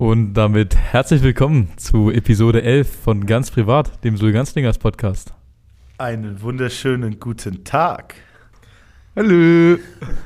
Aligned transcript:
Und 0.00 0.32
damit 0.32 0.76
herzlich 0.76 1.22
willkommen 1.22 1.76
zu 1.76 2.10
Episode 2.10 2.62
11 2.62 3.02
von 3.02 3.26
Ganz 3.26 3.50
Privat, 3.50 4.02
dem 4.02 4.16
Sul 4.16 4.32
Ganzlingers 4.32 4.78
Podcast. 4.78 5.34
Einen 5.98 6.40
wunderschönen 6.40 7.20
guten 7.20 7.64
Tag. 7.64 8.14
Hallo. 9.14 9.76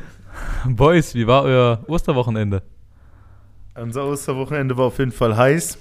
Boys, 0.64 1.16
wie 1.16 1.26
war 1.26 1.42
euer 1.42 1.82
Osterwochenende? 1.88 2.62
Unser 3.74 4.06
Osterwochenende 4.06 4.76
war 4.76 4.84
auf 4.84 5.00
jeden 5.00 5.10
Fall 5.10 5.36
heiß. 5.36 5.76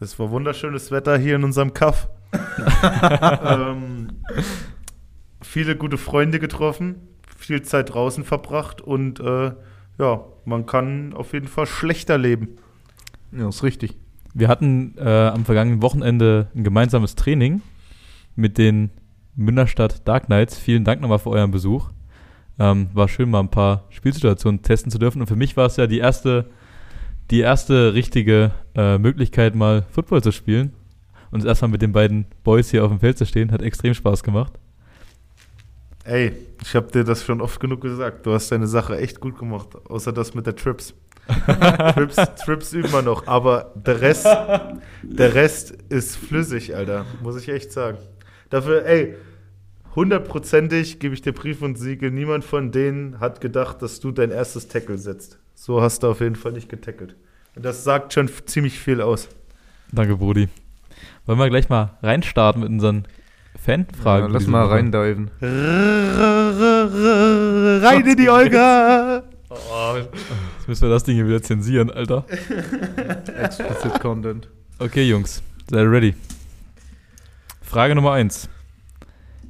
Es 0.00 0.18
war 0.18 0.30
wunderschönes 0.30 0.90
Wetter 0.90 1.16
hier 1.16 1.36
in 1.36 1.44
unserem 1.44 1.72
Kaff. 1.72 2.10
ähm, 3.42 4.20
viele 5.40 5.76
gute 5.76 5.96
Freunde 5.96 6.40
getroffen, 6.40 7.08
viel 7.38 7.62
Zeit 7.62 7.94
draußen 7.94 8.22
verbracht 8.22 8.82
und 8.82 9.18
äh, 9.20 9.52
ja, 9.98 10.24
man 10.44 10.66
kann 10.66 11.14
auf 11.14 11.32
jeden 11.32 11.48
Fall 11.48 11.64
schlechter 11.64 12.18
leben. 12.18 12.58
Ja, 13.32 13.48
ist 13.48 13.62
richtig. 13.62 13.96
Wir 14.34 14.48
hatten 14.48 14.94
äh, 14.98 15.08
am 15.08 15.44
vergangenen 15.44 15.82
Wochenende 15.82 16.48
ein 16.54 16.64
gemeinsames 16.64 17.14
Training 17.14 17.62
mit 18.36 18.58
den 18.58 18.90
Münderstadt 19.36 20.06
Dark 20.06 20.26
Knights. 20.26 20.58
Vielen 20.58 20.84
Dank 20.84 21.00
nochmal 21.00 21.18
für 21.18 21.30
euren 21.30 21.50
Besuch. 21.50 21.90
Ähm, 22.58 22.88
war 22.92 23.08
schön, 23.08 23.30
mal 23.30 23.40
ein 23.40 23.50
paar 23.50 23.84
Spielsituationen 23.90 24.62
testen 24.62 24.90
zu 24.90 24.98
dürfen. 24.98 25.20
Und 25.20 25.26
für 25.26 25.36
mich 25.36 25.56
war 25.56 25.66
es 25.66 25.76
ja 25.76 25.86
die 25.86 25.98
erste, 25.98 26.46
die 27.30 27.40
erste 27.40 27.94
richtige 27.94 28.52
äh, 28.74 28.98
Möglichkeit, 28.98 29.54
mal 29.54 29.86
Football 29.90 30.22
zu 30.22 30.32
spielen. 30.32 30.74
Und 31.30 31.44
erstmal 31.44 31.70
mit 31.70 31.82
den 31.82 31.92
beiden 31.92 32.26
Boys 32.42 32.70
hier 32.70 32.84
auf 32.84 32.90
dem 32.90 33.00
Feld 33.00 33.16
zu 33.16 33.24
stehen, 33.24 33.52
hat 33.52 33.62
extrem 33.62 33.94
Spaß 33.94 34.22
gemacht. 34.22 34.58
Ey, 36.04 36.32
ich 36.62 36.74
habe 36.74 36.90
dir 36.90 37.04
das 37.04 37.24
schon 37.24 37.40
oft 37.40 37.60
genug 37.60 37.82
gesagt. 37.82 38.26
Du 38.26 38.32
hast 38.32 38.50
deine 38.50 38.66
Sache 38.66 38.98
echt 38.98 39.20
gut 39.20 39.38
gemacht, 39.38 39.68
außer 39.88 40.12
das 40.12 40.34
mit 40.34 40.46
der 40.46 40.56
Trips. 40.56 40.94
Trips, 41.94 42.16
Trips 42.44 42.72
üben 42.72 42.92
wir 42.92 43.02
noch, 43.02 43.26
aber 43.26 43.72
der 43.74 44.00
Rest, 44.00 44.26
der 45.02 45.34
Rest 45.34 45.72
ist 45.88 46.16
flüssig, 46.16 46.74
Alter. 46.74 47.06
Muss 47.22 47.40
ich 47.40 47.48
echt 47.48 47.72
sagen. 47.72 47.98
Dafür, 48.50 48.84
ey, 48.84 49.14
hundertprozentig 49.94 50.98
gebe 50.98 51.14
ich 51.14 51.22
dir 51.22 51.32
Brief 51.32 51.62
und 51.62 51.76
Siegel. 51.76 52.10
Niemand 52.10 52.44
von 52.44 52.72
denen 52.72 53.20
hat 53.20 53.40
gedacht, 53.40 53.82
dass 53.82 54.00
du 54.00 54.10
dein 54.12 54.30
erstes 54.30 54.68
Tackle 54.68 54.98
setzt. 54.98 55.38
So 55.54 55.80
hast 55.80 56.02
du 56.02 56.08
auf 56.08 56.20
jeden 56.20 56.36
Fall 56.36 56.52
nicht 56.52 56.68
getackelt. 56.68 57.16
Und 57.54 57.64
das 57.64 57.84
sagt 57.84 58.12
schon 58.14 58.30
ziemlich 58.46 58.78
viel 58.78 59.00
aus. 59.00 59.28
Danke, 59.92 60.16
Brudi. 60.16 60.48
Wollen 61.26 61.38
wir 61.38 61.48
gleich 61.50 61.68
mal 61.68 61.98
reinstarten 62.02 62.62
mit 62.62 62.70
unseren 62.70 63.06
Fanfragen? 63.62 64.28
Ja, 64.28 64.32
lass 64.32 64.46
mal 64.46 64.66
reindiven. 64.66 65.30
Rein 67.82 68.06
in 68.06 68.16
die 68.16 68.28
Olga! 68.28 69.22
Oh, 69.50 69.96
jetzt 69.96 70.68
müssen 70.68 70.82
wir 70.82 70.90
das 70.90 71.02
Ding 71.02 71.16
hier 71.16 71.26
wieder 71.26 71.42
zensieren, 71.42 71.90
Alter. 71.90 72.24
Explicit 73.36 74.00
Content. 74.00 74.48
Okay, 74.78 75.02
Jungs, 75.08 75.42
seid 75.68 75.86
ready? 75.88 76.14
Frage 77.60 77.96
Nummer 77.96 78.12
1. 78.12 78.48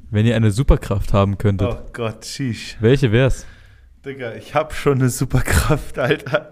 Wenn 0.09 0.25
ihr 0.25 0.35
eine 0.35 0.51
Superkraft 0.51 1.13
haben 1.13 1.37
könntet, 1.37 1.67
Oh 1.69 1.89
Gott, 1.93 2.25
sheesh. 2.25 2.77
welche 2.79 3.11
wär's? 3.11 3.45
Digga, 4.03 4.33
ich 4.33 4.55
hab 4.55 4.73
schon 4.73 4.99
eine 4.99 5.09
Superkraft, 5.09 5.99
Alter. 5.99 6.49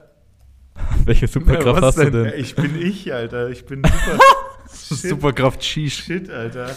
Welche 1.06 1.28
Superkraft 1.28 1.82
was 1.82 1.84
hast 1.84 1.98
du 1.98 2.04
denn? 2.12 2.14
denn? 2.14 2.26
Ja, 2.26 2.34
ich 2.36 2.56
bin 2.56 2.80
ich, 2.82 3.12
Alter. 3.14 3.50
Ich 3.50 3.66
bin 3.66 3.82
super. 4.72 5.10
Superkraft 5.10 5.64
Sheesh. 5.64 6.04
Shit, 6.04 6.30
Alter. 6.30 6.74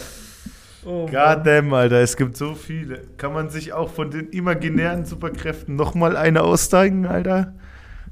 Goddamn, 0.83 1.73
Alter. 1.73 2.01
Es 2.01 2.17
gibt 2.17 2.35
so 2.37 2.53
viele. 2.55 3.01
Kann 3.17 3.33
man 3.33 3.49
sich 3.49 3.73
auch 3.73 3.89
von 3.89 4.11
den 4.11 4.29
imaginären 4.29 5.05
Superkräften 5.05 5.75
nochmal 5.75 6.15
eine 6.17 6.41
aussteigen, 6.43 7.05
Alter? 7.05 7.53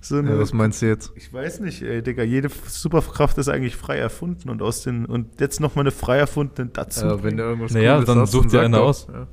So 0.03 0.17
eine, 0.17 0.31
Ja, 0.31 0.39
was 0.39 0.51
meinst 0.53 0.81
du 0.81 0.87
jetzt? 0.87 1.11
ich 1.15 1.31
weiß 1.31 1.59
nicht, 1.59 1.81
ey, 1.83 2.01
Digga. 2.01 2.23
Jede 2.23 2.49
Superkraft 2.67 3.37
ist 3.37 3.49
eigentlich 3.49 3.75
frei 3.75 3.97
erfunden 3.97 4.49
und 4.49 4.61
aus 4.61 4.81
den 4.83 5.05
und 5.05 5.39
jetzt 5.39 5.59
nochmal 5.59 5.83
eine 5.83 5.91
frei 5.91 6.17
erfundene 6.17 6.69
dazu. 6.73 7.05
Äh, 7.05 7.23
wenn 7.23 7.37
du 7.37 7.43
irgendwas 7.43 7.73
Naja, 7.73 7.93
Cooles 7.95 8.07
dann 8.07 8.19
hast, 8.19 8.31
such 8.31 8.47
dir 8.47 8.61
eine 8.61 8.77
doch. 8.77 8.85
aus. 8.87 9.07
Ja. 9.13 9.27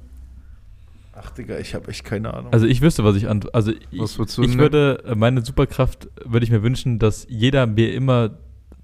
Ach, 1.20 1.30
Digga, 1.30 1.58
ich 1.58 1.74
habe 1.74 1.88
echt 1.88 2.04
keine 2.04 2.32
Ahnung. 2.34 2.52
Also 2.52 2.66
ich 2.66 2.80
wüsste, 2.80 3.02
was 3.02 3.16
ich 3.16 3.28
an. 3.28 3.40
Also 3.52 3.72
ich, 3.72 4.18
ich 4.18 4.58
würde, 4.58 5.02
äh, 5.06 5.14
meine 5.14 5.42
Superkraft 5.44 6.08
würde 6.24 6.44
ich 6.44 6.50
mir 6.50 6.62
wünschen, 6.62 6.98
dass 6.98 7.26
jeder 7.28 7.66
mir 7.66 7.92
immer 7.94 8.30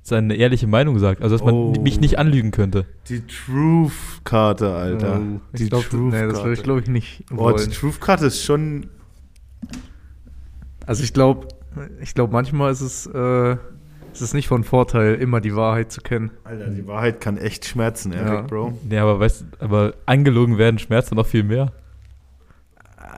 seine 0.07 0.37
ehrliche 0.37 0.67
Meinung 0.67 0.99
sagt. 0.99 1.23
Also 1.23 1.35
dass 1.37 1.45
man 1.45 1.55
Oh. 1.55 1.73
mich 1.81 1.99
nicht 1.99 2.19
anlügen 2.19 2.51
könnte. 2.51 2.85
die 3.09 3.23
Truth-Karte, 3.27 4.73
Alter. 4.75 5.19
Oh, 5.21 5.41
die 5.57 5.65
ich 5.65 5.71
glaub, 5.71 5.85
nee, 5.93 6.11
das 6.27 6.39
würde 6.45 6.53
ich 6.53 6.63
glaube 6.63 6.81
ich 6.81 6.89
nicht 6.89 7.25
Oh, 7.31 7.35
die 7.35 7.39
wollen. 7.39 7.71
Truth-Karte 7.71 8.27
ist 8.27 8.45
schon. 8.45 8.87
Also 10.87 11.03
ich 11.03 11.13
glaube, 11.15 11.49
ich 12.03 12.15
glaube 12.15 12.33
manchmal 12.33 12.71
ist 12.71 12.83
es, 12.83 13.07
äh, 13.07 13.53
ist 14.13 14.21
es 14.21 14.35
nicht 14.35 14.47
von 14.47 14.63
Vorteil, 14.63 15.15
immer 15.15 15.41
die 15.41 15.57
Wahrheit 15.57 15.91
zu 15.91 16.03
kennen. 16.03 16.31
Alter, 16.45 16.69
die 16.69 16.87
Wahrheit 16.87 17.21
kann 17.23 17.39
echt 17.39 17.65
schmerzen, 17.65 18.13
Eric, 18.13 18.29
Ja. 18.33 18.41
Bro. 18.43 18.79
Nee, 18.89 18.99
aber 18.99 19.19
weißt 19.19 19.45
aber 19.59 19.95
angelogen 20.07 20.59
werden 20.59 20.79
schmerzt 20.79 21.11
dann 21.11 21.17
noch 21.17 21.27
viel 21.27 21.43
mehr. 21.45 21.73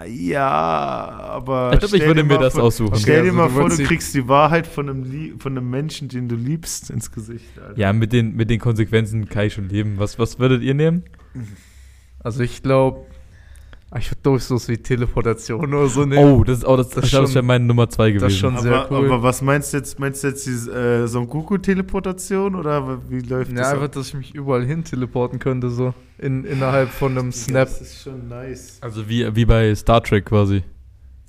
Ja, 0.05 0.49
aber. 0.49 1.73
Ich 1.73 1.79
glaub, 1.79 1.93
ich 1.95 2.05
würde 2.05 2.25
mir 2.25 2.39
das 2.39 2.55
vor- 2.55 2.65
aussuchen. 2.65 2.97
Stell 2.99 3.23
dir 3.23 3.29
also 3.31 3.37
mal 3.39 3.49
du 3.49 3.55
vor, 3.55 3.69
du 3.69 3.85
kriegst 3.85 4.15
die 4.15 4.29
Wahrheit 4.29 4.67
von 4.67 4.89
einem, 4.91 5.05
Lie 5.05 5.35
von 5.39 5.57
einem 5.57 5.71
Menschen, 5.71 6.09
den 6.09 6.29
du 6.29 6.35
liebst, 6.37 6.91
ins 6.91 7.11
Gesicht. 7.11 7.59
Alter. 7.59 7.79
Ja, 7.79 7.93
mit 7.93 8.13
den, 8.13 8.35
mit 8.37 8.51
den 8.51 8.61
Konsequenzen 8.61 9.29
kann 9.29 9.47
ich 9.47 9.55
schon 9.55 9.69
leben. 9.69 9.95
Was, 9.99 10.19
was 10.19 10.39
würdet 10.39 10.63
ihr 10.63 10.75
nehmen? 10.75 11.05
Also 12.21 12.43
ich 12.43 12.63
glaube, 12.63 13.07
ich 13.99 14.11
würde 14.11 14.21
durch 14.25 14.43
sowas 14.43 14.69
wie 14.69 14.77
Teleportation 14.79 15.61
oder 15.75 15.87
so 15.89 16.05
nehmen. 16.05 16.33
Oh, 16.41 16.45
das 16.45 16.59
ist 16.59 16.65
auch 16.65 16.77
das, 16.77 16.89
Das 16.91 17.05
ich 17.05 17.11
glaube, 17.11 17.23
das 17.25 17.31
schon- 17.31 17.35
wäre 17.37 17.45
meine 17.45 17.65
Nummer 17.65 17.89
zwei 17.89 18.11
das 18.13 18.21
gewesen. 18.23 18.39
schon- 18.39 18.59
sehr 18.59 18.75
aber, 18.85 18.99
cool. 18.99 19.07
aber 19.07 19.23
was 19.23 19.43
meinst 19.43 19.73
du 19.73 19.77
jetzt? 19.79 19.99
Meinst 20.01 20.23
du 20.25 20.29
jetzt 20.29 20.45
diese 20.45 20.73
äh, 21.05 21.07
Son 21.07 21.29
Goku-Teleportation 21.29 22.55
oder 22.57 22.99
wie 23.09 23.21
läuft 23.21 23.51
Ja, 23.53 23.59
das? 23.59 23.69
einfach, 23.73 23.85
ab? 23.85 23.93
dass 23.93 24.09
ich 24.09 24.15
mich 24.15 24.35
überall 24.35 24.65
hin 24.65 24.83
teleporten 24.85 25.39
könnte, 25.39 25.71
so 25.71 25.95
in, 26.19 26.45
innerhalb 26.45 26.89
von 26.91 27.17
einem 27.17 27.33
Snap. 27.33 27.69
Das 27.69 27.81
ist 27.81 28.03
schon 28.03 28.29
nice. 28.29 28.79
Also 28.81 29.09
wie, 29.09 29.35
wie 29.37 29.45
bei 29.45 29.75
Star 29.75 30.03
Trek 30.03 30.25
quasi. 30.27 30.63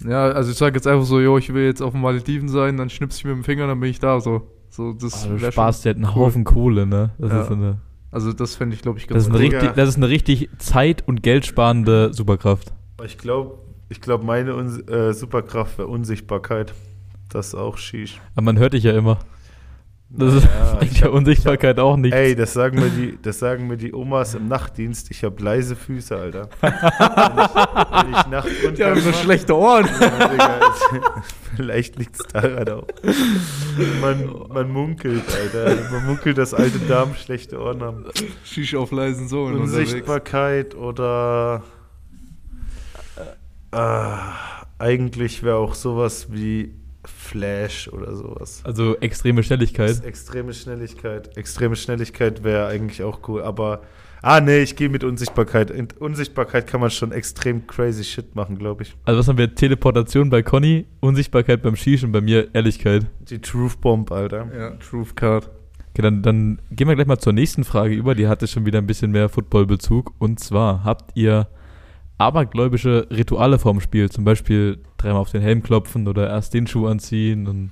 Ja, 0.06 0.25
also 0.29 0.51
ich 0.51 0.57
sage 0.57 0.75
jetzt 0.75 0.88
einfach 0.88 1.06
so, 1.06 1.19
jo, 1.19 1.38
ich 1.38 1.53
will 1.53 1.66
jetzt 1.66 1.81
auf 1.81 1.91
den 1.94 2.01
Malediven 2.01 2.50
sein, 2.50 2.78
dann 2.78 2.89
schnippst 2.89 3.19
ich 3.19 3.25
mit 3.25 3.34
dem 3.35 3.44
Finger, 3.44 3.68
dann 3.68 3.79
bin 3.79 3.89
ich 3.89 4.00
da, 4.00 4.19
so. 4.19 4.47
So, 4.69 4.94
das 4.94 5.25
Ah, 5.25 5.29
du 5.29 5.41
wär 5.41 5.51
sparst 5.51 5.85
dir 5.85 5.89
halt 5.89 5.97
einen 5.97 6.06
cool. 6.06 6.25
Haufen 6.25 6.44
Kohle, 6.44 6.85
ne? 6.85 7.12
Das 7.18 7.31
Ja. 7.31 7.41
ist 7.41 7.47
so 7.47 7.53
eine, 7.56 7.79
Also 8.12 8.34
das 8.34 8.56
fände 8.56 8.75
ich, 8.75 8.81
glaube 8.81 9.00
ich, 9.00 9.07
das 9.07 9.13
ganz 9.16 9.28
ist 9.28 9.29
eine, 9.29 9.40
richtig, 9.40 9.73
das 9.75 9.90
ist 9.90 9.97
eine 9.97 10.09
richtig 10.09 10.50
zeit- 10.59 11.07
und 11.07 11.23
geldsparende 11.23 12.13
Superkraft. 12.13 12.72
Ich 13.03 13.18
glaube, 13.18 13.57
ich 13.90 14.01
glaub, 14.01 14.23
meine 14.23 14.56
Un 14.56 14.88
äh, 14.88 15.13
Superkraft 15.13 15.78
wäre 15.78 15.88
Unsichtbarkeit. 15.88 16.73
Das 17.29 17.47
ist 17.47 17.56
auch 17.56 17.78
Shish. 17.78 18.19
Aber 18.35 18.44
man 18.44 18.57
hört 18.57 18.73
dich 18.73 18.84
ja 18.84 18.94
immer. 18.94 19.19
Das 20.09 20.35
ist 20.35 20.45
Naja, 20.45 20.75
bringt 20.75 20.91
ich 20.94 21.00
ja 21.00 21.07
hab- 21.07 21.13
Unsichtbarkeit 21.13 21.79
auch 21.79 21.97
nicht. 21.97 22.13
Ey, 22.13 22.34
das 22.35 22.53
sagen, 22.53 22.79
mir 22.79 22.90
die, 22.90 23.18
das 23.22 23.40
sagen 23.40 23.68
mir 23.68 23.75
die 23.78 23.94
Omas 23.94 24.35
im 24.35 24.47
Nachtdienst. 24.47 25.12
Ich 25.12 25.23
habe 25.23 25.44
leise 25.44 25.75
Füße, 25.75 26.16
Alter. 26.16 26.50
wenn 26.62 26.72
ich, 26.72 28.63
wenn 28.63 28.72
ich 28.72 28.78
Die 28.78 28.84
haben 28.85 29.00
so 29.01 29.12
schlechte 29.12 29.56
Ohren. 29.57 29.85
Ja, 30.00 30.28
Digga, 30.29 30.59
Vielleicht 31.57 31.97
liegt 31.97 32.16
es 32.16 32.25
daran 32.28 32.69
auch. 32.69 32.88
Man, 34.01 34.34
man 34.50 34.72
munkelt, 34.72 35.23
Alter. 35.41 35.75
Man 35.91 36.06
munkelt, 36.06 36.38
dass 36.38 36.53
alte 36.53 36.79
Damen 36.79 37.13
schlechte 37.16 37.59
Ohren 37.59 37.81
haben. 37.84 38.06
Schisch 38.45 38.75
auf 38.75 38.91
leisen 38.91 39.28
Sohlen 39.28 39.59
Unsichtbarkeit 39.59 40.74
oder 40.75 41.63
äh, 43.72 43.78
eigentlich 44.79 45.44
wäre 45.44 45.57
auch 45.57 45.74
sowas 45.75 46.31
wie 46.31 46.74
Flash 47.07 47.88
oder 47.90 48.16
sowas. 48.16 48.62
Also 48.63 48.97
extreme 48.97 49.44
Schnelligkeit. 49.44 50.03
Extreme 50.03 50.53
Schnelligkeit. 50.53 51.35
Extreme 51.38 51.75
Schnelligkeit 51.75 52.44
wäre 52.44 52.68
eigentlich 52.68 53.04
auch 53.04 53.27
cool, 53.27 53.42
aber 53.42 53.81
ah 54.21 54.39
nee, 54.39 54.59
ich 54.59 54.75
gehe 54.75 54.89
mit 54.89 55.04
Unsichtbarkeit. 55.04 55.71
In 55.71 55.88
Unsichtbarkeit 56.00 56.68
kann 56.68 56.81
man 56.81 56.89
schon 56.89 57.12
extrem 57.12 57.65
crazy 57.68 58.04
shit 58.04 58.36
machen, 58.36 58.57
glaube 58.57 58.83
ich. 58.83 58.95
Also 59.06 59.19
was 59.19 59.27
haben 59.27 59.38
wir? 59.38 59.54
Teleportation 59.56 60.30
bei 60.30 60.44
Conny, 60.44 60.86
Unsichtbarkeit 61.00 61.62
beim 61.62 61.75
Schießen, 61.75 62.12
bei 62.12 62.21
mir 62.21 62.54
Ehrlichkeit. 62.54 63.06
Die 63.21 63.39
Truth 63.39 63.81
Bomb, 63.81 64.12
Alter. 64.12 64.48
Ja, 64.56 64.71
Truth 64.71 65.15
Card. 65.15 65.50
Okay, 65.92 66.01
dann, 66.04 66.21
dann 66.21 66.62
gehen 66.69 66.88
wir 66.88 66.95
gleich 66.95 67.07
mal 67.07 67.18
zur 67.18 67.33
nächsten 67.33 67.63
Frage 67.63 67.95
über. 67.95 68.13
Die 68.13 68.27
hatte 68.27 68.48
schon 68.48 68.65
wieder 68.65 68.77
ein 68.77 68.86
bisschen 68.86 69.12
mehr 69.12 69.30
Football-Bezug. 69.30 70.13
Und 70.19 70.39
zwar, 70.39 70.83
habt 70.83 71.18
ihr 71.18 71.48
abergläubische 72.18 73.08
Rituale 73.12 73.60
vorm 73.60 73.81
Spiel? 73.81 74.10
Zum 74.10 74.24
Beispiel 74.24 74.80
dreimal 74.98 75.22
auf 75.22 75.31
den 75.31 75.42
Helm 75.42 75.64
klopfen 75.64 76.08
oder 76.08 76.30
erst 76.30 76.54
den 76.54 76.68
Schuh 76.68 76.88
anziehen? 76.88 77.48
Und 77.48 77.72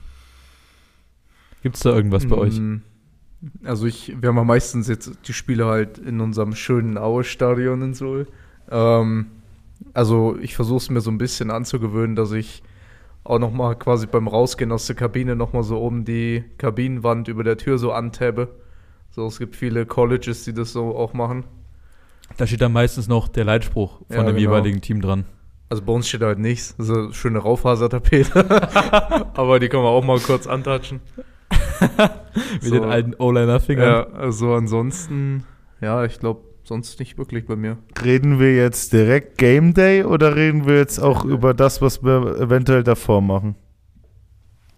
Gibt 1.62 1.76
es 1.78 1.82
da 1.84 1.92
irgendwas 1.92 2.28
bei 2.28 2.36
euch? 2.36 2.60
Mm, 2.60 2.78
Also 3.64 3.86
ich, 3.88 4.16
wir 4.22 4.30
haben 4.30 4.38
ja 4.38 4.44
meistens 4.44 4.88
jetzt 4.88 5.28
die 5.28 5.34
Spiele 5.34 5.66
halt 5.66 5.98
in 5.98 6.22
unserem 6.22 6.56
schönen 6.56 6.98
Aue-Stadion 6.98 7.82
in 7.82 7.94
Seoul. 7.94 8.28
Ähm, 8.70 9.28
also 9.94 10.38
ich 10.40 10.56
versuche 10.56 10.78
es 10.78 10.90
mir 10.90 11.02
so 11.02 11.12
ein 11.12 11.18
bisschen 11.18 11.52
anzugewöhnen, 11.52 12.16
dass 12.16 12.32
ich 12.32 12.64
auch 13.24 13.40
noch 13.40 13.52
mal 13.52 13.76
quasi 13.76 14.08
beim 14.08 14.28
Rausgehen 14.28 14.72
aus 14.72 14.88
der 14.88 14.96
Kabine 14.96 15.36
noch 15.36 15.54
mal 15.54 15.64
so 15.64 15.80
oben 15.80 16.06
die 16.06 16.44
Kabinenwand 16.58 17.28
über 17.28 17.44
der 17.44 17.58
Tür 17.58 17.78
so 17.78 17.92
antabe. 17.92 18.56
So, 19.12 19.26
es 19.28 19.40
gibt 19.40 19.56
viele 19.56 19.86
Colleges, 19.86 20.44
die 20.44 20.54
das 20.54 20.74
so 20.74 20.96
auch 20.96 21.14
machen. 21.14 21.46
Da 22.38 22.48
steht 22.48 22.62
dann 22.62 22.74
meistens 22.74 23.08
noch 23.08 23.28
der 23.28 23.46
Leitspruch 23.46 24.00
von 24.08 24.16
Ja, 24.16 24.24
dem 24.24 24.36
genau. 24.36 24.40
jeweiligen 24.40 24.82
Team 24.82 25.02
dran. 25.02 25.26
Also 25.70 25.84
bei 25.84 25.94
uns 25.94 26.08
steht 26.08 26.22
halt 26.22 26.40
nichts. 26.40 26.76
So 26.78 27.12
schöne 27.12 27.40
Raufasertapete. 27.40 28.46
Aber 29.34 29.60
die 29.60 29.68
können 29.70 29.84
wir 29.84 29.90
auch 29.90 30.04
mal 30.04 30.20
kurz 30.20 30.48
antatschen. 30.48 31.00
Mit 32.62 32.74
den 32.74 32.84
alten 32.84 33.14
O-Liner-Fingern. 33.18 33.88
Ja, 33.88 34.04
also 34.08 34.54
ansonsten, 34.54 35.44
ja, 35.82 36.04
ich 36.06 36.20
glaube, 36.20 36.42
sonst 36.64 37.00
nicht 37.00 37.18
wirklich 37.18 37.46
bei 37.46 37.56
mir. 37.56 37.78
Reden 38.04 38.40
wir 38.40 38.56
jetzt 38.56 38.94
direkt 38.94 39.38
Game 39.38 39.74
Day 39.74 40.04
oder 40.04 40.36
reden 40.36 40.66
wir 40.66 40.78
jetzt 40.78 41.00
auch 41.00 41.24
über 41.26 41.54
das, 41.54 41.82
was 41.82 42.04
wir 42.04 42.40
eventuell 42.40 42.84
davor 42.84 43.22
machen? 43.22 43.56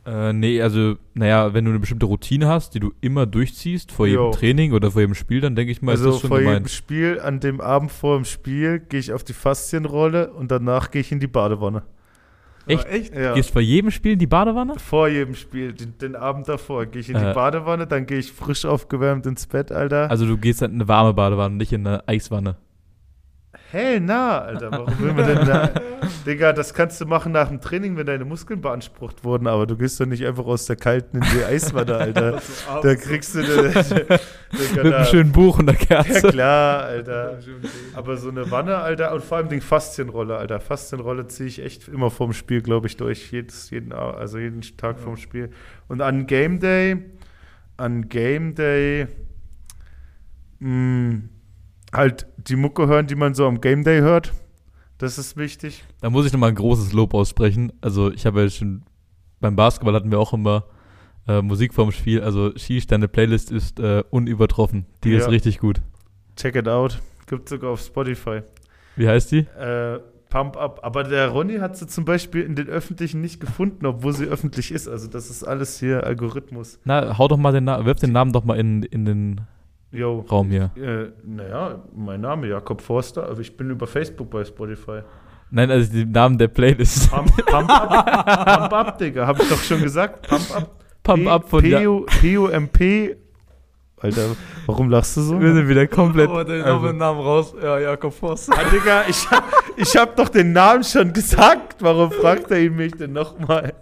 Äh, 0.08 0.32
nee, 0.32 0.62
also, 0.62 0.96
naja, 1.16 1.54
wenn 1.54 1.66
du 1.66 1.72
eine 1.72 1.80
bestimmte 1.80 2.06
Routine 2.06 2.48
hast, 2.48 2.74
die 2.74 2.80
du 2.80 2.94
immer 3.02 3.26
durchziehst, 3.26 3.92
vor 3.92 4.08
jedem 4.08 4.22
Jo. 4.22 4.32
Training 4.32 4.72
oder 4.72 4.90
vor 4.92 5.02
jedem 5.02 5.16
Spiel, 5.16 5.42
dann 5.42 5.54
denke 5.56 5.74
ich 5.74 5.82
mal, 5.82 5.92
also 5.92 6.08
ist 6.10 6.14
das 6.16 6.22
schon 6.22 6.28
vor 6.30 6.40
jedem 6.40 6.54
gemeint. 6.54 6.70
Spiel, 6.70 7.20
an 7.20 7.42
dem 7.42 7.60
Abend 7.60 7.92
vor 7.92 8.16
dem 8.16 8.24
Spiel, 8.24 8.80
gehe 8.80 9.02
ich 9.02 9.12
auf 9.12 9.26
die 9.26 9.34
Faszienrolle 9.34 10.32
und 10.32 10.50
danach 10.50 10.92
gehe 10.92 11.02
ich 11.02 11.12
in 11.12 11.20
die 11.20 11.28
Badewanne. 11.28 11.84
Echt? 12.68 12.86
echt? 12.88 13.16
Ja. 13.16 13.34
Gehst 13.34 13.52
vor 13.52 13.62
jedem 13.62 13.92
Spiel 13.92 14.14
in 14.14 14.20
die 14.20 14.28
Badewanne? 14.28 14.76
Vor 14.78 15.10
jedem 15.10 15.36
Spiel, 15.36 15.74
den, 15.74 15.98
den 15.98 16.16
Abend 16.16 16.48
davor, 16.48 16.86
gehe 16.86 17.02
ich 17.02 17.10
in 17.10 17.18
die 17.18 17.24
Äh. 17.24 17.34
Badewanne, 17.34 17.86
dann 17.86 18.06
gehe 18.06 18.20
ich 18.20 18.32
frisch 18.32 18.66
aufgewärmt 18.66 19.26
ins 19.26 19.46
Bett, 19.46 19.72
Alter. 19.74 20.10
Also 20.10 20.26
du 20.26 20.38
gehst 20.38 20.62
dann 20.62 20.72
in 20.72 20.78
eine 20.78 20.88
warme 20.88 21.14
Badewanne, 21.14 21.56
nicht 21.56 21.74
in 21.74 21.86
eine 21.86 22.08
Eiswanne. 22.08 22.56
Hell 23.70 24.00
na, 24.00 24.40
Alter, 24.40 24.72
warum 24.72 24.98
will 25.00 25.14
man 25.14 25.28
denn 25.28 25.46
da? 25.46 25.70
Digga, 26.26 26.54
das 26.54 26.74
kannst 26.74 27.02
du 27.02 27.06
machen 27.06 27.34
nach 27.34 27.50
dem 27.50 27.60
Training, 27.60 27.98
wenn 27.98 28.06
deine 28.06 28.24
Muskeln 28.24 28.62
beansprucht 28.62 29.26
wurden, 29.26 29.46
aber 29.48 29.68
du 29.68 29.76
gehst 29.76 30.00
doch 30.00 30.06
nicht 30.06 30.26
einfach 30.26 30.46
aus 30.46 30.66
der 30.68 30.78
kalten 30.78 31.18
in 31.18 31.24
die 31.34 31.44
Eiswanne, 31.44 31.96
Alter. 31.98 32.42
da 32.82 32.96
kriegst 32.96 33.36
du 33.36 33.40
eine, 33.40 33.70
Digga, 33.84 34.20
Mit 34.72 34.80
einem 34.80 34.92
da, 34.92 35.06
schönen 35.06 35.32
Buch 35.34 35.60
und 35.60 35.66
der 35.66 35.76
Ja 35.76 36.02
Kerze. 36.04 36.30
klar, 36.30 36.84
Alter. 36.84 37.40
Aber 37.94 38.16
so 38.16 38.30
eine 38.30 38.50
Wanne, 38.52 38.78
Alter, 38.78 39.14
und 39.14 39.24
vor 39.24 39.38
allem 39.38 39.50
die 39.50 39.60
Faszienrolle, 39.60 40.38
Alter. 40.38 40.62
Faszienrolle 40.62 41.28
ziehe 41.28 41.48
ich 41.50 41.62
echt 41.62 41.90
immer 41.90 42.10
vorm 42.10 42.32
Spiel, 42.32 42.62
glaube 42.62 42.88
ich, 42.88 42.96
durch. 42.96 43.32
Jedes, 43.34 43.70
jeden, 43.70 43.92
also 43.92 44.38
jeden 44.38 44.62
Tag 44.78 44.98
vorm 45.00 45.18
Spiel. 45.18 45.50
Und 45.90 46.02
an 46.02 46.26
Game 46.26 46.60
Day, 46.62 46.98
an 47.76 48.08
Game 48.08 48.56
Day, 48.56 49.08
mh, 50.60 51.20
halt 51.94 52.28
die 52.38 52.56
Mucke 52.56 52.88
hören, 52.88 53.08
die 53.08 53.16
man 53.16 53.34
so 53.34 53.48
am 53.48 53.62
Game 53.62 53.84
Day 53.84 54.00
hört. 54.00 54.34
Das 54.98 55.18
ist 55.18 55.38
wichtig. 55.38 55.84
Da 56.02 56.10
muss 56.10 56.26
ich 56.26 56.34
nochmal 56.34 56.50
ein 56.50 56.56
großes 56.56 56.92
Lob 56.94 57.14
aussprechen. 57.14 57.72
Also 57.82 58.12
ich 58.12 58.26
habe 58.26 58.42
ja 58.42 58.50
schon, 58.50 58.84
beim 59.40 59.56
Basketball 59.56 59.94
hatten 59.94 60.10
wir 60.12 60.20
auch 60.20 60.34
immer 60.34 60.64
äh, 61.28 61.42
Musik 61.42 61.74
vorm 61.74 61.92
Spiel. 61.92 62.22
Also 62.22 62.52
Shish, 62.56 62.88
deine 62.88 63.08
Playlist 63.08 63.52
ist 63.52 63.80
äh, 63.80 64.04
unübertroffen. 64.10 64.86
Die 65.04 65.14
ist 65.14 65.24
Ja. 65.26 65.30
richtig 65.30 65.60
gut. 65.60 65.82
Check 66.36 66.56
it 66.56 66.68
out. 66.68 67.00
Gibt 67.28 67.48
sogar 67.50 67.72
auf 67.72 67.82
Spotify. 67.82 68.42
Wie 68.96 69.08
heißt 69.08 69.32
die? 69.32 69.40
Äh, 69.60 70.00
Pump 70.30 70.58
Up. 70.58 70.80
Aber 70.82 71.04
der 71.04 71.30
Ronny 71.30 71.58
hat 71.58 71.78
sie 71.78 71.86
zum 71.88 72.04
Beispiel 72.06 72.42
in 72.44 72.56
den 72.56 72.68
öffentlichen 72.68 73.22
nicht 73.22 73.40
gefunden, 73.40 73.86
obwohl 73.86 74.14
sie 74.14 74.26
öffentlich 74.26 74.72
ist. 74.72 74.88
Also 74.88 75.08
das 75.08 75.30
ist 75.30 75.44
alles 75.44 75.80
hier 75.80 76.04
Algorithmus. 76.06 76.80
Na, 76.86 77.18
hau 77.18 77.28
doch 77.28 77.38
mal 77.38 77.52
den 77.54 77.66
Namen, 77.66 77.86
wirf 77.86 78.00
den 78.00 78.12
Namen 78.14 78.34
doch 78.34 78.44
mal 78.44 78.58
in, 78.60 78.82
in 78.84 79.06
den 79.06 79.42
Yo. 79.92 80.26
Raum 80.30 80.50
hier. 80.50 80.72
Äh, 80.76 81.12
naja, 81.26 81.84
mein 81.96 82.22
Name 82.22 82.48
Jakob 82.48 82.82
Forster, 82.82 83.30
aber 83.30 83.40
ich 83.40 83.56
bin 83.56 83.70
über 83.70 83.88
Facebook 83.88 84.30
bei 84.30 84.44
Spotify. 84.44 85.02
Nein, 85.50 85.72
also 85.72 85.92
den 85.92 86.12
Namen 86.12 86.38
der 86.38 86.50
Playlist. 86.50 87.10
Pump, 87.10 87.34
Pump 87.46 87.70
Up, 87.70 88.46
Pump 88.60 88.74
Up, 88.74 88.98
Digga, 88.98 89.26
hab 89.26 89.42
ich 89.42 89.48
doch 89.50 89.62
schon 89.64 89.82
gesagt. 89.82 90.28
Pump 90.28 90.56
Up. 90.56 90.72
Pump 91.04 91.24
P- 91.24 91.30
Up 91.30 91.50
von 91.50 91.64
PUMP. 92.22 93.16
Alter, 94.00 94.36
warum 94.68 94.90
lachst 94.90 95.18
du 95.18 95.22
so? 95.22 95.40
Wir 95.42 95.54
sind 95.54 95.68
wieder 95.70 95.88
komplett. 95.88 96.30
Oh, 96.30 96.44
den 96.44 96.62
also, 96.62 96.92
Namen 96.92 97.20
raus. 97.20 97.56
Ja, 97.60 97.80
Jakob 97.80 98.14
Voss. 98.14 98.50
Ah, 98.50 98.70
Digga, 98.72 99.06
ich 99.08 99.28
hab, 99.32 99.44
ich 99.76 99.96
hab 99.96 100.16
doch 100.18 100.30
den 100.30 100.52
Namen 100.52 100.84
schon 100.84 101.12
gesagt. 101.14 101.78
Warum 101.82 102.12
fragt 102.12 102.52
er 102.52 102.60
ihn 102.60 102.76
mich 102.76 102.92
denn 102.92 103.14
nochmal? 103.14 103.74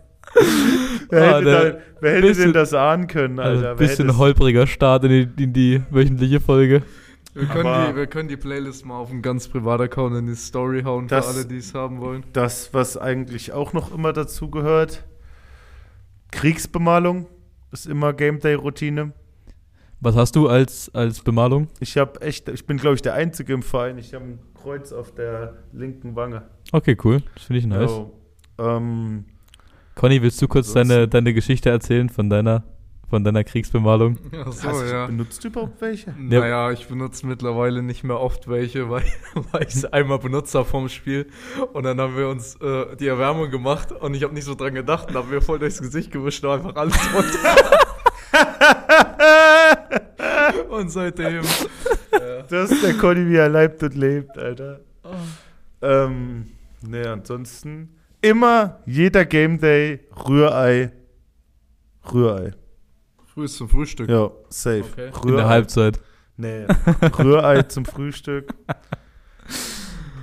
Wer, 1.10 1.22
Ah, 1.24 1.38
hätte, 1.38 1.46
der- 1.46 1.72
da, 1.74 1.80
wer 2.02 2.12
hätte 2.14 2.28
bisschen- 2.28 2.44
denn 2.46 2.54
das 2.54 2.74
ahnen 2.74 3.08
können, 3.08 3.40
also 3.40 3.58
Alter? 3.60 3.72
ein 3.72 3.78
bisschen 3.78 4.18
holpriger 4.18 4.68
Start 4.68 5.04
in 5.06 5.34
die, 5.36 5.44
in 5.44 5.54
die 5.54 5.82
wöchentliche 5.90 6.40
Folge. 6.40 6.82
Wir 7.34 7.46
können, 7.48 7.68
Aber- 7.68 7.92
die, 7.92 7.96
wir 7.98 8.08
können 8.08 8.30
die 8.30 8.38
Playlist 8.38 8.86
mal 8.86 8.96
auf 8.98 9.12
einen 9.12 9.22
ganz 9.22 9.48
privaten 9.50 9.84
Account 9.84 10.16
in 10.16 10.28
die 10.28 10.36
Story 10.36 10.84
hauen, 10.84 11.10
für 11.10 11.16
Das- 11.16 11.36
alle, 11.36 11.46
die 11.46 11.58
es 11.58 11.74
haben 11.74 12.00
wollen. 12.00 12.24
Das, 12.34 12.74
was 12.74 12.96
eigentlich 12.98 13.52
auch 13.52 13.74
noch 13.74 13.94
immer 13.94 14.14
dazu 14.14 14.50
gehört, 14.50 15.04
Kriegsbemalung 16.32 17.28
ist 17.72 17.88
immer 17.88 18.14
Game 18.14 18.40
Day 18.40 18.54
Routine. 18.56 19.14
Was 20.02 20.16
hast 20.16 20.36
du 20.36 20.48
als, 20.48 20.94
als 20.94 21.22
Bemalung? 21.22 21.68
Ich 21.80 21.98
habe 21.98 22.22
echt, 22.22 22.50
ich 22.50 22.66
bin 22.66 22.78
glaube 22.78 22.96
ich 22.96 23.02
der 23.02 23.14
Einzige 23.14 23.54
im 23.54 23.64
Verein. 23.64 23.98
Ich 23.98 24.14
habe 24.14 24.26
ein 24.26 24.40
Kreuz 24.54 24.92
auf 24.92 25.14
der 25.14 25.56
linken 25.74 26.16
Wange. 26.16 26.44
Okay, 26.72 26.98
cool. 27.04 27.22
Das 27.36 27.44
finde 27.46 27.60
ich 27.60 27.66
nice. 27.66 27.90
Jo. 27.92 28.12
Ähm, 28.60 29.26
Conny, 29.96 30.22
willst 30.22 30.42
du 30.42 30.50
kurz 30.50 30.74
deine, 30.74 31.08
deine 31.08 31.34
Geschichte 31.34 31.70
erzählen 31.70 32.10
von 32.10 32.30
deiner, 32.30 32.64
von 33.10 33.24
deiner 33.24 33.46
Kriegsbemalung? 33.46 34.20
Ach 34.46 34.52
so, 34.52 34.68
hast 34.68 34.92
ja. 34.92 35.08
benutzt 35.08 35.42
du 35.42 35.48
überhaupt 35.48 35.80
welche? 35.80 36.14
Naja, 36.20 36.70
ich 36.72 36.88
benutze 36.88 37.26
mittlerweile 37.26 37.82
nicht 37.82 38.04
mehr 38.04 38.20
oft 38.20 38.50
welche, 38.50 38.90
weil, 38.90 39.06
weil 39.52 39.64
ich 39.64 39.74
es 39.74 39.86
einmal 39.86 40.20
benutzt 40.20 40.54
habe 40.54 40.66
vom 40.66 40.90
Spiel. 40.90 41.28
Und 41.72 41.84
dann 41.84 42.02
haben 42.02 42.18
wir 42.18 42.28
uns 42.28 42.56
äh, 42.56 42.98
die 42.98 43.08
Erwärmung 43.08 43.50
gemacht 43.50 43.94
und 43.94 44.14
ich 44.16 44.24
habe 44.24 44.34
nicht 44.34 44.44
so 44.44 44.54
dran 44.54 44.74
gedacht 44.74 45.08
und 45.08 45.16
habe 45.16 45.30
mir 45.30 45.42
voll 45.42 45.60
durchs 45.60 45.80
Gesicht 45.82 46.12
gewischt 46.12 46.44
und 46.44 46.52
einfach 46.52 46.76
alles 46.76 46.98
runter. 47.16 47.80
und 50.72 50.90
seitdem. 50.90 51.42
ja. 52.12 52.42
Das 52.50 52.70
ist 52.70 52.84
der 52.84 52.96
Conny, 52.96 53.30
wie 53.30 53.38
er 53.38 53.48
leibt 53.48 53.82
und 53.82 53.96
lebt, 53.96 54.38
Alter. 54.38 54.82
Ähm, 55.82 56.48
ne, 56.82 57.10
ansonsten 57.10 57.96
immer 58.22 58.80
jeder 58.86 59.26
Game 59.26 59.60
Day 59.60 60.02
Rührei. 60.28 60.92
Rührei. 62.14 62.52
Früh 63.26 63.48
zum 63.48 63.70
Frühstück. 63.70 64.10
Ja, 64.10 64.32
safe. 64.50 64.84
Okay. 64.92 65.10
Rührei. 65.10 65.30
In 65.30 65.36
der 65.36 65.48
Halbzeit. 65.48 66.02
Nee, 66.38 66.66
Rührei 67.20 67.64
zum 67.64 67.86
Frühstück. 67.86 68.54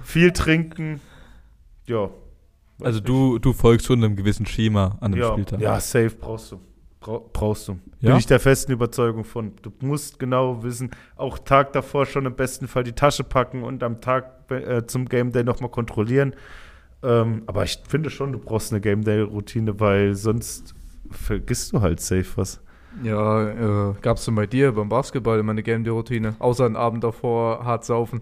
Viel 0.04 0.32
trinken. 0.32 1.00
Ja. 1.86 2.10
Also 2.80 3.00
du, 3.00 3.38
du 3.38 3.52
folgst 3.52 3.86
schon 3.86 4.02
einem 4.02 4.16
gewissen 4.16 4.46
Schema 4.46 4.98
an 5.00 5.12
einem 5.12 5.22
ja, 5.22 5.32
Spieltag. 5.32 5.60
ja, 5.60 5.80
safe 5.80 6.10
brauchst 6.10 6.52
du. 6.52 6.60
Brau 7.02 7.30
brauchst 7.32 7.68
du. 7.68 7.78
Ja? 8.00 8.10
Bin 8.10 8.18
ich 8.18 8.26
der 8.26 8.40
festen 8.40 8.72
Überzeugung 8.72 9.24
von. 9.24 9.52
Du 9.60 9.72
musst 9.80 10.18
genau 10.18 10.62
wissen, 10.62 10.90
auch 11.16 11.38
Tag 11.38 11.72
davor 11.72 12.06
schon 12.06 12.26
im 12.26 12.34
besten 12.34 12.68
Fall 12.68 12.84
die 12.84 12.92
Tasche 12.92 13.24
packen 13.24 13.62
und 13.62 13.82
am 13.82 14.00
Tag 14.00 14.50
äh, 14.50 14.86
zum 14.86 15.08
Game 15.08 15.32
Day 15.32 15.44
nochmal 15.44 15.70
kontrollieren. 15.70 16.34
Ähm, 17.02 17.42
aber 17.46 17.64
ich 17.64 17.78
finde 17.88 18.10
schon, 18.10 18.32
du 18.32 18.38
brauchst 18.38 18.72
eine 18.72 18.80
Game 18.80 19.02
Day-Routine, 19.04 19.78
weil 19.80 20.14
sonst 20.14 20.74
vergisst 21.10 21.72
du 21.72 21.80
halt 21.80 22.00
safe 22.00 22.26
was. 22.36 22.60
Ja, 23.02 23.90
äh, 23.90 23.94
gab's 24.02 24.24
denn 24.26 24.34
bei 24.34 24.46
dir 24.46 24.72
beim 24.72 24.88
Basketball 24.88 25.38
immer 25.38 25.52
eine 25.52 25.62
Game 25.62 25.82
Day 25.84 25.90
Routine? 25.92 26.34
Außer 26.38 26.66
einen 26.66 26.76
Abend 26.76 27.02
davor 27.04 27.64
hart 27.64 27.84
saufen. 27.84 28.20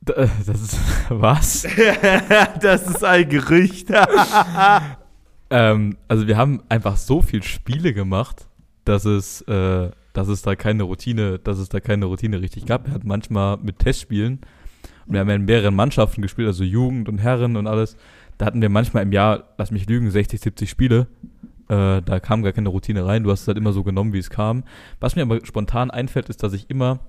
D- 0.00 0.12
äh, 0.12 0.28
Das 0.46 0.60
ist, 0.60 0.78
was? 1.10 1.66
das 2.60 2.88
ist 2.88 3.04
ein 3.04 3.28
Gerücht. 3.28 3.88
ähm, 5.50 5.96
also 6.08 6.26
wir 6.26 6.36
haben 6.36 6.62
einfach 6.68 6.96
so 6.96 7.22
viel 7.22 7.42
Spiele 7.42 7.92
gemacht, 7.92 8.48
dass 8.84 9.04
es, 9.04 9.42
äh, 9.42 9.90
dass 10.12 10.28
es 10.28 10.42
da 10.42 10.56
keine 10.56 10.84
Routine, 10.84 11.38
dass 11.38 11.58
es 11.58 11.68
da 11.68 11.80
keine 11.80 12.06
Routine 12.06 12.40
richtig 12.40 12.66
gab. 12.66 12.86
Wir 12.86 12.94
hatten 12.94 13.08
manchmal 13.08 13.58
mit 13.58 13.78
Testspielen, 13.78 14.40
wir 15.06 15.20
haben 15.20 15.28
ja 15.28 15.36
in 15.36 15.44
mehreren 15.44 15.74
Mannschaften 15.74 16.22
gespielt, 16.22 16.48
also 16.48 16.64
Jugend 16.64 17.08
und 17.08 17.18
Herren 17.18 17.56
und 17.56 17.66
alles. 17.66 17.96
Da 18.38 18.46
hatten 18.46 18.60
wir 18.60 18.68
manchmal 18.68 19.02
im 19.04 19.12
Jahr, 19.12 19.44
lass 19.56 19.70
mich 19.70 19.88
lügen, 19.88 20.10
60, 20.10 20.40
70 20.40 20.68
Spiele. 20.68 21.06
Äh, 21.68 22.02
da 22.02 22.20
kam 22.20 22.42
gar 22.42 22.52
keine 22.52 22.68
Routine 22.68 23.06
rein. 23.06 23.24
Du 23.24 23.30
hast 23.30 23.42
es 23.42 23.48
halt 23.48 23.58
immer 23.58 23.72
so 23.72 23.82
genommen, 23.82 24.12
wie 24.12 24.18
es 24.18 24.30
kam. 24.30 24.64
Was 25.00 25.16
mir 25.16 25.22
aber 25.22 25.44
spontan 25.44 25.90
einfällt, 25.90 26.28
ist, 26.28 26.42
dass 26.42 26.52
ich 26.52 26.70
immer, 26.70 27.00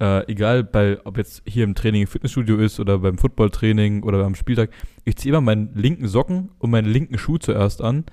äh, 0.00 0.30
egal 0.30 0.64
bei, 0.64 0.98
ob 1.04 1.16
jetzt 1.18 1.42
hier 1.46 1.64
im 1.64 1.74
Training 1.74 2.02
im 2.02 2.08
Fitnessstudio 2.08 2.56
ist 2.56 2.80
oder 2.80 2.98
beim 2.98 3.18
Footballtraining 3.18 4.02
oder 4.02 4.22
beim 4.22 4.34
Spieltag, 4.34 4.70
ich 5.04 5.16
ziehe 5.16 5.32
immer 5.32 5.40
meinen 5.40 5.70
linken 5.74 6.08
Socken 6.08 6.50
und 6.58 6.70
meinen 6.70 6.88
linken 6.88 7.18
Schuh 7.18 7.38
zuerst 7.38 7.80
an. 7.80 8.04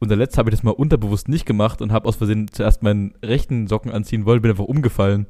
Und 0.00 0.10
der 0.10 0.18
letzte 0.18 0.38
habe 0.38 0.50
ich 0.50 0.56
das 0.56 0.62
mal 0.62 0.72
unterbewusst 0.72 1.28
nicht 1.28 1.46
gemacht 1.46 1.80
und 1.80 1.92
habe 1.92 2.08
aus 2.08 2.16
Versehen 2.16 2.48
zuerst 2.48 2.82
meinen 2.82 3.14
rechten 3.22 3.68
Socken 3.68 3.92
anziehen 3.92 4.26
wollen, 4.26 4.42
bin 4.42 4.50
einfach 4.50 4.64
umgefallen. 4.64 5.26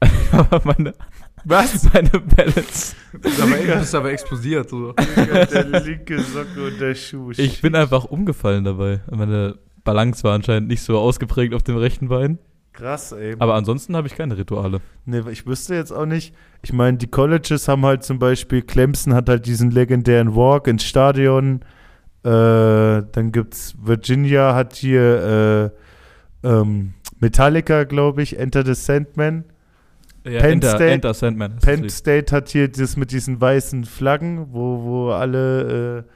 Aber 0.32 0.60
meine, 0.64 0.94
Was? 1.44 1.84
meine 1.92 2.10
Balance. 2.10 2.94
Du 3.12 3.18
bist 3.18 3.40
aber, 3.40 3.98
aber 3.98 4.12
explodiert. 4.12 4.70
So. 4.70 4.92
der 4.92 5.80
linke 5.80 6.20
Socke 6.20 6.66
und 6.66 6.80
der 6.80 6.94
Schuh. 6.94 7.32
Ich 7.36 7.60
bin 7.60 7.74
einfach 7.74 8.04
umgefallen 8.04 8.64
dabei. 8.64 9.00
Meine 9.10 9.58
Balance 9.84 10.24
war 10.24 10.34
anscheinend 10.34 10.68
nicht 10.68 10.82
so 10.82 10.98
ausgeprägt 10.98 11.54
auf 11.54 11.62
dem 11.62 11.76
rechten 11.76 12.08
Bein. 12.08 12.38
Krass, 12.72 13.12
ey. 13.12 13.34
Aber 13.38 13.54
ansonsten 13.54 13.96
habe 13.96 14.06
ich 14.06 14.14
keine 14.14 14.38
Rituale. 14.38 14.80
Nee, 15.04 15.22
ich 15.30 15.46
wüsste 15.46 15.74
jetzt 15.74 15.92
auch 15.92 16.06
nicht. 16.06 16.34
Ich 16.62 16.72
meine, 16.72 16.98
die 16.98 17.08
Colleges 17.08 17.68
haben 17.68 17.84
halt 17.84 18.04
zum 18.04 18.18
Beispiel, 18.18 18.62
Clemson 18.62 19.12
hat 19.14 19.28
halt 19.28 19.46
diesen 19.46 19.70
legendären 19.70 20.36
Walk 20.36 20.66
ins 20.66 20.84
Stadion. 20.84 21.60
Äh, 22.22 23.02
dann 23.12 23.32
gibt's 23.32 23.74
Virginia 23.80 24.54
hat 24.54 24.74
hier 24.74 25.72
äh, 26.42 26.48
ähm, 26.48 26.94
Metallica, 27.18 27.84
glaube 27.84 28.22
ich, 28.22 28.38
Enter 28.38 28.64
the 28.64 28.74
Sandman. 28.74 29.44
Ja, 30.24 30.40
Penn 30.40 30.52
Enter, 30.52 30.68
State- 30.70 30.90
Enter 30.90 31.14
Sandman. 31.14 31.56
Penn 31.60 31.88
State 31.88 32.34
hat 32.34 32.48
hier 32.50 32.68
das 32.68 32.96
mit 32.96 33.10
diesen 33.12 33.40
weißen 33.40 33.84
Flaggen, 33.84 34.48
wo, 34.52 34.82
wo 34.82 35.10
alle. 35.10 35.98
Äh, 36.00 36.10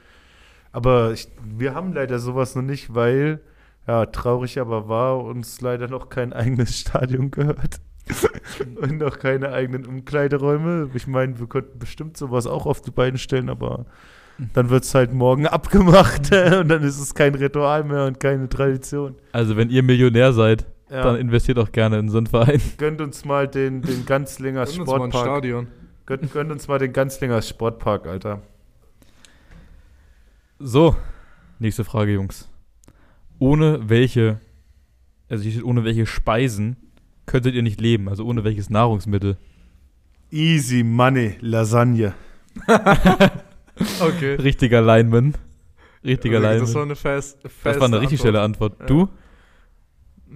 aber 0.71 1.11
ich, 1.13 1.27
wir 1.57 1.73
haben 1.73 1.93
leider 1.93 2.19
sowas 2.19 2.55
noch 2.55 2.61
nicht, 2.63 2.93
weil 2.93 3.39
Ja, 3.87 4.05
traurig 4.07 4.59
aber 4.59 4.87
war 4.89 5.23
uns 5.23 5.61
leider 5.61 5.87
noch 5.87 6.09
kein 6.09 6.33
eigenes 6.33 6.79
Stadion 6.79 7.31
gehört. 7.31 7.79
Und 8.81 8.99
noch 8.99 9.17
keine 9.19 9.51
eigenen 9.51 9.85
Umkleideräume. 9.85 10.89
Ich 10.93 11.07
meine, 11.07 11.39
wir 11.39 11.47
könnten 11.47 11.79
bestimmt 11.79 12.17
sowas 12.17 12.45
auch 12.45 12.65
auf 12.67 12.81
die 12.81 12.91
Beine 12.91 13.17
stellen, 13.17 13.49
aber 13.49 13.85
dann 14.53 14.69
wird 14.69 14.83
es 14.83 14.93
halt 14.93 15.13
morgen 15.13 15.47
abgemacht 15.57 16.31
und 16.31 16.67
dann 16.67 16.83
ist 16.83 16.99
es 16.99 17.15
kein 17.15 17.33
Ritual 17.35 17.83
mehr 17.83 18.05
und 18.05 18.19
keine 18.19 18.47
Tradition. 18.49 19.15
Also, 19.31 19.55
wenn 19.57 19.69
ihr 19.71 19.81
Millionär 19.81 20.33
seid, 20.33 20.65
Ja. 20.89 21.01
dann 21.03 21.15
investiert 21.15 21.57
auch 21.57 21.71
gerne 21.71 21.97
in 21.97 22.09
so 22.09 22.17
einen 22.19 22.27
Verein. 22.27 22.61
Gönnt 22.77 23.01
uns 23.01 23.25
mal 23.25 23.47
den, 23.47 23.81
den 23.81 24.05
Ganzlinger 24.05 24.65
Gönn 24.65 24.79
uns 24.81 24.87
mal 24.89 24.95
ein 25.01 25.11
Sportpark. 25.11 25.25
Stadion. 25.25 25.67
Gönnt, 26.05 26.31
gönnt 26.31 26.51
uns 26.51 26.67
mal 26.67 26.77
den 26.77 26.93
Ganzlinger 26.93 27.41
Sportpark, 27.41 28.05
Alter. 28.05 28.41
So, 30.59 30.95
nächste 31.59 31.83
Frage, 31.83 32.13
Jungs. 32.13 32.47
Ohne 33.39 33.89
welche, 33.89 34.39
also 35.27 35.43
hier 35.43 35.51
steht, 35.51 35.63
ohne 35.63 35.83
welche 35.83 36.05
Speisen 36.05 36.77
könntet 37.25 37.55
ihr 37.55 37.63
nicht 37.63 37.81
leben? 37.81 38.07
Also 38.07 38.23
ohne 38.25 38.43
welches 38.43 38.69
Nahrungsmittel? 38.69 39.37
Easy 40.31 40.83
Money 40.83 41.35
Lasagne. 41.41 42.13
Okay. 43.99 44.35
Richtiger 44.35 44.81
Lineman. 44.81 45.33
Richtiger 46.01 46.37
Okay, 46.37 46.45
Lineman. 46.47 46.65
das 46.65 46.75
war 46.75 46.83
eine 46.83 46.95
fest, 46.95 47.39
feste 47.41 47.59
Das 47.63 47.79
war 47.79 47.87
eine 47.87 47.99
richtig 47.99 48.21
schnelle 48.21 48.39
Antwort. 48.41 48.79
Ja. 48.79 48.85
Du? 48.85 49.09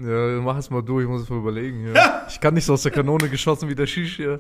Ja, 0.02 0.40
mach 0.42 0.58
es 0.58 0.70
mal 0.70 0.82
du, 0.82 1.00
ich 1.02 1.08
muss 1.08 1.24
es 1.24 1.30
mal 1.30 1.40
überlegen. 1.40 1.94
Ja. 1.94 2.26
ich 2.30 2.40
kann 2.40 2.54
nicht 2.54 2.66
so 2.66 2.74
aus 2.74 2.84
der 2.84 2.92
Kanone 2.92 3.28
geschossen 3.30 3.68
wie 3.70 3.76
der 3.76 3.86
Shish 3.88 4.16
hier. 4.18 4.40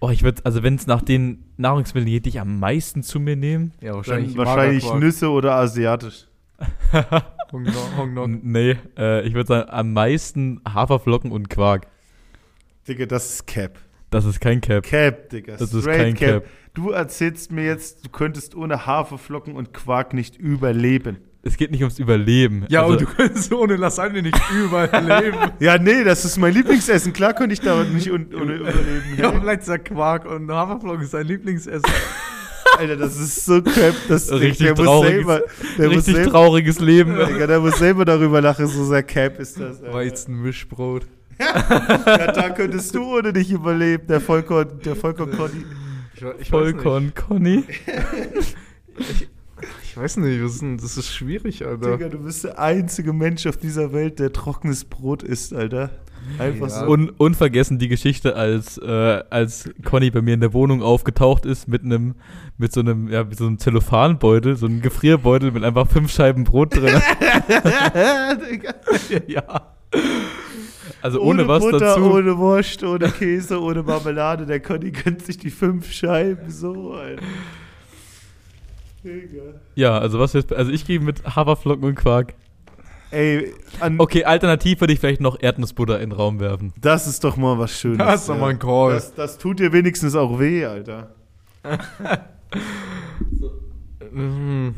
Oh, 0.00 0.10
ich 0.10 0.22
würde, 0.22 0.44
also 0.44 0.62
wenn 0.62 0.76
es 0.76 0.86
nach 0.86 1.02
den 1.02 1.44
Nahrungsmitteln 1.56 2.10
geht, 2.10 2.24
die 2.26 2.30
ich 2.30 2.40
am 2.40 2.60
meisten 2.60 3.02
zu 3.02 3.18
mir 3.18 3.34
nehme. 3.36 3.70
Ja, 3.80 3.94
Wahrscheinlich, 3.94 4.36
wahrscheinlich. 4.36 4.92
Nüsse 4.94 5.30
oder 5.30 5.54
asiatisch. 5.56 6.26
Hong 7.52 7.64
Kong, 7.64 7.74
Hong 7.96 8.14
Kong. 8.14 8.24
N- 8.34 8.40
Nee, 8.44 8.76
äh, 8.96 9.26
ich 9.26 9.34
würde 9.34 9.48
sagen, 9.48 9.70
am 9.70 9.92
meisten 9.92 10.60
Haferflocken 10.68 11.32
und 11.32 11.48
Quark. 11.50 11.86
Digga, 12.86 13.06
das 13.06 13.30
ist 13.34 13.46
Cap. 13.46 13.78
Das 14.10 14.24
ist 14.24 14.40
kein 14.40 14.60
Cap. 14.60 14.84
Cap, 14.84 15.28
Digga. 15.30 15.56
Das 15.56 15.72
ist 15.74 15.84
kein 15.86 16.14
Cap. 16.14 16.44
Du 16.74 16.90
erzählst 16.90 17.50
mir 17.52 17.64
jetzt, 17.64 18.04
du 18.06 18.10
könntest 18.10 18.54
ohne 18.54 18.86
Haferflocken 18.86 19.54
und 19.56 19.74
Quark 19.74 20.14
nicht 20.14 20.36
überleben. 20.36 21.18
Es 21.42 21.56
geht 21.56 21.70
nicht 21.70 21.82
ums 21.82 21.98
Überleben. 21.98 22.64
Ja, 22.68 22.82
also, 22.82 22.92
und 22.94 23.00
du 23.02 23.06
könntest 23.06 23.52
ohne 23.52 23.76
Lasagne 23.76 24.22
nicht 24.22 24.36
überleben. 24.64 25.38
Ja, 25.60 25.78
nee, 25.78 26.02
das 26.04 26.24
ist 26.24 26.36
mein 26.36 26.52
Lieblingsessen. 26.52 27.12
Klar 27.12 27.32
könnte 27.32 27.52
ich 27.54 27.60
da 27.60 27.84
nicht 27.84 28.10
un 28.10 28.26
ohne 28.34 28.54
überleben. 28.56 29.02
ja, 29.16 29.30
Ja, 29.32 29.40
vielleicht 29.40 29.60
ist 29.60 29.68
der 29.68 29.78
Quark 29.78 30.26
und 30.26 30.50
Haferflocken 30.50 31.02
ist 31.02 31.14
dein 31.14 31.26
Lieblingsessen. 31.26 31.82
Alter, 32.76 32.96
das 32.96 33.16
ist 33.18 33.44
so 33.46 33.62
Cap. 33.62 33.94
Das, 34.08 34.30
Richtig 34.30 34.58
der 34.58 34.70
muss 34.76 34.86
trauriges- 34.86 35.08
selber, 35.08 35.42
der 35.78 35.86
muss 35.88 35.96
richtig 35.98 36.14
selber, 36.16 36.30
trauriges 36.30 36.80
Leben. 36.80 37.14
Digga, 37.16 37.46
der 37.46 37.60
muss 37.60 37.78
selber 37.78 38.04
darüber 38.04 38.40
lachen, 38.40 38.66
so 38.66 38.84
sehr 38.84 39.02
Cap 39.02 39.38
ist 39.40 39.58
das. 39.58 39.80
Alter. 39.82 39.94
Weizenmischbrot. 39.94 41.06
Ja, 41.40 42.32
da 42.32 42.50
könntest 42.50 42.92
du 42.96 43.16
ohne 43.16 43.32
dich 43.32 43.52
überleben, 43.52 44.08
der 44.08 44.20
Vollkorn, 44.20 44.80
der 44.84 44.96
Vollkorn 44.96 45.30
Conny. 45.36 45.64
Ich, 46.14 46.20
ich 46.20 46.26
weiß 46.28 46.48
Vollkorn 46.48 47.12
Conny. 47.14 47.62
Ich 48.98 49.28
weiß 49.98 50.16
nicht, 50.18 50.42
was 50.42 50.54
ist 50.54 50.62
denn, 50.62 50.76
das 50.78 50.96
ist 50.96 51.12
schwierig, 51.12 51.64
Alter. 51.66 51.96
Digga, 51.96 52.08
du 52.08 52.18
bist 52.18 52.44
der 52.44 52.58
einzige 52.58 53.12
Mensch 53.12 53.46
auf 53.46 53.56
dieser 53.56 53.92
Welt, 53.92 54.18
der 54.18 54.32
trockenes 54.32 54.84
Brot 54.84 55.22
isst, 55.22 55.54
Alter. 55.54 55.90
Einfach 56.38 56.68
Ja. 56.68 56.84
so. 56.84 56.90
Un 56.92 57.08
unvergessen 57.10 57.78
die 57.78 57.88
Geschichte, 57.88 58.36
als, 58.36 58.76
äh, 58.78 59.22
als 59.30 59.70
Conny 59.84 60.10
bei 60.10 60.20
mir 60.20 60.34
in 60.34 60.40
der 60.40 60.52
Wohnung 60.52 60.82
aufgetaucht 60.82 61.46
ist 61.46 61.68
mit 61.68 61.84
einem, 61.84 62.16
mit 62.58 62.72
so 62.72 62.80
einem, 62.80 63.08
ja, 63.08 63.24
mit 63.24 63.38
so 63.38 63.46
einem 63.46 63.58
Zellophanbeutel, 63.58 64.56
so 64.56 64.66
einem 64.66 64.82
Gefrierbeutel 64.82 65.52
mit 65.52 65.64
einfach 65.64 65.88
fünf 65.88 66.12
Scheiben 66.12 66.44
Brot 66.44 66.74
drin. 66.76 67.00
Ja. 69.26 69.42
Also 71.00 71.20
ohne, 71.20 71.46
was 71.46 71.62
Butter, 71.62 71.78
dazu. 71.78 72.02
ohne 72.12 72.36
Wurst, 72.36 72.82
ohne 72.82 73.08
Käse, 73.10 73.60
ohne 73.62 73.82
Marmelade. 73.82 74.46
Der 74.46 74.60
Conny 74.60 74.90
gönnt 74.90 75.24
sich 75.24 75.38
die 75.38 75.50
fünf 75.50 75.90
Scheiben 75.92 76.50
so, 76.50 76.92
Alter. 76.92 77.22
Ja, 79.74 79.98
also 79.98 80.18
was 80.18 80.32
jetzt, 80.32 80.52
also 80.52 80.70
ich 80.70 80.86
gehe 80.86 81.00
mit 81.00 81.24
Haferflocken 81.36 81.84
und 81.84 81.94
Quark. 81.94 82.34
Ey, 83.10 83.54
an, 83.80 83.98
Okay, 83.98 84.24
alternativ 84.24 84.80
würde 84.80 84.92
ich 84.92 85.00
vielleicht 85.00 85.20
noch 85.22 85.40
Erdnussbutter 85.40 85.98
in 86.00 86.10
den 86.10 86.16
Raum 86.18 86.40
werfen. 86.40 86.74
das 86.80 87.06
ist 87.06 87.24
doch 87.24 87.36
mal 87.38 87.58
was 87.58 87.72
Schönes. 87.78 87.98
Das 87.98 88.20
ist 88.22 88.28
doch 88.28 88.38
mal 88.38 88.50
ein 88.50 88.58
Call. 88.58 88.92
Das, 88.92 89.14
das 89.14 89.38
tut 89.38 89.60
dir 89.60 89.72
wenigstens 89.72 90.14
auch 90.14 90.38
weh, 90.38 90.64
Alter. 90.64 91.14
Mhm. 94.12 94.74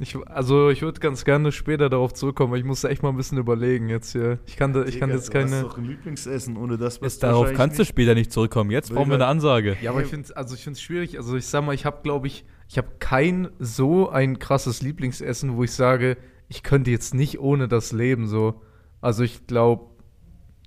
Ich, 0.00 0.16
also 0.26 0.70
ich 0.70 0.82
würde 0.82 0.98
ganz 0.98 1.24
gerne 1.24 1.52
später 1.52 1.88
darauf 1.88 2.12
zurückkommen, 2.12 2.50
aber 2.50 2.58
ich 2.58 2.64
muss 2.64 2.82
echt 2.82 3.04
mal 3.04 3.10
ein 3.10 3.16
bisschen 3.16 3.38
überlegen 3.38 3.88
jetzt 3.88 4.10
hier. 4.10 4.40
Ich 4.46 4.56
kann, 4.56 4.72
da, 4.72 4.82
ich 4.84 4.98
kann 4.98 5.10
Digga, 5.10 5.20
jetzt 5.20 5.32
Du 5.32 5.38
hast 5.38 5.50
keine. 5.50 5.62
doch 5.62 5.78
ein 5.78 5.84
Lieblingsessen, 5.84 6.56
ohne 6.56 6.76
das 6.76 7.00
was 7.00 7.12
Jetzt 7.14 7.22
darauf 7.22 7.52
kannst 7.52 7.78
du 7.78 7.84
später 7.84 8.14
nicht 8.14 8.32
zurückkommen. 8.32 8.72
Jetzt 8.72 8.92
brauchen 8.92 9.08
wir 9.10 9.14
eine 9.14 9.26
Ansage. 9.26 9.76
Ja, 9.80 9.92
aber 9.92 10.02
ich 10.02 10.08
finde 10.08 10.36
also 10.36 10.56
ich 10.56 10.64
finde 10.64 10.76
es 10.78 10.82
schwierig. 10.82 11.16
Also 11.16 11.36
ich 11.36 11.46
sag 11.46 11.64
mal, 11.64 11.74
ich 11.76 11.84
habe 11.84 11.98
glaube 12.02 12.26
ich, 12.26 12.44
ich 12.68 12.78
habe 12.78 12.88
kein 12.98 13.48
so 13.58 14.08
ein 14.08 14.38
krasses 14.38 14.82
Lieblingsessen, 14.82 15.56
wo 15.56 15.64
ich 15.64 15.72
sage, 15.72 16.16
ich 16.48 16.62
könnte 16.62 16.90
jetzt 16.90 17.14
nicht 17.14 17.38
ohne 17.40 17.68
das 17.68 17.92
leben 17.92 18.26
so. 18.26 18.62
Also 19.00 19.22
ich 19.22 19.46
glaube, 19.46 19.86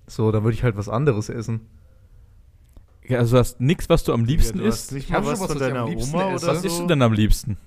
so, 0.05 0.31
da 0.31 0.43
würde 0.43 0.53
ich 0.55 0.63
halt 0.63 0.77
was 0.77 0.89
anderes 0.89 1.29
essen. 1.29 1.61
Ja, 3.07 3.19
also 3.19 3.35
du 3.35 3.39
hast 3.39 3.61
nichts, 3.61 3.89
was 3.89 4.03
du 4.03 4.13
am 4.13 4.25
liebsten 4.25 4.59
du 4.59 4.65
hast 4.65 4.91
isst. 4.91 4.93
Ich 4.93 5.09
mal 5.09 5.17
hab 5.17 5.25
was 5.25 5.39
schon 5.39 5.49
was, 5.49 5.51
von 5.53 5.59
was 5.59 5.67
ich 5.67 5.67
am 5.67 5.73
deiner 5.73 5.89
liebsten 5.89 6.15
Oma 6.15 6.33
esse. 6.33 6.45
oder 6.45 6.53
Was 6.53 6.61
so? 6.61 6.67
isst 6.67 6.79
du 6.79 6.87
denn 6.87 7.01
am 7.01 7.13
liebsten? 7.13 7.57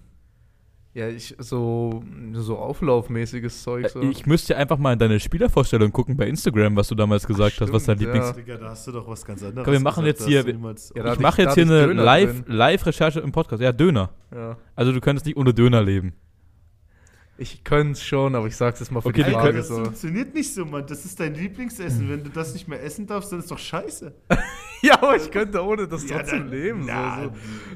Ja, 1.01 1.09
ich 1.09 1.35
so 1.39 2.03
so 2.35 2.59
auflaufmäßiges 2.59 3.63
Zeug 3.63 3.89
so. 3.89 4.01
Äh, 4.01 4.11
Ich 4.11 4.27
müsste 4.27 4.55
einfach 4.57 4.77
mal 4.77 4.93
in 4.93 4.99
deine 4.99 5.19
Spielervorstellung 5.19 5.93
gucken 5.93 6.15
bei 6.17 6.27
Instagram, 6.27 6.77
was 6.77 6.89
du 6.89 6.95
damals 6.95 7.27
gesagt 7.27 7.55
Ach, 7.57 7.63
hast, 7.63 7.73
was 7.73 7.85
dein 7.85 7.97
stimmt, 7.97 8.13
Lieblings... 8.15 8.27
ja. 8.29 8.33
Digga, 8.35 8.57
da 8.59 8.69
hast 8.71 8.87
du 8.87 8.93
doch 8.93 9.09
was 9.09 9.25
ganz 9.25 9.43
anderes. 9.43 9.65
Komm, 9.65 9.73
wir 9.73 9.81
machen 9.81 10.05
gesagt, 10.05 10.21
jetzt 10.21 10.29
hier- 10.29 11.03
Ja, 11.03 11.13
Ich 11.15 11.19
mache 11.21 11.43
jetzt 11.43 11.55
hier 11.55 11.65
eine 11.65 11.87
Döner 11.87 12.03
Live-. 12.05 12.43
Live-Recherche 12.47 13.21
im 13.21 13.33
Podcast. 13.33 13.63
Ja, 13.63 13.73
Döner. 13.73 14.11
ja. 14.35 14.59
Also 14.77 14.93
du 14.93 15.01
könntest 15.01 15.25
nicht 15.25 15.37
ohne 15.39 15.55
Döner 15.55 15.83
leben. 15.83 16.13
Ich 17.41 17.65
könnte 17.65 17.93
es 17.93 18.03
schon, 18.05 18.35
aber 18.35 18.47
ich 18.49 18.55
sag's 18.57 18.81
jetzt 18.81 18.93
mal 18.93 19.01
für 19.01 19.09
Okay, 19.09 19.25
die 19.25 19.31
Frage 19.33 19.57
das 19.59 19.69
so. 19.69 19.77
funktioniert 19.83 20.35
nicht 20.35 20.53
so, 20.53 20.67
Mann. 20.67 20.85
Das 20.87 21.07
ist 21.07 21.19
dein 21.19 21.35
Lieblingsessen. 21.35 22.11
Wenn 22.11 22.23
du 22.23 22.29
das 22.29 22.53
nicht 22.53 22.69
mehr 22.69 22.83
essen 22.83 23.07
darfst, 23.07 23.33
dann 23.33 23.39
ist 23.41 23.51
doch 23.51 23.59
scheiße. 23.59 24.13
Ja, 24.83 24.95
aber 25.03 25.15
ich 25.17 25.31
könnte 25.31 25.63
ohne 25.63 25.87
das 25.87 26.09
Ja, 26.09 26.17
trotzdem 26.19 26.39
dann- 26.39 26.49
leben. 26.49 26.85
na, 26.87 27.25
so, 27.25 27.29
so. 27.29 27.33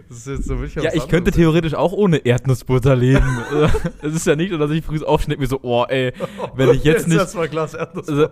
Das 0.09 0.17
ist 0.19 0.27
jetzt 0.27 0.45
so 0.47 0.59
wirklich 0.59 0.83
Ja, 0.83 0.91
ich 0.95 1.07
könnte 1.07 1.33
theoretisch 1.33 1.75
auch 1.75 1.93
ohne 1.93 2.17
Erdnussbutter 2.17 2.97
leben. 2.97 3.27
Es 4.03 4.15
ist 4.15 4.27
ja 4.27 4.35
nicht 4.37 4.51
so, 4.53 4.57
dass 4.57 4.71
ich 4.71 4.83
früh 4.83 5.03
aufschnitt 5.03 5.39
mir 5.39 5.47
so, 5.47 5.59
oh 5.63 5.85
ey, 5.87 6.15
wenn 6.57 6.71
ich 6.71 6.83
jetzt 6.85 7.07
nicht... 7.07 7.19
erstmal 7.19 7.49
Glas 7.51 7.75
Erdnussbutter. 7.75 8.31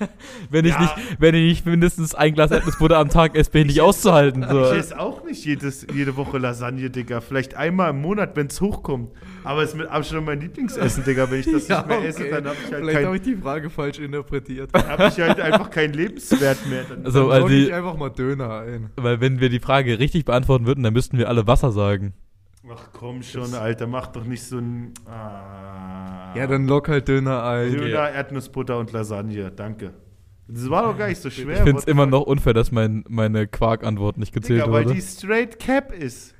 Also, 0.00 0.12
wenn, 0.50 0.64
ich 0.64 0.72
Ja. 0.72 0.80
nicht, 0.80 0.94
wenn 1.18 1.34
ich 1.34 1.42
nicht 1.44 1.66
mindestens 1.66 2.14
ein 2.14 2.34
Glas 2.34 2.50
Erdnussbutter 2.50 2.98
am 2.98 3.08
Tag 3.08 3.34
esse, 3.34 3.50
bin 3.50 3.62
ich 3.62 3.68
nicht 3.68 3.80
auszuhalten. 3.80 4.44
So. 4.48 4.62
Ich 4.72 4.78
esse 4.78 4.98
auch 4.98 5.24
nicht 5.24 5.44
jedes, 5.44 5.86
jede 5.92 6.16
Woche 6.16 6.38
Lasagne, 6.38 6.90
Digga. 6.90 7.20
Vielleicht 7.20 7.54
einmal 7.56 7.90
im 7.90 8.00
Monat, 8.00 8.36
wenn 8.36 8.46
es 8.48 8.60
hochkommt. 8.60 9.10
Aber 9.44 9.62
es 9.62 9.70
ist 9.70 9.76
mit 9.76 9.88
Abstand 9.88 10.26
mein 10.26 10.40
Lieblingsessen, 10.40 11.04
Digga. 11.04 11.30
Wenn 11.30 11.40
ich 11.40 11.46
das 11.46 11.68
nicht 11.68 11.86
mehr 11.86 12.04
esse, 12.04 12.24
dann 12.30 12.44
habe 12.46 12.56
ich 12.64 12.72
halt 12.72 12.84
Vielleicht 12.84 13.06
habe 13.06 13.16
ich 13.16 13.22
die 13.22 13.36
Frage 13.36 13.70
falsch 13.70 13.98
interpretiert. 13.98 14.70
hab 14.74 15.00
ich 15.08 15.20
halt 15.20 15.40
einfach 15.40 15.70
keinen 15.70 15.94
Lebenswert 15.94 16.66
mehr. 16.68 16.84
Dann, 16.88 17.04
Also, 17.04 17.20
Dann 17.20 17.28
weil, 17.30 17.40
logge 17.40 17.54
ich 17.54 17.72
einfach 17.74 17.96
mal 17.96 18.10
Döner 18.10 18.60
ein. 18.60 18.90
weil 18.96 19.20
wenn 19.20 19.40
wir 19.40 19.48
die 19.48 19.60
Frage 19.60 19.98
richtig 19.98 20.24
beantworten 20.24 20.66
würden, 20.66 20.82
dann 20.82 20.92
müssten 20.92 21.18
wir 21.18 21.28
alle 21.28 21.46
Wasser 21.46 21.72
sagen. 21.72 22.14
Ach 22.72 22.88
komm 22.92 23.22
schon, 23.22 23.54
Alter. 23.54 23.86
Mach 23.86 24.08
doch 24.08 24.24
nicht 24.24 24.42
so 24.42 24.58
ein... 24.58 24.92
Ah. 25.06 26.34
Ja, 26.36 26.46
dann 26.46 26.66
lock 26.66 26.88
halt 26.88 27.08
Döner 27.08 27.42
ein. 27.44 27.72
Döner, 27.72 28.10
Erdnussbutter 28.10 28.78
und 28.78 28.92
Lasagne. 28.92 29.50
Danke. 29.50 29.94
Das 30.46 30.68
war 30.70 30.82
doch 30.84 30.96
gar 30.96 31.08
nicht 31.08 31.20
so 31.20 31.28
schwer. 31.30 31.56
Ich 31.56 31.62
finde 31.62 31.78
es 31.78 31.84
immer 31.84 32.06
noch 32.06 32.22
unfair, 32.22 32.54
dass 32.54 32.72
mein, 32.72 33.04
meine 33.08 33.46
Quark-Antwort 33.46 34.16
nicht 34.18 34.32
gezählt 34.32 34.62
Digga, 34.62 34.72
weil 34.72 34.84
wurde. 34.86 34.94
die 34.94 35.02
straight 35.02 35.58
Cap 35.58 35.92
ist. 35.92 36.34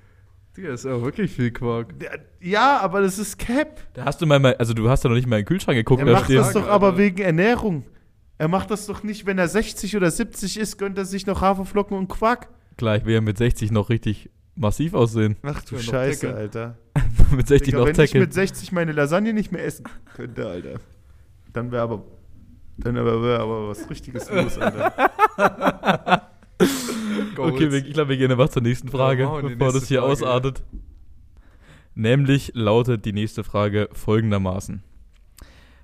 Digga, 0.56 0.70
ist 0.72 0.84
ja 0.86 1.00
wirklich 1.02 1.30
viel 1.30 1.50
Quark. 1.50 1.94
Ja, 2.40 2.78
aber 2.80 3.02
das 3.02 3.18
ist 3.18 3.38
Cap. 3.38 3.80
Da 3.94 4.04
hast 4.06 4.20
du 4.22 4.26
mal, 4.26 4.38
mal- 4.40 4.56
also 4.56 4.72
du 4.74 4.88
hast 4.88 5.04
ja 5.04 5.10
noch 5.10 5.16
nicht 5.16 5.26
mal 5.28 5.36
in 5.36 5.42
den 5.42 5.48
Kühlschrank 5.48 5.76
geguckt, 5.76 6.00
Er 6.00 6.06
da 6.06 6.12
macht 6.12 6.24
steht. 6.24 6.38
das 6.38 6.52
doch 6.52 6.68
aber- 6.68 6.96
wegen 6.96 7.18
Ernährung. 7.22 7.84
Er 8.38 8.48
macht 8.48 8.70
das 8.70 8.86
doch 8.86 9.02
nicht, 9.02 9.26
wenn 9.26 9.36
er 9.38 9.48
60 9.48 9.96
oder 9.96 10.10
70 10.10 10.58
ist, 10.58 10.78
gönnt 10.78 10.96
er 10.96 11.04
sich 11.04 11.26
noch 11.26 11.40
Haferflocken 11.42 11.96
und 11.98 12.08
Quark. 12.08 12.48
Klar, 12.76 12.96
ich 12.96 13.04
will 13.04 13.14
ja 13.14 13.20
mit 13.20 13.36
60 13.36 13.72
noch 13.72 13.88
richtig 13.90 14.30
massiv 14.58 14.94
aussehen. 14.94 15.36
Ach 15.42 15.62
du 15.62 15.76
Ja, 15.76 15.82
Scheiße, 15.82 16.26
Deckel. 16.26 16.38
Alter. 16.38 16.78
mit 17.30 17.46
60 17.46 17.66
Digga, 17.66 17.78
noch 17.78 17.86
wenn 17.86 18.04
ich 18.04 18.14
mit 18.14 18.34
60 18.34 18.72
meine 18.72 18.92
Lasagne 18.92 19.32
nicht 19.32 19.52
mehr 19.52 19.64
essen 19.64 19.86
könnte, 20.14 20.46
Alter, 20.46 20.80
dann 21.52 21.70
wäre 21.70 21.82
aber, 21.82 22.04
dann 22.76 22.94
wär, 22.94 23.22
wär 23.22 23.40
aber 23.40 23.68
was 23.68 23.88
Richtiges 23.88 24.30
los, 24.30 24.58
Alter. 24.58 26.28
Okay, 27.36 27.70
wir, 27.70 27.78
ich 27.78 27.92
glaube, 27.92 28.10
wir 28.10 28.16
gehen 28.16 28.30
einfach 28.30 28.48
zur 28.48 28.62
nächsten 28.62 28.88
Frage, 28.88 29.24
wir 29.24 29.48
die 29.48 29.54
bevor 29.54 29.72
das 29.72 29.88
hier 29.88 30.00
Frage, 30.00 30.12
ausartet. 30.12 30.62
Nämlich 31.94 32.52
lautet 32.54 33.04
die 33.04 33.12
nächste 33.12 33.44
Frage 33.44 33.88
folgendermaßen. 33.92 34.82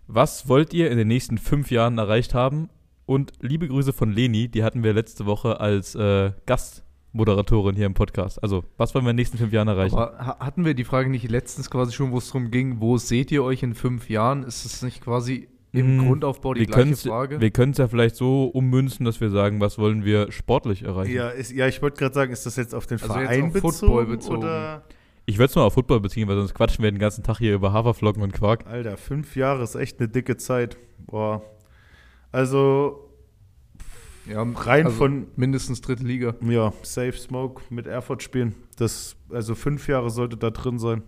Was 0.06 0.48
wollt 0.48 0.74
ihr 0.74 0.90
in 0.90 0.98
den 0.98 1.08
nächsten 1.08 1.38
fünf 1.38 1.70
Jahren 1.70 1.98
erreicht 1.98 2.34
haben? 2.34 2.68
Und 3.06 3.32
liebe 3.40 3.68
Grüße 3.68 3.92
von 3.92 4.12
Leni, 4.12 4.48
die 4.48 4.64
hatten 4.64 4.82
wir 4.82 4.92
letzte 4.92 5.26
Woche 5.26 5.60
als 5.60 5.94
äh, 5.94 6.32
Gast 6.46 6.84
Moderatorin 7.14 7.76
hier 7.76 7.86
im 7.86 7.94
Podcast. 7.94 8.42
Also, 8.42 8.64
was 8.76 8.94
wollen 8.94 9.04
wir 9.06 9.10
in 9.10 9.16
den 9.16 9.20
nächsten 9.22 9.38
fünf 9.38 9.52
Jahren 9.52 9.68
erreichen? 9.68 9.96
Aber 9.96 10.18
ha- 10.18 10.38
hatten 10.40 10.64
wir 10.64 10.74
die 10.74 10.84
Frage 10.84 11.08
nicht 11.10 11.30
letztens 11.30 11.70
quasi 11.70 11.92
schon, 11.92 12.12
wo 12.12 12.18
es 12.18 12.26
darum 12.26 12.50
ging, 12.50 12.80
wo 12.80 12.98
seht 12.98 13.30
ihr 13.32 13.42
euch 13.44 13.62
in 13.62 13.74
fünf 13.74 14.10
Jahren? 14.10 14.42
Ist 14.42 14.64
es 14.66 14.82
nicht 14.82 15.00
quasi 15.02 15.48
im 15.72 15.96
Mm, 15.96 16.06
Grundaufbau 16.06 16.54
die 16.54 16.60
wir 16.60 16.66
gleiche 16.66 16.96
Frage? 16.96 17.40
Wir 17.40 17.50
können 17.50 17.72
es 17.72 17.78
ja 17.78 17.88
vielleicht 17.88 18.16
so 18.16 18.44
ummünzen, 18.46 19.06
dass 19.06 19.20
wir 19.20 19.30
sagen, 19.30 19.60
was 19.60 19.78
wollen 19.78 20.04
wir 20.04 20.30
sportlich 20.32 20.82
erreichen. 20.82 21.14
Ja, 21.14 21.28
ist, 21.30 21.50
ja 21.52 21.66
ich 21.68 21.80
wollte 21.82 21.98
gerade 21.98 22.14
sagen, 22.14 22.32
ist 22.32 22.46
das 22.46 22.56
jetzt 22.56 22.74
auf 22.74 22.86
den 22.86 23.00
Also 23.00 23.06
jetzt 23.14 23.22
Verein 23.28 23.44
auf 23.46 23.52
bezogen, 23.52 23.72
Football 23.78 24.06
bezogen. 24.06 24.36
oder? 24.38 24.84
Ich 25.26 25.38
würde 25.38 25.46
es 25.50 25.54
mal 25.56 25.62
auf 25.62 25.72
Football 25.74 26.00
beziehen, 26.00 26.28
weil 26.28 26.36
sonst 26.36 26.52
quatschen 26.54 26.82
wir 26.82 26.90
den 26.92 26.98
ganzen 26.98 27.22
Tag 27.24 27.38
hier 27.38 27.54
über 27.54 27.72
Haferflocken 27.72 28.22
und 28.22 28.32
Quark. 28.32 28.66
Alter, 28.66 28.96
fünf 28.96 29.36
Jahre 29.36 29.62
ist 29.62 29.74
echt 29.74 29.98
eine 29.98 30.08
dicke 30.08 30.36
Zeit. 30.36 30.76
Boah. 31.06 31.42
Also, 32.30 33.03
ja, 34.26 34.42
rein 34.42 34.86
also 34.86 34.96
von- 34.96 35.26
mindestens 35.36 35.80
dritte 35.80 36.04
Liga. 36.04 36.34
ja, 36.42 36.72
Safe 36.82 37.12
Smoke 37.12 37.62
mit 37.70 37.86
Erfurt 37.86 38.22
spielen. 38.22 38.54
Das, 38.76 39.16
also 39.30 39.54
fünf 39.54 39.86
Jahre 39.88 40.10
sollte 40.10 40.36
da 40.36 40.50
drin 40.50 40.78
sein. 40.78 41.02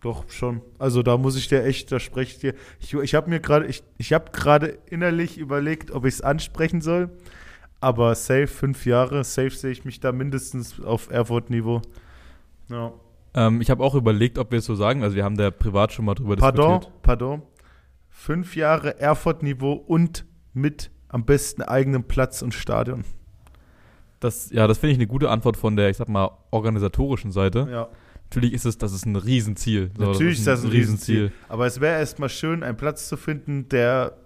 Doch, 0.00 0.28
schon. 0.30 0.60
Also 0.78 1.02
da 1.02 1.16
muss 1.16 1.36
ich 1.36 1.48
dir 1.48 1.64
echt, 1.64 1.90
da 1.90 1.98
spreche 1.98 2.32
ich 2.32 2.38
dir. 2.38 2.54
Ich, 2.78 2.92
ich 2.92 3.14
habe 3.14 3.30
mir 3.30 3.40
gerade, 3.40 3.66
ich, 3.66 3.82
ich 3.96 4.12
habe 4.12 4.30
gerade 4.32 4.78
innerlich 4.90 5.38
überlegt, 5.38 5.90
ob 5.92 6.04
ich 6.04 6.14
es 6.14 6.20
ansprechen 6.20 6.80
soll. 6.82 7.08
Aber 7.80 8.14
safe 8.14 8.46
fünf 8.46 8.84
Jahre, 8.86 9.24
safe 9.24 9.50
sehe 9.50 9.70
ich 9.70 9.84
mich 9.84 10.00
da 10.00 10.12
mindestens 10.12 10.80
auf 10.82 11.10
Erfurt-Niveau. 11.10 11.80
Ja. 12.68 12.92
Ähm, 13.34 13.60
ich 13.60 13.70
habe 13.70 13.82
auch 13.82 13.94
überlegt, 13.94 14.38
ob 14.38 14.50
wir 14.52 14.58
es 14.58 14.64
so 14.66 14.74
sagen. 14.74 15.02
Also, 15.02 15.16
wir 15.16 15.24
haben 15.24 15.36
da 15.36 15.50
privat 15.50 15.92
schon 15.92 16.04
mal 16.04 16.14
drüber 16.14 16.36
Pardon, 16.36 16.80
diskutiert. 16.80 17.02
pardon. 17.02 17.42
Fünf 18.10 18.56
Jahre 18.56 18.98
Erfurt-Niveau 19.00 19.72
und 19.72 20.24
mit 20.52 20.90
am 21.14 21.24
besten 21.24 21.62
eigenem 21.62 22.02
Platz 22.02 22.42
und 22.42 22.52
Stadion. 22.54 23.04
Das, 24.18 24.50
ja, 24.50 24.66
das 24.66 24.78
finde 24.78 24.94
ich 24.94 24.98
eine 24.98 25.06
gute 25.06 25.30
Antwort 25.30 25.56
von 25.56 25.76
der, 25.76 25.88
ich 25.88 25.96
sag 25.96 26.08
mal, 26.08 26.28
organisatorischen 26.50 27.30
Seite. 27.30 27.68
Ja. 27.70 27.88
Natürlich 28.24 28.52
ist 28.52 28.66
es, 28.66 28.78
das 28.78 28.92
ist 28.92 29.06
ein 29.06 29.14
Riesenziel. 29.14 29.92
So, 29.96 30.06
Natürlich 30.06 30.38
ist 30.38 30.46
das 30.48 30.64
ein 30.64 30.70
Riesenziel. 30.70 31.30
Aber 31.48 31.66
es 31.66 31.80
wäre 31.80 32.00
erstmal 32.00 32.30
schön, 32.30 32.64
einen 32.64 32.76
Platz 32.76 33.08
zu 33.08 33.16
finden, 33.16 33.68
der, 33.68 34.16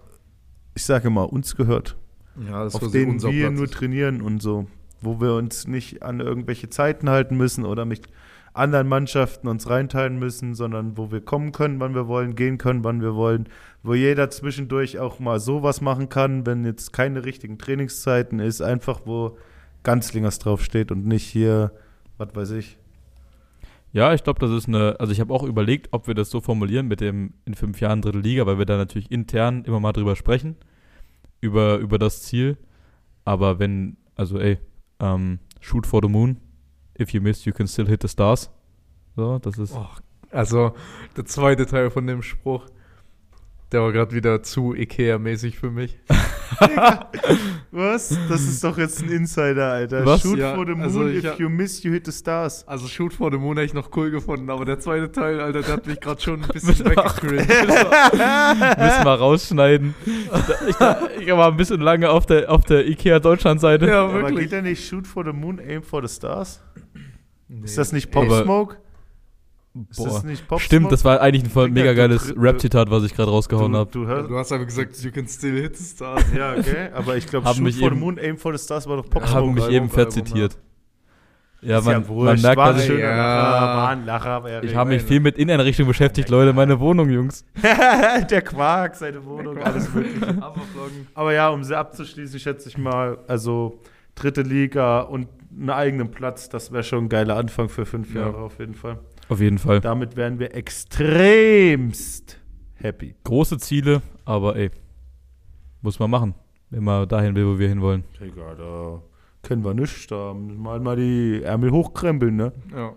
ich 0.73 0.83
sage 0.83 1.11
mal, 1.11 1.25
uns 1.25 1.55
gehört. 1.55 1.95
Ja, 2.43 2.63
das 2.63 2.73
auf 2.73 2.89
denen 2.89 3.11
unser 3.11 3.29
wir 3.31 3.45
Platz 3.45 3.55
nur 3.57 3.65
ist. 3.65 3.73
trainieren 3.73 4.21
und 4.23 4.41
so. 4.41 4.65
Wo 4.99 5.21
wir 5.21 5.35
uns 5.35 5.67
nicht 5.67 6.01
an 6.01 6.19
irgendwelche 6.21 6.69
Zeiten 6.69 7.07
halten 7.07 7.37
müssen 7.37 7.65
oder 7.65 7.85
mit 7.85 8.07
anderen 8.53 8.87
Mannschaften 8.87 9.47
uns 9.47 9.69
reinteilen 9.69 10.19
müssen, 10.19 10.55
sondern 10.55 10.97
wo 10.97 11.11
wir 11.11 11.21
kommen 11.21 11.51
können, 11.51 11.79
wann 11.79 11.95
wir 11.95 12.07
wollen, 12.07 12.35
gehen 12.35 12.57
können, 12.57 12.83
wann 12.83 13.01
wir 13.01 13.15
wollen. 13.15 13.47
Wo 13.83 13.93
jeder 13.93 14.29
zwischendurch 14.29 14.99
auch 14.99 15.19
mal 15.19 15.39
sowas 15.39 15.81
machen 15.81 16.09
kann, 16.09 16.45
wenn 16.45 16.65
jetzt 16.65 16.91
keine 16.91 17.25
richtigen 17.25 17.57
Trainingszeiten 17.57 18.39
ist. 18.39 18.61
Einfach, 18.61 19.01
wo 19.05 19.37
Ganzlingers 19.83 20.39
draufsteht 20.39 20.91
und 20.91 21.05
nicht 21.05 21.25
hier, 21.25 21.71
was 22.17 22.35
weiß 22.35 22.51
ich. 22.51 22.77
Ja, 23.91 24.13
ich 24.13 24.23
glaube, 24.23 24.39
das 24.39 24.51
ist 24.51 24.67
eine, 24.67 24.99
also 24.99 25.11
ich 25.11 25.19
habe 25.19 25.33
auch 25.33 25.43
überlegt, 25.43 25.87
ob 25.91 26.07
wir 26.07 26.13
das 26.13 26.29
so 26.29 26.41
formulieren 26.41 26.87
mit 26.87 27.01
dem 27.01 27.33
in 27.45 27.55
fünf 27.55 27.81
Jahren 27.81 28.01
dritte 28.01 28.19
Liga, 28.19 28.45
weil 28.45 28.59
wir 28.59 28.65
da 28.65 28.77
natürlich 28.77 29.11
intern 29.11 29.63
immer 29.63 29.79
mal 29.79 29.93
drüber 29.93 30.15
sprechen, 30.15 30.57
über, 31.41 31.77
über 31.77 31.97
das 31.97 32.21
Ziel. 32.21 32.57
Aber 33.25 33.57
wenn, 33.57 33.97
also 34.15 34.39
ey, 34.39 34.59
ähm, 34.99 35.39
shoot 35.59 35.87
for 35.87 36.01
the 36.03 36.09
moon, 36.09 36.37
if 36.99 37.11
you 37.13 37.21
miss, 37.21 37.45
you 37.45 37.53
can 37.53 37.67
still 37.67 37.87
hit 37.87 38.01
the 38.01 38.07
stars. 38.07 38.49
So, 39.15 39.39
das 39.39 39.57
ist, 39.57 39.73
Oh, 39.75 39.87
also 40.31 40.73
der 41.17 41.25
zweite 41.25 41.65
Teil 41.65 41.89
von 41.89 42.05
dem 42.07 42.21
Spruch, 42.21 42.65
der 43.71 43.81
war 43.81 43.91
gerade 43.91 44.15
wieder 44.15 44.41
zu 44.43 44.73
Ikea-mäßig 44.73 45.57
für 45.59 45.69
mich. 45.71 45.97
Was? 47.71 48.17
Das 48.27 48.41
ist 48.41 48.63
doch 48.63 48.77
jetzt 48.77 49.01
ein 49.03 49.09
Insider, 49.09 49.71
Alter. 49.71 50.05
Was? 50.05 50.21
Shoot 50.21 50.39
Ja, 50.39 50.55
for 50.55 50.65
the 50.65 50.71
moon, 50.71 50.81
also 50.83 51.07
if 51.07 51.23
hab- 51.25 51.39
you 51.39 51.49
miss, 51.49 51.83
you 51.83 51.91
hit 51.91 52.05
the 52.05 52.11
stars. 52.11 52.67
Also 52.67 52.87
Shoot 52.87 53.13
for 53.13 53.31
the 53.31 53.37
Moon 53.37 53.55
hätte 53.57 53.67
ich 53.67 53.73
noch 53.73 53.95
cool 53.95 54.09
gefunden, 54.09 54.49
aber 54.49 54.65
der 54.65 54.79
zweite 54.79 55.11
Teil, 55.11 55.39
Alter, 55.39 55.61
der 55.61 55.73
hat 55.73 55.85
mich 55.87 55.99
gerade 55.99 56.19
schon 56.21 56.41
ein 56.41 56.47
bisschen 56.53 56.79
weggegrillt. 56.85 57.47
müssen 57.47 59.05
wir 59.05 59.15
rausschneiden. 59.19 59.93
Ich, 60.05 60.69
ich, 60.69 61.27
ich 61.27 61.31
war 61.31 61.51
ein 61.51 61.57
bisschen 61.57 61.81
lange 61.81 62.09
auf 62.09 62.25
der, 62.25 62.49
auf 62.51 62.63
der 62.65 62.87
Ikea 62.87 63.19
Deutschland-Seite. 63.19 63.87
Ja, 63.87 64.05
Aber 64.05 64.13
wirklich. 64.15 64.39
geht 64.39 64.51
der 64.51 64.61
nicht 64.63 64.85
Shoot 64.87 65.05
for 65.05 65.23
the 65.23 65.31
moon, 65.31 65.59
aim 65.59 65.83
for 65.83 66.05
the 66.05 66.13
stars? 66.13 66.61
Nee. 67.49 67.65
Ist 67.65 67.77
das 67.77 67.91
nicht 67.91 68.11
Pop 68.11 68.31
Smoke? 68.31 68.77
Ist 69.89 69.97
Boah. 69.97 70.05
das 70.07 70.23
nicht 70.23 70.47
Pop 70.47 70.61
Stimmt, 70.61 70.91
das 70.91 71.03
war 71.05 71.19
eigentlich 71.21 71.43
ein 71.43 71.49
voll 71.49 71.69
Digga, 71.69 71.81
mega 71.81 71.93
geiles 71.93 72.33
Rap-Zitat, 72.37 72.89
was 72.89 73.03
ich 73.03 73.13
gerade 73.15 73.29
rausgehauen 73.31 73.75
habe. 73.75 73.89
du 73.91 74.03
Ja. 74.03 74.21
Du 74.23 74.35
hast 74.37 74.51
aber 74.51 74.65
gesagt, 74.65 74.97
you 75.03 75.11
can 75.11 75.27
still 75.27 75.59
hit 75.61 75.75
the 75.77 75.83
stars. 75.83 76.23
Ja, 76.35 76.53
okay. 76.53 76.89
Aber 76.93 77.17
ich 77.17 77.27
glaube, 77.27 77.45
Haben 77.47 77.55
Shoot 77.57 77.63
mich 77.65 77.75
for 77.77 77.89
the 77.89 77.95
eben- 77.95 77.99
moon, 77.99 78.19
aim 78.19 78.37
for 78.37 78.55
the 78.57 78.63
stars 78.63 78.87
war 78.87 78.97
doch 78.97 79.09
Pop 79.09 79.21
Ja, 79.23 79.29
Habe 79.29 79.39
Smoke. 79.41 79.53
mich 79.55 79.63
Album, 79.63 79.75
eben 79.75 79.89
verzitiert. 79.89 80.57
Ja, 81.61 81.79
Ist 81.79 81.85
man, 81.85 82.07
wurscht. 82.07 82.41
man 82.41 82.55
merkt, 82.55 82.77
dass 82.77 82.83
ich, 82.87 82.99
Ja. 82.99 83.93
Lacher, 84.05 84.63
ich 84.63 84.75
habe 84.75 84.91
mich 84.91 85.03
viel 85.03 85.19
mit 85.19 85.37
Inneneinrichtung 85.37 85.87
beschäftigt, 85.87 86.29
Leute. 86.29 86.53
Meine 86.53 86.79
Wohnung, 86.79 87.09
Jungs. 87.09 87.43
Der 88.29 88.41
Quark, 88.41 88.95
seine 88.95 89.25
Wohnung, 89.25 89.57
alles 89.57 89.93
mögliche. 89.93 90.37
Aber 91.13 91.33
ja, 91.33 91.49
um 91.49 91.63
sie 91.63 91.77
abzuschließen, 91.77 92.39
schätze 92.39 92.69
ich 92.69 92.77
mal, 92.77 93.17
also 93.27 93.79
dritte 94.15 94.41
Liga 94.41 95.01
und 95.01 95.27
einen 95.59 95.69
eigenen 95.69 96.11
Platz, 96.11 96.49
das 96.49 96.71
wäre 96.71 96.83
schon 96.83 97.05
ein 97.05 97.09
geiler 97.09 97.35
Anfang 97.35 97.69
für 97.69 97.85
fünf 97.85 98.13
Ja. 98.13 98.21
Jahre 98.21 98.37
auf 98.37 98.59
jeden 98.59 98.75
Fall. 98.75 98.99
Auf 99.27 99.39
jeden 99.41 99.57
Fall. 99.57 99.79
Damit 99.81 100.15
wären 100.15 100.39
wir 100.39 100.55
extremst 100.55 102.39
happy. 102.75 103.15
Große 103.23 103.57
Ziele, 103.57 104.01
aber 104.25 104.55
ey, 104.55 104.71
muss 105.81 105.99
man 105.99 106.09
machen, 106.09 106.33
wenn 106.69 106.83
man 106.83 107.07
dahin 107.07 107.35
will, 107.35 107.45
wo 107.45 107.59
wir 107.59 107.67
hinwollen. 107.69 108.03
Digga, 108.19 108.55
da 108.55 109.01
können 109.43 109.63
wir 109.63 109.73
nichts, 109.73 110.07
da 110.07 110.33
müssen 110.33 110.61
wir 110.61 110.71
halt 110.71 110.83
mal 110.83 110.95
die 110.95 111.41
Ärmel 111.43 111.71
hochkrempeln, 111.71 112.35
ne? 112.35 112.51
Ja. 112.73 112.93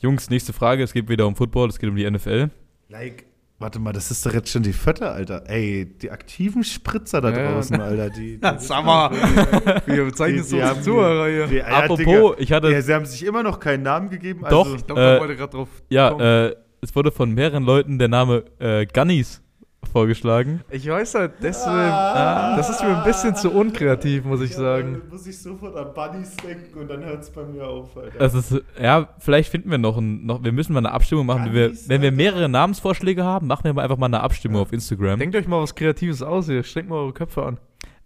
Jungs, 0.00 0.30
nächste 0.30 0.52
Frage. 0.52 0.82
Es 0.84 0.92
geht 0.92 1.08
wieder 1.08 1.26
um 1.26 1.34
Football, 1.34 1.68
es 1.68 1.78
geht 1.78 1.90
um 1.90 1.96
die 1.96 2.08
NFL. 2.08 2.50
Like, 2.88 3.24
warte 3.58 3.78
mal, 3.78 3.92
das 3.92 4.10
ist 4.10 4.24
doch 4.24 4.32
jetzt 4.32 4.50
schon 4.50 4.62
die 4.62 4.72
vierte, 4.72 5.10
Alter. 5.10 5.44
Ey, 5.48 5.84
die 5.86 6.10
aktiven 6.10 6.62
Spritzer 6.64 7.20
da 7.20 7.30
Ja. 7.30 7.52
draußen, 7.52 7.80
Alter, 7.80 8.10
die. 8.10 8.38
die 8.40 8.58
Sag 8.58 8.84
mal, 8.84 9.10
wir 9.86 10.04
bezeichnen 10.04 10.44
so 10.44 10.56
die 10.56 10.62
unsere 10.62 10.68
haben- 10.68 10.82
Zuhörer 10.82 11.28
hier. 11.28 11.46
die- 11.46 11.62
Apropos, 11.62 11.98
Digga, 11.98 12.34
ich 12.38 12.52
hatte, 12.52 12.70
ja, 12.72 12.82
sie 12.82 12.94
haben 12.94 13.06
sich 13.06 13.24
immer 13.24 13.42
noch 13.42 13.58
keinen 13.60 13.82
Namen 13.82 14.10
gegeben. 14.10 14.44
Doch. 14.48 14.64
Also, 14.64 14.76
Ich 14.76 14.86
glaube, 14.86 15.00
Äh, 15.00 15.14
da 15.14 15.20
wollte 15.20 15.36
gerade 15.36 15.52
drauf 15.52 15.68
kommen. 15.68 15.86
ja, 15.90 16.46
äh, 16.46 16.56
es 16.80 16.94
wurde 16.94 17.10
von 17.10 17.32
mehreren 17.34 17.64
Leuten 17.64 17.98
der 17.98 18.08
Name 18.08 18.44
äh, 18.60 18.86
Gunnies 18.86 19.42
vorgeschlagen. 19.88 20.60
Ich 20.70 20.88
weiß 20.88 21.14
halt, 21.14 21.32
das, 21.40 21.66
äh, 21.66 21.70
Ah. 21.70 22.56
das 22.56 22.70
ist 22.70 22.82
mir 22.82 22.96
ein 22.96 23.04
bisschen 23.04 23.34
zu 23.34 23.50
unkreativ, 23.50 24.24
muss 24.24 24.40
ich 24.40 24.50
Ja, 24.52 24.56
sagen. 24.58 24.98
dann 25.00 25.08
muss 25.10 25.26
ich 25.26 25.38
sofort 25.38 25.76
an 25.76 25.92
Bunnies 25.94 26.36
denken 26.36 26.78
und 26.78 26.88
dann 26.88 27.04
hört 27.04 27.22
es 27.22 27.30
bei 27.30 27.44
mir 27.44 27.66
auf, 27.66 27.96
Alter. 27.96 28.18
Das 28.18 28.34
ist, 28.34 28.54
ja, 28.80 29.08
vielleicht 29.18 29.50
finden 29.50 29.70
wir 29.70 29.78
noch, 29.78 29.96
ein, 29.98 30.24
noch 30.26 30.42
wir 30.44 30.52
müssen 30.52 30.72
mal 30.72 30.78
eine 30.80 30.92
Abstimmung 30.92 31.26
machen. 31.26 31.46
Wenn 31.46 31.54
wir, 31.54 31.72
wenn 31.86 32.02
wir 32.02 32.12
mehrere 32.12 32.48
Namensvorschläge 32.48 33.24
haben, 33.24 33.46
machen 33.46 33.64
wir 33.64 33.74
mal 33.74 33.82
einfach 33.82 33.96
mal 33.98 34.06
eine 34.06 34.20
Abstimmung 34.20 34.60
auf 34.62 34.72
Instagram. 34.72 35.18
Denkt 35.18 35.36
euch 35.36 35.48
mal 35.48 35.60
was 35.62 35.74
Kreatives 35.74 36.22
aus 36.22 36.46
hier. 36.46 36.62
Strengt 36.62 36.88
mal 36.88 36.96
eure 36.96 37.12
Köpfe 37.12 37.44
an. 37.44 37.58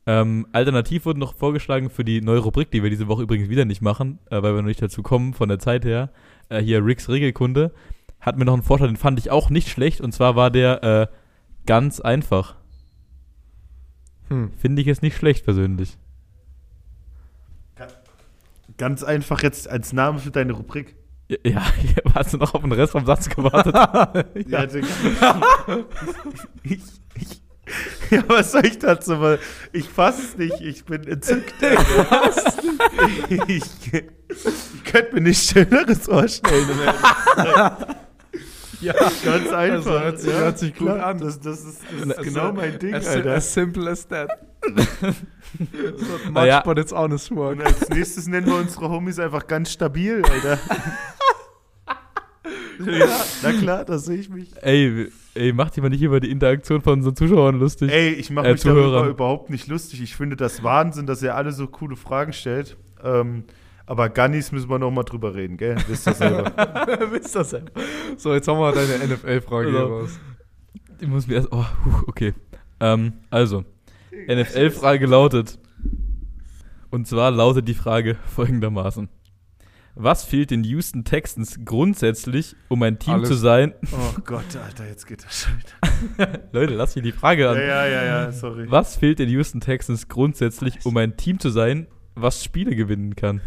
Ähm, 0.05 0.47
alternativ 0.53 1.07
wurde 1.07 1.21
noch 1.21 1.35
vorgeschlagen 1.35 1.89
für 1.89 2.03
die 2.05 2.21
neue 2.23 2.39
Rubrik, 2.41 2.73
die 2.73 2.83
wir 2.83 2.91
diese 2.91 3.07
Woche 3.07 3.23
übrigens 3.23 3.49
wieder 3.49 3.65
nicht 3.65 3.83
machen, 3.83 4.19
äh, 4.31 4.43
weil 4.43 4.55
wir 4.55 4.63
noch 4.63 4.67
nicht 4.69 4.83
dazu 4.83 5.03
kommen 5.03 5.33
von 5.33 5.49
der 5.49 5.61
Zeit 5.61 5.85
her. 5.85 6.11
Äh, 6.49 6.61
hier 6.61 6.85
Ricks 6.85 7.09
Regelkunde 7.09 7.73
hat 8.21 8.37
mir 8.37 8.45
noch 8.45 8.53
einen 8.55 8.63
Vorschlag, 8.63 8.89
den 8.89 8.97
fand 8.97 9.19
ich 9.21 9.31
auch 9.31 9.49
nicht 9.49 9.69
schlecht. 9.69 10.01
Und 10.01 10.13
zwar 10.13 10.35
war 10.35 10.51
der 10.51 10.83
äh, 10.83 11.07
ganz 11.67 12.01
einfach. 12.01 12.57
Hm. 14.29 14.53
Finde 14.59 14.81
ich 14.83 14.87
jetzt 14.87 15.03
nicht 15.03 15.17
schlecht 15.17 15.45
persönlich. 15.45 15.99
Ganz 18.79 19.03
einfach 19.03 19.43
jetzt 19.43 19.69
als 19.69 19.93
Name 19.93 20.19
für 20.19 20.31
deine 20.31 20.53
Rubrik. 20.55 20.97
Ja, 21.29 21.39
ja, 21.45 21.63
hast 22.15 22.33
du 22.33 22.39
noch 22.39 22.55
auf 22.55 22.63
den 22.63 22.73
Rest 22.73 22.93
vom 22.93 23.07
Satz 23.07 23.29
gewartet? 23.29 23.75
Ja, 24.49 24.67
Digga. 24.67 24.89
ich, 26.63 26.81
ich, 27.15 27.43
ja, 28.11 28.25
was 28.29 28.53
soll 28.53 28.67
ich 28.67 28.79
dazu? 28.79 29.15
Ich 29.73 29.89
fass 29.89 30.19
es 30.19 30.37
nicht, 30.37 30.61
ich 30.61 30.85
bin 30.85 31.07
entzückt. 31.07 31.55
ich, 33.47 33.63
ich 33.87 34.85
könnte 34.85 35.15
mir 35.15 35.21
nichts 35.21 35.51
Schöneres 35.51 36.07
vorstellen. 36.07 36.69
Ja, 38.83 38.93
Ganz 39.25 39.51
einfach. 39.53 39.53
Also, 39.53 39.91
hört 40.01 40.21
sich- 40.21 40.33
hört 40.33 40.59
sich 40.59 40.75
gut 40.77 40.89
klar. 40.89 41.07
an. 41.07 41.19
Das, 41.19 41.41
das 41.41 41.65
ist, 41.65 41.81
das 41.83 42.01
ist 42.07 42.19
Also, 42.19 42.23
genau 42.31 42.53
mein 42.53 42.79
Ding, 42.79 42.95
as, 42.95 43.07
Alter. 43.07 43.35
as 43.35 43.55
simple 43.55 43.89
as 43.91 44.07
that. 44.09 44.31
so 44.67 45.07
much, 45.07 46.31
Naja. 46.33 46.61
but 46.65 46.79
it's 46.79 46.93
honest 46.93 47.31
work. 47.35 47.59
Und 47.59 47.63
als 47.67 47.89
nächstes 47.89 48.27
nennen 48.29 48.47
wir 48.47 48.57
unsere 48.57 48.89
Homies 48.89 49.19
einfach 49.19 49.47
ganz 49.47 49.73
stabil, 49.73 50.23
Alter. 50.25 50.59
ja, 52.87 53.07
na 53.43 53.53
klar, 53.53 53.85
da 53.85 53.99
sehe 53.99 54.19
ich 54.19 54.29
mich. 54.29 54.51
ey, 54.63 55.09
ey, 55.35 55.53
mach 55.53 55.71
dich 55.71 55.83
mal 55.83 55.89
nicht 55.91 56.03
über 56.03 56.21
die 56.21 56.31
Interaktion 56.31 56.81
von 56.83 56.95
unseren 56.95 57.15
Zuschauern 57.17 57.59
lustig. 57.59 57.91
Ey, 57.93 58.11
ich 58.13 58.31
mache 58.31 58.49
Äh, 58.49 58.53
mich 58.53 58.63
darüber 58.63 58.83
Zuhörern. 58.83 59.11
überhaupt 59.11 59.51
nicht 59.51 59.69
lustig. 59.69 60.03
Ich 60.03 60.17
finde 60.17 60.37
das 60.37 60.63
Wahnsinn, 60.63 61.07
dass 61.07 61.23
ihr 61.23 61.35
alle 61.37 61.53
so 61.53 61.67
coole 61.69 61.97
Fragen 61.97 62.33
stellt. 62.33 62.77
Ähm, 63.05 63.45
aber 63.93 64.09
Gunnies 64.09 64.53
müssen 64.53 64.71
wir 64.71 64.79
noch 64.79 64.91
mal 64.91 65.03
drüber 65.03 65.35
reden, 65.35 65.59
gell? 65.59 65.77
Wisst 65.87 66.07
ihr 66.09 66.15
selber. 66.15 66.51
Wisst 67.11 67.37
das 67.37 67.51
selber. 67.51 67.73
So, 68.17 68.33
jetzt 68.33 68.49
haben 68.49 68.59
wir 68.59 68.73
deine 68.73 69.07
NFL-Frage 69.07 69.69
Also. 69.69 69.87
raus. 69.87 70.21
Ich 70.99 71.07
muss 71.09 71.27
mir 71.27 71.35
erst. 71.35 71.49
Oh, 71.51 71.67
okay. 72.07 72.33
Ähm, 72.81 73.13
also, 73.29 73.67
NFL-Frage 74.27 75.05
lautet. 75.05 75.59
Und 76.89 77.07
zwar 77.07 77.31
lautet 77.31 77.69
die 77.69 77.75
Frage 77.75 78.17
folgendermaßen: 78.35 79.11
Was 79.95 80.25
fehlt 80.25 80.53
den 80.53 80.65
Houston 80.65 81.05
Texans 81.05 81.61
grundsätzlich, 81.63 82.57
um 82.69 82.83
ein 82.85 82.99
Team 82.99 83.15
Alles. 83.17 83.29
zu 83.29 83.35
sein? 83.35 83.75
Oh 83.93 84.21
Gott, 84.25 84.57
Alter, 84.57 84.89
jetzt 84.89 85.07
geht 85.07 85.23
das 85.23 85.39
schon 85.39 85.53
wieder. 85.59 86.41
Leute, 86.53 86.73
lass 86.77 86.97
mich 86.97 87.05
die 87.05 87.13
Frage 87.13 87.51
an. 87.51 87.59
Ja, 87.59 87.63
ja, 87.67 87.87
ja, 87.87 88.05
ja, 88.05 88.33
sorry. 88.33 88.71
Was 88.71 88.97
fehlt 88.97 89.19
den 89.19 89.29
Houston 89.29 89.61
Texans 89.61 90.09
grundsätzlich, 90.09 90.79
um 90.87 90.97
ein 90.97 91.19
Team 91.19 91.39
zu 91.39 91.51
sein, 91.51 91.89
was 92.15 92.43
Spiele 92.43 92.75
gewinnen 92.75 93.17
kann? 93.17 93.43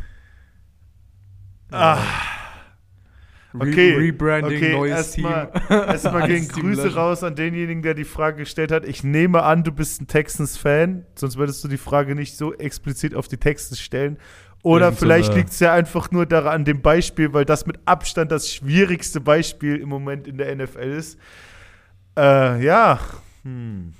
Ah, 1.76 1.98
Re 3.54 3.70
Okay, 3.70 3.96
Rebranding, 3.96 4.58
okay, 4.58 4.74
neues 4.74 4.92
erstmal- 4.92 5.50
Team. 5.52 5.62
erstmal 5.70 6.28
gehen 6.28 6.48
Grüße 6.50 6.84
löschen. 6.84 6.98
raus 6.98 7.24
an 7.24 7.36
denjenigen, 7.36 7.82
der 7.84 7.94
die 7.94 8.04
Frage 8.04 8.38
gestellt 8.40 8.72
hat. 8.72 8.84
Ich 8.86 9.04
nehme 9.06 9.44
an, 9.44 9.64
du 9.64 9.72
bist 9.72 10.02
ein 10.02 10.08
Texans-Fan, 10.08 11.06
sonst 11.16 11.38
würdest 11.38 11.64
du 11.64 11.70
die 11.70 11.78
Frage 11.78 12.16
nicht 12.16 12.36
so 12.36 12.54
explizit 12.54 13.16
auf 13.16 13.30
die 13.30 13.38
Texans 13.38 13.80
stellen. 13.80 14.18
Oder 14.62 14.88
Irgend 14.88 15.00
so 15.00 15.06
vielleicht 15.06 15.30
eine- 15.30 15.38
liegt 15.40 15.52
es 15.52 15.60
ja 15.62 15.74
einfach 15.74 16.12
nur 16.12 16.26
daran 16.26 16.52
an 16.54 16.66
dem 16.66 16.82
Beispiel, 16.82 17.32
weil 17.34 17.46
das 17.46 17.66
mit 17.66 17.80
Abstand 17.86 18.30
das 18.32 18.52
schwierigste 18.52 19.22
Beispiel 19.22 19.78
im 19.78 19.88
Moment 19.88 20.28
in 20.28 20.38
der 20.38 20.54
NFL 20.54 20.80
ist. 20.92 21.18
Äh, 22.18 22.62
ja. 22.62 23.00
Hm. 23.44 23.94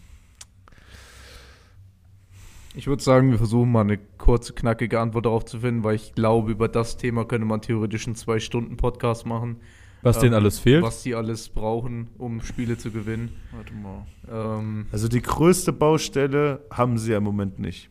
Ich 2.78 2.88
würde 2.88 3.02
sagen, 3.02 3.32
wir 3.32 3.38
versuchen 3.38 3.72
mal 3.72 3.82
eine 3.82 3.98
kurze, 3.98 4.54
knackige 4.54 5.00
Antwort 5.00 5.26
darauf 5.26 5.46
zu 5.46 5.60
finden, 5.60 5.84
weil 5.84 5.96
ich 5.96 6.14
glaube, 6.14 6.52
über 6.52 6.68
das 6.68 6.98
Thema 6.98 7.24
könnte 7.26 7.48
man 7.48 7.62
theoretisch 7.62 8.06
einen 8.06 8.16
Zwei-Stunden-Podcast 8.16 9.26
machen. 9.26 9.58
Was 10.02 10.18
Ähm, 10.18 10.24
denen 10.24 10.34
alles 10.36 10.60
fehlt? 10.60 10.84
Was 10.84 11.02
die 11.04 11.16
alles 11.16 11.50
brauchen, 11.50 12.10
um 12.18 12.42
Spiele 12.42 12.78
zu 12.78 12.92
gewinnen. 12.92 13.32
Warte 13.56 13.74
mal. 13.74 14.06
Ähm, 14.30 14.88
Also 14.92 15.08
die 15.08 15.22
größte 15.22 15.72
Baustelle 15.72 16.66
haben 16.70 16.98
sie 16.98 17.12
ja 17.12 17.18
im 17.20 17.24
Moment 17.24 17.60
nicht. 17.60 17.90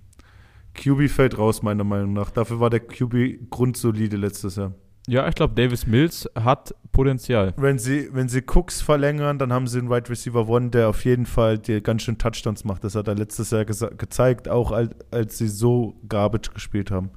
QB 0.75 1.09
fällt 1.09 1.39
raus, 1.39 1.63
meiner 1.63 1.85
Meinung 1.85 2.13
nach. 2.13 2.31
Dafür 2.31 2.61
war 2.61 2.69
der 2.69 2.81
QB 2.81 3.51
grundsolide 3.51 4.17
letztes 4.17 4.57
Jahr. 4.57 4.75
Ja, 5.07 5.29
ich 5.29 5.35
glaube, 5.35 5.55
Davis 5.55 5.87
Mills 5.87 6.29
hat 6.35 6.75
Potenzial. 6.93 7.53
Wenn 7.57 7.79
sie, 7.79 8.09
wenn 8.13 8.29
sie 8.29 8.43
Cooks 8.47 8.81
verlängern, 8.81 9.39
dann 9.39 9.53
haben 9.53 9.67
sie 9.67 9.79
einen 9.79 9.91
Wide 9.91 10.09
Receiver 10.09 10.49
One, 10.49 10.71
der 10.71 10.89
auf 10.89 11.05
jeden 11.05 11.27
Fall 11.27 11.59
dir 11.59 11.83
ganz 11.83 12.03
schön 12.03 12.17
Touchdowns 12.17 12.65
macht. 12.65 12.85
Das 12.85 12.95
hat 12.95 13.09
er 13.09 13.15
letztes 13.15 13.51
Jahr 13.51 13.67
gezeigt, 13.67 14.49
auch 14.49 14.73
als, 14.73 14.95
als 15.11 15.37
sie 15.37 15.49
so 15.49 15.97
Garbage 16.09 16.53
gespielt 16.55 16.91
haben. 16.91 17.11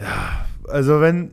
Ja, 0.00 0.46
also 0.68 1.00
wenn. 1.00 1.30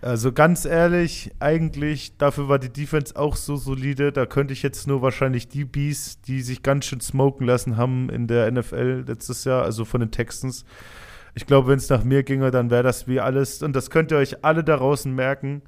Also 0.00 0.30
ganz 0.30 0.64
ehrlich, 0.66 1.32
eigentlich, 1.40 2.16
dafür 2.16 2.48
war 2.48 2.58
die 2.58 2.72
Defense 2.72 3.16
auch 3.16 3.34
so 3.34 3.56
solide. 3.56 4.12
Da 4.12 4.24
könnte 4.24 4.52
ich 4.52 4.62
jetzt 4.62 4.86
nur 4.86 5.02
wahrscheinlich 5.02 5.48
die 5.48 5.64
Bees, 5.64 6.20
die 6.20 6.42
sich 6.42 6.62
ganz 6.62 6.84
schön 6.84 7.00
smoken 7.00 7.46
lassen 7.46 7.76
haben 7.76 8.08
in 8.08 8.28
der 8.28 8.50
NFL 8.50 9.04
letztes 9.06 9.44
Jahr, 9.44 9.64
also 9.64 9.84
von 9.84 10.00
den 10.00 10.12
Texans. 10.12 10.64
Ich 11.36 11.46
glaube, 11.46 11.68
wenn 11.68 11.76
es 11.76 11.90
nach 11.90 12.02
mir 12.02 12.22
ginge, 12.22 12.50
dann 12.50 12.70
wäre 12.70 12.82
das 12.82 13.06
wie 13.06 13.20
alles. 13.20 13.62
Und 13.62 13.76
das 13.76 13.90
könnt 13.90 14.10
ihr 14.10 14.16
euch 14.16 14.42
alle 14.42 14.64
da 14.64 14.78
draußen 14.78 15.14
merken. 15.14 15.60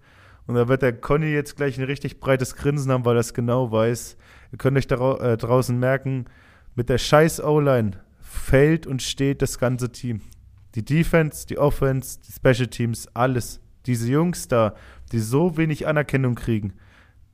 Und 0.47 0.55
da 0.55 0.67
wird 0.67 0.81
der 0.81 0.95
Conny 0.95 1.27
jetzt 1.27 1.57
gleich 1.57 1.77
ein 1.77 1.85
richtig 1.85 2.21
breites 2.21 2.57
Grinsen 2.57 2.91
haben, 2.91 3.05
weil 3.05 3.19
er 3.19 3.21
es 3.21 3.35
genau 3.35 3.71
weiß. 3.71 4.17
Ihr 4.51 4.57
könnt 4.57 4.79
euch 4.79 4.87
da 4.87 5.17
äh, 5.19 5.37
draußen 5.37 5.79
merken, 5.79 6.25
mit 6.75 6.89
der 6.89 6.97
scheiß 6.97 7.45
O-Line 7.45 8.01
fällt 8.19 8.87
und 8.87 9.03
steht 9.03 9.43
das 9.43 9.59
ganze 9.59 9.93
Team. 9.93 10.23
Die 10.75 10.83
Defense, 10.87 11.47
die 11.47 11.59
Offense, 11.59 12.19
die 12.27 12.33
Special 12.33 12.69
Teams, 12.69 13.07
alles. 13.13 13.61
Diese 13.85 14.11
Jungs 14.11 14.49
da, 14.49 14.75
die 15.13 15.19
so 15.19 15.59
wenig 15.59 15.87
Anerkennung 15.87 16.35
kriegen, 16.35 16.73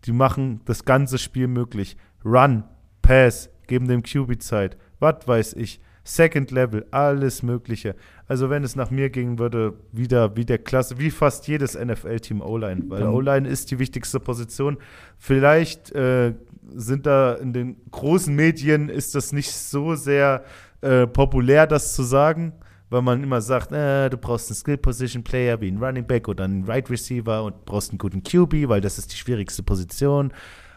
die 0.06 0.12
machen 0.12 0.60
das 0.64 0.84
ganze 0.84 1.18
Spiel 1.18 1.46
möglich. 1.46 1.96
Run, 2.24 2.64
Pass, 3.00 3.48
geben 3.68 3.86
dem 3.86 4.02
QB 4.02 4.42
Zeit, 4.42 4.76
was 4.98 5.28
weiß 5.28 5.52
ich. 5.54 5.80
Second 6.04 6.50
Level, 6.50 6.84
alles 6.90 7.42
Mögliche. 7.42 7.96
Also 8.28 8.50
wenn 8.50 8.62
es 8.62 8.76
nach 8.76 8.90
mir 8.90 9.08
gehen 9.08 9.38
würde, 9.38 9.74
wieder 9.90 10.36
wie 10.36 10.44
der 10.44 10.58
Klasse, 10.58 10.98
wie 10.98 11.10
fast 11.10 11.48
jedes 11.48 11.78
NFL-Team 11.78 12.42
O-Line, 12.42 12.84
weil 12.88 13.04
O-Line 13.04 13.48
ist 13.48 13.70
die 13.70 13.78
wichtigste 13.78 14.20
Position. 14.20 14.76
Vielleicht 15.18 15.92
äh, 15.92 16.34
sind 16.74 17.06
da 17.06 17.34
in 17.34 17.52
den 17.54 17.76
großen 17.90 18.34
Medien 18.34 18.90
ist 18.90 19.14
das 19.14 19.32
nicht 19.32 19.52
so 19.52 19.94
sehr 19.94 20.44
äh, 20.82 21.06
populär, 21.06 21.66
das 21.66 21.94
zu 21.94 22.02
sagen, 22.02 22.52
weil 22.90 23.02
man 23.02 23.22
immer 23.22 23.40
sagt, 23.40 23.72
äh, 23.72 24.10
du 24.10 24.18
brauchst 24.18 24.50
einen 24.50 24.56
Skill-Position-Player 24.56 25.60
wie 25.62 25.68
einen 25.68 25.82
Running 25.82 26.06
Back 26.06 26.28
oder 26.28 26.44
einen 26.44 26.64
Right 26.64 26.90
Receiver 26.90 27.44
und 27.44 27.64
brauchst 27.64 27.90
einen 27.90 27.98
guten 27.98 28.22
QB, 28.22 28.68
weil 28.68 28.82
das 28.82 28.98
ist 28.98 29.12
die 29.12 29.16
schwierigste 29.16 29.62
Position. 29.62 30.32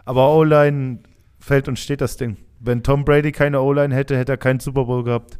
Aber 0.05 0.33
O-Line 0.33 0.99
fällt 1.39 1.67
und 1.67 1.77
steht 1.77 1.99
das 1.99 2.15
Ding. 2.15 2.37
Wenn 2.59 2.83
Tom 2.83 3.05
Brady 3.05 3.31
keine 3.31 3.61
O-Line 3.61 3.93
hätte, 3.93 4.17
hätte 4.17 4.33
er 4.33 4.37
keinen 4.37 4.59
Super 4.59 4.85
Bowl 4.85 5.03
gehabt. 5.03 5.39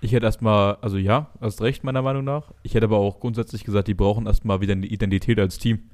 Ich 0.00 0.12
hätte 0.12 0.26
erstmal, 0.26 0.76
also 0.82 0.98
ja, 0.98 1.30
hast 1.40 1.62
recht, 1.62 1.84
meiner 1.84 2.02
Meinung 2.02 2.24
nach. 2.24 2.52
Ich 2.62 2.74
hätte 2.74 2.84
aber 2.84 2.98
auch 2.98 3.20
grundsätzlich 3.20 3.64
gesagt, 3.64 3.88
die 3.88 3.94
brauchen 3.94 4.26
erstmal 4.26 4.60
wieder 4.60 4.72
eine 4.72 4.86
Identität 4.86 5.38
als 5.38 5.58
Team. 5.58 5.90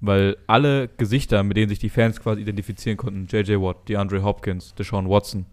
Weil 0.00 0.36
alle 0.46 0.88
Gesichter, 0.88 1.42
mit 1.42 1.56
denen 1.56 1.68
sich 1.68 1.78
die 1.78 1.88
Fans 1.88 2.20
quasi 2.20 2.42
identifizieren 2.42 2.96
konnten, 2.96 3.26
JJ 3.26 3.60
Watt, 3.60 3.88
DeAndre 3.88 4.22
Hopkins, 4.22 4.74
Deshaun 4.74 5.08
Watson, 5.08 5.46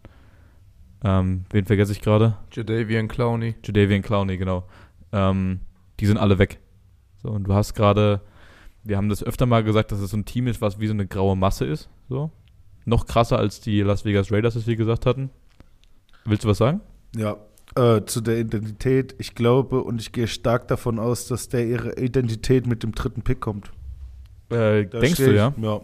ähm, 1.04 1.46
wen 1.52 1.66
vergesse 1.66 1.92
ich 1.92 2.02
gerade? 2.02 2.38
Jadavian 2.52 3.08
Clowney. 3.08 3.56
Jadavian 3.64 4.02
Clowney, 4.02 4.38
genau. 4.38 4.66
Ähm, 5.12 5.60
die 6.00 6.08
sind 6.08 6.18
alle 6.18 6.40
weg. 6.40 6.60
So, 7.22 7.30
und 7.30 7.44
du 7.44 7.54
hast 7.54 7.76
gerade, 7.76 8.22
wir 8.84 8.98
haben 8.98 9.10
das 9.10 9.24
öfter 9.24 9.46
mal 9.46 9.64
gesagt, 9.64 9.92
dass 9.92 10.00
es 10.00 10.10
so 10.10 10.18
ein 10.18 10.26
Team 10.26 10.48
ist, 10.48 10.62
was 10.62 10.80
wie 10.80 10.88
so 10.88 10.94
eine 10.94 11.06
graue 11.06 11.36
Masse 11.36 11.66
ist. 11.66 11.90
So. 12.10 12.32
Noch 12.86 13.06
krasser 13.06 13.38
als 13.40 13.60
die 13.62 13.82
Las 13.82 14.06
Vegas 14.06 14.32
Raiders, 14.32 14.56
was 14.56 14.68
wir 14.68 14.76
gesagt 14.76 15.06
hatten. 15.06 15.30
Willst 16.26 16.44
du 16.44 16.48
was 16.48 16.58
sagen? 16.58 16.82
Ja. 17.16 17.38
Äh, 17.76 18.06
zu 18.06 18.22
der 18.22 18.40
Identität, 18.40 19.16
ich 19.18 19.36
glaube 19.36 19.84
und 19.84 20.00
ich 20.00 20.12
gehe 20.12 20.28
stark 20.28 20.68
davon 20.68 20.98
aus, 20.98 21.28
dass 21.28 21.50
der 21.50 21.66
ihre 21.66 21.98
Identität 21.98 22.68
mit 22.68 22.84
dem 22.84 22.94
dritten 22.94 23.22
Pick 23.22 23.42
kommt. 23.42 23.72
Äh, 24.50 24.86
denkst 24.86 25.18
du, 25.18 25.32
ich, 25.32 25.36
ja? 25.36 25.54
Ja. 25.58 25.82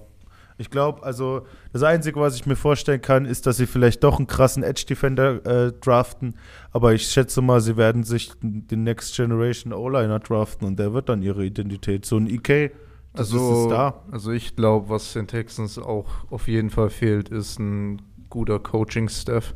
Ich 0.61 0.69
glaube, 0.69 1.01
also 1.01 1.47
das 1.73 1.81
Einzige, 1.81 2.19
was 2.19 2.35
ich 2.35 2.45
mir 2.45 2.55
vorstellen 2.55 3.01
kann, 3.01 3.25
ist, 3.25 3.47
dass 3.47 3.57
sie 3.57 3.65
vielleicht 3.65 4.03
doch 4.03 4.19
einen 4.19 4.27
krassen 4.27 4.61
Edge-Defender 4.61 5.43
äh, 5.43 5.71
draften. 5.71 6.35
Aber 6.71 6.93
ich 6.93 7.07
schätze 7.07 7.41
mal, 7.41 7.61
sie 7.61 7.77
werden 7.77 8.03
sich 8.03 8.31
den 8.41 8.83
Next 8.83 9.15
Generation 9.15 9.73
O-Liner 9.73 10.19
draften 10.19 10.67
und 10.67 10.77
der 10.77 10.93
wird 10.93 11.09
dann 11.09 11.23
ihre 11.23 11.43
Identität. 11.43 12.05
So 12.05 12.17
ein 12.17 12.27
EK, 12.27 12.71
das 13.13 13.31
Also, 13.33 13.51
ist 13.51 13.57
es 13.63 13.67
da. 13.69 14.01
also 14.11 14.31
ich 14.31 14.55
glaube, 14.55 14.89
was 14.89 15.13
den 15.13 15.27
Texans 15.27 15.77
auch 15.77 16.07
auf 16.29 16.47
jeden 16.47 16.69
Fall 16.69 16.89
fehlt, 16.89 17.29
ist 17.29 17.59
ein 17.59 18.01
guter 18.29 18.59
Coaching-Staff. 18.59 19.53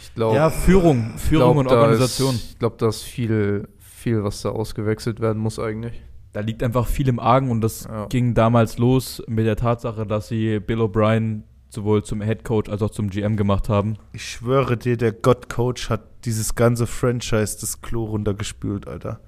Ich 0.00 0.14
glaube, 0.14 0.36
Ja, 0.36 0.50
Führung, 0.50 1.12
Führung 1.16 1.56
und 1.58 1.68
Organisation. 1.68 2.34
Ist, 2.34 2.50
ich 2.52 2.58
glaube, 2.58 2.76
da 2.78 2.88
ist 2.88 3.02
viel, 3.02 3.68
viel, 3.78 4.22
was 4.22 4.42
da 4.42 4.50
ausgewechselt 4.50 5.20
werden 5.20 5.40
muss 5.42 5.58
eigentlich. 5.58 6.00
Da 6.32 6.40
liegt 6.40 6.62
einfach 6.62 6.86
viel 6.86 7.08
im 7.08 7.18
Argen 7.20 7.50
und 7.50 7.60
das 7.60 7.84
Ja. 7.84 8.06
ging 8.06 8.34
damals 8.34 8.78
los 8.78 9.22
mit 9.26 9.46
der 9.46 9.56
Tatsache, 9.56 10.06
dass 10.06 10.28
sie 10.28 10.60
Bill 10.60 10.80
O'Brien 10.80 11.42
sowohl 11.70 12.04
zum 12.04 12.20
Head 12.20 12.44
Coach 12.44 12.68
als 12.70 12.82
auch 12.82 12.90
zum 12.90 13.08
GM 13.10 13.36
gemacht 13.36 13.68
haben. 13.68 13.96
Ich 14.12 14.28
schwöre 14.28 14.76
dir, 14.76 14.96
der 14.96 15.12
God-Coach 15.12 15.90
hat 15.90 16.02
dieses 16.24 16.54
ganze 16.54 16.86
Franchise 16.86 17.56
das 17.60 17.82
Klo 17.82 18.04
runtergespült, 18.04 18.86
Alter. 18.86 19.20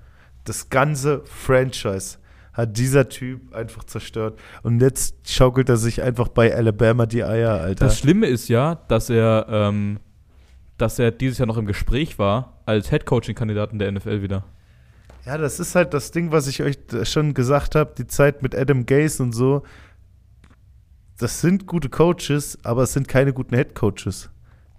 Das 0.45 0.69
ganze 0.69 1.23
Franchise 1.25 2.19
hat 2.57 2.79
dieser 2.79 3.09
Typ 3.09 3.55
einfach 3.55 3.85
zerstört. 3.85 4.39
Und 4.63 4.81
jetzt 4.81 5.31
schaukelt 5.31 5.69
er 5.69 5.77
sich 5.77 6.03
einfach 6.03 6.29
bei 6.29 6.55
Alabama 6.55 7.05
die 7.05 7.23
Eier, 7.23 7.61
Alter. 7.61 7.85
Das 7.85 7.99
Schlimme 7.99 8.27
ist 8.27 8.49
ja, 8.49 8.77
dass 8.89 9.11
er, 9.11 9.47
ähm, 9.51 10.01
dass 10.79 10.99
er 10.99 11.11
dieses 11.11 11.37
Jahr 11.37 11.47
noch 11.47 11.59
im 11.59 11.67
Gespräch 11.67 12.19
war 12.19 12.63
als 12.65 12.89
Head 12.89 13.05
Coaching 13.05 13.35
Kandidaten 13.35 13.79
der 13.79 13.93
NFL 13.93 14.23
wieder. 14.23 14.45
Ja, 15.27 15.37
das 15.37 15.61
ist 15.61 15.75
halt 15.75 15.93
das 15.93 16.13
Ding, 16.13 16.33
was 16.33 16.47
ich 16.47 16.63
euch 16.63 16.79
schon 17.03 17.35
gesagt 17.35 17.75
habe, 17.75 17.93
die 17.99 18.07
Zeit 18.07 18.43
mit 18.43 18.55
Adam 18.55 18.87
Gase 18.87 19.23
und 19.23 19.33
so. 19.33 19.63
Das 21.19 21.41
sind 21.41 21.67
gute 21.67 21.91
Coaches, 21.91 22.59
aber 22.63 22.85
es 22.85 22.93
sind 22.95 23.07
keine 23.07 23.35
guten 23.35 23.55
Head 23.55 23.75
Coaches. 23.75 24.31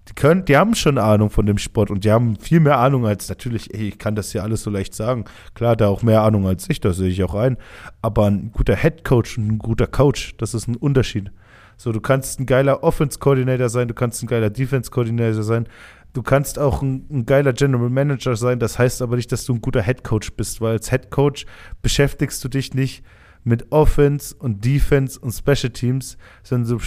Die 0.10 0.13
können, 0.13 0.46
die 0.46 0.56
haben 0.56 0.74
schon 0.74 0.98
Ahnung 0.98 1.30
von 1.30 1.46
dem 1.46 1.58
Sport 1.58 1.91
und 1.91 2.06
die 2.06 2.12
haben 2.12 2.38
viel 2.38 2.60
mehr 2.60 2.78
Ahnung 2.80 3.06
als 3.06 3.28
natürlich, 3.28 3.74
ey, 3.74 3.89
ich 3.89 3.98
kann 3.98 4.15
das 4.15 4.32
ja 4.34 4.43
alles 4.43 4.63
so 4.63 4.70
leicht 4.70 4.93
sagen. 4.93 5.26
Klar, 5.54 5.76
der 5.76 5.89
auch 5.89 6.02
mehr 6.02 6.22
Ahnung 6.22 6.48
als 6.48 6.70
ich, 6.70 6.80
das 6.80 6.98
sehe 6.98 7.10
ich 7.10 7.24
auch 7.24 7.36
ein. 7.36 7.58
Aber 8.02 8.26
ein 8.26 8.52
guter 8.52 8.76
Head 8.76 9.04
Coach 9.04 9.38
und 9.38 9.48
ein 9.48 9.60
guter 9.60 9.88
Coach, 9.88 10.36
das 10.38 10.54
ist 10.54 10.67
ein 10.67 10.76
Unterschied. 10.76 11.32
So, 11.76 11.91
du 11.91 12.00
kannst 12.00 12.39
ein 12.39 12.46
geiler 12.46 12.84
Offense 12.84 13.20
Coordinator 13.20 13.70
sein, 13.70 13.88
du 13.88 13.93
kannst 13.93 14.24
ein 14.24 14.28
geiler 14.28 14.50
Defense 14.50 14.89
Coordinator 14.89 15.43
sein, 15.43 15.67
du 16.13 16.24
kannst 16.24 16.58
auch 16.58 16.82
ein, 16.82 17.06
ein 17.12 17.26
geiler 17.26 17.54
General 17.54 17.89
Manager 17.89 18.36
sein. 18.36 18.60
Das 18.60 18.80
heißt 18.80 19.02
aber 19.02 19.17
nicht, 19.17 19.32
dass 19.32 19.46
du 19.46 19.54
ein 19.54 19.62
guter 19.62 19.84
Head 19.84 20.04
Coach 20.04 20.32
bist, 20.34 20.62
weil 20.62 20.72
als 20.72 20.89
Head 20.89 21.12
Coach 21.12 21.46
beschäftigst 21.82 22.43
du 22.43 22.48
dich 22.48 22.74
nicht 22.74 23.04
mit 23.43 23.72
Offense 23.72 24.36
und 24.36 24.65
Defense 24.65 25.20
und 25.20 25.32
Special 25.32 25.72
Teams, 25.72 26.17
sondern 26.43 26.78
du 26.78 26.84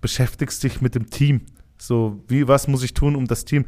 beschäftigst 0.00 0.62
dich 0.62 0.80
mit 0.80 0.94
dem 0.94 1.10
Team. 1.10 1.42
So, 1.86 2.22
wie, 2.28 2.48
was 2.48 2.68
muss 2.68 2.82
ich 2.82 2.94
tun, 2.94 3.16
um 3.16 3.26
das 3.26 3.44
Team 3.44 3.64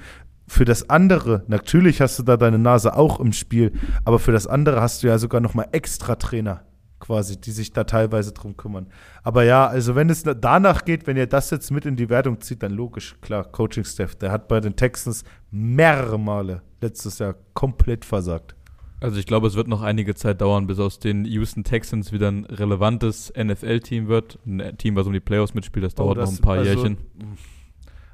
für 0.49 0.65
das 0.65 0.89
andere, 0.89 1.45
natürlich 1.47 2.01
hast 2.01 2.19
du 2.19 2.23
da 2.23 2.37
deine 2.37 2.59
Nase 2.59 2.97
auch 2.97 3.21
im 3.21 3.33
Spiel, 3.33 3.73
aber 4.05 4.19
für 4.19 4.33
das 4.33 4.47
andere 4.47 4.81
hast 4.81 5.03
du 5.03 5.07
ja 5.07 5.19
sogar 5.19 5.41
nochmal 5.41 5.69
extra 5.73 6.17
Trainer, 6.17 6.63
quasi, 7.01 7.39
die 7.39 7.51
sich 7.51 7.73
da 7.73 7.85
teilweise 7.85 8.33
drum 8.33 8.57
kümmern. 8.57 8.87
Aber 9.23 9.45
ja, 9.45 9.67
also 9.67 9.95
wenn 9.95 10.09
es 10.09 10.23
danach 10.23 10.85
geht, 10.87 11.07
wenn 11.07 11.19
ihr 11.19 11.27
das 11.27 11.51
jetzt 11.51 11.71
mit 11.71 11.85
in 11.85 11.97
die 11.97 12.09
Wertung 12.09 12.41
zieht, 12.41 12.63
dann 12.63 12.73
logisch, 12.73 13.17
klar, 13.21 13.45
Coaching-Staff, 13.45 14.15
der 14.15 14.33
hat 14.33 14.49
bei 14.49 14.61
den 14.61 14.75
Texans 14.75 15.23
mehrere 15.51 16.19
Male 16.19 16.63
letztes 16.81 17.19
Jahr 17.19 17.35
komplett 17.53 18.05
versagt. 18.07 18.55
Also 19.01 19.19
ich 19.19 19.27
glaube, 19.27 19.47
es 19.47 19.55
wird 19.55 19.69
noch 19.69 19.83
einige 19.83 20.15
Zeit 20.15 20.41
dauern, 20.41 20.67
bis 20.67 20.81
aus 20.81 20.99
den 20.99 21.25
Houston 21.27 21.63
Texans 21.63 22.11
wieder 22.11 22.31
ein 22.33 22.47
relevantes 22.47 23.33
NFL-Team 23.37 24.09
wird. 24.09 24.39
Ein 24.45 24.77
Team, 24.77 24.97
was 24.97 25.07
um 25.07 25.13
die 25.13 25.21
Playoffs 25.21 25.55
mitspielt, 25.55 25.85
das 25.85 25.95
dauert 25.95 26.17
Oh, 26.17 26.21
das- 26.21 26.31
noch 26.31 26.39
ein 26.39 26.43
paar 26.43 26.57
also, 26.57 26.71
Jährchen. 26.71 26.97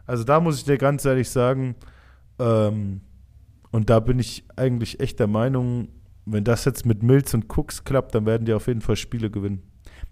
Also 0.06 0.24
da 0.24 0.40
muss 0.40 0.58
ich 0.58 0.64
dir 0.64 0.78
ganz 0.78 1.04
ehrlich 1.04 1.30
sagen, 1.30 1.74
ähm, 2.38 3.00
und 3.70 3.90
da 3.90 4.00
bin 4.00 4.18
ich 4.18 4.44
eigentlich 4.56 5.00
echt 5.00 5.18
der 5.18 5.26
Meinung, 5.26 5.88
wenn 6.26 6.44
das 6.44 6.64
jetzt 6.64 6.86
mit 6.86 7.02
Mills 7.02 7.34
und 7.34 7.48
Cooks 7.56 7.84
klappt, 7.84 8.14
dann 8.14 8.26
werden 8.26 8.44
die 8.46 8.52
auf 8.54 8.66
jeden 8.66 8.80
Fall 8.80 8.96
Spiele 8.96 9.30
gewinnen. 9.30 9.62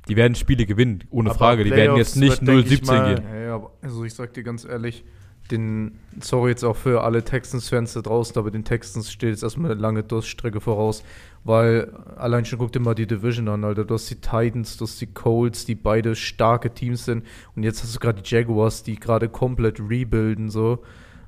Die 0.09 0.17
werden 0.17 0.35
Spiele 0.35 0.67
gewinnen, 0.67 1.05
ohne 1.11 1.31
Aber 1.31 1.39
Frage. 1.39 1.65
Die 1.65 1.71
werden 1.71 1.97
jetzt 1.97 2.17
nicht 2.17 2.45
wird, 2.45 2.49
denk 2.49 2.71
ich 2.71 2.81
0-17 2.83 2.87
mal- 2.87 3.15
gehen. 3.15 3.25
Ja, 3.45 3.63
also 3.83 4.05
ich 4.05 4.15
sag 4.15 4.33
dir 4.35 4.43
ganz 4.43 4.65
ehrlich, 4.65 5.05
den, 5.51 5.99
sorry 6.21 6.51
jetzt 6.51 6.65
auch 6.65 6.77
für 6.77 7.03
alle 7.05 7.23
Texans-Fans 7.25 7.93
da 7.95 8.01
draußen, 8.03 8.37
aber 8.37 8.51
den 8.51 8.65
Texans 8.65 9.13
steht 9.13 9.31
jetzt 9.31 9.43
erstmal 9.43 9.73
eine 9.73 9.81
lange 9.81 10.03
Durststrecke 10.03 10.61
voraus, 10.61 11.05
weil 11.45 11.93
allein 12.17 12.45
schon 12.45 12.59
guck 12.59 12.73
dir 12.73 12.81
mal 12.81 12.95
die 12.95 13.07
Division 13.07 13.49
an, 13.49 13.65
Alter. 13.65 13.85
Du 13.85 13.95
hast 13.95 14.09
die 14.11 14.21
Titans, 14.21 14.77
du 14.77 14.85
hast 14.85 15.01
die 15.01 15.07
Colts, 15.07 15.65
die 15.65 15.75
beide 15.75 16.15
starke 16.15 16.73
Teams 16.73 17.05
sind 17.05 17.25
und 17.57 17.63
jetzt 17.63 17.83
hast 17.83 17.95
du 17.95 17.99
gerade 17.99 18.23
die 18.23 18.35
Jaguars, 18.35 18.83
die 18.83 18.97
gerade 18.97 19.29
komplett 19.29 19.81
rebuilden, 19.81 20.51
so. 20.51 20.83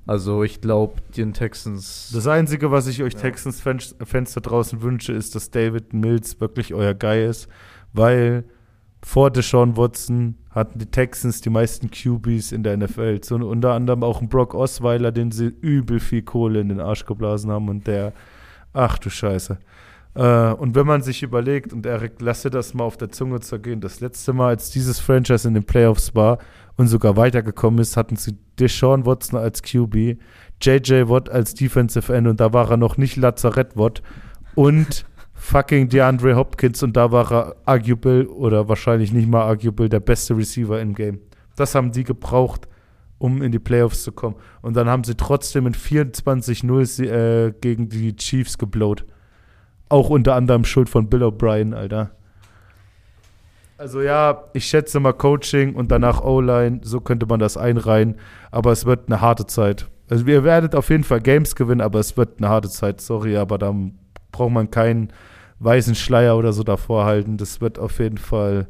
Also 0.06 0.42
ich 0.44 0.60
glaube, 0.60 1.00
den 1.16 1.32
Texans. 1.32 2.10
Das 2.12 2.26
Einzige, 2.26 2.70
was 2.70 2.86
ich 2.86 3.02
euch 3.02 3.14
Ja. 3.14 3.20
Texans-Fans 3.20 3.96
Fans 4.04 4.34
da 4.34 4.40
draußen 4.40 4.82
wünsche, 4.82 5.12
ist, 5.12 5.34
dass 5.34 5.50
David 5.50 5.94
Mills 5.94 6.40
wirklich 6.40 6.74
euer 6.74 6.92
Guy 6.94 7.26
ist, 7.26 7.48
weil 7.94 8.44
vor 9.02 9.30
Deshaun 9.30 9.76
Watson 9.76 10.36
hatten 10.50 10.78
die 10.78 10.86
Texans 10.86 11.40
die 11.40 11.50
meisten 11.50 11.90
QBs 11.90 12.52
in 12.52 12.62
der 12.62 12.76
NFL. 12.76 13.20
So 13.22 13.36
unter 13.36 13.72
anderem 13.72 14.02
auch 14.02 14.20
ein 14.20 14.28
Brock 14.28 14.54
Osweiler, 14.54 15.10
den 15.10 15.30
sie 15.30 15.46
übel 15.46 16.00
viel 16.00 16.22
Kohle 16.22 16.60
in 16.60 16.68
den 16.68 16.80
Arsch 16.80 17.04
geblasen 17.04 17.50
haben 17.50 17.68
und 17.68 17.86
der, 17.86 18.12
ach 18.72 18.98
du 18.98 19.10
Scheiße. 19.10 19.58
Äh, 20.14 20.52
und 20.52 20.74
wenn 20.74 20.86
man 20.86 21.02
sich 21.02 21.22
überlegt, 21.22 21.72
und 21.72 21.84
Eric, 21.86 22.14
lass 22.20 22.42
dir 22.42 22.50
das 22.50 22.74
mal 22.74 22.84
auf 22.84 22.96
der 22.96 23.10
Zunge 23.10 23.40
zergehen, 23.40 23.80
das 23.80 24.00
letzte 24.00 24.32
Mal, 24.32 24.48
als 24.48 24.70
dieses 24.70 25.00
Franchise 25.00 25.46
in 25.46 25.54
den 25.54 25.64
Playoffs 25.64 26.14
war 26.14 26.38
und 26.76 26.86
sogar 26.88 27.16
weitergekommen 27.16 27.80
ist, 27.80 27.96
hatten 27.96 28.16
sie 28.16 28.36
Deshaun 28.58 29.06
Watson 29.06 29.38
als 29.38 29.62
QB, 29.62 30.18
JJ 30.62 31.08
Watt 31.08 31.28
als 31.28 31.54
Defensive 31.54 32.14
End 32.14 32.28
und 32.28 32.40
da 32.40 32.52
war 32.52 32.70
er 32.70 32.76
noch 32.76 32.96
nicht 32.96 33.16
Lazarett 33.16 33.76
Watt 33.76 34.02
und 34.54 35.04
fucking 35.34 35.88
DeAndre 35.88 36.36
Hopkins 36.36 36.82
und 36.82 36.96
da 36.96 37.10
war 37.10 37.32
er 37.32 37.56
arguable 37.64 38.28
oder 38.28 38.68
wahrscheinlich 38.68 39.12
nicht 39.12 39.28
mal 39.28 39.42
arguable 39.42 39.88
der 39.88 40.00
beste 40.00 40.36
Receiver 40.36 40.80
im 40.80 40.94
Game. 40.94 41.20
Das 41.56 41.74
haben 41.74 41.92
die 41.92 42.04
gebraucht, 42.04 42.68
um 43.18 43.42
in 43.42 43.52
die 43.52 43.58
Playoffs 43.58 44.02
zu 44.04 44.12
kommen. 44.12 44.36
Und 44.62 44.74
dann 44.76 44.88
haben 44.88 45.04
sie 45.04 45.16
trotzdem 45.16 45.66
in 45.66 45.74
24-0 45.74 46.84
sie- 46.86 47.06
äh, 47.06 47.52
gegen 47.60 47.88
die 47.88 48.16
Chiefs 48.16 48.58
geblowt. 48.58 49.04
Auch 49.94 50.10
unter 50.10 50.34
anderem 50.34 50.64
Schuld 50.64 50.88
von 50.88 51.08
Bill 51.08 51.22
O'Brien, 51.22 51.72
Alter. 51.72 52.10
Also 53.78 54.02
ja, 54.02 54.42
ich 54.52 54.64
schätze 54.64 54.98
mal 54.98 55.12
Coaching 55.12 55.76
und 55.76 55.92
danach 55.92 56.20
O-Line, 56.24 56.80
so 56.82 57.00
könnte 57.00 57.26
man 57.26 57.38
das 57.38 57.56
einreihen. 57.56 58.16
Aber 58.50 58.72
es 58.72 58.86
wird 58.86 59.02
eine 59.06 59.20
harte 59.20 59.46
Zeit. 59.46 59.86
Also 60.10 60.26
ihr 60.26 60.42
werdet 60.42 60.74
auf 60.74 60.90
jeden 60.90 61.04
Fall 61.04 61.20
Games 61.20 61.54
gewinnen, 61.54 61.80
aber 61.80 62.00
es 62.00 62.16
wird 62.16 62.38
eine 62.38 62.48
harte 62.48 62.70
Zeit. 62.70 63.00
Sorry, 63.00 63.36
aber 63.36 63.56
da 63.56 63.72
braucht 64.32 64.50
man 64.50 64.68
keinen 64.68 65.12
weißen 65.60 65.94
Schleier 65.94 66.36
oder 66.36 66.52
so 66.52 66.64
davor 66.64 67.04
halten. 67.04 67.36
Das 67.36 67.60
wird 67.60 67.78
auf 67.78 68.00
jeden 68.00 68.18
Fall, 68.18 68.66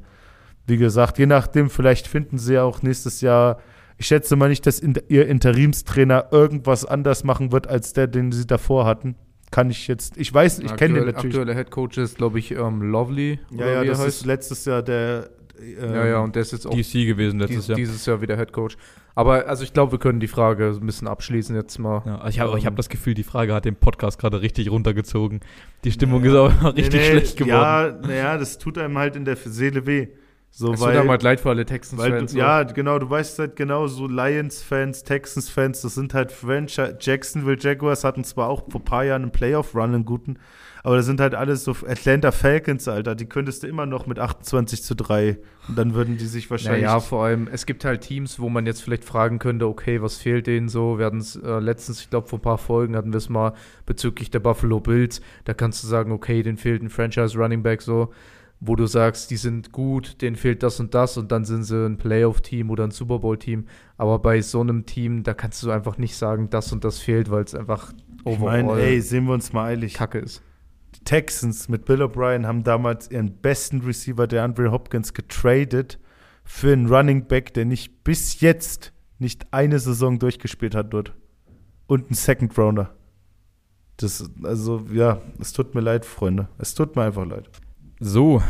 wie 0.67 0.77
gesagt, 0.77 1.19
je 1.19 1.25
nachdem, 1.25 1.71
vielleicht 1.71 2.07
finden 2.07 2.37
sie 2.37 2.53
ja 2.53 2.65
auch 2.65 2.83
nächstes 2.83 3.23
Jahr. 3.23 3.61
Ich 3.97 4.09
schätze 4.09 4.37
mal 4.37 4.51
nicht, 4.51 4.67
dass 4.67 4.83
ihr 4.83 5.27
Interimstrainer 5.27 6.27
irgendwas 6.33 6.85
anders 6.85 7.25
machen 7.25 7.51
wird 7.51 7.67
als 7.67 7.95
der, 7.95 8.09
den 8.09 8.31
sie 8.31 8.47
davor 8.47 8.85
hatten. 8.85 9.17
Kann 9.55 9.71
ich 9.71 9.87
jetzt, 9.87 10.17
ich 10.17 10.35
weiß, 10.35 10.59
ich 10.59 10.75
kenne 10.75 10.95
den 10.95 11.07
natürlich. 11.07 11.37
Aktueller 11.37 11.55
Head 11.55 11.71
Coach 11.71 11.97
ist, 11.99 12.17
glaube 12.17 12.41
ich, 12.41 12.51
ähm, 12.51 12.83
Lovely. 12.83 13.39
Ja, 13.53 13.69
ja, 13.69 13.83
wie 13.83 13.87
das 13.87 14.01
heißt. 14.01 14.09
ist 14.09 14.27
letztes 14.27 14.65
Jahr 14.65 14.83
der. 14.83 15.31
ähm, 15.61 15.95
Ja, 15.95 16.07
ja, 16.07 16.19
und 16.19 16.35
der 16.35 16.43
ist 16.43 16.51
jetzt 16.51 16.67
auch 16.67 16.75
DC 16.75 17.07
gewesen 17.07 17.39
letztes 17.39 17.59
dies, 17.61 17.69
Jahr. 17.69 17.77
dieses 17.77 18.05
Jahr 18.05 18.21
wieder 18.21 18.37
Head 18.37 18.53
Coach. 18.53 18.77
Aber 19.15 19.47
also 19.47 19.63
ich 19.63 19.73
glaube, 19.73 19.93
wir 19.93 20.01
können 20.01 20.19
die 20.19 20.27
Frage 20.27 20.71
ein 20.81 20.85
bisschen 20.87 21.07
abschließen 21.07 21.55
jetzt 21.55 21.79
mal. 21.79 22.03
Ja, 22.05 22.17
also 22.17 22.29
ich 22.31 22.41
habe 22.41 22.59
ich 22.59 22.67
hab 22.67 22.73
Ähm, 22.73 22.77
das 22.79 22.89
Gefühl, 22.89 23.15
die 23.15 23.23
Frage 23.23 23.55
hat 23.55 23.65
den 23.65 23.77
Podcast 23.77 24.19
gerade 24.19 24.43
richtig 24.43 24.73
runtergezogen. 24.73 25.39
Die 25.85 25.93
Stimmung 25.93 26.25
Ja. 26.25 26.49
ist 26.49 26.61
aber 26.61 26.75
richtig 26.77 26.95
Nee, 26.95 26.99
nee, 26.99 27.11
schlecht 27.11 27.37
geworden. 27.37 28.01
Ja, 28.03 28.09
naja, 28.09 28.39
das 28.39 28.59
tut 28.59 28.77
einem 28.77 28.99
halt 28.99 29.15
in 29.15 29.25
der 29.25 29.37
Seele 29.37 29.87
weh. 29.87 30.09
So, 30.57 30.73
Es 30.73 30.81
weil, 30.81 30.95
wird 30.95 31.09
halt 31.09 31.23
leid 31.25 31.41
für 31.41 31.49
alle 31.49 31.67
Texans-Fans. 31.67 32.33
ja, 32.33 32.63
genau, 32.63 33.01
du 33.01 33.11
weißt 33.11 33.41
halt 33.41 33.57
genau, 33.57 33.89
so 33.89 34.07
Lions-Fans, 34.07 35.03
Texans-Fans, 35.03 35.83
das 35.83 35.97
sind 35.97 36.15
halt 36.15 36.31
Franchise. 36.31 36.97
Jacksonville 37.01 37.59
Jaguars 37.59 38.05
hatten 38.05 38.23
zwar 38.23 38.49
auch 38.49 38.63
vor 38.71 38.81
ein 38.81 38.85
paar 38.85 39.05
Jahren 39.05 39.23
einen 39.23 39.33
Playoff-Run, 39.33 39.95
einen 39.95 40.05
guten, 40.05 40.39
aber 40.85 40.95
das 40.95 41.07
sind 41.07 41.21
halt 41.21 41.35
alles 41.35 41.65
so 41.65 41.73
Atlanta 41.89 42.31
Falcons, 42.31 42.87
Alter, 42.87 43.17
die 43.17 43.27
könntest 43.27 43.65
du 43.65 43.67
immer 43.67 43.85
noch 43.85 44.07
mit 44.07 44.21
28 44.21 44.85
zu 44.85 44.95
3 44.95 45.39
und 45.67 45.77
dann 45.77 45.95
würden 45.95 46.19
die 46.19 46.27
sich 46.27 46.49
wahrscheinlich. 46.53 46.85
Naja, 46.85 47.01
vor 47.01 47.25
allem, 47.25 47.49
es 47.51 47.67
gibt 47.67 47.85
halt 47.85 48.03
Teams, 48.03 48.39
wo 48.39 48.49
man 48.49 48.65
jetzt 48.65 48.81
vielleicht 48.81 49.05
fragen 49.05 49.41
könnte, 49.41 49.67
okay, 49.67 50.03
was 50.03 50.19
fehlt 50.19 50.47
denen 50.47 50.69
so? 50.69 51.01
Wir 51.01 51.07
hatten 51.07 51.19
es 51.19 51.35
äh, 51.35 51.59
letztens, 51.59 52.01
ich 52.01 52.11
glaube, 52.11 52.29
vor 52.29 52.39
ein 52.39 52.43
paar 52.43 52.59
Folgen 52.59 52.95
hatten 52.95 53.13
wir 53.13 53.19
es 53.19 53.29
mal 53.29 53.55
bezüglich 53.87 54.31
der 54.31 54.39
Buffalo 54.39 54.79
Bills. 54.79 55.21
Da 55.47 55.53
kannst 55.53 55.83
du 55.83 55.89
sagen, 55.89 56.13
okay, 56.13 56.45
denen 56.45 56.59
fehlt 56.59 56.81
ein 56.81 56.91
Franchise-Running 56.91 57.65
Back 57.65 57.83
so, 57.83 58.13
wo 58.67 58.77
du 58.77 58.87
sagst, 58.87 59.31
die 59.31 59.37
sind 59.37 59.73
gut, 59.73 60.23
denen 60.23 60.37
fehlt 60.37 60.63
das 60.63 60.81
und 60.81 60.95
das 60.95 61.19
und 61.19 61.31
dann 61.31 61.45
sind 61.45 61.65
sie 61.65 61.85
ein 61.87 61.99
Playoff-Team 61.99 62.71
oder 62.71 62.85
ein 62.85 62.91
Super 62.91 63.19
Bowl-Team. 63.19 63.67
Aber 63.99 64.19
bei 64.19 64.41
so 64.41 64.61
einem 64.61 64.87
Team, 64.87 65.23
da 65.23 65.35
kannst 65.35 65.63
du 65.63 65.71
einfach 65.71 65.99
nicht 65.99 66.17
sagen, 66.17 66.49
das 66.49 66.73
und 66.73 66.83
das 66.83 66.99
fehlt, 66.99 67.31
weil 67.31 67.45
es 67.45 67.55
einfach 67.55 67.93
ich 68.25 68.39
meine, 68.39 68.73
ey, 68.81 69.01
sehen 69.03 69.27
wir 69.27 69.35
uns 69.35 69.53
mal 69.53 69.67
eilig. 69.67 69.95
Kacke 69.95 70.19
ist. 70.19 70.43
Die 70.95 71.05
Texans 71.05 71.69
mit 71.69 71.85
Bill 71.85 72.03
O'Brien 72.03 72.47
haben 72.47 72.65
damals 72.65 73.11
ihren 73.11 73.37
besten 73.37 73.83
Receiver, 73.83 74.27
der 74.27 74.45
Andre 74.45 74.71
Hopkins, 74.71 75.13
getradet 75.13 75.99
für 76.45 76.73
einen 76.73 76.87
Running 76.87 77.27
Back, 77.27 77.53
der 77.53 77.67
nicht 77.67 78.03
bis 78.03 78.41
jetzt 78.41 78.93
nicht 79.19 79.53
eine 79.53 79.79
Saison 79.79 80.19
durchgespielt 80.19 80.75
hat 80.75 80.93
dort. 80.93 81.15
Und 81.87 82.07
einen 82.07 82.15
Second 82.15 82.57
Rounder. 82.57 82.95
Das, 83.99 84.31
also, 84.43 84.87
ja, 84.93 85.21
es 85.39 85.53
tut 85.53 85.75
mir 85.75 85.83
leid, 85.83 86.07
Freunde. 86.07 86.49
Es 86.59 86.75
tut 86.75 86.97
mir 86.97 87.03
einfach 87.03 87.27
leid. 87.27 87.51
So, 88.07 88.43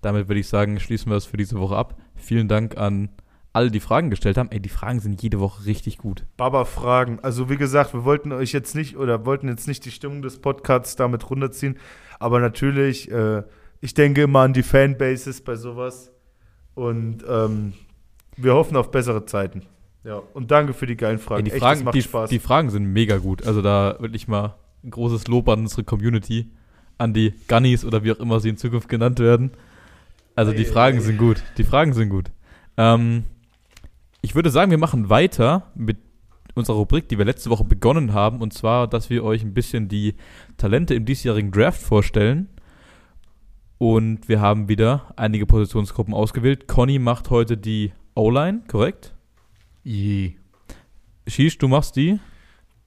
damit 0.00 0.28
würde 0.28 0.38
ich 0.38 0.46
sagen, 0.46 0.78
schließen 0.78 1.10
wir 1.10 1.16
es 1.16 1.26
für 1.26 1.36
diese 1.36 1.58
Woche 1.58 1.74
ab. 1.74 1.96
Vielen 2.14 2.46
Dank 2.46 2.76
an 2.76 3.08
alle, 3.52 3.72
die 3.72 3.80
Fragen 3.80 4.10
gestellt 4.10 4.36
haben. 4.36 4.52
Ey, 4.52 4.60
die 4.60 4.68
Fragen 4.68 5.00
sind 5.00 5.20
jede 5.20 5.40
Woche 5.40 5.66
richtig 5.66 5.98
gut. 5.98 6.24
Baba 6.36 6.64
Fragen. 6.64 7.18
Also 7.20 7.50
wie 7.50 7.56
gesagt, 7.56 7.94
wir 7.94 8.04
wollten 8.04 8.30
euch 8.30 8.52
jetzt 8.52 8.76
nicht 8.76 8.96
oder 8.96 9.26
wollten 9.26 9.48
jetzt 9.48 9.66
nicht 9.66 9.84
die 9.84 9.90
Stimmung 9.90 10.22
des 10.22 10.38
Podcasts 10.40 10.94
damit 10.94 11.28
runterziehen, 11.28 11.78
aber 12.20 12.38
natürlich, 12.38 13.10
äh, 13.10 13.42
ich 13.80 13.94
denke 13.94 14.22
immer 14.22 14.42
an 14.42 14.52
die 14.52 14.62
Fanbases 14.62 15.40
bei 15.40 15.56
sowas 15.56 16.12
und 16.74 17.24
ähm, 17.28 17.72
wir 18.36 18.54
hoffen 18.54 18.76
auf 18.76 18.92
bessere 18.92 19.24
Zeiten. 19.26 19.62
Ja, 20.04 20.22
und 20.32 20.52
danke 20.52 20.74
für 20.74 20.86
die 20.86 20.96
geilen 20.96 21.18
Fragen. 21.18 21.40
Ey, 21.40 21.44
die, 21.46 21.50
Echt, 21.50 21.60
Fragen 21.60 21.90
die, 21.90 22.02
Spaß. 22.02 22.30
die 22.30 22.38
Fragen 22.38 22.70
sind 22.70 22.84
mega 22.84 23.18
gut. 23.18 23.44
Also 23.44 23.62
da 23.62 23.96
wirklich 23.98 24.28
mal 24.28 24.54
ein 24.84 24.92
großes 24.92 25.26
Lob 25.26 25.48
an 25.48 25.62
unsere 25.62 25.82
Community, 25.82 26.52
an 27.02 27.12
die 27.12 27.34
Gunnies 27.48 27.84
oder 27.84 28.04
wie 28.04 28.12
auch 28.12 28.20
immer 28.20 28.40
sie 28.40 28.48
in 28.48 28.56
Zukunft 28.56 28.88
genannt 28.88 29.18
werden. 29.18 29.50
Also 30.34 30.52
die 30.52 30.64
Fragen 30.64 31.00
sind 31.00 31.18
gut. 31.18 31.42
Die 31.58 31.64
Fragen 31.64 31.92
sind 31.92 32.08
gut. 32.08 32.30
Ähm, 32.76 33.24
ich 34.22 34.34
würde 34.34 34.50
sagen, 34.50 34.70
wir 34.70 34.78
machen 34.78 35.10
weiter 35.10 35.70
mit 35.74 35.98
unserer 36.54 36.76
Rubrik, 36.76 37.08
die 37.08 37.18
wir 37.18 37.24
letzte 37.24 37.50
Woche 37.50 37.64
begonnen 37.64 38.12
haben. 38.12 38.40
Und 38.40 38.52
zwar, 38.52 38.86
dass 38.86 39.10
wir 39.10 39.24
euch 39.24 39.42
ein 39.42 39.54
bisschen 39.54 39.88
die 39.88 40.14
Talente 40.56 40.94
im 40.94 41.04
diesjährigen 41.04 41.50
Draft 41.50 41.82
vorstellen. 41.82 42.48
Und 43.78 44.28
wir 44.28 44.40
haben 44.40 44.68
wieder 44.68 45.12
einige 45.16 45.44
Positionsgruppen 45.44 46.14
ausgewählt. 46.14 46.68
Conny 46.68 46.98
macht 46.98 47.30
heute 47.30 47.56
die 47.56 47.92
O-Line, 48.14 48.62
korrekt? 48.68 49.14
Je. 49.82 50.34
Shish, 51.26 51.58
du 51.58 51.68
machst 51.68 51.96
die. 51.96 52.20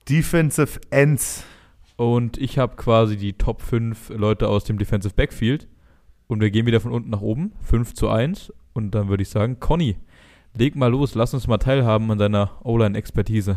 Defensive 0.08 0.80
Ends. 0.90 1.44
Und 1.96 2.38
ich 2.38 2.58
habe 2.58 2.76
quasi 2.76 3.16
die 3.16 3.32
Top 3.32 3.62
5 3.62 4.10
Leute 4.10 4.48
aus 4.48 4.64
dem 4.64 4.78
Defensive 4.78 5.14
Backfield. 5.14 5.66
Und 6.28 6.40
wir 6.40 6.50
gehen 6.50 6.66
wieder 6.66 6.80
von 6.80 6.92
unten 6.92 7.10
nach 7.10 7.22
oben. 7.22 7.52
5 7.62 7.94
zu 7.94 8.08
1. 8.08 8.52
Und 8.74 8.94
dann 8.94 9.08
würde 9.08 9.22
ich 9.22 9.30
sagen, 9.30 9.58
Conny, 9.60 9.96
leg 10.54 10.76
mal 10.76 10.90
los. 10.90 11.14
Lass 11.14 11.32
uns 11.32 11.46
mal 11.46 11.58
teilhaben 11.58 12.10
an 12.10 12.18
deiner 12.18 12.58
O-Line-Expertise. 12.64 13.56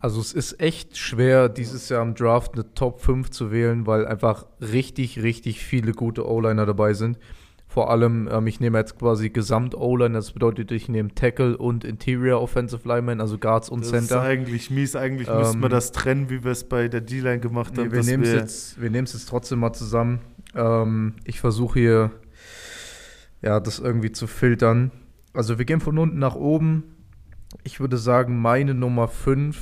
Also 0.00 0.20
es 0.20 0.32
ist 0.32 0.60
echt 0.60 0.96
schwer, 0.96 1.48
dieses 1.48 1.88
Jahr 1.88 2.02
im 2.02 2.14
Draft 2.14 2.54
eine 2.54 2.72
Top 2.74 3.00
5 3.00 3.30
zu 3.30 3.50
wählen, 3.50 3.86
weil 3.86 4.06
einfach 4.06 4.46
richtig, 4.60 5.22
richtig 5.22 5.60
viele 5.60 5.92
gute 5.92 6.28
O-Liner 6.28 6.66
dabei 6.66 6.94
sind. 6.94 7.18
Vor 7.70 7.90
allem, 7.90 8.28
ähm, 8.32 8.46
ich 8.46 8.60
nehme 8.60 8.78
jetzt 8.78 8.98
quasi 8.98 9.28
Gesamt-O-Line, 9.28 10.14
das 10.14 10.32
bedeutet, 10.32 10.72
ich 10.72 10.88
nehme 10.88 11.14
Tackle 11.14 11.56
und 11.56 11.84
Interior 11.84 12.40
Offensive 12.40 12.88
Lineman, 12.88 13.20
also 13.20 13.36
Guards 13.38 13.68
und 13.68 13.80
Das 13.82 13.92
ist 13.92 14.08
Center. 14.08 14.22
eigentlich 14.22 14.70
mies. 14.70 14.96
Eigentlich 14.96 15.28
müssten 15.28 15.60
wir 15.60 15.66
Ähm, 15.66 15.70
das 15.70 15.92
trennen, 15.92 16.30
wie 16.30 16.42
wir 16.44 16.52
es 16.52 16.64
bei 16.64 16.88
der 16.88 17.02
D-Line 17.02 17.40
gemacht 17.40 17.76
haben. 17.76 17.88
Nee, 17.88 17.92
wir 17.92 18.02
nehmen 18.02 18.22
es 18.22 18.32
jetzt, 18.32 18.80
wir 18.80 18.90
jetzt 18.90 19.28
trotzdem 19.28 19.58
mal 19.58 19.74
zusammen. 19.74 20.20
Ähm, 20.54 21.14
ich 21.24 21.40
versuche 21.40 21.78
hier 21.78 22.10
ja, 23.42 23.60
das 23.60 23.78
irgendwie 23.78 24.12
zu 24.12 24.26
filtern. 24.26 24.90
Also 25.32 25.58
wir 25.58 25.64
gehen 25.64 25.80
von 25.80 25.98
unten 25.98 26.18
nach 26.18 26.34
oben. 26.34 26.84
Ich 27.64 27.80
würde 27.80 27.96
sagen, 27.98 28.40
meine 28.40 28.74
Nummer 28.74 29.08
5. 29.08 29.58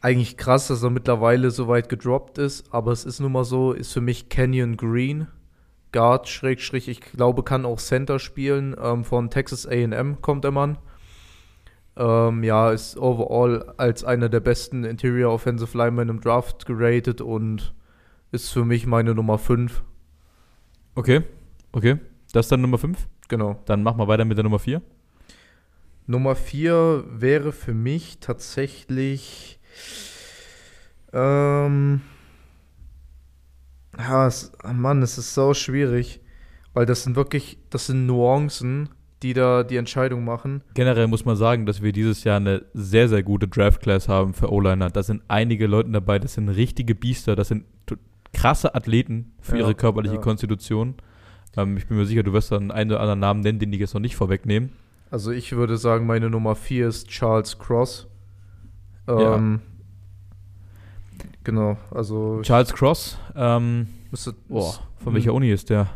Eigentlich 0.00 0.36
krass, 0.36 0.68
dass 0.68 0.82
er 0.82 0.90
mittlerweile 0.90 1.50
so 1.50 1.66
weit 1.66 1.88
gedroppt 1.88 2.36
ist, 2.36 2.72
aber 2.74 2.92
es 2.92 3.06
ist 3.06 3.20
nun 3.20 3.32
mal 3.32 3.44
so, 3.44 3.72
ist 3.72 3.92
für 3.92 4.02
mich 4.02 4.28
Canyon 4.28 4.76
Green. 4.76 5.28
Guard, 5.94 6.28
Schrägstrich, 6.28 6.88
ich 6.88 7.00
glaube, 7.00 7.44
kann 7.44 7.64
auch 7.64 7.78
Center 7.78 8.18
spielen. 8.18 8.74
Ähm, 8.82 9.04
von 9.04 9.30
Texas 9.30 9.64
AM 9.64 10.20
kommt 10.20 10.42
der 10.42 10.50
Mann. 10.50 10.76
Ähm, 11.96 12.42
ja, 12.42 12.72
ist 12.72 12.98
overall 12.98 13.72
als 13.76 14.02
einer 14.02 14.28
der 14.28 14.40
besten 14.40 14.82
Interior 14.82 15.32
Offensive 15.32 15.78
Linemen 15.78 16.08
im 16.08 16.20
Draft 16.20 16.66
geratet 16.66 17.20
und 17.20 17.72
ist 18.32 18.50
für 18.50 18.64
mich 18.64 18.86
meine 18.86 19.14
Nummer 19.14 19.38
5. 19.38 19.84
Okay, 20.96 21.22
okay. 21.70 22.00
Das 22.32 22.46
ist 22.46 22.52
dann 22.52 22.62
Nummer 22.62 22.78
5. 22.78 23.06
Genau. 23.28 23.62
Dann 23.66 23.84
machen 23.84 23.98
wir 23.98 24.08
weiter 24.08 24.24
mit 24.24 24.36
der 24.36 24.42
Nummer 24.42 24.58
4. 24.58 24.82
Nummer 26.08 26.34
4 26.34 27.04
wäre 27.08 27.52
für 27.52 27.72
mich 27.72 28.18
tatsächlich. 28.18 29.60
Ähm, 31.12 32.00
ja, 33.98 34.26
es, 34.26 34.52
Mann, 34.72 35.02
es 35.02 35.18
ist 35.18 35.34
so 35.34 35.54
schwierig. 35.54 36.20
Weil 36.72 36.86
das 36.86 37.04
sind 37.04 37.14
wirklich, 37.14 37.58
das 37.70 37.86
sind 37.86 38.06
Nuancen, 38.06 38.88
die 39.22 39.32
da 39.32 39.62
die 39.62 39.76
Entscheidung 39.76 40.24
machen. 40.24 40.62
Generell 40.74 41.06
muss 41.06 41.24
man 41.24 41.36
sagen, 41.36 41.66
dass 41.66 41.82
wir 41.82 41.92
dieses 41.92 42.24
Jahr 42.24 42.36
eine 42.36 42.64
sehr, 42.74 43.08
sehr 43.08 43.22
gute 43.22 43.46
Draft-Class 43.46 44.08
haben 44.08 44.34
für 44.34 44.50
O-Liner. 44.52 44.90
Da 44.90 45.02
sind 45.02 45.22
einige 45.28 45.66
Leute 45.68 45.90
dabei, 45.90 46.18
das 46.18 46.34
sind 46.34 46.48
richtige 46.48 46.94
Biester, 46.94 47.36
das 47.36 47.48
sind 47.48 47.64
krasse 48.32 48.74
Athleten 48.74 49.32
für 49.40 49.52
Ja, 49.52 49.60
ihre 49.60 49.74
körperliche 49.74 50.16
ja. 50.16 50.20
Konstitution. 50.20 50.96
Ähm, 51.56 51.76
ich 51.76 51.86
bin 51.86 51.96
mir 51.96 52.04
sicher, 52.04 52.24
du 52.24 52.32
wirst 52.32 52.50
dann 52.50 52.72
einen 52.72 52.90
oder 52.90 53.00
anderen 53.00 53.20
Namen 53.20 53.40
nennen, 53.40 53.60
den 53.60 53.72
ich 53.72 53.78
jetzt 53.78 53.94
noch 53.94 54.00
nicht 54.00 54.16
vorwegnehmen. 54.16 54.72
Also 55.10 55.30
ich 55.30 55.52
würde 55.52 55.76
sagen, 55.76 56.06
meine 56.06 56.28
Nummer 56.28 56.56
4 56.56 56.88
ist 56.88 57.08
Charles 57.08 57.58
Cross. 57.58 58.08
Ja. 59.08 59.36
Genau, 61.44 61.76
also 61.90 62.40
Charles 62.42 62.72
Cross, 62.72 63.18
ähm, 63.36 63.86
müsste. 64.10 64.34
boah, 64.48 64.74
von 64.96 65.14
welcher 65.14 65.34
Uni 65.34 65.50
ist 65.50 65.68
der? 65.70 65.88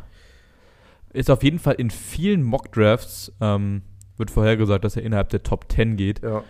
Ist 1.12 1.30
auf 1.30 1.42
jeden 1.42 1.58
Fall 1.58 1.74
in 1.74 1.88
vielen 1.90 2.42
Mock-Drafts, 2.42 3.32
ähm, 3.40 3.82
wird 4.18 4.30
vorhergesagt, 4.30 4.84
dass 4.84 4.96
er 4.96 5.02
innerhalb 5.04 5.30
der 5.30 5.42
Top 5.42 5.70
10 5.72 5.96
geht. 5.96 6.22
Ja, 6.22 6.42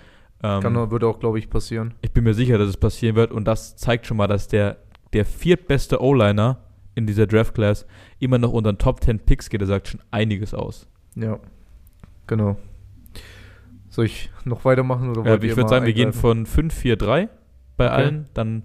Ähm, 0.43 0.63
kann, 0.63 0.91
würde 0.91 1.07
auch, 1.07 1.19
glaube 1.21 1.39
ich, 1.39 1.49
passieren. 1.51 1.95
Ich 2.03 2.13
bin 2.13 2.25
mir 2.25 2.35
sicher, 2.35 2.59
dass 2.59 2.69
es 2.69 2.77
passieren 2.77 3.17
wird 3.17 3.33
und 3.33 3.45
das 3.45 3.77
zeigt 3.77 4.07
schon 4.07 4.17
mal, 4.17 4.27
dass 4.29 4.47
der, 4.49 4.77
der 5.13 5.25
viertbeste 5.25 6.01
O-Liner 6.03 6.59
in 6.95 7.07
dieser 7.07 7.27
Draft-Class 7.27 7.87
immer 8.19 8.39
noch 8.39 8.53
unter 8.53 8.73
den 8.73 8.79
Top 8.79 9.03
10 9.03 9.21
Picks 9.21 9.49
geht. 9.51 9.61
Er 9.61 9.67
sagt 9.69 9.89
schon 9.89 10.01
einiges 10.11 10.55
aus. 10.55 10.87
Ja, 11.15 11.39
genau. 12.27 12.57
Soll 13.91 14.07
ich 14.07 14.31
noch 14.45 14.65
weitermachen 14.65 15.11
oder 15.11 15.25
Ja, 15.25 15.37
ihr 15.37 15.43
ich 15.45 15.57
würde 15.57 15.69
sagen, 15.69 15.87
wir 15.87 15.93
gehen 15.93 16.13
von 16.13 16.47
5-4-3 16.47 17.29
bei 17.77 17.87
Okay. 17.87 17.95
allen. 17.95 18.29
Dann 18.35 18.65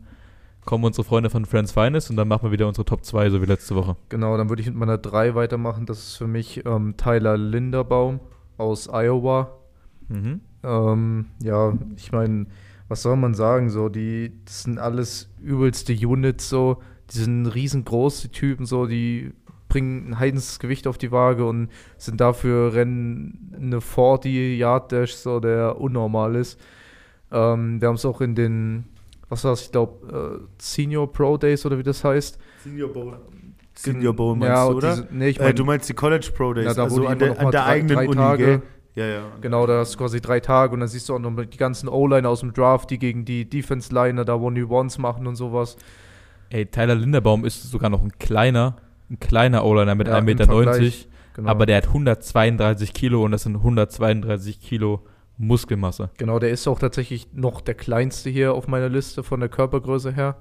kommen 0.66 0.84
unsere 0.84 1.04
Freunde 1.06 1.30
von 1.30 1.46
Friends 1.46 1.72
Finest 1.72 2.10
und 2.10 2.16
dann 2.16 2.28
machen 2.28 2.44
wir 2.44 2.52
wieder 2.52 2.68
unsere 2.68 2.86
Top 2.86 3.04
2, 3.04 3.30
so 3.30 3.42
wie 3.42 3.46
letzte 3.46 3.76
Woche. 3.76 3.96
Genau, 4.10 4.38
dann 4.38 4.50
würde 4.50 4.62
ich 4.62 4.68
mit 4.68 4.78
meiner 4.78 4.98
3 4.98 5.36
weitermachen. 5.36 5.86
Das 5.86 6.00
ist 6.00 6.16
für 6.16 6.28
mich 6.28 6.66
ähm, 6.66 6.96
Tyler 6.98 7.38
Linderbaum 7.38 8.20
aus 8.58 8.88
Iowa. 8.88 9.60
Mhm. 10.08 10.42
Ähm, 10.64 11.26
ja, 11.42 11.74
ich 11.96 12.12
meine, 12.12 12.48
was 12.88 13.02
soll 13.02 13.16
man 13.16 13.34
sagen? 13.34 13.70
So, 13.70 13.90
die, 13.90 14.34
das 14.46 14.64
sind 14.64 14.80
alles 14.80 15.30
übelste 15.42 15.94
Units, 15.94 16.50
so, 16.50 16.82
die 17.12 17.18
sind 17.18 17.48
riesengroß, 17.48 18.22
die 18.22 18.30
Typen, 18.30 18.66
so, 18.66 18.86
die 18.86 19.34
bringen 19.68 20.10
ein 20.10 20.20
heidens 20.20 20.60
Gewicht 20.60 20.86
auf 20.88 20.98
die 20.98 21.12
Waage 21.12 21.46
und 21.46 21.70
sind 21.98 22.22
dafür 22.22 22.74
rennen 22.74 23.52
eine 23.56 23.82
40 23.82 24.60
Yard 24.60 24.92
Dash, 24.92 25.16
so, 25.16 25.40
der 25.40 25.80
unnormal 25.80 26.36
ist. 26.36 26.60
Ähm, 27.32 27.82
wir 27.82 27.88
haben 27.88 27.96
es 27.96 28.06
auch 28.06 28.22
in 28.22 28.36
den, 28.36 28.86
was 29.34 29.44
war's, 29.44 29.62
ich 29.64 29.72
glaube, 29.72 30.40
äh, 30.42 30.48
Senior 30.58 31.12
Pro 31.12 31.38
Days 31.38 31.66
oder 31.66 31.78
wie 31.78 31.84
das 31.84 32.04
heißt. 32.04 32.38
Senior 32.64 32.90
Bowl. 32.94 33.18
Senior 33.76 34.14
Bowl 34.16 34.36
meinst 34.36 34.56
ja, 34.56 34.70
du, 34.70 34.78
oder? 34.78 34.92
diese- 34.96 35.08
nee, 35.12 35.30
ich 35.30 35.40
äh, 35.40 35.44
mein, 35.44 35.56
du 35.56 35.66
meinst 35.66 35.90
die 35.90 35.94
College 35.94 36.30
Pro 36.36 36.54
Days, 36.54 36.66
Ja, 36.66 36.74
da 36.76 36.84
also 36.84 37.06
an 37.08 37.18
der, 37.20 37.32
an 37.40 37.52
der 37.52 37.62
drei- 37.62 37.66
eigenen 37.66 37.96
drei 37.98 38.06
Uni, 38.08 38.16
Tage. 38.16 38.46
gell? 38.46 38.62
Ja, 38.96 39.06
ja. 39.08 39.22
Genau, 39.42 39.66
da 39.66 39.80
hast 39.80 39.96
du 39.96 39.98
quasi 39.98 40.22
drei 40.22 40.40
Tage 40.40 40.74
und 40.76 40.80
dann 40.82 40.88
siehst 40.90 41.10
du 41.10 41.16
auch 41.16 41.20
noch 41.20 41.34
die 41.46 41.58
ganzen 41.58 41.90
O-Liner 41.90 42.30
aus 42.30 42.42
dem 42.42 42.54
Draft, 42.54 42.92
die 42.92 43.00
gegen 43.00 43.26
die 43.26 43.50
Defense-Liner 43.50 44.24
da 44.24 44.36
One-U-Ones 44.36 45.00
machen 45.00 45.26
und 45.26 45.36
sowas. 45.36 45.76
Ey, 46.52 46.68
Tyler 46.68 46.94
Linderbaum 46.94 47.44
ist 47.46 47.64
sogar 47.72 47.90
noch 47.90 48.04
ein 48.04 48.12
kleiner, 48.20 48.76
ein 49.10 49.20
kleiner 49.20 49.66
O-Liner 49.66 49.96
mit 49.96 50.08
Ja, 50.08 50.18
1,90 50.20 50.20
im 50.20 50.26
Meter. 50.26 50.92
Genau. 51.36 51.50
Aber 51.50 51.66
der 51.66 51.78
hat 51.78 51.88
132 51.88 52.94
Kilo 52.94 53.24
und 53.24 53.32
das 53.32 53.42
sind 53.42 53.56
132 53.56 54.60
Kilo 54.62 55.02
Muskelmasse. 55.38 56.10
genau, 56.18 56.40
der 56.40 56.50
ist 56.52 56.68
auch 56.68 56.80
tatsächlich 56.80 57.28
noch 57.34 57.62
der 57.62 57.74
kleinste 57.74 58.30
hier 58.30 58.54
auf 58.54 58.68
meiner 58.68 58.90
Liste 58.90 59.24
von 59.24 59.40
der 59.40 59.50
Körpergröße 59.50 60.12
her. 60.12 60.36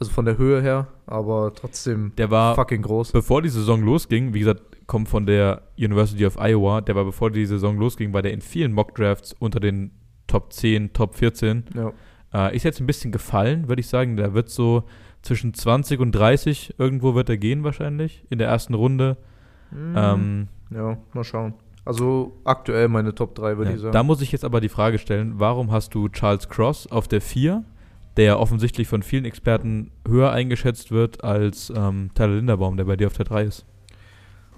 Also 0.00 0.10
von 0.10 0.24
der 0.24 0.36
Höhe 0.38 0.60
her, 0.60 0.88
aber 1.06 1.52
trotzdem 1.54 2.12
Der 2.18 2.28
war, 2.28 2.56
fucking 2.56 2.82
groß. 2.82 3.12
bevor 3.12 3.42
die 3.42 3.48
Saison 3.48 3.80
losging, 3.84 4.34
wie 4.34 4.40
gesagt, 4.40 4.60
kommt 4.88 5.08
von 5.08 5.24
der 5.24 5.62
University 5.78 6.26
of 6.26 6.36
Iowa, 6.36 6.80
der 6.80 6.96
war, 6.96 7.04
bevor 7.04 7.30
die 7.30 7.46
Saison 7.46 7.78
losging, 7.78 8.12
war 8.12 8.20
der 8.20 8.32
in 8.32 8.40
vielen 8.40 8.72
Mock-Drafts 8.72 9.34
unter 9.38 9.60
den 9.60 9.92
Top 10.26 10.52
10, 10.52 10.92
Top 10.94 11.14
14. 11.14 11.64
Ja, 11.76 11.92
Äh, 12.34 12.56
ist 12.56 12.64
jetzt 12.64 12.80
ein 12.80 12.86
bisschen 12.88 13.12
gefallen, 13.12 13.68
würde 13.68 13.78
ich 13.78 13.86
sagen. 13.86 14.16
Der 14.16 14.34
wird 14.34 14.48
so 14.50 14.82
zwischen 15.22 15.54
20 15.54 16.00
und 16.00 16.10
30 16.10 16.74
irgendwo 16.76 17.14
wird 17.14 17.28
er 17.28 17.36
gehen 17.38 17.62
wahrscheinlich 17.62 18.24
in 18.30 18.38
der 18.38 18.48
ersten 18.48 18.74
Runde. 18.74 19.16
Mhm. 19.70 19.94
Ähm, 19.96 20.48
ja 20.70 20.98
mal 21.12 21.22
schauen. 21.22 21.54
Also 21.84 22.32
aktuell 22.44 22.88
meine 22.88 23.14
Top 23.14 23.34
3, 23.34 23.58
würde 23.58 23.70
ja, 23.70 23.76
ich 23.76 23.82
sagen. 23.82 23.92
da 23.92 24.02
muss 24.02 24.20
ich 24.22 24.32
jetzt 24.32 24.44
aber 24.44 24.60
die 24.60 24.68
Frage 24.70 24.98
stellen, 24.98 25.34
warum 25.36 25.70
hast 25.70 25.94
du 25.94 26.08
Charles 26.08 26.48
Cross 26.48 26.90
auf 26.90 27.08
der 27.08 27.20
4, 27.20 27.62
der 28.16 28.38
offensichtlich 28.40 28.88
von 28.88 29.02
vielen 29.02 29.24
Experten 29.26 29.90
höher 30.08 30.30
eingeschätzt 30.32 30.90
wird 30.92 31.22
als 31.24 31.70
ähm, 31.76 32.10
Tyler 32.14 32.36
Linderbaum, 32.36 32.76
der 32.76 32.84
bei 32.84 32.96
dir 32.96 33.08
auf 33.08 33.14
der 33.16 33.26
3 33.26 33.44
ist? 33.44 33.66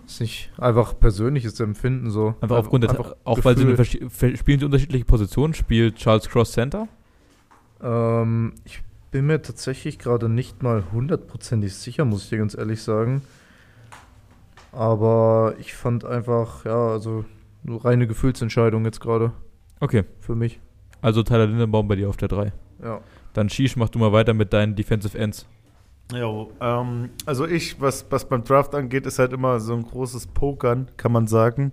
ist 0.06 0.20
nicht 0.20 0.52
einfach 0.56 0.96
persönliches 1.00 1.58
Empfinden 1.58 2.10
so. 2.10 2.36
Einfach 2.40 2.58
aufgrund 2.58 2.84
der, 2.84 2.90
einfach 2.90 3.16
auch 3.24 3.44
weil 3.44 3.56
sie 3.58 3.64
Gefühl. 3.64 3.84
verschi- 3.84 4.08
ver- 4.08 4.36
spielen 4.36 4.60
sie 4.60 4.64
unterschiedliche 4.66 5.04
Positionen, 5.04 5.52
spielt 5.52 5.96
Charles 5.96 6.28
Cross 6.28 6.52
Center? 6.52 6.86
Ähm, 7.82 8.54
ich 8.64 8.82
bin 9.10 9.26
mir 9.26 9.42
tatsächlich 9.42 9.98
gerade 9.98 10.28
nicht 10.28 10.62
mal 10.62 10.84
hundertprozentig 10.92 11.74
sicher, 11.74 12.04
muss 12.04 12.22
ich 12.24 12.28
dir 12.30 12.38
ganz 12.38 12.56
ehrlich 12.56 12.82
sagen. 12.82 13.22
Aber 14.76 15.54
ich 15.58 15.74
fand 15.74 16.04
einfach, 16.04 16.66
ja, 16.66 16.88
also 16.88 17.24
nur 17.62 17.82
reine 17.84 18.06
Gefühlsentscheidung 18.06 18.84
jetzt 18.84 19.00
gerade 19.00 19.32
Okay, 19.80 20.04
für 20.20 20.34
mich. 20.34 20.60
also 21.00 21.22
Tyler 21.22 21.46
Linderbaum 21.46 21.88
bei 21.88 21.96
dir 21.96 22.10
auf 22.10 22.18
der 22.18 22.28
3. 22.28 22.52
Ja. 22.82 23.00
Dann 23.32 23.48
Shish, 23.48 23.76
mach 23.76 23.88
du 23.88 23.98
mal 23.98 24.12
weiter 24.12 24.34
mit 24.34 24.52
deinen 24.52 24.76
Defensive 24.76 25.16
Ends. 25.16 25.46
Jo, 26.14 26.52
ähm, 26.60 27.08
also 27.24 27.46
ich, 27.46 27.80
was, 27.80 28.04
was 28.10 28.28
beim 28.28 28.44
Draft 28.44 28.74
angeht, 28.74 29.06
ist 29.06 29.18
halt 29.18 29.32
immer 29.32 29.60
so 29.60 29.72
ein 29.74 29.82
großes 29.82 30.26
Pokern, 30.28 30.90
kann 30.98 31.10
man 31.10 31.26
sagen. 31.26 31.72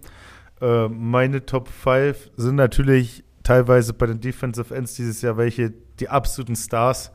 Äh, 0.61 0.87
meine 0.87 1.45
Top 1.45 1.67
5 1.67 2.31
sind 2.37 2.55
natürlich 2.55 3.23
teilweise 3.43 3.93
bei 3.93 4.05
den 4.05 4.21
Defensive 4.21 4.73
Ends 4.73 4.95
dieses 4.95 5.21
Jahr 5.21 5.35
welche, 5.35 5.73
die 5.99 6.07
absoluten 6.07 6.55
Stars, 6.55 7.11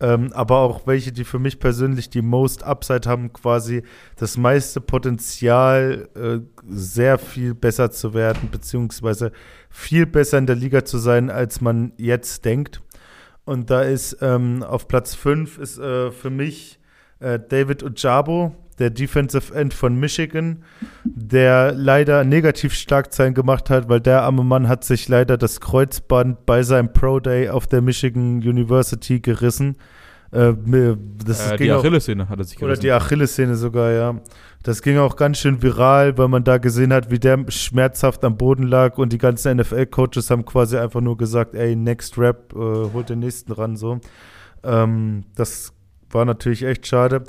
ähm, 0.00 0.32
aber 0.32 0.58
auch 0.58 0.86
welche, 0.86 1.12
die 1.12 1.24
für 1.24 1.38
mich 1.38 1.58
persönlich 1.58 2.10
die 2.10 2.22
most 2.22 2.62
Upside 2.62 3.08
haben, 3.08 3.32
quasi 3.32 3.82
das 4.16 4.36
meiste 4.36 4.80
Potenzial, 4.80 6.08
äh, 6.14 6.38
sehr 6.68 7.18
viel 7.18 7.54
besser 7.54 7.90
zu 7.90 8.14
werden, 8.14 8.48
beziehungsweise 8.50 9.32
viel 9.70 10.06
besser 10.06 10.38
in 10.38 10.46
der 10.46 10.56
Liga 10.56 10.84
zu 10.84 10.98
sein, 10.98 11.30
als 11.30 11.60
man 11.60 11.92
jetzt 11.96 12.44
denkt. 12.44 12.80
Und 13.44 13.70
da 13.70 13.82
ist 13.82 14.18
ähm, 14.20 14.62
auf 14.62 14.88
Platz 14.88 15.14
5 15.14 15.58
ist 15.58 15.78
äh, 15.78 16.10
für 16.12 16.30
mich 16.30 16.78
äh, 17.20 17.38
David 17.40 17.82
Ojabo, 17.82 18.54
der 18.78 18.90
Defensive 18.90 19.54
End 19.54 19.74
von 19.74 19.98
Michigan, 19.98 20.64
der 21.04 21.72
leider 21.72 22.24
Negativschlagzeilen 22.24 23.34
gemacht 23.34 23.70
hat, 23.70 23.88
weil 23.88 24.00
der 24.00 24.22
arme 24.22 24.44
Mann 24.44 24.68
hat 24.68 24.84
sich 24.84 25.08
leider 25.08 25.36
das 25.36 25.60
Kreuzband 25.60 26.46
bei 26.46 26.62
seinem 26.62 26.92
Pro 26.92 27.20
Day 27.20 27.48
auf 27.48 27.66
der 27.66 27.82
Michigan 27.82 28.38
University 28.38 29.20
gerissen. 29.20 29.76
Äh, 30.30 30.52
das 31.24 31.52
äh, 31.52 31.56
die 31.56 31.70
Achillessehne 31.70 32.28
hat 32.28 32.38
er 32.38 32.44
sich 32.44 32.58
oder 32.58 32.66
gerissen. 32.68 32.82
die 32.82 32.92
Achillessehne 32.92 33.56
sogar, 33.56 33.92
ja. 33.92 34.20
Das 34.62 34.82
ging 34.82 34.98
auch 34.98 35.16
ganz 35.16 35.38
schön 35.38 35.62
viral, 35.62 36.18
weil 36.18 36.28
man 36.28 36.44
da 36.44 36.58
gesehen 36.58 36.92
hat, 36.92 37.10
wie 37.10 37.18
der 37.18 37.46
schmerzhaft 37.48 38.24
am 38.24 38.36
Boden 38.36 38.64
lag 38.64 38.98
und 38.98 39.12
die 39.12 39.18
ganzen 39.18 39.56
NFL-Coaches 39.56 40.30
haben 40.30 40.44
quasi 40.44 40.76
einfach 40.76 41.00
nur 41.00 41.16
gesagt, 41.16 41.54
ey, 41.54 41.76
next 41.76 42.18
rap, 42.18 42.52
äh, 42.54 42.58
holt 42.92 43.08
den 43.08 43.20
nächsten 43.20 43.52
ran, 43.52 43.76
so. 43.76 44.00
Ähm, 44.64 45.24
das 45.34 45.72
war 46.10 46.24
natürlich 46.24 46.64
echt 46.64 46.86
schade. 46.86 47.24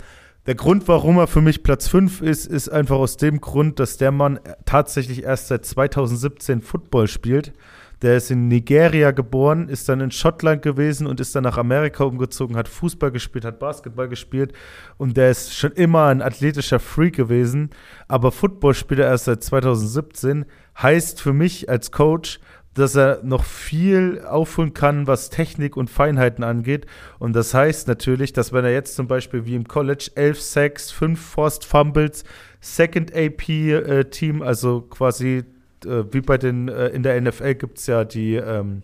Der 0.50 0.56
Grund, 0.56 0.88
warum 0.88 1.20
er 1.20 1.28
für 1.28 1.42
mich 1.42 1.62
Platz 1.62 1.88
5 1.90 2.24
ist, 2.24 2.48
ist 2.48 2.70
einfach 2.70 2.96
aus 2.96 3.18
dem 3.18 3.40
Grund, 3.40 3.80
dass 3.80 3.98
der 3.98 4.12
Mann 4.12 4.40
tatsächlich 4.66 5.22
erst 5.22 5.50
seit 5.50 5.64
2017 5.64 6.64
Football 6.64 7.08
spielt. 7.08 7.54
Der 8.02 8.18
ist 8.18 8.32
in 8.32 8.48
Nigeria 8.48 9.12
geboren, 9.12 9.70
ist 9.70 9.88
dann 9.90 10.02
in 10.02 10.10
Schottland 10.10 10.64
gewesen 10.64 11.06
und 11.06 11.20
ist 11.20 11.36
dann 11.36 11.44
nach 11.44 11.60
Amerika 11.60 12.04
umgezogen, 12.04 12.58
hat 12.58 12.68
Fußball 12.68 13.12
gespielt, 13.12 13.46
hat 13.46 13.60
Basketball 13.60 14.10
gespielt 14.10 14.54
und 14.98 15.18
der 15.18 15.30
ist 15.30 15.56
schon 15.56 15.74
immer 15.74 16.08
ein 16.08 16.24
athletischer 16.24 16.80
Freak 16.80 17.16
gewesen. 17.16 17.70
Aber 18.08 18.32
Football 18.32 18.74
spielt 18.74 19.02
er 19.02 19.10
erst 19.10 19.26
seit 19.26 19.44
2017. 19.44 20.46
Heißt 20.82 21.22
für 21.22 21.34
mich 21.34 21.70
als 21.70 21.92
Coach, 21.92 22.40
dass 22.74 22.96
er 22.96 23.22
noch 23.24 23.44
viel 23.44 24.22
aufholen 24.22 24.74
kann, 24.74 25.08
was 25.08 25.30
Technik 25.30 25.76
und 25.76 25.90
Feinheiten 25.90 26.44
angeht. 26.44 26.86
Und 27.18 27.34
das 27.34 27.54
heißt 27.54 27.88
natürlich, 27.88 28.34
dass 28.34 28.54
wenn 28.54 28.66
er 28.66 28.72
jetzt 28.72 28.96
zum 28.96 29.08
Beispiel 29.08 29.46
wie 29.46 29.56
im 29.56 29.68
College 29.68 30.12
11 30.16 30.42
Sacks, 30.42 30.92
5 30.92 31.20
Forced 31.20 31.66
Fumbles, 31.66 32.24
Second 32.62 33.14
AP-Team, 33.16 34.42
äh, 34.42 34.46
also 34.46 34.82
quasi 34.82 35.44
äh, 35.86 36.04
wie 36.12 36.22
bei 36.22 36.38
den, 36.38 36.68
äh, 36.68 36.88
in 36.88 37.04
der 37.04 37.20
NFL 37.20 37.56
gibt 37.56 37.80
es 37.80 37.88
ja 37.88 38.06
die, 38.06 38.36
ähm, 38.36 38.84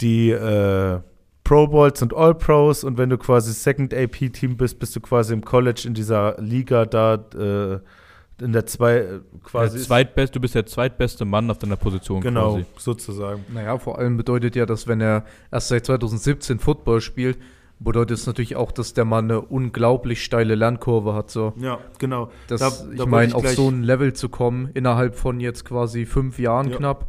die 0.00 0.30
äh, 0.30 1.00
Pro 1.44 1.66
Bowls 1.66 2.02
und 2.02 2.14
All 2.14 2.34
Pros 2.34 2.84
und 2.84 2.98
wenn 2.98 3.08
du 3.08 3.16
quasi 3.16 3.52
Second 3.52 3.94
AP-Team 3.94 4.56
bist, 4.56 4.78
bist 4.78 4.94
du 4.94 5.00
quasi 5.00 5.32
im 5.32 5.42
College 5.42 5.84
in 5.86 5.94
dieser 5.94 6.36
Liga 6.40 6.84
da 6.84 7.14
äh, 7.14 7.80
in 8.40 8.52
der 8.52 8.66
zwei 8.66 9.20
quasi. 9.44 9.78
Der 9.78 9.86
zweitbest, 9.86 10.34
du 10.36 10.40
bist 10.40 10.54
der 10.54 10.66
zweitbeste 10.66 11.24
Mann 11.24 11.50
auf 11.50 11.58
deiner 11.58 11.76
Position 11.76 12.20
genau, 12.20 12.52
quasi. 12.54 12.66
sozusagen. 12.76 13.44
Naja, 13.52 13.78
vor 13.78 13.98
allem 13.98 14.16
bedeutet 14.16 14.54
ja, 14.56 14.66
dass 14.66 14.86
wenn 14.86 15.00
er 15.00 15.24
erst 15.50 15.68
seit 15.68 15.86
2017 15.86 16.58
Football 16.58 17.00
spielt, 17.00 17.38
bedeutet 17.80 18.18
es 18.18 18.26
natürlich 18.26 18.56
auch, 18.56 18.72
dass 18.72 18.94
der 18.94 19.04
Mann 19.04 19.26
eine 19.26 19.40
unglaublich 19.40 20.24
steile 20.24 20.54
Lernkurve 20.56 21.14
hat. 21.14 21.30
So. 21.30 21.52
Ja, 21.56 21.78
genau. 21.98 22.30
Das, 22.48 22.60
Da- 22.60 22.90
ich 22.92 22.98
da 22.98 23.06
meine, 23.06 23.34
auf 23.34 23.46
so 23.48 23.68
ein 23.68 23.82
Level 23.82 24.12
zu 24.12 24.28
kommen, 24.28 24.70
innerhalb 24.74 25.14
von 25.14 25.38
jetzt 25.40 25.64
quasi 25.64 26.04
fünf 26.06 26.38
Jahren 26.38 26.70
Ja. 26.70 26.76
knapp, 26.76 27.06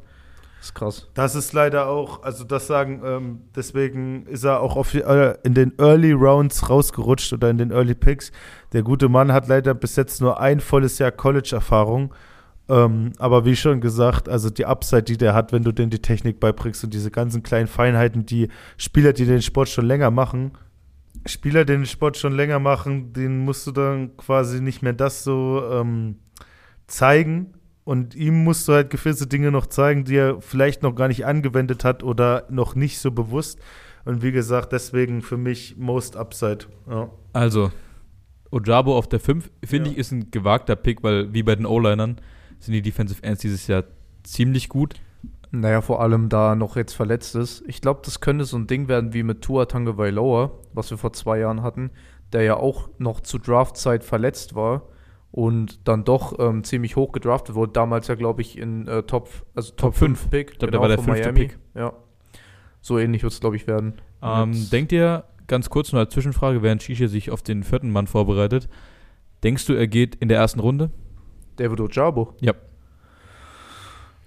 ist 0.61 0.75
krass. 0.75 1.07
Das 1.13 1.35
ist 1.35 1.53
leider 1.53 1.87
auch, 1.87 2.23
also 2.23 2.43
das 2.43 2.67
sagen, 2.67 3.01
ähm, 3.05 3.41
deswegen 3.55 4.25
ist 4.27 4.43
er 4.43 4.59
auch 4.59 4.75
auf, 4.75 4.93
äh, 4.93 5.37
in 5.43 5.53
den 5.53 5.73
Early 5.77 6.11
Rounds 6.11 6.69
rausgerutscht 6.69 7.33
oder 7.33 7.49
in 7.49 7.57
den 7.57 7.71
Early 7.71 7.95
Picks. 7.95 8.31
Der 8.73 8.83
gute 8.83 9.09
Mann 9.09 9.31
hat 9.31 9.47
leider 9.47 9.73
bis 9.73 9.95
jetzt 9.95 10.21
nur 10.21 10.39
ein 10.39 10.59
volles 10.59 10.99
Jahr 10.99 11.11
College-Erfahrung. 11.11 12.13
Ähm, 12.67 13.13
aber 13.17 13.45
wie 13.45 13.55
schon 13.55 13.81
gesagt, 13.81 14.29
also 14.29 14.49
die 14.49 14.65
Upside, 14.65 15.03
die 15.03 15.17
der 15.17 15.33
hat, 15.33 15.51
wenn 15.51 15.63
du 15.63 15.71
denen 15.71 15.89
die 15.89 16.01
Technik 16.01 16.39
beibringst 16.39 16.83
und 16.83 16.93
diese 16.93 17.09
ganzen 17.09 17.41
kleinen 17.41 17.67
Feinheiten, 17.67 18.25
die 18.25 18.49
Spieler, 18.77 19.13
die 19.13 19.25
den 19.25 19.41
Sport 19.41 19.69
schon 19.69 19.85
länger 19.85 20.11
machen, 20.11 20.51
Spieler, 21.25 21.65
die 21.65 21.73
den 21.73 21.85
Sport 21.85 22.17
schon 22.17 22.33
länger 22.33 22.59
machen, 22.59 23.13
denen 23.13 23.39
musst 23.39 23.65
du 23.67 23.71
dann 23.71 24.15
quasi 24.17 24.61
nicht 24.61 24.81
mehr 24.81 24.93
das 24.93 25.23
so 25.23 25.63
ähm, 25.71 26.19
zeigen. 26.87 27.53
Und 27.89 28.13
ihm 28.13 28.43
musst 28.43 28.67
du 28.67 28.73
halt 28.73 28.91
gewisse 28.91 29.25
Dinge 29.25 29.49
noch 29.49 29.65
zeigen, 29.65 30.03
die 30.03 30.15
er 30.15 30.39
vielleicht 30.41 30.83
noch 30.83 30.93
gar 30.93 31.07
nicht 31.07 31.25
angewendet 31.25 31.83
hat 31.83 32.03
oder 32.03 32.45
noch 32.51 32.75
nicht 32.75 32.99
so 32.99 33.09
bewusst. 33.09 33.57
Und 34.05 34.21
wie 34.21 34.31
gesagt, 34.31 34.73
deswegen 34.73 35.23
für 35.23 35.37
mich 35.37 35.75
Most 35.75 36.15
Upside. 36.15 36.65
Ja. 36.87 37.09
Also, 37.33 37.71
Ojabo 38.51 38.95
auf 38.95 39.09
der 39.09 39.19
5, 39.19 39.49
finde 39.65 39.87
Ja. 39.89 39.93
ich, 39.93 39.97
ist 39.97 40.11
ein 40.11 40.29
gewagter 40.29 40.75
Pick, 40.75 41.01
weil 41.01 41.33
wie 41.33 41.41
bei 41.41 41.55
den 41.55 41.65
O-Linern 41.65 42.17
sind 42.59 42.75
die 42.75 42.83
Defensive 42.83 43.23
Ends 43.23 43.41
dieses 43.41 43.65
Jahr 43.65 43.85
ziemlich 44.21 44.69
gut. 44.69 44.93
Naja, 45.49 45.81
vor 45.81 45.99
allem 45.99 46.29
da 46.29 46.51
er 46.51 46.55
noch 46.55 46.75
jetzt 46.75 46.93
verletzt 46.93 47.33
ist. 47.33 47.63
Ich 47.65 47.81
glaube, 47.81 48.01
das 48.05 48.19
könnte 48.21 48.45
so 48.45 48.55
ein 48.55 48.67
Ding 48.67 48.87
werden 48.87 49.13
wie 49.15 49.23
mit 49.23 49.41
Tua 49.41 49.65
Tagovailoa, 49.65 50.51
was 50.73 50.91
wir 50.91 50.99
vor 50.99 51.13
zwei 51.13 51.39
Jahren 51.39 51.63
hatten, 51.63 51.89
der 52.33 52.43
ja 52.43 52.55
auch 52.57 52.87
noch 52.99 53.21
zu 53.21 53.39
Draftzeit 53.39 54.03
verletzt 54.03 54.53
war 54.53 54.83
und 55.31 55.87
dann 55.87 56.03
doch 56.03 56.39
ähm, 56.39 56.63
ziemlich 56.63 56.95
hoch 56.95 57.11
gedraftet 57.11 57.55
wurde. 57.55 57.71
Damals 57.71 58.07
ja, 58.07 58.15
glaube 58.15 58.41
ich, 58.41 58.57
in 58.57 58.87
äh, 58.87 59.03
Top, 59.03 59.29
also 59.55 59.69
Top, 59.71 59.77
Top 59.77 59.95
fünf. 59.95 60.19
5 60.21 60.29
Pick. 60.31 60.47
genau, 60.47 60.53
Ich 60.53 60.59
glaub, 60.59 60.71
der 60.71 60.81
war 60.81 60.87
der 60.87 60.97
fünfte 60.97 61.21
Miami. 61.31 61.39
Pick. 61.47 61.59
Ja. 61.75 61.93
So 62.81 62.97
ähnlich 62.97 63.23
wird 63.23 63.33
es, 63.33 63.39
glaube 63.39 63.55
ich, 63.55 63.67
werden. 63.67 63.93
Ähm, 64.21 64.69
denkt 64.71 64.91
ihr, 64.91 65.25
ganz 65.47 65.69
kurz 65.69 65.91
nur 65.91 66.01
als 66.01 66.13
Zwischenfrage, 66.13 66.61
während 66.61 66.81
Shisha 66.81 67.07
sich 67.07 67.31
auf 67.31 67.41
den 67.41 67.63
vierten 67.63 67.91
Mann 67.91 68.07
vorbereitet, 68.07 68.69
denkst 69.43 69.65
du, 69.65 69.73
er 69.73 69.87
geht 69.87 70.15
in 70.15 70.29
der 70.29 70.37
ersten 70.37 70.59
Runde? 70.59 70.89
David 71.57 71.79
Ojabo. 71.81 72.33
Ja. 72.39 72.53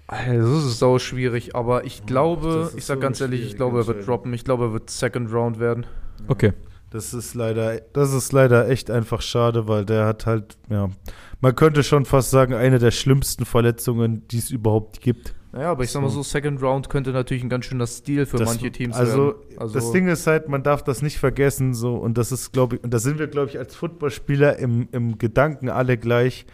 Alter, 0.07 0.37
Das 0.37 0.65
ist 0.65 0.79
sau 0.79 0.99
schwierig, 0.99 1.55
aber 1.55 1.85
ich 1.85 2.05
glaube, 2.05 2.49
das 2.49 2.69
ist 2.69 2.77
ich 2.77 2.85
sag 2.85 2.95
so 2.95 3.01
ganz 3.01 3.21
ehrlich, 3.21 3.41
ich 3.43 3.55
glaube, 3.55 3.79
er 3.79 3.87
wird 3.87 4.07
droppen. 4.07 4.33
Ich 4.33 4.43
glaube, 4.43 4.65
er 4.65 4.73
wird 4.73 4.89
Second 4.89 5.31
Round 5.33 5.59
werden. 5.59 5.85
Okay. 6.27 6.53
Das 6.93 7.11
ist 7.15 7.33
leider, 7.33 7.81
das 7.93 8.13
ist 8.13 8.31
leider 8.33 8.69
echt 8.69 8.91
einfach 8.91 9.23
schade, 9.23 9.67
weil 9.67 9.83
der 9.83 10.05
hat 10.05 10.27
halt, 10.27 10.57
ja, 10.69 10.89
man 11.41 11.55
könnte 11.55 11.81
schon 11.81 12.05
fast 12.05 12.29
sagen, 12.29 12.53
eine 12.53 12.77
der 12.77 12.91
schlimmsten 12.91 13.45
Verletzungen, 13.45 14.27
die 14.27 14.37
es 14.37 14.51
überhaupt 14.51 15.01
gibt. 15.01 15.33
Naja, 15.53 15.71
aber 15.71 15.83
ich 15.83 15.89
sag 15.91 16.03
mal 16.03 16.09
So. 16.09 16.21
Second 16.21 16.61
Round 16.61 16.89
könnte 16.89 17.11
natürlich 17.11 17.41
ein 17.43 17.49
ganz 17.49 17.65
schöner 17.65 17.87
Stil 17.87 18.27
für 18.27 18.37
Das- 18.37 18.47
manche 18.47 18.71
Teams 18.71 18.95
also, 18.95 19.17
werden. 19.17 19.35
Also, 19.57 19.73
das 19.73 19.91
Ding 19.91 20.07
ist 20.07 20.27
halt, 20.27 20.49
man 20.49 20.61
darf 20.61 20.83
das 20.83 21.01
nicht 21.01 21.17
vergessen, 21.17 21.73
so, 21.73 21.95
und 21.95 22.15
das 22.19 22.31
ist, 22.31 22.53
glaube 22.53 22.75
ich, 22.75 22.83
und 22.83 22.93
da 22.93 22.99
sind 22.99 23.17
wir, 23.17 23.27
glaube 23.27 23.49
ich, 23.49 23.57
als 23.57 23.75
Footballspieler 23.75 24.57
im, 24.59 24.87
im 24.91 25.17
Gedanken 25.17 25.69
alle 25.69 25.97
gleich. 25.97 26.45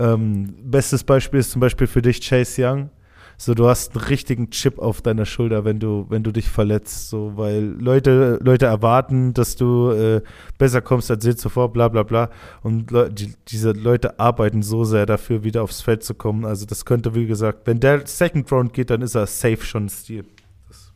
Ähm, 0.00 0.52
bestes 0.64 1.04
Beispiel 1.04 1.38
ist 1.40 1.52
zum 1.52 1.60
Beispiel 1.60 1.86
für 1.86 2.02
dich 2.02 2.20
Chase 2.20 2.60
Young. 2.68 2.90
So, 3.38 3.52
du 3.52 3.68
hast 3.68 3.94
einen 3.94 4.06
richtigen 4.06 4.50
Chip 4.50 4.78
auf 4.78 5.02
deiner 5.02 5.26
Schulter, 5.26 5.66
wenn 5.66 5.78
du, 5.78 6.06
wenn 6.08 6.22
du 6.22 6.32
dich 6.32 6.48
verletzt, 6.48 7.10
so, 7.10 7.32
weil 7.36 7.62
Leute, 7.62 8.38
Leute 8.42 8.64
erwarten, 8.64 9.34
dass 9.34 9.56
du 9.56 9.90
äh, 9.90 10.22
besser 10.56 10.80
kommst 10.80 11.10
als 11.10 11.24
je 11.24 11.34
zuvor, 11.34 11.70
bla 11.70 11.88
bla 11.88 12.02
bla. 12.02 12.30
Und 12.62 12.90
Leu 12.90 13.10
die, 13.10 13.34
diese 13.48 13.72
Leute 13.72 14.18
arbeiten 14.18 14.62
so 14.62 14.84
sehr 14.84 15.04
dafür, 15.04 15.44
wieder 15.44 15.62
aufs 15.62 15.82
Feld 15.82 16.02
zu 16.02 16.14
kommen. 16.14 16.46
Also 16.46 16.64
das 16.64 16.86
könnte, 16.86 17.14
wie 17.14 17.26
gesagt, 17.26 17.66
wenn 17.66 17.78
der 17.78 18.06
Second 18.06 18.50
Round 18.50 18.72
geht, 18.72 18.88
dann 18.88 19.02
ist 19.02 19.14
er 19.14 19.26
safe 19.26 19.62
schon 19.62 19.86
ein 19.86 19.88
Stil. 19.90 20.24
Das, 20.68 20.92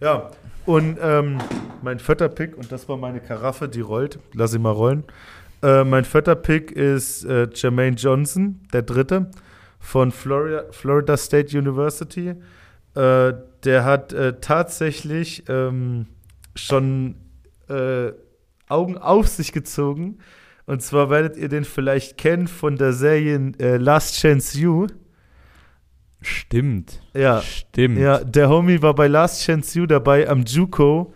ja, 0.00 0.30
und 0.64 0.96
ähm, 1.02 1.38
mein 1.82 1.98
vierter 1.98 2.30
Pick, 2.30 2.56
und 2.56 2.72
das 2.72 2.88
war 2.88 2.96
meine 2.96 3.20
Karaffe, 3.20 3.68
die 3.68 3.82
rollt, 3.82 4.18
lass 4.32 4.52
sie 4.52 4.58
mal 4.58 4.72
rollen. 4.72 5.04
Äh, 5.62 5.84
mein 5.84 6.06
vierter 6.06 6.36
Pick 6.36 6.72
ist 6.72 7.24
äh, 7.24 7.48
Jermaine 7.52 7.96
Johnson, 7.96 8.60
der 8.72 8.82
dritte 8.82 9.30
von 9.86 10.10
Florida, 10.10 10.64
Florida 10.72 11.16
State 11.16 11.56
University. 11.56 12.34
Äh, 12.96 13.32
der 13.64 13.84
hat 13.84 14.12
äh, 14.12 14.40
tatsächlich 14.40 15.44
ähm, 15.48 16.06
schon 16.56 17.14
äh, 17.68 18.10
Augen 18.68 18.98
auf 18.98 19.28
sich 19.28 19.52
gezogen. 19.52 20.18
Und 20.66 20.82
zwar 20.82 21.08
werdet 21.08 21.36
ihr 21.36 21.48
den 21.48 21.62
vielleicht 21.62 22.18
kennen 22.18 22.48
von 22.48 22.74
der 22.76 22.92
Serie 22.92 23.52
äh, 23.60 23.76
Last 23.76 24.16
Chance 24.16 24.58
You. 24.58 24.86
Stimmt. 26.20 27.00
Ja, 27.14 27.40
Stimmt. 27.42 27.98
ja, 27.98 28.24
der 28.24 28.48
Homie 28.48 28.82
war 28.82 28.94
bei 28.96 29.06
Last 29.06 29.44
Chance 29.44 29.78
You 29.78 29.86
dabei 29.86 30.28
am 30.28 30.42
Juco 30.42 31.12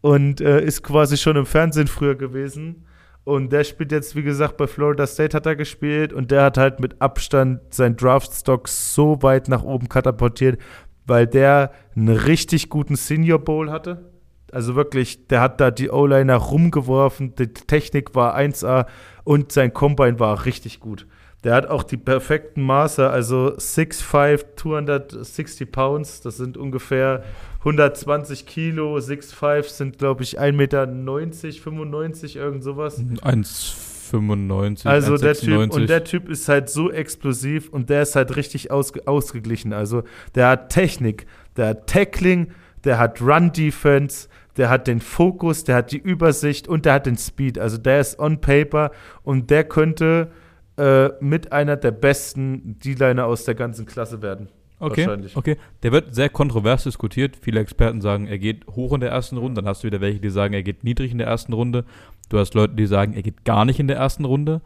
und 0.00 0.40
äh, 0.40 0.64
ist 0.64 0.82
quasi 0.82 1.18
schon 1.18 1.36
im 1.36 1.44
Fernsehen 1.44 1.86
früher 1.86 2.14
gewesen. 2.14 2.86
Und 3.26 3.52
der 3.52 3.64
spielt 3.64 3.90
jetzt, 3.90 4.14
wie 4.14 4.22
gesagt, 4.22 4.56
bei 4.56 4.68
Florida 4.68 5.04
State 5.04 5.36
hat 5.36 5.46
er 5.46 5.56
gespielt 5.56 6.12
und 6.12 6.30
der 6.30 6.44
hat 6.44 6.56
halt 6.56 6.78
mit 6.78 7.02
Abstand 7.02 7.74
seinen 7.74 7.96
Draftstock 7.96 8.68
so 8.68 9.20
weit 9.20 9.48
nach 9.48 9.64
oben 9.64 9.88
katapultiert, 9.88 10.60
weil 11.06 11.26
der 11.26 11.72
einen 11.96 12.08
richtig 12.08 12.68
guten 12.68 12.94
Senior 12.94 13.40
Bowl 13.40 13.72
hatte. 13.72 14.12
Also 14.52 14.76
wirklich, 14.76 15.26
der 15.26 15.40
hat 15.40 15.60
da 15.60 15.72
die 15.72 15.90
O-Liner 15.90 16.36
rumgeworfen, 16.36 17.34
die 17.34 17.48
Technik 17.48 18.14
war 18.14 18.36
1A 18.36 18.86
und 19.24 19.50
sein 19.50 19.74
Combine 19.74 20.20
war 20.20 20.44
richtig 20.44 20.78
gut. 20.78 21.08
Der 21.46 21.54
hat 21.54 21.68
auch 21.68 21.84
die 21.84 21.96
perfekten 21.96 22.60
Maße, 22.60 23.08
also 23.08 23.54
6'5, 23.56 24.56
260 24.56 25.70
Pounds, 25.70 26.20
das 26.20 26.38
sind 26.38 26.56
ungefähr 26.56 27.22
120 27.60 28.46
Kilo, 28.46 28.96
6'5 28.96 29.68
sind, 29.68 29.98
glaube 29.98 30.24
ich, 30.24 30.40
1,90 30.40 30.52
Meter, 30.52 30.88
95, 30.88 32.34
irgend 32.34 32.64
sowas. 32.64 33.00
1,95. 33.00 34.88
Also 34.88 35.16
der 35.18 35.34
Typ, 35.34 35.60
1,96. 35.60 35.70
und 35.70 35.88
der 35.88 36.02
Typ 36.02 36.28
ist 36.28 36.48
halt 36.48 36.68
so 36.68 36.90
explosiv 36.90 37.68
und 37.68 37.90
der 37.90 38.02
ist 38.02 38.16
halt 38.16 38.34
richtig 38.34 38.72
ausge, 38.72 39.06
ausgeglichen. 39.06 39.72
Also 39.72 40.02
der 40.34 40.48
hat 40.48 40.70
Technik, 40.70 41.26
der 41.56 41.68
hat 41.68 41.86
Tackling, 41.86 42.48
der 42.82 42.98
hat 42.98 43.22
Run-Defense, 43.22 44.26
der 44.56 44.68
hat 44.68 44.88
den 44.88 45.00
Fokus, 45.00 45.62
der 45.62 45.76
hat 45.76 45.92
die 45.92 45.98
Übersicht 45.98 46.66
und 46.66 46.86
der 46.86 46.94
hat 46.94 47.06
den 47.06 47.16
Speed. 47.16 47.56
Also 47.56 47.78
der 47.78 48.00
ist 48.00 48.18
on 48.18 48.40
paper 48.40 48.90
und 49.22 49.48
der 49.50 49.62
könnte 49.62 50.32
äh, 50.76 51.10
mit 51.20 51.52
einer 51.52 51.76
der 51.76 51.90
besten 51.90 52.78
D-Liner 52.78 53.26
aus 53.26 53.44
der 53.44 53.54
ganzen 53.54 53.86
Klasse 53.86 54.22
werden. 54.22 54.48
Okay, 54.78 55.06
Wahrscheinlich. 55.06 55.36
okay. 55.36 55.56
Der 55.82 55.92
wird 55.92 56.14
sehr 56.14 56.28
kontrovers 56.28 56.84
diskutiert. 56.84 57.36
Viele 57.40 57.60
Experten 57.60 58.02
sagen, 58.02 58.26
er 58.26 58.38
geht 58.38 58.66
hoch 58.66 58.92
in 58.92 59.00
der 59.00 59.10
ersten 59.10 59.38
Runde. 59.38 59.62
Dann 59.62 59.68
hast 59.68 59.82
du 59.82 59.86
wieder 59.86 60.02
welche, 60.02 60.20
die 60.20 60.28
sagen, 60.28 60.52
er 60.52 60.62
geht 60.62 60.84
niedrig 60.84 61.12
in 61.12 61.18
der 61.18 61.26
ersten 61.26 61.54
Runde. 61.54 61.84
Du 62.28 62.38
hast 62.38 62.54
Leute, 62.54 62.74
die 62.74 62.86
sagen, 62.86 63.14
er 63.14 63.22
geht 63.22 63.44
gar 63.44 63.64
nicht 63.64 63.80
in 63.80 63.88
der 63.88 63.96
ersten 63.96 64.26
Runde. 64.26 64.60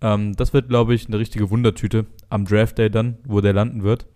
Ähm, 0.00 0.34
das 0.34 0.52
wird, 0.52 0.68
glaube 0.68 0.94
ich, 0.94 1.06
eine 1.06 1.18
richtige 1.18 1.50
Wundertüte 1.50 2.06
am 2.30 2.44
Draft 2.44 2.78
Day 2.78 2.90
dann, 2.90 3.18
wo 3.24 3.40
der 3.40 3.52
landen 3.52 3.84
wird. 3.84 4.06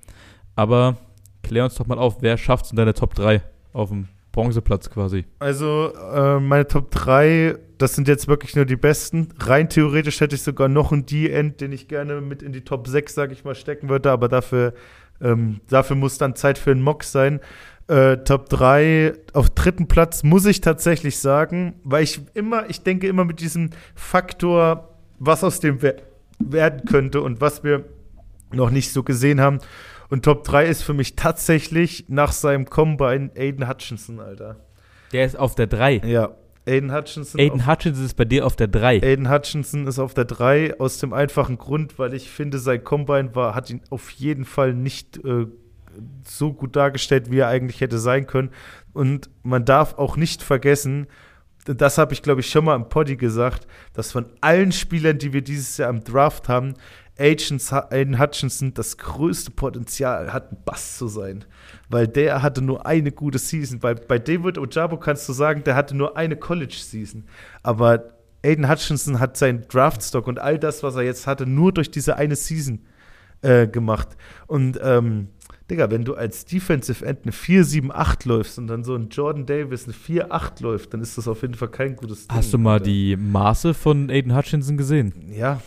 Aber 0.57 0.97
klär 1.45 1.65
uns 1.65 1.77
doch 1.77 1.87
mal 1.87 1.99
auf, 1.99 2.21
wer 2.21 2.37
schafft 2.37 2.65
es 2.65 2.71
in 2.73 2.77
deiner 2.77 2.95
Top 2.95 3.15
3 3.15 3.43
auf 3.73 3.91
dem 3.91 4.09
Bronzeplatz 4.33 4.91
quasi? 4.91 5.25
Also 5.39 5.93
äh, 5.95 6.39
meine 6.39 6.67
Top 6.67 6.91
3, 6.91 7.57
das 7.79 7.95
sind 7.95 8.09
jetzt 8.09 8.29
wirklich 8.29 8.55
nur 8.57 8.65
die 8.65 8.77
besten. 8.77 9.29
Rein 9.41 9.69
theoretisch 9.69 10.21
hätte 10.21 10.37
ich 10.37 10.43
sogar 10.43 10.69
noch 10.69 10.93
einen 10.93 11.07
D-End, 11.07 11.61
den 11.61 11.73
ich 11.73 11.89
gerne 11.89 12.21
mit 12.21 12.43
in 12.43 12.53
die 12.53 12.63
Top 12.63 12.87
6, 12.89 13.15
sage 13.15 13.33
ich 13.33 13.45
mal, 13.45 13.55
stecken 13.55 13.89
würde, 13.89 14.11
aber 14.11 14.29
dafür 14.29 14.75
Ähm, 15.21 15.61
dafür 15.69 15.97
muss 15.97 16.19
dann 16.19 16.37
Zeit 16.37 16.59
für 16.59 16.71
einen 16.71 16.83
Mock 16.83 17.05
sein. 17.05 17.41
Äh, 17.89 18.19
Top 18.19 18.49
3 18.51 19.15
auf 19.33 19.51
dritten 19.51 19.89
Platz 19.89 20.23
muss 20.23 20.47
ich 20.47 20.61
tatsächlich 20.61 21.19
sagen, 21.19 21.75
weil 21.85 22.05
ich 22.05 22.21
immer, 22.35 22.69
ich 22.69 22.83
denke 22.83 23.09
immer 23.09 23.25
mit 23.25 23.41
diesem 23.41 23.71
Faktor, 23.95 24.97
was 25.19 25.43
aus 25.43 25.61
dem 25.61 25.83
wer 25.83 25.97
werden 26.39 26.85
könnte 26.85 27.21
und 27.21 27.41
was 27.41 27.65
wir 27.65 27.85
noch 28.53 28.71
nicht 28.71 28.93
so 28.93 29.03
gesehen 29.03 29.41
haben. 29.41 29.59
Und 30.09 30.25
Top 30.25 30.45
3 30.45 30.67
ist 30.67 30.83
für 30.83 30.95
mich 30.95 31.17
tatsächlich 31.17 32.07
nach 32.09 32.33
seinem 32.33 32.65
Combine 32.65 33.31
Aiden 33.37 33.69
Hutchinson, 33.69 34.21
Alter. 34.21 34.57
Der 35.13 35.25
ist 35.25 35.39
auf 35.39 35.55
der 35.55 35.67
3. 35.67 36.03
Ja, 36.05 36.35
Aiden 36.67 36.95
Hutchinson. 36.95 37.41
Aiden 37.41 37.67
Hutchinson 37.67 38.05
ist 38.05 38.15
bei 38.15 38.25
dir 38.25 38.47
auf 38.47 38.57
der 38.57 38.69
3. 38.69 39.03
Aiden 39.03 39.31
Hutchinson 39.31 39.87
ist 39.87 39.99
auf 39.99 40.15
der 40.15 40.25
3 40.25 40.79
aus 40.79 40.99
dem 40.99 41.13
einfachen 41.13 41.59
Grund, 41.59 41.99
weil 41.99 42.15
ich 42.15 42.31
finde, 42.31 42.59
sein 42.59 42.85
Combine 42.85 43.35
war, 43.35 43.55
hat 43.55 43.71
ihn 43.71 43.81
auf 43.91 44.11
jeden 44.11 44.45
Fall 44.45 44.75
nicht 44.75 45.23
äh, 45.25 45.47
so 46.27 46.53
gut 46.53 46.77
dargestellt, 46.77 47.31
wie 47.31 47.39
er 47.39 47.49
eigentlich 47.49 47.81
hätte 47.81 47.99
sein 47.99 48.27
können. 48.27 48.51
Und 48.93 49.31
man 49.43 49.65
darf 49.65 49.95
auch 49.95 50.17
nicht 50.17 50.43
vergessen, 50.43 51.07
das 51.65 51.99
habe 51.99 52.15
ich, 52.15 52.23
glaube 52.23 52.41
ich, 52.41 52.49
schon 52.51 52.65
mal 52.65 52.77
im 52.77 52.89
Poddy 52.89 53.17
gesagt, 53.17 53.67
dass 53.93 54.13
von 54.13 54.27
allen 54.41 54.73
Spielern, 54.73 55.19
die 55.19 55.33
wir 55.33 55.43
dieses 55.43 55.77
Jahr 55.77 55.91
im 55.91 56.03
Draft 56.03 56.49
haben, 56.49 56.75
Aiden 57.19 58.19
Hutchinson 58.19 58.75
das 58.75 58.97
größte 58.97 59.51
Potenzial 59.51 60.33
hat, 60.33 60.53
ein 60.53 60.59
Bass 60.65 60.99
zu 60.99 61.09
sein. 61.09 61.45
Weil 61.89 62.07
der 62.07 62.43
hatte 62.43 62.63
nur 62.63 62.87
eine 62.87 63.11
gute 63.11 63.39
Season. 63.39 63.81
Bei, 63.81 63.95
bei 63.95 64.19
David 64.19 64.59
Ojabo 64.59 64.99
kannst 64.99 65.29
du 65.29 65.33
sagen, 65.33 65.65
der 65.65 65.75
hatte 65.75 65.97
nur 65.97 66.17
eine 66.17 66.37
College-Season. 66.37 67.25
Aber 67.63 68.15
Aiden 68.45 68.69
Hutchinson 68.69 69.19
hat 69.19 69.37
seinen 69.37 69.67
Draftstock 69.69 70.27
und 70.27 70.39
all 70.39 70.59
das, 70.59 70.83
was 70.83 70.95
er 70.95 71.03
jetzt 71.03 71.27
hatte, 71.27 71.47
nur 71.47 71.73
durch 71.73 71.91
diese 71.91 72.17
eine 72.17 72.37
Season 72.37 72.81
äh, 73.43 73.67
gemacht. 73.67 74.17
Und 74.47 74.79
ähm, 74.83 75.29
Digga, 75.71 75.91
wenn 75.91 76.05
du 76.05 76.15
als 76.15 76.45
Defensive 76.47 77.05
End 77.05 77.21
eine 77.25 77.33
4-7-8 77.33 78.27
läufst 78.29 78.59
und 78.59 78.69
dann 78.69 78.85
so 78.85 78.95
ein 78.95 79.09
Jordan 79.11 79.45
Davis 79.45 79.85
eine 79.85 79.93
4-8 79.93 80.63
läuft, 80.63 80.95
dann 80.95 81.03
ist 81.03 81.19
das 81.19 81.29
auf 81.29 81.43
jeden 81.43 81.55
Fall 81.55 81.69
kein 81.69 81.95
gutes 81.97 82.27
Ding. 82.27 82.37
Hast 82.37 82.55
du 82.55 82.59
mal 82.59 82.75
Alter. 82.75 82.85
die 82.85 83.17
Maße 83.17 83.75
von 83.75 84.09
Aiden 84.09 84.35
Hutchinson 84.35 84.77
gesehen? 84.77 85.13
Ja, 85.31 85.61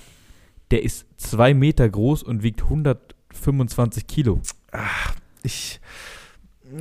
der 0.72 0.84
ist 0.84 1.06
zwei 1.18 1.54
Meter 1.54 1.88
groß 1.88 2.24
und 2.24 2.44
wiegt 2.44 2.64
125 2.64 4.08
Kilo. 4.08 4.42
Ach, 4.72 5.16
ich. 5.44 5.80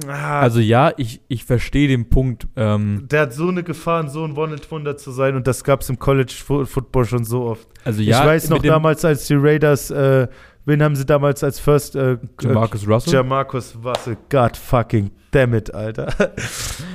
Ah, 0.07 0.41
also 0.41 0.61
ja, 0.61 0.93
ich, 0.97 1.21
ich 1.27 1.45
verstehe 1.45 1.89
den 1.89 2.09
Punkt. 2.09 2.47
Ähm, 2.55 3.09
der 3.11 3.23
hat 3.23 3.35
so 3.35 3.49
eine 3.49 3.65
Gefahr, 3.65 4.09
so 4.09 4.25
ein 4.25 4.37
One-Hit-Wunder 4.37 4.97
zu 4.97 5.11
sein 5.11 5.35
und 5.35 5.49
das 5.49 5.65
gab 5.65 5.81
es 5.81 5.89
im 5.89 5.99
College 5.99 6.33
Football 6.33 7.05
schon 7.07 7.25
so 7.25 7.43
oft. 7.43 7.67
Also 7.85 8.01
ja, 8.01 8.21
ich 8.21 8.27
weiß 8.27 8.51
noch 8.51 8.63
damals, 8.63 9.05
als 9.05 9.27
die 9.27 9.35
Raiders 9.35 9.91
äh, 9.91 10.29
Wen 10.71 10.85
haben 10.85 10.95
sie 10.95 11.05
damals 11.05 11.43
als 11.43 11.59
First? 11.59 11.97
Äh, 11.97 12.19
Jamarcus 12.41 12.87
Russell? 12.87 13.13
Jamarcus 13.13 13.77
Russell. 13.85 14.17
God 14.31 14.57
fucking 14.57 15.11
damn 15.33 15.53
it, 15.53 15.75
Alter. 15.75 16.07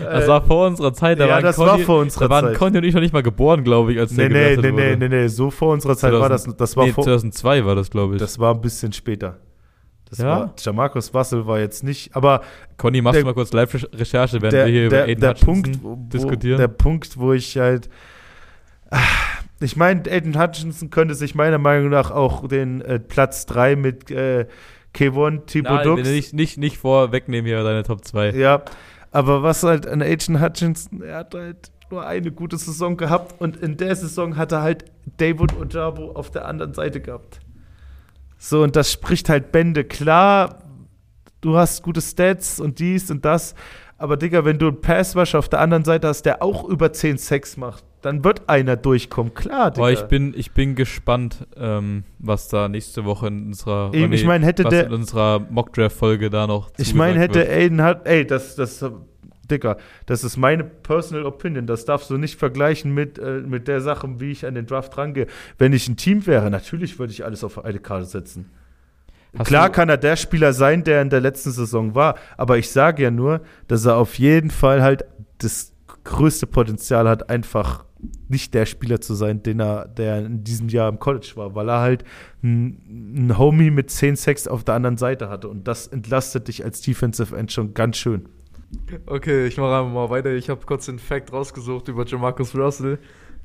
Das 0.02 0.28
war 0.28 0.42
vor 0.46 0.68
unserer 0.68 0.94
Zeit. 0.94 1.20
Da 1.20 1.28
ja, 1.28 1.42
das 1.42 1.58
Conny, 1.58 1.70
war 1.70 1.80
vor 1.80 2.00
unserer 2.00 2.22
Zeit. 2.22 2.32
Da 2.32 2.48
waren 2.48 2.54
Conny 2.56 2.78
und 2.78 2.84
ich 2.86 2.94
noch 2.94 3.02
nicht 3.02 3.14
mal 3.14 3.24
geboren, 3.24 3.64
glaube 3.64 3.92
ich, 3.94 4.00
als 4.00 4.12
nee, 4.12 4.30
der 4.30 4.58
nee, 4.58 4.72
nee, 4.72 4.72
nee, 4.72 4.96
nee, 4.96 5.10
nee, 5.10 5.28
so 5.28 5.52
vor 5.52 5.74
unserer 5.74 5.98
Zeit 5.98 6.12
2000, 6.12 6.22
war 6.22 6.30
das. 6.30 6.58
das 6.58 6.78
war 6.78 6.86
nee, 6.86 6.94
2002 6.94 7.66
war 7.66 7.76
das, 7.76 7.90
glaube 7.90 8.16
ich. 8.16 8.20
Das 8.20 8.40
war 8.40 8.54
ein 8.54 8.62
bisschen 8.62 8.94
später. 8.94 9.40
Das 10.10 10.20
ja? 10.20 10.26
war, 10.26 10.54
Jamarcus 10.58 11.14
Russell 11.14 11.46
war 11.46 11.60
jetzt 11.60 11.84
nicht, 11.84 12.16
aber. 12.16 12.42
Conny, 12.78 13.02
machst 13.02 13.16
der, 13.16 13.24
du 13.24 13.28
mal 13.28 13.34
kurz 13.34 13.52
Live-Recherche, 13.52 14.42
während 14.42 14.54
der, 14.54 14.66
wir 14.68 14.72
hier 14.72 14.90
der, 14.90 15.04
über 15.04 15.12
Aiden 15.12 15.22
der 15.22 15.34
Punkt, 15.34 15.84
wo, 15.84 15.96
diskutieren? 15.96 16.58
Der 16.60 16.70
Punkt, 16.70 17.18
wo 17.18 17.34
ich 17.34 17.58
halt. 17.58 17.90
Ach, 18.90 19.44
ich 19.60 19.76
meine, 19.76 20.02
Aiden 20.10 20.40
Hutchinson 20.40 20.90
könnte 20.90 21.16
sich 21.16 21.36
meiner 21.36 21.58
Meinung 21.58 21.90
nach 21.90 22.12
auch 22.12 22.48
den 22.48 22.82
äh, 22.82 23.00
Platz 23.00 23.46
3 23.46 23.76
mit 23.76 24.12
äh, 24.12 24.48
Kevon 24.94 25.46
Thibodeaux. 25.46 25.96
Nicht, 25.96 26.34
nicht, 26.34 26.58
nicht 26.58 26.78
vorwegnehmen 26.78 27.46
hier 27.46 27.64
deine 27.64 27.84
Top 27.84 28.04
2. 28.04 28.32
Ja, 28.32 28.64
aber 29.12 29.44
was 29.44 29.64
halt 29.64 29.88
an 29.88 30.02
Aiden 30.02 30.42
Hutchinson, 30.42 31.02
er 31.02 31.18
hat 31.20 31.34
halt 31.34 31.72
nur 31.90 32.06
eine 32.06 32.32
gute 32.32 32.58
Saison 32.58 32.98
gehabt 32.98 33.40
und 33.40 33.58
in 33.58 33.78
der 33.78 33.96
Saison 33.96 34.36
hat 34.36 34.52
er 34.52 34.62
halt 34.62 34.86
David 35.18 35.56
Ojabo 35.58 36.12
auf 36.12 36.32
der 36.32 36.46
anderen 36.46 36.74
Seite 36.74 37.00
gehabt. 37.00 37.40
So, 38.38 38.64
und 38.64 38.76
das 38.76 38.92
spricht 38.92 39.30
halt 39.30 39.52
Bände. 39.52 39.84
Klar, 39.84 40.64
du 41.42 41.56
hast 41.56 41.84
gute 41.84 42.02
Stats 42.02 42.60
und 42.60 42.80
dies 42.80 43.10
und 43.12 43.24
das, 43.24 43.56
aber 43.98 44.18
Digga, 44.18 44.44
wenn 44.44 44.58
du 44.58 44.68
einen 44.68 44.82
Passwash 44.82 45.36
auf 45.36 45.50
der 45.50 45.62
anderen 45.62 45.86
Seite 45.86 46.08
hast, 46.08 46.24
der 46.24 46.42
auch 46.42 46.68
über 46.68 46.92
10 46.92 47.18
Sex 47.18 47.58
macht, 47.58 47.84
dann 48.02 48.24
wird 48.24 48.50
einer 48.50 48.76
durchkommen, 48.76 49.34
klar. 49.34 49.72
Digga. 49.72 49.82
Aber 49.82 49.92
ich 49.92 50.04
bin, 50.04 50.34
ich 50.36 50.52
bin 50.52 50.76
gespannt, 50.76 51.48
ähm, 51.58 52.04
was 52.20 52.50
da 52.50 52.68
nächste 52.68 53.06
Woche 53.06 53.28
in 53.28 53.48
unserer, 53.48 53.94
Eben, 53.94 54.14
ich 54.14 54.26
mein, 54.26 54.44
hätte 54.44 54.64
der, 54.64 54.88
in 54.88 54.94
unserer 54.94 55.40
Mockdraft-Folge 55.40 56.30
da 56.30 56.46
noch 56.46 56.72
Ich 56.78 56.94
meine, 56.94 57.20
hätte 57.20 57.40
wird. 57.40 57.50
Aiden 57.50 57.82
hat, 57.82 58.06
ey, 58.06 58.28
das, 58.28 58.56
das, 58.56 58.86
Digga, 59.50 59.78
das 60.06 60.24
ist 60.24 60.38
meine 60.38 60.64
personal 60.64 61.26
opinion. 61.26 61.68
Das 61.68 61.86
darfst 61.86 62.10
du 62.10 62.18
nicht 62.18 62.38
vergleichen 62.38 62.94
mit, 62.94 63.18
äh, 63.18 63.42
mit 63.46 63.68
der 63.68 63.82
Sache, 63.82 64.20
wie 64.20 64.32
ich 64.32 64.46
an 64.46 64.56
den 64.56 64.66
Draft 64.66 64.98
rangehe. 64.98 65.28
Wenn 65.58 65.74
ich 65.74 65.88
ein 65.88 65.98
Team 65.98 66.26
wäre, 66.28 66.50
natürlich 66.52 67.00
würde 67.00 67.14
ich 67.14 67.24
alles 67.26 67.44
auf 67.44 67.64
eine 67.64 67.80
Karte 67.80 68.06
setzen. 68.06 68.52
Hast 69.38 69.48
Klar 69.48 69.70
kann 69.70 69.90
er 69.90 69.98
der 69.98 70.16
Spieler 70.16 70.54
sein, 70.54 70.84
der 70.84 71.02
in 71.02 71.10
der 71.10 71.22
letzten 71.22 71.52
Saison 71.52 71.94
war, 71.96 72.16
aber 72.38 72.58
ich 72.58 72.72
sage 72.72 73.04
ja 73.04 73.12
nur, 73.12 73.42
dass 73.68 73.86
er 73.86 73.98
auf 73.98 74.18
jeden 74.18 74.50
Fall 74.50 74.82
halt 74.82 75.06
das 75.40 75.74
größte 76.04 76.48
Potenzial 76.48 77.08
hat, 77.10 77.30
einfach 77.30 77.84
nicht 78.28 78.54
der 78.54 78.66
Spieler 78.66 79.02
zu 79.02 79.14
sein, 79.14 79.44
den 79.44 79.60
er, 79.60 79.88
der 79.88 80.26
in 80.26 80.44
diesem 80.44 80.70
Jahr 80.70 80.90
im 80.90 81.00
College 81.00 81.34
war, 81.36 81.56
weil 81.56 81.70
er 81.70 81.80
halt 81.80 82.04
einen 82.44 83.36
Homie 83.38 83.72
mit 83.72 83.90
10 83.90 84.16
Sex 84.16 84.48
auf 84.48 84.64
der 84.64 84.76
anderen 84.76 84.98
Seite 84.98 85.30
hatte 85.30 85.50
und 85.50 85.68
das 85.68 85.88
entlastet 85.88 86.48
dich 86.48 86.64
als 86.64 86.82
Defensive 86.82 87.36
End 87.36 87.52
schon 87.52 87.74
ganz 87.74 87.98
schön. 87.98 88.30
Okay, 89.06 89.48
ich 89.48 89.58
mache 89.58 89.76
einfach 89.76 89.94
mal 89.94 90.10
weiter. 90.10 90.32
Ich 90.32 90.50
habe 90.50 90.66
kurz 90.66 90.86
den 90.86 91.00
Fact 91.00 91.32
rausgesucht 91.32 91.88
über 91.88 92.06
Jamarcus 92.06 92.56
Russell. 92.56 93.00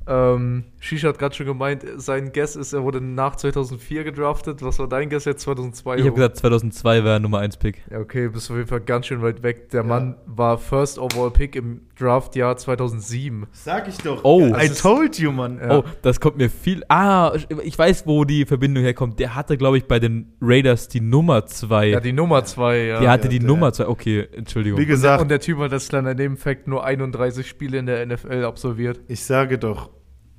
Ähm, 0.07 0.65
Shisha 0.81 1.09
hat 1.09 1.19
gerade 1.19 1.35
schon 1.35 1.47
gemeint, 1.47 1.85
sein 1.97 2.33
Guess 2.33 2.57
ist, 2.57 2.73
er 2.73 2.83
wurde 2.83 3.01
nach 3.01 3.37
2004 3.37 4.05
gedraftet. 4.05 4.63
Was 4.63 4.79
war 4.79 4.89
dein 4.89 5.11
Guess 5.11 5.27
jetzt? 5.27 5.43
2002? 5.43 5.97
Ich 5.97 6.05
habe 6.05 6.15
gesagt, 6.15 6.37
2002 6.39 7.05
wäre 7.05 7.21
Nummer 7.21 7.41
1 7.41 7.59
Pick. 7.59 7.83
Ja, 7.91 7.99
okay, 7.99 8.29
bist 8.29 8.51
auf 8.51 8.57
jeden 8.57 8.69
Fall 8.69 8.81
ganz 8.81 9.07
schön 9.07 9.23
weit 9.23 9.43
weg. 9.43 9.71
Der 9.71 9.83
ja. 9.83 9.87
Mann 9.87 10.17
war 10.27 10.59
First 10.59 10.99
Overall 10.99 11.31
Pick 11.31 11.55
im 11.55 11.83
Draftjahr 11.99 12.57
2007. 12.57 13.47
Sag 13.53 13.89
ich 13.89 13.99
doch. 13.99 14.25
Oh, 14.25 14.47
I 14.59 14.69
told 14.71 15.19
you, 15.19 15.33
Mann. 15.33 15.61
Ja. 15.63 15.79
Oh, 15.79 15.85
das 16.03 16.19
kommt 16.19 16.39
mir 16.39 16.49
viel. 16.49 16.83
Ah, 16.89 17.37
ich 17.63 17.79
weiß, 17.79 18.07
wo 18.07 18.25
die 18.25 18.47
Verbindung 18.47 18.83
herkommt. 18.83 19.19
Der 19.19 19.35
hatte, 19.35 19.59
glaube 19.59 19.77
ich, 19.77 19.85
bei 19.85 19.99
den 19.99 20.33
Raiders 20.41 20.89
die 20.89 21.01
Nummer 21.01 21.47
2. 21.47 21.89
Ja, 21.89 22.01
die 22.01 22.13
Nummer 22.13 22.45
2, 22.45 22.79
ja. 22.79 23.01
Der 23.01 23.11
hatte 23.11 23.25
ja, 23.25 23.31
die 23.31 23.39
der. 23.39 23.49
Nummer 23.49 23.73
2. 23.73 23.87
Okay, 23.87 24.29
Entschuldigung. 24.35 24.81
Wie 24.81 24.87
gesagt. 24.87 25.21
Und 25.21 25.29
der, 25.29 25.37
und 25.37 25.47
der 25.47 25.55
Typ 25.55 25.59
hat 25.59 25.73
das 25.73 25.89
kleine 25.89 26.15
Nebenfakt 26.15 26.67
nur 26.67 26.85
31 26.85 27.47
Spiele 27.47 27.79
in 27.79 27.87
der 27.87 28.05
NFL 28.07 28.45
absolviert. 28.45 29.01
Ich 29.09 29.25
sage 29.25 29.59
doch, 29.59 29.91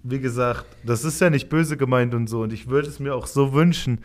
wie 0.04 0.20
gesagt, 0.20 0.66
das 0.84 1.04
ist 1.04 1.22
ja 1.22 1.30
nicht 1.30 1.50
böse 1.50 1.78
gemeint 1.78 2.14
und 2.14 2.28
so 2.28 2.42
und 2.42 2.54
ich 2.54 2.68
würde 2.70 2.88
es 2.88 3.00
mir 3.00 3.16
auch 3.16 3.28
so 3.28 3.54
wünschen. 3.54 4.00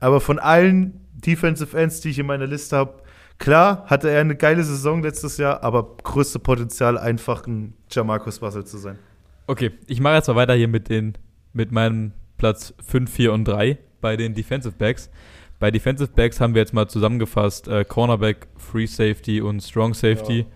Aber 0.00 0.20
von 0.20 0.38
allen 0.38 1.00
Defensive 1.14 1.76
Ends, 1.76 2.00
die 2.00 2.10
ich 2.10 2.18
in 2.18 2.26
meiner 2.26 2.46
Liste 2.46 2.76
habe, 2.76 3.02
klar 3.38 3.84
hatte 3.86 4.10
er 4.10 4.20
eine 4.20 4.36
geile 4.36 4.64
Saison 4.64 5.02
letztes 5.02 5.36
Jahr, 5.36 5.62
aber 5.62 5.96
größte 6.02 6.38
Potenzial 6.38 6.98
einfach 6.98 7.46
ein 7.46 7.74
Jamarcus 7.90 8.42
Russell 8.42 8.64
zu 8.64 8.78
sein. 8.78 8.98
Okay, 9.46 9.72
ich 9.86 10.00
mache 10.00 10.14
jetzt 10.14 10.28
mal 10.28 10.36
weiter 10.36 10.54
hier 10.54 10.68
mit 10.68 10.88
den 10.88 11.14
mit 11.52 11.70
meinem 11.70 12.12
Platz 12.38 12.74
5, 12.86 13.10
4 13.10 13.32
und 13.32 13.44
3 13.46 13.78
bei 14.00 14.16
den 14.16 14.34
Defensive 14.34 14.74
Backs. 14.76 15.10
Bei 15.58 15.70
Defensive 15.70 16.10
Backs 16.12 16.40
haben 16.40 16.54
wir 16.54 16.62
jetzt 16.62 16.74
mal 16.74 16.88
zusammengefasst 16.88 17.68
äh, 17.68 17.84
Cornerback, 17.84 18.48
Free 18.56 18.86
Safety 18.86 19.40
und 19.40 19.60
Strong 19.62 19.94
Safety. 19.94 20.46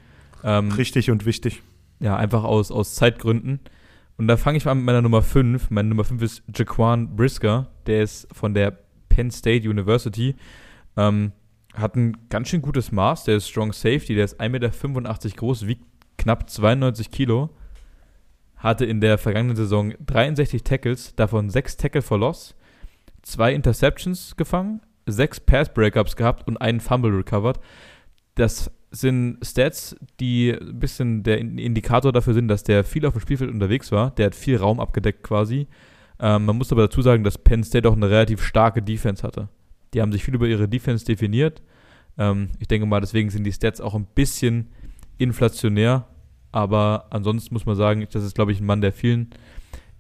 Ja. 0.42 0.58
Ähm, 0.58 0.72
Richtig 0.72 1.10
und 1.10 1.26
wichtig. 1.26 1.62
Ja, 2.00 2.16
einfach 2.16 2.42
aus, 2.42 2.72
aus 2.72 2.94
Zeitgründen. 2.96 3.60
Und 4.18 4.28
da 4.28 4.36
fange 4.36 4.58
ich 4.58 4.66
an 4.66 4.78
mit 4.78 4.86
meiner 4.86 5.02
Nummer 5.02 5.22
5. 5.22 5.70
Meine 5.70 5.88
Nummer 5.88 6.04
5 6.04 6.22
ist 6.22 6.42
Jaquan 6.54 7.16
Brisker. 7.16 7.68
Der 7.86 8.02
ist 8.02 8.28
von 8.32 8.54
der 8.54 8.78
Penn 9.08 9.30
State 9.30 9.68
University. 9.68 10.36
Ähm, 10.96 11.32
hat 11.74 11.96
ein 11.96 12.16
ganz 12.30 12.48
schön 12.48 12.62
gutes 12.62 12.92
Maß. 12.92 13.24
Der 13.24 13.36
ist 13.36 13.48
Strong 13.48 13.72
Safety. 13.72 14.14
Der 14.14 14.24
ist 14.24 14.40
1,85 14.40 14.48
Meter 14.48 15.36
groß, 15.36 15.66
wiegt 15.66 15.84
knapp 16.16 16.48
92 16.48 17.10
Kilo. 17.10 17.50
Hatte 18.56 18.86
in 18.86 19.00
der 19.00 19.18
vergangenen 19.18 19.56
Saison 19.56 19.92
63 20.04 20.64
Tackles, 20.64 21.14
davon 21.14 21.50
6 21.50 21.76
Tackle 21.76 22.00
for 22.00 22.18
Loss, 22.18 22.54
2 23.22 23.52
Interceptions 23.52 24.34
gefangen, 24.36 24.80
6 25.04 25.40
Pass 25.40 25.72
Breakups 25.72 26.16
gehabt 26.16 26.48
und 26.48 26.56
einen 26.56 26.80
Fumble 26.80 27.14
recovered. 27.14 27.60
Das 28.34 28.70
sind 28.90 29.38
Stats, 29.42 29.96
die 30.20 30.52
ein 30.52 30.78
bisschen 30.78 31.22
der 31.22 31.38
Indikator 31.38 32.12
dafür 32.12 32.34
sind, 32.34 32.48
dass 32.48 32.62
der 32.62 32.84
viel 32.84 33.04
auf 33.06 33.14
dem 33.14 33.20
Spielfeld 33.20 33.50
unterwegs 33.50 33.92
war. 33.92 34.10
Der 34.12 34.26
hat 34.26 34.34
viel 34.34 34.56
Raum 34.56 34.80
abgedeckt 34.80 35.22
quasi. 35.22 35.66
Ähm, 36.18 36.46
man 36.46 36.56
muss 36.56 36.72
aber 36.72 36.82
dazu 36.82 37.02
sagen, 37.02 37.24
dass 37.24 37.38
Penn 37.38 37.64
State 37.64 37.88
auch 37.88 37.96
eine 37.96 38.08
relativ 38.08 38.42
starke 38.42 38.82
Defense 38.82 39.22
hatte. 39.22 39.48
Die 39.92 40.00
haben 40.00 40.12
sich 40.12 40.24
viel 40.24 40.34
über 40.34 40.46
ihre 40.46 40.68
Defense 40.68 41.04
definiert. 41.04 41.62
Ähm, 42.16 42.50
ich 42.58 42.68
denke 42.68 42.86
mal, 42.86 43.00
deswegen 43.00 43.30
sind 43.30 43.44
die 43.44 43.52
Stats 43.52 43.80
auch 43.80 43.94
ein 43.94 44.06
bisschen 44.14 44.68
inflationär. 45.18 46.06
Aber 46.52 47.06
ansonsten 47.10 47.54
muss 47.54 47.66
man 47.66 47.76
sagen, 47.76 48.06
das 48.10 48.24
ist, 48.24 48.34
glaube 48.34 48.52
ich, 48.52 48.60
ein 48.60 48.66
Mann, 48.66 48.80
der 48.80 48.92
vielen 48.92 49.30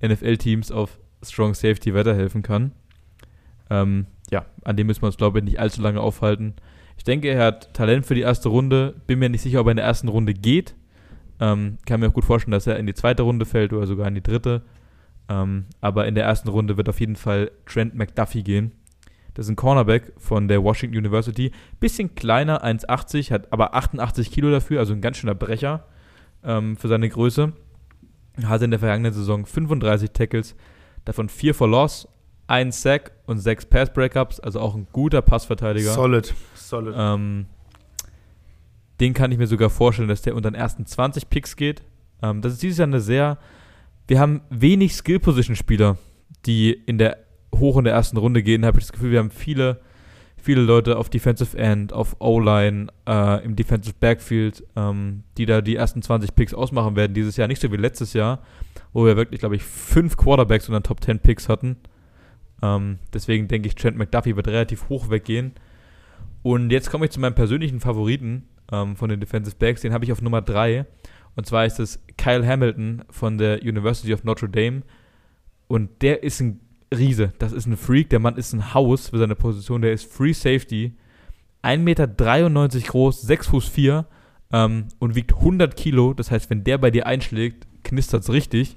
NFL-Teams 0.02 0.72
auf 0.72 0.98
Strong 1.22 1.54
Safety 1.54 1.92
weiterhelfen 1.92 2.42
kann. 2.42 2.72
Ähm, 3.68 4.06
ja, 4.30 4.46
an 4.64 4.76
dem 4.76 4.86
müssen 4.86 5.02
wir 5.02 5.06
uns, 5.06 5.16
glaube 5.16 5.38
ich, 5.38 5.44
nicht 5.44 5.60
allzu 5.60 5.82
lange 5.82 6.00
aufhalten. 6.00 6.54
Ich 6.96 7.04
denke, 7.04 7.28
er 7.28 7.44
hat 7.44 7.74
Talent 7.74 8.06
für 8.06 8.14
die 8.14 8.22
erste 8.22 8.48
Runde. 8.48 8.94
Bin 9.06 9.18
mir 9.18 9.28
nicht 9.28 9.42
sicher, 9.42 9.60
ob 9.60 9.68
er 9.68 9.72
in 9.72 9.76
der 9.76 9.86
ersten 9.86 10.08
Runde 10.08 10.34
geht. 10.34 10.74
Ähm, 11.38 11.78
kann 11.86 12.00
mir 12.00 12.08
auch 12.08 12.14
gut 12.14 12.24
vorstellen, 12.24 12.52
dass 12.52 12.66
er 12.66 12.78
in 12.78 12.86
die 12.86 12.94
zweite 12.94 13.22
Runde 13.22 13.44
fällt 13.44 13.72
oder 13.72 13.86
sogar 13.86 14.08
in 14.08 14.14
die 14.14 14.22
dritte. 14.22 14.62
Ähm, 15.28 15.66
aber 15.80 16.06
in 16.06 16.14
der 16.14 16.24
ersten 16.24 16.48
Runde 16.48 16.76
wird 16.76 16.88
auf 16.88 17.00
jeden 17.00 17.16
Fall 17.16 17.50
Trent 17.66 17.94
McDuffie 17.94 18.42
gehen. 18.42 18.72
Das 19.34 19.46
ist 19.46 19.50
ein 19.50 19.56
Cornerback 19.56 20.14
von 20.16 20.48
der 20.48 20.62
Washington 20.64 20.96
University. 20.96 21.52
Bisschen 21.78 22.14
kleiner, 22.14 22.64
1,80, 22.64 23.30
hat 23.30 23.52
aber 23.52 23.74
88 23.74 24.30
Kilo 24.30 24.50
dafür, 24.50 24.80
also 24.80 24.94
ein 24.94 25.02
ganz 25.02 25.18
schöner 25.18 25.34
Brecher 25.34 25.84
ähm, 26.42 26.76
für 26.76 26.88
seine 26.88 27.08
Größe. 27.08 27.52
Hatte 28.44 28.64
in 28.64 28.70
der 28.70 28.80
vergangenen 28.80 29.12
Saison 29.12 29.44
35 29.44 30.10
Tackles, 30.12 30.56
davon 31.04 31.28
4 31.28 31.54
for 31.54 31.68
Loss, 31.68 32.08
1 32.48 32.82
Sack 32.82 33.12
und 33.26 33.38
6 33.38 33.66
Pass 33.66 33.92
Breakups, 33.92 34.40
also 34.40 34.60
auch 34.60 34.74
ein 34.74 34.86
guter 34.92 35.22
Passverteidiger. 35.22 35.92
Solid. 35.92 36.34
Solid. 36.54 36.94
Ähm, 36.96 37.46
den 39.00 39.14
kann 39.14 39.32
ich 39.32 39.38
mir 39.38 39.46
sogar 39.46 39.70
vorstellen, 39.70 40.08
dass 40.08 40.22
der 40.22 40.34
unter 40.34 40.50
den 40.50 40.54
ersten 40.54 40.86
20 40.86 41.28
Picks 41.28 41.56
geht. 41.56 41.82
Ähm, 42.22 42.40
das 42.40 42.54
ist 42.54 42.62
dieses 42.62 42.78
Jahr 42.78 42.88
eine 42.88 43.00
sehr. 43.00 43.38
Wir 44.06 44.20
haben 44.20 44.42
wenig 44.50 44.94
Skill-Position-Spieler, 44.94 45.98
die 46.46 46.72
in 46.72 46.98
der 46.98 47.18
hoch 47.54 47.76
in 47.76 47.84
der 47.84 47.94
ersten 47.94 48.16
Runde 48.16 48.42
gehen. 48.42 48.64
Habe 48.64 48.78
ich 48.78 48.84
das 48.84 48.92
Gefühl, 48.92 49.10
wir 49.10 49.18
haben 49.18 49.30
viele, 49.30 49.80
viele 50.36 50.60
Leute 50.60 50.96
auf 50.96 51.10
Defensive 51.10 51.56
End, 51.56 51.92
auf 51.92 52.16
O-Line, 52.20 52.86
äh, 53.06 53.44
im 53.44 53.56
Defensive 53.56 53.94
Backfield, 53.98 54.64
ähm, 54.76 55.24
die 55.36 55.46
da 55.46 55.60
die 55.60 55.76
ersten 55.76 56.02
20 56.02 56.34
Picks 56.34 56.54
ausmachen 56.54 56.96
werden 56.96 57.14
dieses 57.14 57.36
Jahr. 57.36 57.48
Nicht 57.48 57.60
so 57.60 57.72
wie 57.72 57.76
letztes 57.76 58.12
Jahr, 58.12 58.42
wo 58.92 59.04
wir 59.04 59.16
wirklich, 59.16 59.40
glaube 59.40 59.56
ich, 59.56 59.62
fünf 59.62 60.16
Quarterbacks 60.16 60.68
und 60.68 60.74
dann 60.74 60.82
Top 60.82 61.02
10 61.02 61.18
Picks 61.18 61.48
hatten. 61.48 61.76
Ähm, 62.62 62.98
deswegen 63.12 63.48
denke 63.48 63.68
ich, 63.68 63.74
Trent 63.74 63.96
McDuffie 63.96 64.36
wird 64.36 64.48
relativ 64.48 64.88
hoch 64.88 65.10
weggehen. 65.10 65.52
Und 66.42 66.70
jetzt 66.70 66.90
komme 66.90 67.06
ich 67.06 67.10
zu 67.10 67.20
meinem 67.20 67.34
persönlichen 67.34 67.80
Favoriten 67.80 68.44
ähm, 68.72 68.96
von 68.96 69.08
den 69.10 69.20
Defensive 69.20 69.56
Backs. 69.58 69.80
Den 69.80 69.92
habe 69.92 70.04
ich 70.04 70.12
auf 70.12 70.22
Nummer 70.22 70.42
3. 70.42 70.86
Und 71.34 71.46
zwar 71.46 71.66
ist 71.66 71.80
es 71.80 72.02
Kyle 72.16 72.46
Hamilton 72.46 73.04
von 73.10 73.36
der 73.38 73.62
University 73.62 74.14
of 74.14 74.24
Notre 74.24 74.48
Dame. 74.48 74.82
Und 75.68 76.02
der 76.02 76.22
ist 76.22 76.40
ein 76.40 76.60
Riese. 76.94 77.32
Das 77.38 77.52
ist 77.52 77.66
ein 77.66 77.76
Freak. 77.76 78.10
Der 78.10 78.20
Mann 78.20 78.36
ist 78.36 78.52
ein 78.52 78.74
Haus 78.74 79.08
für 79.08 79.18
seine 79.18 79.34
Position. 79.34 79.82
Der 79.82 79.92
ist 79.92 80.10
Free 80.10 80.32
Safety. 80.32 80.92
1,93 81.62 81.78
Meter 81.78 82.06
groß, 82.06 83.22
6 83.22 83.46
Fuß 83.48 83.68
4 83.68 84.06
ähm, 84.52 84.88
und 84.98 85.14
wiegt 85.14 85.34
100 85.34 85.76
Kilo. 85.76 86.14
Das 86.14 86.30
heißt, 86.30 86.48
wenn 86.48 86.64
der 86.64 86.78
bei 86.78 86.90
dir 86.90 87.06
einschlägt, 87.06 87.66
knistert 87.82 88.22
es 88.22 88.32
richtig. 88.32 88.76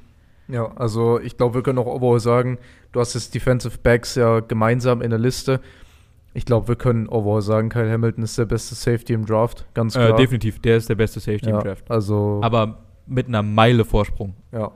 Ja, 0.49 0.71
also 0.75 1.19
ich 1.19 1.37
glaube, 1.37 1.55
wir 1.55 1.63
können 1.63 1.77
auch 1.77 1.85
overall 1.85 2.19
sagen, 2.19 2.57
du 2.91 2.99
hast 2.99 3.13
jetzt 3.13 3.33
Defensive 3.35 3.77
Backs 3.81 4.15
ja 4.15 4.39
gemeinsam 4.39 5.01
in 5.01 5.11
der 5.11 5.19
Liste. 5.19 5.59
Ich 6.33 6.45
glaube, 6.45 6.67
wir 6.67 6.75
können 6.75 7.07
overall 7.07 7.41
sagen, 7.41 7.69
Kyle 7.69 7.91
Hamilton 7.91 8.23
ist 8.23 8.37
der 8.37 8.45
beste 8.45 8.75
Safety 8.75 9.13
im 9.13 9.25
Draft, 9.25 9.65
ganz 9.73 9.95
Äh, 9.95 10.05
klar. 10.07 10.17
definitiv, 10.17 10.59
der 10.59 10.77
ist 10.77 10.89
der 10.89 10.95
beste 10.95 11.19
Safety 11.19 11.49
ja, 11.49 11.57
im 11.57 11.63
Draft. 11.63 11.89
Also, 11.89 12.39
Aber 12.43 12.79
mit 13.07 13.27
einer 13.27 13.43
Meile 13.43 13.85
Vorsprung. 13.85 14.33
ja. 14.51 14.71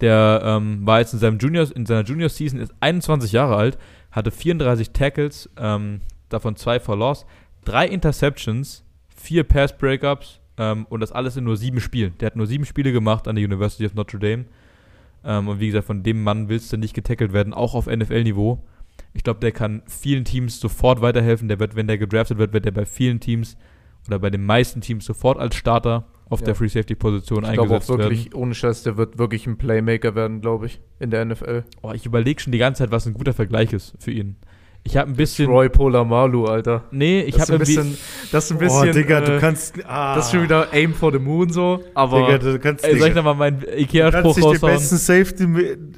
Der 0.00 0.42
ähm, 0.44 0.84
war 0.84 0.98
jetzt 0.98 1.12
in, 1.12 1.20
seinem 1.20 1.38
Junior, 1.38 1.64
in 1.76 1.86
seiner 1.86 2.02
Junior-Season, 2.02 2.58
ist 2.58 2.74
21 2.80 3.30
Jahre 3.30 3.54
alt, 3.54 3.78
hatte 4.10 4.32
34 4.32 4.90
Tackles, 4.90 5.48
ähm, 5.56 6.00
davon 6.28 6.56
zwei 6.56 6.80
for 6.80 6.96
Loss, 6.96 7.24
drei 7.64 7.86
Interceptions, 7.86 8.82
vier 9.14 9.44
Pass-Breakups 9.44 10.40
ähm, 10.58 10.86
und 10.90 10.98
das 10.98 11.12
alles 11.12 11.36
in 11.36 11.44
nur 11.44 11.56
sieben 11.56 11.78
Spielen. 11.80 12.14
Der 12.18 12.26
hat 12.26 12.34
nur 12.36 12.48
sieben 12.48 12.64
Spiele 12.64 12.90
gemacht 12.90 13.28
an 13.28 13.36
der 13.36 13.44
University 13.44 13.86
of 13.86 13.94
Notre 13.94 14.18
Dame. 14.18 14.46
Ähm, 15.24 15.48
und 15.48 15.60
wie 15.60 15.66
gesagt, 15.66 15.86
von 15.86 16.02
dem 16.02 16.22
Mann 16.22 16.48
willst 16.48 16.72
du 16.72 16.76
nicht 16.76 16.94
getackelt 16.94 17.32
werden, 17.32 17.54
auch 17.54 17.74
auf 17.74 17.86
NFL-Niveau. 17.86 18.62
Ich 19.14 19.22
glaube, 19.24 19.40
der 19.40 19.52
kann 19.52 19.82
vielen 19.86 20.24
Teams 20.24 20.58
sofort 20.60 21.00
weiterhelfen. 21.00 21.48
Der 21.48 21.58
wird, 21.60 21.76
wenn 21.76 21.86
der 21.86 21.98
gedraftet 21.98 22.38
wird, 22.38 22.52
wird 22.52 22.64
der 22.64 22.70
bei 22.72 22.86
vielen 22.86 23.20
Teams 23.20 23.56
oder 24.08 24.18
bei 24.18 24.30
den 24.30 24.44
meisten 24.44 24.80
Teams 24.80 25.04
sofort 25.04 25.38
als 25.38 25.54
Starter 25.54 26.06
auf 26.28 26.40
Ja. 26.40 26.46
der 26.46 26.54
Free 26.54 26.68
Safety 26.68 26.94
Position 26.94 27.44
Ich 27.44 27.52
glaube 27.52 27.60
auch 27.70 27.74
eingesetzt 27.74 27.88
werden. 27.90 28.00
wirklich, 28.00 28.34
ohne 28.34 28.54
Scheiß, 28.54 28.82
der 28.82 28.96
wird 28.96 29.18
wirklich 29.18 29.46
ein 29.46 29.58
Playmaker 29.58 30.14
werden, 30.14 30.40
glaube 30.40 30.66
ich, 30.66 30.80
in 30.98 31.10
der 31.10 31.24
NFL. 31.24 31.64
Oh, 31.82 31.92
ich 31.92 32.06
überlege 32.06 32.40
schon 32.40 32.52
die 32.52 32.58
ganze 32.58 32.80
Zeit, 32.80 32.90
was 32.90 33.06
ein 33.06 33.12
guter 33.14 33.32
Vergleich 33.34 33.72
ist 33.72 33.94
für 33.98 34.10
ihn. 34.10 34.36
Ich 34.84 34.96
habe 34.96 35.10
ein 35.10 35.14
bisschen. 35.14 35.46
Troy 35.46 35.68
Polamalu, 35.68 36.46
Alter. 36.46 36.82
Nee, 36.90 37.20
ich 37.22 37.38
habe 37.40 37.52
ein 37.52 37.58
bisschen, 37.60 37.96
das 38.32 38.46
ist 38.46 38.50
ein 38.52 38.58
bisschen, 38.58 38.88
oh, 38.88 38.92
Digga, 38.92 39.20
du 39.20 39.36
äh, 39.36 39.38
kannst. 39.38 39.74
Ah, 39.86 40.16
das 40.16 40.26
ist 40.26 40.32
schon 40.32 40.42
wieder 40.42 40.72
Aim 40.72 40.92
for 40.92 41.12
the 41.12 41.20
Moon 41.20 41.50
so, 41.52 41.84
aber 41.94 42.22
Digga, 42.26 42.38
du 42.38 42.58
kannst 42.58 42.84
Ey, 42.84 42.98
soll 42.98 43.08
ich 43.10 43.14
nochmal 43.14 43.36
meinen 43.36 43.60
Du 43.60 43.66
Ikea-Spruch 43.78 44.22
kannst 44.22 44.36
nicht 44.38 44.44
den 44.44 44.44
raushauen? 44.56 44.72
besten 44.74 44.96
Safety 44.96 45.42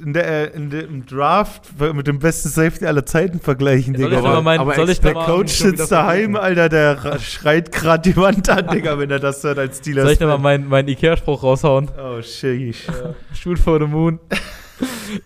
in 0.05 0.13
der, 0.13 0.53
in 0.53 0.69
der, 0.69 0.83
im 0.83 1.03
Draft 1.05 1.63
mit 1.95 2.05
dem 2.05 2.19
besten 2.19 2.49
Safety 2.49 2.85
aller 2.85 3.05
Zeiten 3.07 3.39
vergleichen, 3.39 3.95
Soll 3.97 4.05
Digga. 4.11 4.17
ich 4.19 4.23
mal 4.23 4.41
meinen- 4.43 4.59
aber 4.59 4.75
soll 4.75 4.89
ich 4.91 5.01
der 5.01 5.13
Coach 5.15 5.53
sitzt 5.53 5.91
daheim. 5.91 6.35
Alter, 6.35 6.69
der 6.69 7.19
schreit 7.19 7.71
gerade 7.71 8.03
die 8.11 8.15
Wand 8.15 8.47
an, 8.49 8.67
Digga, 8.67 8.99
wenn 8.99 9.09
er 9.09 9.19
das 9.19 9.43
hört 9.43 9.57
als 9.57 9.79
Steelers. 9.79 10.03
Soll 10.03 10.13
ich 10.13 10.19
nochmal 10.19 10.37
meinen, 10.37 10.69
meinen 10.69 10.89
Ikea-Spruch 10.89 11.41
raushauen? 11.41 11.89
Oh, 11.97 12.21
sheesh. 12.21 12.83
Shoot 13.33 13.57
for 13.57 13.79
the 13.79 13.87
moon. 13.87 14.19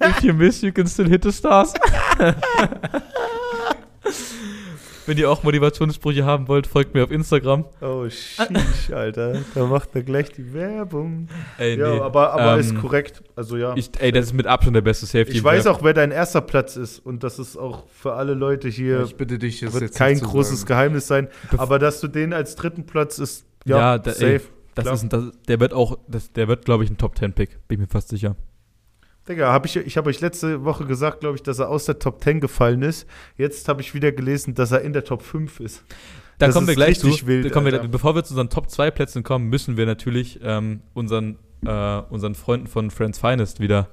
If 0.02 0.22
you 0.24 0.34
miss, 0.34 0.62
you 0.62 0.72
can 0.72 0.88
still 0.88 1.10
hit 1.10 1.24
the 1.24 1.32
stars. 1.32 1.74
Wenn 5.10 5.18
ihr 5.18 5.30
auch 5.32 5.42
Motivationssprüche 5.44 6.24
haben 6.24 6.48
wollt, 6.48 6.68
folgt 6.68 6.94
mir 6.94 7.04
auf 7.04 7.10
Instagram. 7.12 7.66
Oh, 7.82 8.08
sheesh, 8.08 8.92
Alter. 8.94 9.42
Da 9.56 9.66
macht 9.66 9.90
er 9.96 10.04
gleich 10.04 10.32
die 10.32 10.54
Werbung. 10.54 11.28
Ey, 11.58 11.80
Ja, 11.80 11.96
nee. 11.96 12.00
aber, 12.00 12.32
aber 12.34 12.54
Ähm, 12.54 12.60
ist 12.60 12.76
korrekt. 12.80 13.24
Also 13.36 13.58
ja. 13.58 13.74
Ich, 13.76 13.90
Ich, 13.96 14.02
ey, 14.02 14.12
das 14.12 14.26
ist 14.28 14.34
mit 14.34 14.46
Abstand 14.46 14.76
der 14.76 14.82
beste 14.82 15.08
Safety. 15.08 15.40
im 15.40 15.44
weiß 15.44 15.66
auch, 15.68 15.82
wer 15.84 15.94
dein 15.94 16.12
erster 16.12 16.42
Platz 16.42 16.76
ist. 16.76 17.00
Und 17.06 17.24
das 17.24 17.40
ist 17.40 17.58
auch 17.58 17.86
für 17.90 18.14
alle 18.14 18.36
Leute 18.36 18.70
hier, 18.70 19.02
ich 19.04 19.16
bitte 19.16 19.40
dich, 19.40 19.60
das 19.62 19.74
wird 19.74 19.82
jetzt 19.84 19.98
kein 19.98 20.20
großes 20.20 20.60
sagen. 20.62 20.68
Geheimnis 20.68 21.08
sein. 21.08 21.28
Aber 21.58 21.80
dass 21.80 22.00
du 22.02 22.08
den 22.08 22.32
als 22.32 22.56
dritten 22.56 22.86
Platz 22.86 23.18
ist, 23.18 23.46
ja, 23.66 23.78
Ja, 23.78 23.98
da- 23.98 24.12
safe. 24.12 24.26
ey, 24.34 24.42
Das 24.76 24.84
klar. 24.84 24.94
ist, 24.96 25.04
ein- 25.04 25.10
das, 25.10 25.24
der 25.48 25.60
wird 25.60 25.74
auch, 25.74 25.98
das, 26.08 26.32
der 26.34 26.48
wird, 26.48 26.66
glaube 26.66 26.84
ich, 26.84 26.90
ein 26.92 26.98
Top 27.00 27.18
10 27.18 27.34
Pick. 27.34 27.58
Bin 27.68 27.80
ich 27.80 27.88
mir 27.88 27.88
fast 27.92 28.10
sicher. 28.10 28.36
Digga, 29.30 29.54
hab 29.54 29.66
ich, 29.66 29.76
ich 29.76 29.96
habe 29.96 30.10
euch 30.10 30.22
letzte 30.22 30.66
Woche 30.66 30.86
gesagt, 30.86 31.20
glaube 31.20 31.36
ich, 31.36 31.44
dass 31.44 31.60
er 31.60 31.70
aus 31.70 31.86
der 31.86 32.00
Top 32.00 32.24
10 32.24 32.40
gefallen 32.40 32.82
ist. 32.82 33.08
Jetzt 33.38 33.68
habe 33.70 33.82
ich 33.82 33.94
wieder 33.94 34.12
gelesen, 34.12 34.56
dass 34.56 34.72
er 34.72 34.82
in 34.82 34.92
der 34.92 35.04
Top 35.04 35.22
5 35.22 35.60
ist. 35.60 35.84
Da 36.40 36.48
Das 36.48 36.56
kommen 36.56 36.68
wir 36.68 36.74
gleich 36.74 37.00
zu. 37.00 37.08
wild, 37.28 37.46
Da 37.46 37.50
kommen 37.50 37.72
wir, 37.72 37.80
bevor 37.88 38.16
wir 38.16 38.24
zu 38.24 38.34
unseren 38.34 38.50
Top 38.50 38.70
2 38.72 38.90
Plätzen 38.90 39.24
kommen, 39.24 39.50
müssen 39.50 39.78
wir 39.78 39.86
natürlich 39.86 40.40
ähm, 40.42 40.82
unseren, 40.96 41.38
äh, 41.64 42.00
unseren 42.10 42.34
Freunden 42.34 42.66
von 42.66 42.90
Friends 42.90 43.20
Finest 43.20 43.60
wieder 43.60 43.90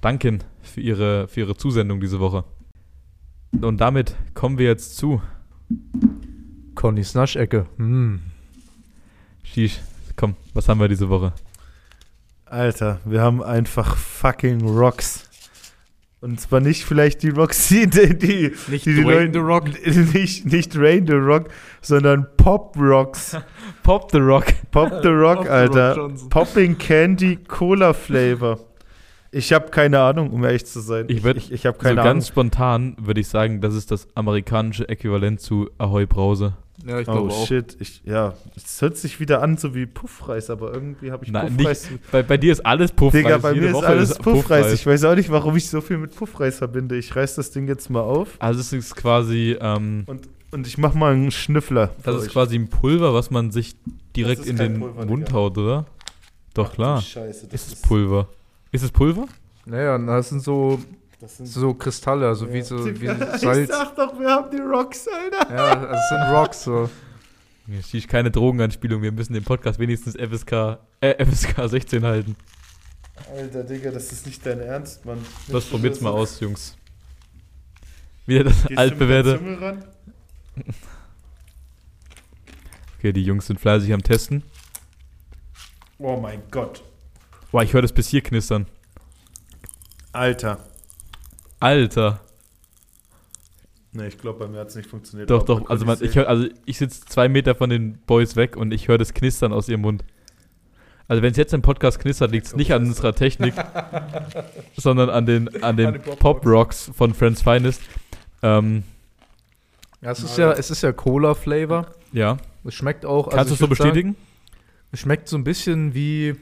danken 0.00 0.44
für 0.62 0.80
ihre, 0.80 1.26
für 1.26 1.40
ihre 1.40 1.56
Zusendung 1.56 2.00
diese 2.00 2.20
Woche. 2.20 2.44
Und 3.60 3.80
damit 3.80 4.14
kommen 4.34 4.58
wir 4.58 4.66
jetzt 4.66 4.96
zu 4.96 5.20
Connys 6.76 7.14
Naschecke. 7.14 7.66
Hm. 7.78 8.20
Shish. 9.42 9.80
Komm, 10.14 10.36
was 10.54 10.68
haben 10.68 10.78
wir 10.78 10.88
diese 10.88 11.08
Woche? 11.08 11.32
Alter, 12.46 13.00
wir 13.04 13.20
haben 13.22 13.42
einfach 13.42 13.96
fucking 13.96 14.66
Rocks. 14.66 15.24
Und 16.20 16.40
zwar 16.40 16.60
nicht 16.60 16.84
vielleicht 16.84 17.22
die 17.22 17.28
Rocks, 17.28 17.68
die, 17.68 17.86
die, 17.88 18.16
die, 18.16 18.52
Nicht 18.68 18.86
die, 18.86 18.94
die 18.94 19.30
The 19.32 19.38
Rock. 19.38 19.64
Nicht, 20.14 20.46
nicht 20.46 20.76
Rain 20.76 21.06
the 21.06 21.12
Rock, 21.12 21.48
sondern 21.82 22.26
Pop 22.36 22.74
Rocks. 22.78 23.36
Pop 23.82 24.10
the 24.10 24.18
Rock. 24.18 24.46
Pop 24.70 25.02
the 25.02 25.08
Rock, 25.08 25.36
Pop 25.38 25.44
the 25.44 25.50
Alter. 25.50 25.88
Rock 25.90 25.96
Johnson. 25.96 26.28
Popping 26.30 26.78
Candy 26.78 27.36
Cola 27.36 27.92
Flavor. 27.92 28.58
Ich 29.30 29.52
habe 29.52 29.68
keine 29.70 30.00
Ahnung, 30.00 30.30
um 30.30 30.42
ehrlich 30.44 30.64
zu 30.64 30.80
sein. 30.80 31.04
Ich 31.08 31.22
würd- 31.22 31.36
ich, 31.36 31.52
ich 31.52 31.66
habe 31.66 31.76
So 31.76 31.82
keine 31.82 31.96
ganz 31.96 32.08
Ahnung. 32.08 32.22
spontan 32.22 32.96
würde 33.00 33.20
ich 33.20 33.28
sagen, 33.28 33.60
das 33.60 33.74
ist 33.74 33.90
das 33.90 34.08
amerikanische 34.14 34.88
Äquivalent 34.88 35.40
zu 35.40 35.68
Ahoi 35.78 36.06
Brause. 36.06 36.54
Ja, 36.86 37.00
ich 37.00 37.08
Oh 37.08 37.12
glaube 37.12 37.32
auch. 37.32 37.46
shit, 37.46 37.76
ich, 37.80 38.02
ja, 38.04 38.34
es 38.54 38.80
hört 38.80 38.96
sich 38.96 39.18
wieder 39.18 39.42
an 39.42 39.56
so 39.56 39.74
wie 39.74 39.86
Puffreis, 39.86 40.50
aber 40.50 40.72
irgendwie 40.72 41.10
habe 41.10 41.24
ich 41.24 41.32
Nein, 41.32 41.56
Puffreis. 41.56 41.88
Bei, 42.12 42.22
bei 42.22 42.36
dir 42.36 42.52
ist 42.52 42.64
alles 42.64 42.92
Puffreis. 42.92 43.22
Digga, 43.24 43.38
bei 43.38 43.50
Jede 43.52 43.60
mir 43.62 43.66
ist 43.70 43.74
Woche 43.74 43.86
alles 43.86 44.14
Puffreis. 44.18 44.72
Ich 44.72 44.86
weiß 44.86 45.04
auch 45.04 45.14
nicht, 45.16 45.30
warum 45.30 45.56
ich 45.56 45.68
so 45.68 45.80
viel 45.80 45.98
mit 45.98 46.14
Puffreis 46.14 46.58
verbinde. 46.58 46.96
Ich 46.96 47.16
reiß 47.16 47.34
das 47.34 47.50
Ding 47.50 47.66
jetzt 47.66 47.90
mal 47.90 48.00
auf 48.02 48.28
Also 48.38 48.60
es 48.60 48.72
ist 48.72 48.94
quasi, 48.94 49.56
ähm, 49.60 50.04
und, 50.06 50.28
und 50.52 50.66
ich 50.66 50.78
mach 50.78 50.94
mal 50.94 51.12
einen 51.14 51.30
Schnüffler. 51.32 51.88
für 51.88 52.02
das 52.04 52.16
ist 52.22 52.26
euch. 52.28 52.32
quasi 52.32 52.56
ein 52.56 52.68
Pulver, 52.68 53.12
was 53.14 53.30
man 53.30 53.50
sich 53.50 53.74
direkt 54.14 54.42
ist 54.42 54.48
in 54.48 54.56
den 54.56 54.78
Pulver, 54.80 55.06
Mund 55.06 55.26
Digga. 55.28 55.36
haut, 55.38 55.58
oder? 55.58 55.86
Doch, 56.54 56.72
klar. 56.72 57.02
Scheiße, 57.02 57.48
das 57.50 57.68
Ist 57.68 57.72
es 57.74 57.82
Pulver? 57.82 58.28
Ist 58.70 58.84
es 58.84 58.90
Pulver? 58.92 59.26
Naja, 59.66 59.98
das 59.98 60.28
sind 60.28 60.42
so, 60.42 60.80
so 61.26 61.74
Kristalle, 61.74 62.28
also 62.28 62.52
wie 62.52 62.62
so 62.62 62.84
wie 63.00 63.06
ich 63.06 63.40
Salz. 63.40 63.68
sag 63.70 63.96
doch, 63.96 64.18
wir 64.18 64.28
haben 64.28 64.50
die 64.50 64.58
Rocks, 64.58 65.06
Alter. 65.08 65.54
Ja, 65.54 65.64
also 65.80 65.86
es 65.86 66.08
sind 66.08 66.34
Rocks 66.34 66.64
so. 66.64 66.90
Hier 67.66 67.82
steht 67.82 68.08
keine 68.08 68.30
Drogenanspielung. 68.30 69.02
Wir 69.02 69.12
müssen 69.12 69.32
den 69.32 69.42
Podcast 69.42 69.78
wenigstens 69.78 70.14
FSK, 70.14 70.78
äh, 71.00 71.24
FSK 71.24 71.68
16 71.68 72.04
halten. 72.04 72.36
Alter, 73.34 73.64
Digga, 73.64 73.90
das 73.90 74.12
ist 74.12 74.26
nicht 74.26 74.44
dein 74.44 74.60
Ernst, 74.60 75.04
Mann. 75.04 75.18
Das 75.48 75.64
probiert's 75.64 76.00
mal 76.00 76.10
aus, 76.10 76.38
Jungs. 76.38 76.76
Wieder 78.26 78.44
das 78.44 78.64
Gehst 78.66 78.78
altbewährte. 78.78 79.40
Okay, 82.98 83.12
die 83.12 83.22
Jungs 83.22 83.46
sind 83.46 83.60
fleißig 83.60 83.92
am 83.92 84.02
Testen. 84.02 84.42
Oh 85.98 86.16
mein 86.20 86.42
Gott. 86.50 86.82
Boah, 87.50 87.62
ich 87.62 87.72
höre 87.72 87.82
das 87.82 87.92
bis 87.92 88.08
hier 88.08 88.22
knistern. 88.22 88.66
Alter. 90.12 90.58
Alter. 91.60 92.20
Nee, 93.92 94.08
ich 94.08 94.18
glaube, 94.18 94.40
bei 94.40 94.48
mir 94.48 94.60
hat 94.60 94.68
es 94.68 94.76
nicht 94.76 94.90
funktioniert. 94.90 95.30
Doch, 95.30 95.42
doch. 95.44 95.70
Also, 95.70 95.86
man, 95.86 95.96
ich, 96.02 96.14
hör, 96.16 96.28
also 96.28 96.46
ich 96.66 96.76
sitze 96.76 97.06
zwei 97.06 97.28
Meter 97.28 97.54
von 97.54 97.70
den 97.70 97.98
Boys 98.06 98.36
weg 98.36 98.56
und 98.56 98.72
ich 98.74 98.88
höre 98.88 98.98
das 98.98 99.14
Knistern 99.14 99.52
aus 99.52 99.68
ihrem 99.68 99.80
Mund. 99.80 100.04
Also 101.08 101.22
wenn 101.22 101.30
es 101.30 101.36
jetzt 101.36 101.54
im 101.54 101.62
Podcast 101.62 102.00
knistert, 102.00 102.32
liegt 102.32 102.46
es 102.46 102.56
nicht 102.56 102.72
an 102.72 102.84
unserer 102.84 103.14
Technik, 103.14 103.54
sondern 104.76 105.08
an 105.08 105.24
den, 105.24 105.62
an 105.62 105.76
den 105.76 106.00
Pop-Rocks. 106.02 106.90
Von 106.94 107.14
Friends 107.14 107.42
Finest. 107.42 107.80
Ähm, 108.42 108.82
Ja, 110.00 110.10
es 110.10 110.22
ist 110.22 110.36
ja, 110.36 110.52
es 110.52 110.70
ist 110.70 110.82
ja 110.82 110.92
Cola-Flavor. 110.92 111.86
ja. 112.12 112.36
Es 112.64 112.74
schmeckt 112.74 113.06
auch. 113.06 113.30
Kannst 113.30 113.34
du 113.34 113.38
also 113.38 113.54
es 113.54 113.60
so 113.60 113.70
würd 113.70 113.78
sagen, 113.78 113.90
bestätigen? 113.90 114.16
Es 114.90 114.98
schmeckt 114.98 115.28
so 115.28 115.36
ein 115.36 115.44
bisschen 115.44 115.94
wie, 115.94 116.34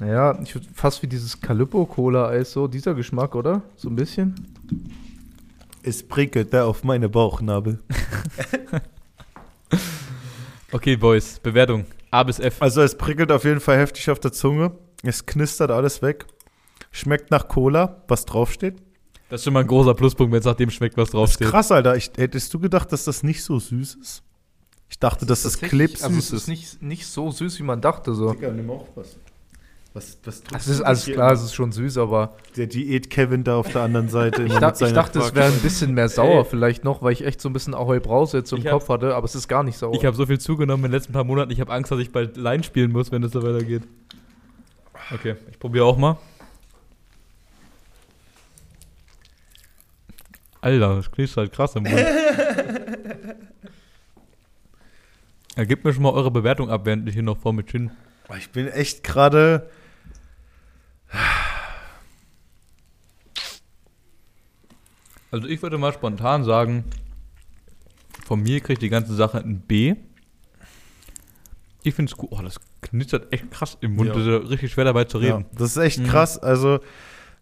naja, 0.00 0.38
ich 0.42 0.54
würd, 0.54 0.66
fast 0.74 1.02
wie 1.02 1.06
dieses 1.06 1.40
Calippo-Cola-Eis, 1.40 2.52
so 2.52 2.66
dieser 2.66 2.94
Geschmack, 2.94 3.34
oder? 3.34 3.62
So 3.76 3.88
ein 3.88 3.96
bisschen. 3.96 4.34
Es 5.82 6.06
prickelt 6.06 6.52
da 6.52 6.64
auf 6.64 6.84
meine 6.84 7.08
Bauchnabel. 7.08 7.78
Okay, 10.74 10.96
Boys, 10.96 11.38
Bewertung. 11.38 11.84
A 12.10 12.22
bis 12.22 12.38
F. 12.38 12.62
Also 12.62 12.80
es 12.80 12.96
prickelt 12.96 13.30
auf 13.30 13.44
jeden 13.44 13.60
Fall 13.60 13.78
heftig 13.78 14.10
auf 14.10 14.18
der 14.20 14.32
Zunge. 14.32 14.72
Es 15.02 15.26
knistert 15.26 15.70
alles 15.70 16.00
weg. 16.00 16.24
Schmeckt 16.90 17.30
nach 17.30 17.46
Cola, 17.48 18.02
was 18.08 18.24
draufsteht. 18.24 18.76
Das 19.28 19.40
ist 19.40 19.44
schon 19.44 19.52
mal 19.52 19.60
ein 19.60 19.66
großer 19.66 19.94
Pluspunkt, 19.94 20.32
wenn 20.32 20.40
es 20.40 20.46
nach 20.46 20.54
dem 20.54 20.70
schmeckt, 20.70 20.96
was 20.96 21.04
Das 21.04 21.08
ist 21.08 21.14
draufsteht. 21.14 21.48
krass, 21.48 21.72
Alter. 21.72 21.96
Ich, 21.96 22.10
hättest 22.16 22.52
du 22.54 22.58
gedacht, 22.58 22.90
dass 22.92 23.04
das 23.04 23.22
nicht 23.22 23.42
so 23.44 23.58
süß 23.58 23.96
ist? 23.96 24.22
Ich 24.88 24.98
dachte, 24.98 25.24
dass 25.26 25.42
das 25.42 25.58
Clip 25.58 25.90
Also 26.02 26.08
süß 26.14 26.32
es 26.32 26.32
ist 26.32 26.48
nicht, 26.48 26.82
nicht 26.82 27.06
so 27.06 27.30
süß, 27.30 27.58
wie 27.58 27.62
man 27.64 27.80
dachte. 27.80 28.14
So. 28.14 28.32
Digga, 28.32 28.50
nimm 28.50 28.70
auch 28.70 28.86
was. 28.94 29.16
Was, 29.94 30.18
was 30.24 30.42
du 30.42 30.54
ist 30.72 30.80
alles 30.80 31.04
hier? 31.04 31.14
klar, 31.14 31.32
es 31.32 31.42
ist 31.42 31.54
schon 31.54 31.70
süß, 31.70 31.98
aber 31.98 32.34
Der 32.56 32.66
Diät-Kevin 32.66 33.44
da 33.44 33.56
auf 33.56 33.70
der 33.72 33.82
anderen 33.82 34.08
Seite. 34.08 34.42
ich, 34.44 34.54
da, 34.54 34.70
ich 34.72 34.92
dachte, 34.94 35.18
es 35.18 35.34
wäre 35.34 35.52
ein 35.52 35.60
bisschen 35.60 35.92
mehr 35.92 36.08
sauer 36.08 36.44
Ey. 36.44 36.44
vielleicht 36.46 36.82
noch, 36.82 37.02
weil 37.02 37.12
ich 37.12 37.26
echt 37.26 37.42
so 37.42 37.50
ein 37.50 37.52
bisschen 37.52 37.74
Ahoi 37.74 38.00
Brause 38.00 38.38
jetzt 38.38 38.48
so 38.48 38.56
im 38.56 38.64
Kopf 38.64 38.88
hatte, 38.88 39.14
aber 39.14 39.26
es 39.26 39.34
ist 39.34 39.48
gar 39.48 39.62
nicht 39.62 39.76
sauer. 39.76 39.94
Ich 39.94 40.06
habe 40.06 40.16
so 40.16 40.24
viel 40.24 40.40
zugenommen 40.40 40.86
in 40.86 40.90
den 40.90 40.98
letzten 40.98 41.12
paar 41.12 41.24
Monaten, 41.24 41.50
ich 41.50 41.60
habe 41.60 41.70
Angst, 41.72 41.92
dass 41.92 41.98
ich 41.98 42.10
bald 42.10 42.38
Line 42.38 42.62
spielen 42.62 42.90
muss, 42.90 43.12
wenn 43.12 43.22
es 43.22 43.32
so 43.32 43.42
weitergeht. 43.42 43.82
Okay, 45.12 45.36
ich 45.50 45.58
probiere 45.58 45.84
auch 45.84 45.98
mal. 45.98 46.16
Alter, 50.62 50.96
das 50.96 51.10
klingt 51.10 51.36
halt 51.36 51.52
krass 51.52 51.74
im 51.76 51.82
Mund. 51.82 51.96
ja, 55.56 55.64
gebt 55.64 55.84
mir 55.84 55.92
schon 55.92 56.04
mal 56.04 56.12
eure 56.12 56.30
Bewertung 56.30 56.70
ab, 56.70 56.82
während 56.86 57.06
ich 57.08 57.14
hier 57.14 57.22
noch 57.24 57.36
vor 57.36 57.52
mit 57.52 57.66
Chin. 57.66 57.90
Ich 58.38 58.50
bin 58.50 58.68
echt 58.68 59.04
gerade. 59.04 59.68
Also 65.32 65.48
ich 65.48 65.60
würde 65.62 65.78
mal 65.78 65.92
spontan 65.92 66.44
sagen, 66.44 66.84
von 68.26 68.40
mir 68.42 68.60
kriegt 68.60 68.82
die 68.82 68.88
ganze 68.90 69.14
Sache 69.14 69.38
ein 69.38 69.60
B. 69.60 69.96
Ich 71.82 71.94
finde 71.94 72.10
es 72.12 72.16
gut. 72.16 72.28
Oh, 72.32 72.40
das 72.42 72.60
knistert 72.82 73.32
echt 73.32 73.50
krass 73.50 73.76
im 73.80 73.96
Mund. 73.96 74.08
Ja. 74.08 74.14
Das 74.14 74.22
ist 74.22 74.28
ja 74.28 74.36
richtig 74.36 74.70
schwer 74.72 74.84
dabei 74.84 75.04
zu 75.04 75.18
reden. 75.18 75.40
Ja, 75.50 75.58
das 75.58 75.70
ist 75.72 75.76
echt 75.78 75.98
Mhm. 76.00 76.04
krass. 76.06 76.38
Also, 76.38 76.78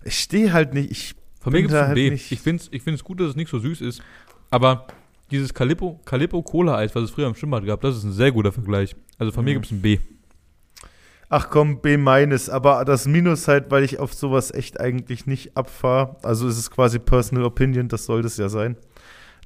ich 0.04 0.18
stehe 0.18 0.52
halt 0.52 0.72
nicht. 0.72 0.90
Ich, 0.90 1.14
Von 1.40 1.52
mir 1.52 1.60
gibt 1.62 1.72
es 1.74 1.78
ein 1.80 1.86
halt 1.88 1.94
B. 1.96 2.10
nicht- 2.10 2.32
Ich 2.32 2.40
finde 2.40 2.62
es 2.62 2.68
ich 2.72 2.82
find's 2.82 3.04
gut, 3.04 3.20
dass 3.20 3.28
es 3.30 3.36
nicht 3.36 3.50
so 3.50 3.58
süß 3.58 3.80
ist. 3.82 4.02
Aber 4.50 4.86
dieses 5.30 5.52
Calippo, 5.52 6.00
Calippo 6.04 6.42
Cola 6.42 6.76
Eis, 6.76 6.94
was 6.94 7.04
es 7.04 7.10
früher 7.10 7.26
im 7.26 7.34
Schwimmbad 7.34 7.66
gab, 7.66 7.80
das 7.82 7.96
ist 7.96 8.04
ein 8.04 8.12
sehr 8.12 8.32
guter 8.32 8.52
Vergleich. 8.52 8.96
Also 9.18 9.32
von 9.32 9.44
mir 9.44 9.50
Mhm. 9.50 9.54
gibt 9.54 9.66
es 9.66 9.72
ein 9.72 9.82
B. 9.82 9.98
ach 11.30 11.48
komm, 11.48 11.80
B 11.80 11.96
meines. 11.96 12.50
Aber 12.50 12.84
das 12.84 13.06
Minus 13.06 13.48
halt, 13.48 13.70
weil 13.70 13.82
ich 13.82 13.98
auf 13.98 14.12
sowas 14.12 14.52
echt 14.52 14.78
eigentlich 14.78 15.26
nicht 15.26 15.56
abfahre. 15.56 16.16
Also, 16.22 16.46
es 16.46 16.58
ist 16.58 16.70
quasi 16.70 16.98
Personal 16.98 17.46
Opinion. 17.46 17.88
Das 17.88 18.04
soll 18.04 18.20
das 18.20 18.36
ja 18.36 18.50
sein. 18.50 18.76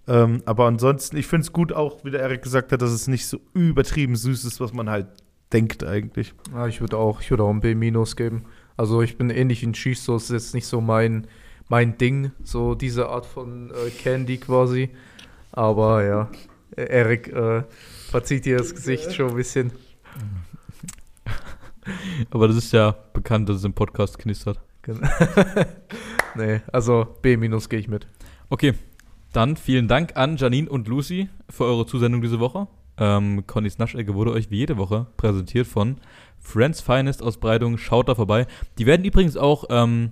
Ähm, 0.06 0.42
aber 0.44 0.66
ansonsten, 0.66 1.16
ich 1.16 1.26
finde 1.26 1.44
es 1.44 1.52
gut 1.52 1.72
auch, 1.72 2.04
wie 2.04 2.10
der 2.10 2.20
Erik 2.20 2.42
gesagt 2.42 2.72
hat, 2.72 2.82
dass 2.82 2.90
es 2.90 3.06
nicht 3.08 3.26
so 3.26 3.38
übertrieben 3.54 4.16
süß 4.16 4.44
ist, 4.44 4.60
was 4.60 4.72
man 4.72 4.90
halt 4.90 5.06
denkt 5.52 5.84
eigentlich. 5.84 6.34
Ja, 6.52 6.66
ich 6.66 6.80
würde 6.80 6.98
auch, 6.98 7.22
ich 7.22 7.30
würde 7.30 7.44
auch 7.44 7.50
ein 7.50 7.60
B- 7.60 7.74
geben. 7.74 8.44
Also 8.76 9.02
ich 9.02 9.16
bin 9.16 9.30
ähnlich 9.30 9.62
wie 9.62 9.66
ein 9.68 9.72
Cheese 9.72 10.02
Sauce, 10.02 10.24
ist 10.24 10.30
jetzt 10.30 10.54
nicht 10.54 10.66
so 10.66 10.80
mein, 10.80 11.26
mein 11.68 11.96
Ding, 11.96 12.32
so 12.42 12.74
diese 12.74 13.08
Art 13.08 13.24
von 13.24 13.70
äh, 13.70 13.90
Candy 13.90 14.38
quasi. 14.38 14.90
Aber 15.52 16.04
ja, 16.04 16.28
äh, 16.76 16.82
Erik 16.82 17.32
äh, 17.32 17.62
verzieht 18.10 18.44
hier 18.44 18.58
das 18.58 18.74
Gesicht 18.74 19.14
schon 19.14 19.30
ein 19.30 19.36
bisschen. 19.36 19.72
Aber 22.30 22.48
das 22.48 22.56
ist 22.56 22.72
ja 22.72 22.94
bekannt, 23.12 23.48
dass 23.48 23.56
es 23.58 23.64
im 23.64 23.74
Podcast 23.74 24.18
knistert. 24.18 24.60
Nee, 26.36 26.60
also 26.72 27.06
B- 27.22 27.36
gehe 27.36 27.78
ich 27.78 27.88
mit. 27.88 28.08
Okay, 28.48 28.74
dann 29.32 29.56
vielen 29.56 29.86
Dank 29.88 30.16
an 30.16 30.36
Janine 30.36 30.68
und 30.68 30.88
Lucy 30.88 31.28
für 31.48 31.64
eure 31.64 31.86
Zusendung 31.86 32.22
diese 32.22 32.40
Woche. 32.40 32.66
Ähm, 32.96 33.46
Connys 33.46 33.78
Naschecke 33.78 34.14
wurde 34.14 34.32
euch 34.32 34.50
wie 34.50 34.58
jede 34.58 34.76
Woche 34.76 35.06
präsentiert 35.16 35.66
von 35.66 35.96
Friends 36.38 36.80
Finest 36.80 37.22
aus 37.22 37.38
Breitung. 37.38 37.78
Schaut 37.78 38.08
da 38.08 38.14
vorbei. 38.14 38.46
Die 38.78 38.86
werden 38.86 39.04
übrigens 39.04 39.36
auch, 39.36 39.64
ähm, 39.70 40.10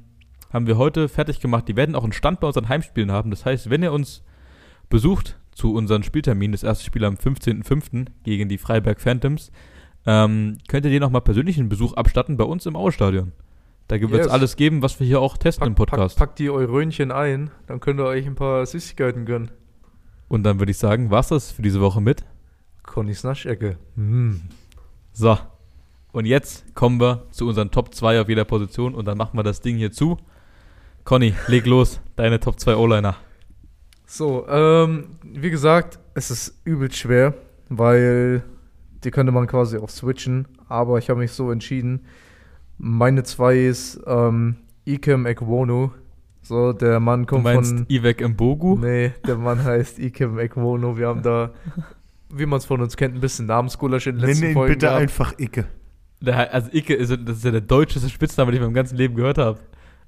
haben 0.52 0.66
wir 0.66 0.78
heute 0.78 1.08
fertig 1.08 1.40
gemacht, 1.40 1.66
die 1.68 1.76
werden 1.76 1.94
auch 1.94 2.04
einen 2.04 2.12
Stand 2.12 2.40
bei 2.40 2.46
unseren 2.46 2.68
Heimspielen 2.68 3.10
haben. 3.12 3.30
Das 3.30 3.44
heißt, 3.44 3.70
wenn 3.70 3.82
ihr 3.82 3.92
uns 3.92 4.22
besucht 4.88 5.38
zu 5.52 5.74
unseren 5.74 6.02
Spielterminen, 6.02 6.52
das 6.52 6.62
erste 6.62 6.84
Spiel 6.84 7.04
am 7.04 7.14
15.05. 7.14 8.06
gegen 8.24 8.48
die 8.48 8.58
Freiberg 8.58 9.00
Phantoms, 9.00 9.50
ähm, 10.06 10.58
könnt 10.68 10.84
ihr 10.84 10.90
dir 10.90 11.00
nochmal 11.00 11.20
persönlichen 11.20 11.68
Besuch 11.68 11.94
abstatten 11.94 12.36
bei 12.36 12.44
uns 12.44 12.66
im 12.66 12.76
Aue-Stadion. 12.76 13.32
Da 13.88 14.00
wird 14.00 14.12
es 14.12 14.18
Yes. 14.18 14.28
alles 14.28 14.56
geben, 14.56 14.82
was 14.82 14.98
wir 15.00 15.06
hier 15.06 15.20
auch 15.20 15.36
testen 15.36 15.66
im 15.66 15.74
Pack, 15.74 15.90
Podcast. 15.90 16.16
pack, 16.18 16.28
packt 16.30 16.38
die 16.38 16.50
Eurönchen 16.50 17.10
ein, 17.10 17.50
dann 17.66 17.80
könnt 17.80 18.00
ihr 18.00 18.06
euch 18.06 18.26
ein 18.26 18.34
paar 18.34 18.64
Süßigkeiten 18.64 19.26
gönnen. 19.26 19.50
Und 20.28 20.44
dann 20.44 20.58
würde 20.58 20.70
ich 20.70 20.78
sagen, 20.78 21.10
war's 21.10 21.28
das 21.28 21.50
für 21.50 21.62
diese 21.62 21.80
Woche 21.80 22.00
mit 22.00 22.24
Connys 22.84 23.22
Naschecke. 23.22 23.76
Mm. 23.96 24.36
So. 25.12 25.38
Und 26.12 26.26
jetzt 26.26 26.74
kommen 26.74 27.00
wir 27.00 27.26
zu 27.30 27.46
unseren 27.48 27.70
Top 27.70 27.94
2 27.94 28.20
auf 28.20 28.28
jeder 28.28 28.44
Position 28.44 28.94
und 28.94 29.06
dann 29.06 29.18
machen 29.18 29.38
wir 29.38 29.42
das 29.42 29.60
Ding 29.60 29.76
hier 29.76 29.92
zu. 29.92 30.18
Conny, 31.04 31.34
leg 31.48 31.66
los, 31.66 32.00
deine 32.16 32.38
Top 32.38 32.60
2 32.60 32.76
O-Liner. 32.76 33.16
So, 34.06 34.46
ähm, 34.48 35.16
wie 35.22 35.50
gesagt, 35.50 35.98
es 36.14 36.30
ist 36.30 36.60
übel 36.64 36.92
schwer, 36.92 37.34
weil 37.68 38.42
die 39.04 39.10
könnte 39.10 39.32
man 39.32 39.46
quasi 39.46 39.78
auch 39.78 39.88
switchen, 39.90 40.46
aber 40.68 40.98
ich 40.98 41.10
habe 41.10 41.20
mich 41.20 41.32
so 41.32 41.50
entschieden. 41.50 42.00
Meine 42.78 43.22
zwei 43.24 43.58
ist 43.58 44.00
ähm, 44.06 44.56
Ikem 44.86 45.26
Ekwono. 45.26 45.92
So, 46.44 46.72
der 46.72 46.98
Mann 46.98 47.20
Du 47.22 47.26
kommt 47.26 47.44
meinst 47.44 47.74
von. 47.76 47.86
Ivek 47.88 48.26
Mbogu? 48.28 48.76
Nee, 48.78 49.12
der 49.26 49.36
Mann 49.36 49.62
heißt 49.64 49.98
Ikem 50.00 50.38
Ekwono. 50.38 50.96
Wir 50.98 51.06
haben 51.06 51.22
da, 51.22 51.50
wie 52.34 52.46
man 52.46 52.58
es 52.58 52.64
von 52.64 52.80
uns 52.80 52.96
kennt, 52.96 53.14
ein 53.14 53.20
bisschen 53.20 53.46
Namensgulasch 53.46 54.06
in 54.08 54.18
den 54.18 54.26
letzten 54.26 54.40
Nenn 54.40 54.50
ihn 54.50 54.54
Folgen 54.54 54.72
bitte 54.74 54.86
gehabt. 54.86 55.00
einfach 55.02 55.38
Icke. 55.38 55.66
Der, 56.20 56.52
also 56.52 56.68
Icke, 56.72 56.94
ist, 56.94 57.10
das 57.24 57.36
ist 57.38 57.44
ja 57.44 57.50
der 57.52 57.60
deutscheste 57.60 58.08
Spitzname, 58.08 58.50
den 58.50 58.56
ich 58.56 58.60
in 58.60 58.66
meinem 58.66 58.74
ganzen 58.74 58.96
Leben 58.96 59.14
gehört 59.14 59.38
habe. 59.38 59.58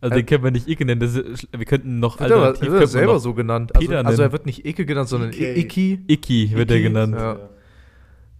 Also 0.00 0.14
Äh, 0.14 0.18
den 0.18 0.26
können 0.26 0.42
wir 0.44 0.50
nicht 0.50 0.68
Icke 0.68 0.84
nennen. 0.84 1.00
Das 1.00 1.14
ist, 1.14 1.48
wir 1.56 1.64
könnten 1.66 2.00
noch 2.00 2.18
Wird 2.18 2.30
er, 2.30 2.36
alternativ 2.36 2.60
wird 2.62 2.72
er 2.72 2.78
könnten 2.78 2.80
wir 2.80 2.86
selber 2.88 3.18
so 3.20 3.34
genannt. 3.34 3.76
Also, 3.76 3.94
also 3.96 4.22
er 4.22 4.32
wird 4.32 4.46
nicht 4.46 4.66
Ike 4.66 4.86
genannt, 4.86 5.08
sondern 5.08 5.30
Ike. 5.32 5.54
Iki. 5.54 6.00
Icky 6.08 6.50
wird 6.54 6.70
er 6.70 6.76
Icke. 6.78 6.88
genannt. 6.88 7.14
Ja. 7.16 7.38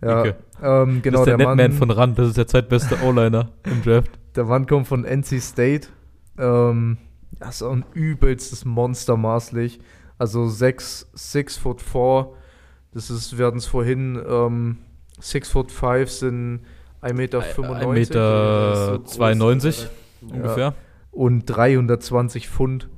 Ja, 0.03 0.21
Icke. 0.21 0.37
Ähm, 0.63 1.03
genau, 1.03 1.19
das 1.19 1.21
ist 1.21 1.27
der, 1.27 1.37
der, 1.39 1.55
Netman 1.55 1.73
von 1.73 1.91
Rand, 1.91 2.19
das 2.19 2.29
ist 2.29 2.37
der 2.37 2.47
zweitbeste 2.47 2.99
O-Liner 3.03 3.51
im 3.65 3.83
Draft. 3.83 4.11
Der 4.37 4.45
Mann 4.45 4.67
kommt 4.67 4.87
von 4.87 5.05
NC 5.05 5.41
State. 5.41 5.89
Ähm, 6.39 6.99
das 7.39 7.57
ist 7.57 7.63
auch 7.63 7.73
ein 7.73 7.85
übelstes 7.95 8.65
Monster 8.65 9.17
maßlich. 9.17 9.81
Also 10.19 10.49
6, 10.49 11.11
6 11.13 11.57
foot 11.57 11.83
4. 11.83 12.29
Das 12.93 13.11
ist, 13.11 13.37
wir 13.37 13.47
hatten 13.47 13.59
es 13.59 13.67
vorhin, 13.67 14.21
ähm, 14.29 14.79
6 15.21 15.51
foot 15.51 15.73
5 15.73 16.11
sind 16.11 16.61
1,95 17.03 17.13
Meter. 17.15 17.41
1,92 17.41 17.93
Meter 17.93 18.99
groß, 18.99 19.13
92 19.13 19.79
Alter. 20.23 20.35
ungefähr. 20.35 20.75
Und 21.11 21.47
320 21.47 22.49
Pfund. 22.49 22.89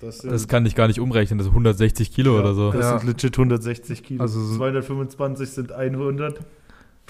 Das 0.00 0.18
sind, 0.18 0.32
Das 0.32 0.48
kann 0.48 0.64
ich 0.64 0.74
gar 0.74 0.86
nicht 0.88 0.98
umrechnen, 0.98 1.38
das 1.38 1.46
ist 1.46 1.52
160 1.52 2.10
Kilo 2.12 2.34
ja, 2.34 2.40
oder 2.40 2.54
so. 2.54 2.72
Das 2.72 2.80
Ja. 2.82 2.98
sind 2.98 3.06
legit 3.08 3.36
160 3.36 4.02
Kilo. 4.02 4.22
Also 4.22 4.40
so- 4.40 4.56
225 4.56 5.50
sind 5.50 5.72
100. 5.72 6.40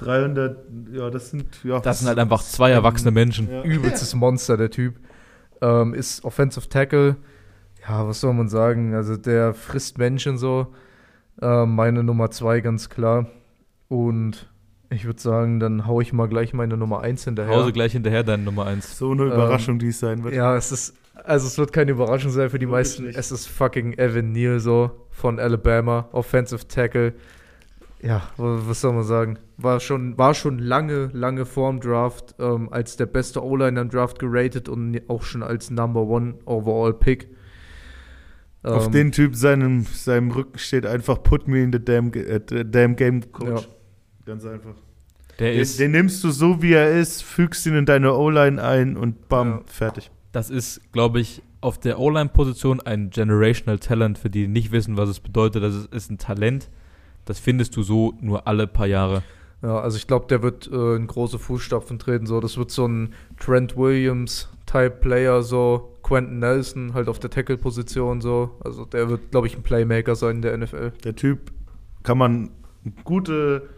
300, 0.01 0.59
ja, 0.92 1.11
das 1.11 1.30
sind, 1.30 1.46
ja. 1.64 1.80
Das 1.80 1.98
sind 2.01 2.09
halt 2.09 2.18
einfach 2.18 2.42
zwei 2.42 2.70
erwachsene 2.70 3.11
Menschen. 3.11 3.51
Ja. 3.51 3.62
Übelstes 3.62 4.14
Monster, 4.14 4.57
der 4.57 4.70
Typ. 4.70 4.96
Ähm, 5.62 5.94
ist 5.94 6.24
Offensive 6.24 6.68
Tackle. 6.68 7.16
Ja, 7.88 8.07
was 8.07 8.20
soll 8.20 8.34
man 8.34 8.48
sagen? 8.48 8.94
Also 8.94 9.16
der 9.16 9.55
frisst 9.55 9.98
Menschen 9.98 10.38
so. 10.38 10.68
Ähm, 11.42 11.74
meine 11.74 12.03
Nummer 12.03 12.30
2 12.30 12.61
ganz 12.61 12.88
klar. 12.88 13.26
Und 13.88 14.48
ich 14.90 15.05
würde 15.05 15.20
sagen, 15.20 15.61
dann 15.61 15.86
hau 15.86 16.01
ich 16.01 16.12
mal 16.12 16.28
gleich 16.28 16.53
meine 16.53 16.76
Nummer 16.76 17.01
1 17.01 17.24
hinterher. 17.24 17.55
Hause 17.55 17.72
gleich 17.72 17.92
hinterher 17.92 18.22
deine 18.24 18.42
Nummer 18.42 18.66
1. 18.66 18.98
So 18.98 19.12
eine 19.12 19.22
Ähm, 19.22 19.28
Überraschung, 19.32 19.78
die 19.78 19.88
es 19.88 20.01
sein 20.01 20.22
wird. 20.24 20.34
Ja, 20.34 20.57
es 20.57 20.72
ist, 20.72 20.94
also 21.14 21.46
es 21.46 21.59
wird 21.59 21.72
keine 21.72 21.92
Überraschung 21.92 22.30
sein 22.30 22.51
für 22.51 22.59
die 22.59 22.66
Wirklich 22.68 22.88
meisten. 22.90 23.05
nicht. 23.07 23.18
Es 23.18 23.32
ist 23.32 23.46
fucking 23.46 23.94
Evan 23.94 24.32
Neal 24.32 24.61
so 24.61 24.90
von 25.11 25.38
Alabama, 25.38 26.09
Offensive 26.12 26.66
Tackle. 26.68 27.14
Ja, 28.03 28.22
wa- 28.36 28.61
was 28.66 28.80
soll 28.80 28.92
man 28.94 29.05
sagen? 29.05 29.38
War 29.59 29.78
schon, 29.80 30.16
war 30.16 30.32
schon 30.34 30.59
lange, 30.59 31.11
lange 31.12 31.44
vorm 31.44 31.80
Draft 31.80 32.34
ähm, 32.38 32.72
als 32.72 32.96
der 32.96 33.07
beste 33.07 33.44
O-Liner 33.44 33.82
im 33.82 33.90
Draft 33.90 34.18
geratet 34.18 34.68
und 34.68 35.01
auch 35.09 35.22
schon 35.22 35.42
als 35.42 35.70
Number 35.70 36.03
One 36.03 36.34
Overall 36.46 36.94
Pick. 36.94 37.28
Auf 38.62 38.86
Ähm, 38.86 38.92
den 38.92 39.12
Typ 39.12 39.34
seinem, 39.36 39.84
seinem 39.84 40.30
Rücken 40.30 40.59
steht 40.59 40.84
einfach 40.86 41.22
Put 41.22 41.48
me 41.48 41.62
in 41.62 41.72
the 41.72 41.82
damn, 41.82 42.12
äh, 42.12 42.40
the 42.48 42.62
damn 42.70 42.96
game, 42.96 43.30
Coach. 43.32 43.62
Ja. 43.62 43.68
Ganz 44.26 44.44
einfach. 44.44 44.74
Der 45.38 45.53
Den, 45.53 45.61
ist, 45.61 45.80
den 45.80 45.90
nimmst 45.92 46.22
du 46.24 46.30
so, 46.30 46.61
wie 46.62 46.72
er 46.74 46.90
ist, 46.98 47.22
fügst 47.22 47.64
ihn 47.66 47.74
in 47.74 47.86
deine 47.86 48.14
O-Line 48.14 48.62
ein 48.62 48.96
und 48.96 49.28
bam, 49.28 49.48
Ja. 49.48 49.61
fertig. 49.66 50.11
das 50.32 50.51
ist, 50.51 50.92
glaube 50.92 51.20
ich, 51.20 51.42
auf 51.62 51.78
der 51.78 51.98
O-Line-Position 51.98 52.80
ein 52.80 53.11
Generational 53.11 53.78
Talent, 53.78 54.18
für 54.18 54.28
die 54.30 54.46
nicht 54.48 54.72
wissen, 54.72 54.96
was 54.98 55.09
es 55.09 55.20
bedeutet. 55.20 55.62
Das 55.62 55.74
ist, 55.74 55.92
ist 55.94 56.11
ein 56.11 56.18
Talent, 56.18 56.70
das 57.25 57.39
findest 57.39 57.77
du 57.77 57.83
so 57.83 58.14
nur 58.21 58.47
alle 58.47 58.66
paar 58.66 58.87
Jahre. 58.87 59.23
Ja, 59.62 59.79
also 59.81 59.97
ich 59.99 60.07
glaube, 60.07 60.27
der 60.29 60.43
wird 60.43 60.71
äh, 60.73 60.97
in 60.97 61.07
große 61.07 61.39
Fußstapfen 61.39 61.99
treten. 61.99 62.27
So, 62.27 62.41
das 62.41 62.57
wird 62.57 62.71
so 62.71 62.87
ein 62.87 63.12
Trent 63.39 63.77
Williams-Type-Player, 63.77 65.43
so 65.43 65.99
Quentin 66.03 66.39
Nelson 66.39 66.95
halt 66.95 67.09
auf 67.09 67.18
der 67.18 67.31
Tackle-Position 67.31 68.21
so. 68.21 68.59
Also 68.64 68.87
der 68.87 69.11
wird, 69.11 69.31
glaube 69.31 69.47
ich, 69.47 69.57
ein 69.57 69.62
Playmaker 69.62 70.14
sein 70.14 70.37
in 70.37 70.43
der 70.43 70.57
NFL. 70.57 70.93
Der 71.05 71.14
Typ 71.14 71.53
kann 72.03 72.16
man 72.16 72.51
gute, 73.05 73.68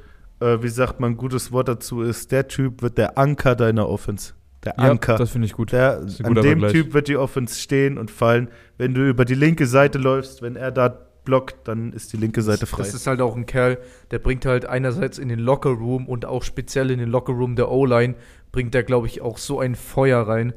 äh, 0.40 0.62
wie 0.62 0.68
sagt 0.68 1.01
man, 1.01 1.12
ein 1.12 1.16
gutes 1.16 1.51
Wort 1.51 1.66
dazu 1.66 2.03
ist, 2.03 2.30
der 2.30 2.47
Typ 2.47 2.80
wird 2.82 2.97
der 2.97 3.18
Anker 3.18 3.57
deiner 3.57 3.88
Offense. 3.88 4.34
Der 4.64 4.78
Anker. 4.78 5.16
das 5.16 5.30
finde 5.30 5.47
ich 5.47 5.55
gut. 5.55 5.72
Der, 5.72 5.99
an 6.22 6.34
dem 6.34 6.45
Vergleich. 6.45 6.72
Typ 6.72 6.95
wird 6.95 7.09
die 7.09 7.16
Offense 7.16 7.59
stehen 7.59 7.99
und 7.99 8.12
fallen. 8.12 8.49
Wenn 8.78 8.95
du 8.95 9.09
über 9.09 9.24
die 9.24 9.34
linke 9.34 9.66
Seite 9.66 9.99
läufst, 9.99 10.43
wenn 10.43 10.55
er 10.55 10.70
da 10.70 11.07
blockt, 11.24 11.68
dann 11.68 11.92
ist 11.92 12.12
die 12.12 12.16
linke 12.16 12.42
Seite 12.42 12.66
frei. 12.66 12.82
Das 12.82 12.94
ist 12.94 13.06
halt 13.06 13.20
auch 13.20 13.36
ein 13.36 13.46
Kerl, 13.46 13.78
der 14.10 14.18
bringt 14.18 14.46
halt 14.46 14.66
einerseits 14.66 15.18
in 15.18 15.28
den 15.28 15.38
Locker-Room 15.38 16.06
und 16.06 16.24
auch 16.24 16.42
speziell 16.42 16.90
in 16.90 16.98
den 16.98 17.08
Locker-Room 17.08 17.56
der 17.56 17.70
O-Line, 17.70 18.14
bringt 18.50 18.74
der, 18.74 18.82
glaube 18.82 19.06
ich, 19.06 19.22
auch 19.22 19.38
so 19.38 19.60
ein 19.60 19.74
Feuer 19.74 20.26
rein. 20.26 20.52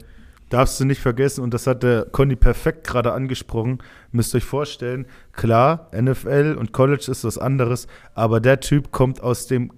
Darfst 0.49 0.79
du 0.79 0.85
nicht 0.85 1.01
vergessen, 1.01 1.43
und 1.43 1.53
das 1.53 1.65
hat 1.65 1.81
der 1.81 2.05
Conny 2.05 2.35
perfekt 2.35 2.85
gerade 2.85 3.13
angesprochen, 3.13 3.79
müsst 4.11 4.35
euch 4.35 4.43
vorstellen, 4.43 5.07
klar, 5.31 5.89
NFL 5.91 6.55
und 6.59 6.71
College 6.71 7.07
ist 7.09 7.23
was 7.23 7.37
anderes, 7.37 7.87
aber 8.13 8.39
der 8.39 8.59
Typ 8.59 8.91
kommt 8.91 9.21
aus 9.21 9.47
dem 9.47 9.71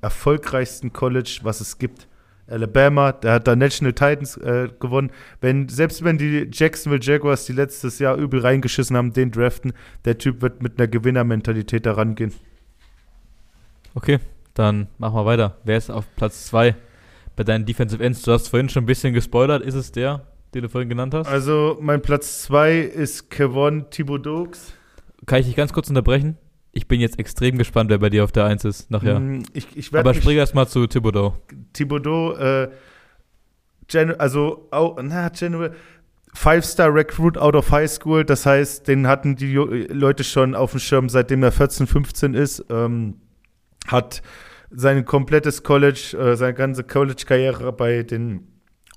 erfolgreichsten 0.00 0.92
College, 0.92 1.40
was 1.42 1.60
es 1.60 1.78
gibt. 1.78 2.07
Alabama, 2.48 3.12
der 3.12 3.34
hat 3.34 3.46
da 3.46 3.54
National 3.54 3.92
Titans 3.92 4.36
äh, 4.38 4.68
gewonnen. 4.80 5.10
Wenn, 5.40 5.68
selbst 5.68 6.02
wenn 6.02 6.18
die 6.18 6.48
Jacksonville 6.52 7.02
Jaguars, 7.02 7.44
die 7.44 7.52
letztes 7.52 7.98
Jahr 7.98 8.16
übel 8.16 8.40
reingeschissen 8.40 8.96
haben, 8.96 9.12
den 9.12 9.30
draften, 9.30 9.72
der 10.04 10.18
Typ 10.18 10.42
wird 10.42 10.62
mit 10.62 10.78
einer 10.78 10.88
Gewinnermentalität 10.88 11.86
da 11.86 11.92
rangehen. 11.92 12.32
Okay, 13.94 14.18
dann 14.54 14.88
machen 14.98 15.14
wir 15.14 15.26
weiter. 15.26 15.56
Wer 15.64 15.76
ist 15.76 15.90
auf 15.90 16.04
Platz 16.16 16.46
2 16.46 16.74
bei 17.36 17.44
deinen 17.44 17.66
Defensive 17.66 18.02
Ends? 18.02 18.22
Du 18.22 18.32
hast 18.32 18.48
vorhin 18.48 18.68
schon 18.68 18.84
ein 18.84 18.86
bisschen 18.86 19.12
gespoilert. 19.12 19.62
Ist 19.62 19.74
es 19.74 19.92
der, 19.92 20.26
den 20.54 20.62
du 20.62 20.68
vorhin 20.68 20.88
genannt 20.88 21.14
hast? 21.14 21.28
Also, 21.28 21.78
mein 21.80 22.00
Platz 22.00 22.42
2 22.44 22.78
ist 22.78 23.30
Kevon 23.30 23.90
Thibodeaux. 23.90 24.50
Kann 25.26 25.40
ich 25.40 25.46
dich 25.46 25.56
ganz 25.56 25.72
kurz 25.72 25.88
unterbrechen? 25.88 26.36
Ich 26.78 26.86
bin 26.86 27.00
jetzt 27.00 27.18
extrem 27.18 27.58
gespannt, 27.58 27.90
wer 27.90 27.98
bei 27.98 28.08
dir 28.08 28.22
auf 28.22 28.30
der 28.30 28.44
1 28.44 28.64
ist 28.64 28.88
nachher. 28.88 29.18
Mm, 29.18 29.42
Ich, 29.52 29.66
ich 29.74 29.92
Aber 29.92 30.14
spring 30.14 30.36
erst 30.36 30.54
mal 30.54 30.68
zu 30.68 30.86
Thibodeau. 30.86 31.34
Thibodeau, 31.72 32.34
äh, 32.34 32.70
Gen 33.88 34.12
also, 34.20 34.68
au, 34.70 34.96
na, 35.02 35.28
General, 35.30 35.74
Five-Star 36.34 36.94
Recruit 36.94 37.36
out 37.36 37.56
of 37.56 37.72
High 37.72 37.90
School, 37.90 38.24
das 38.24 38.46
heißt, 38.46 38.86
den 38.86 39.08
hatten 39.08 39.34
die 39.34 39.54
Leute 39.54 40.22
schon 40.22 40.54
auf 40.54 40.70
dem 40.70 40.78
Schirm, 40.78 41.08
seitdem 41.08 41.42
er 41.42 41.50
14, 41.50 41.88
15 41.88 42.34
ist, 42.34 42.64
ähm, 42.70 43.14
hat 43.88 44.22
sein 44.70 45.04
komplettes 45.04 45.64
College, 45.64 46.16
äh, 46.16 46.36
seine 46.36 46.54
ganze 46.54 46.84
College-Karriere 46.84 47.72
bei 47.72 48.04
den 48.04 48.46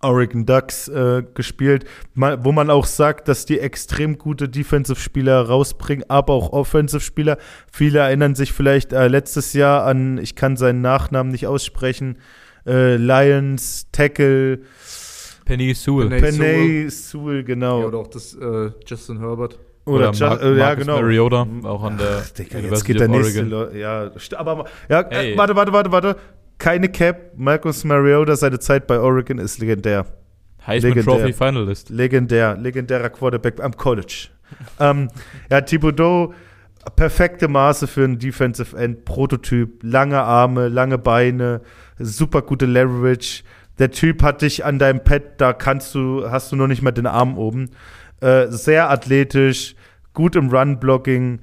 Oregon 0.04 0.46
Ducks 0.46 0.88
äh, 0.88 1.24
gespielt, 1.34 1.86
mal, 2.14 2.44
wo 2.44 2.52
man 2.52 2.70
auch 2.70 2.86
sagt, 2.86 3.28
dass 3.28 3.46
die 3.46 3.60
extrem 3.60 4.18
gute 4.18 4.50
Defensive-Spieler 4.50 5.42
rausbringen, 5.48 6.06
aber 6.10 6.34
auch 6.34 6.52
Offensive-Spieler. 6.54 7.38
Viele 7.72 8.00
erinnern 8.00 8.36
sich 8.36 8.54
vielleicht 8.54 8.94
äh, 8.94 9.08
letztes 9.08 9.54
Jahr 9.54 9.86
an, 9.86 10.18
ich 10.18 10.36
kann 10.36 10.58
seinen 10.58 10.82
Nachnamen 10.82 11.32
nicht 11.32 11.48
aussprechen, 11.48 12.18
äh, 12.66 12.96
Lions, 12.96 13.88
Tackle, 13.92 14.60
Penny 15.46 15.74
Sewell. 15.74 16.10
Penny- 16.10 16.22
Penay 16.38 16.90
Sewell, 16.90 17.44
genau. 17.44 17.82
Ja, 17.82 17.86
oder 17.88 17.98
auch 18.00 18.08
das 18.08 18.34
äh, 18.36 18.72
Justin 18.86 19.20
Herbert. 19.20 19.58
Oder, 19.86 20.12
Ju- 20.12 20.20
Mar 20.28 20.42
äh, 20.42 20.50
ja, 20.52 20.66
Marcus 20.66 20.86
genau. 20.86 21.02
Mariota, 21.02 21.48
auch 21.64 21.84
an 21.84 21.98
der 21.98 22.22
Ach, 22.24 22.30
Digga, 22.30 22.60
jetzt 22.60 22.60
University 22.60 22.92
geht 22.94 23.02
der 23.02 23.10
of 23.10 23.16
nächste. 23.16 23.40
Oregon. 23.42 23.50
Lo- 23.50 23.76
Ja, 23.78 24.12
aber 24.38 24.66
ja, 24.90 25.02
Ey. 25.02 25.34
äh, 25.34 25.38
warte, 25.38 25.56
warte, 25.56 25.74
warte, 25.74 25.92
warte. 25.92 26.16
Keine 26.62 26.90
Cap. 26.90 27.32
Marcus 27.36 27.84
Mariota, 27.84 28.36
seine 28.36 28.60
Zeit 28.60 28.86
bei 28.86 29.00
Oregon 29.00 29.40
ist 29.40 29.58
legendär. 29.58 30.06
Heisman 30.68 30.94
Legendär. 30.94 31.18
Trophy 31.18 31.34
Finalist. 31.34 31.90
Legendär, 31.90 32.56
legendärer 32.56 33.10
Quarterback 33.10 33.60
am 33.60 33.76
College. 33.76 34.28
ähm, 34.80 35.08
ja, 35.50 35.62
Thibodeau, 35.62 36.36
perfekte 36.96 37.48
Maße 37.48 37.88
für 37.88 38.04
einen 38.04 38.20
Defensive 38.20 38.78
End, 38.78 39.06
Prototyp, 39.06 39.80
lange 39.82 40.22
Arme, 40.22 40.68
lange 40.68 41.00
Beine, 41.00 41.62
super 41.98 42.44
gute 42.44 42.68
Leverage. 42.68 43.42
Der 43.80 43.90
Typ 43.90 44.22
hat 44.22 44.44
dich 44.44 44.64
an 44.64 44.78
deinem 44.78 45.04
Pad, 45.04 45.42
da 45.42 45.54
kannst 45.54 45.96
du, 45.96 46.30
hast 46.30 46.52
du 46.52 46.56
noch 46.56 46.68
nicht 46.68 46.84
mal 46.84 46.92
den 46.92 47.08
Arm 47.08 47.40
oben. 47.40 47.72
Äh, 48.20 48.50
sehr 48.50 48.92
athletisch, 48.92 49.76
gut 50.14 50.36
im 50.36 50.50
Run-Blocking, 50.50 51.40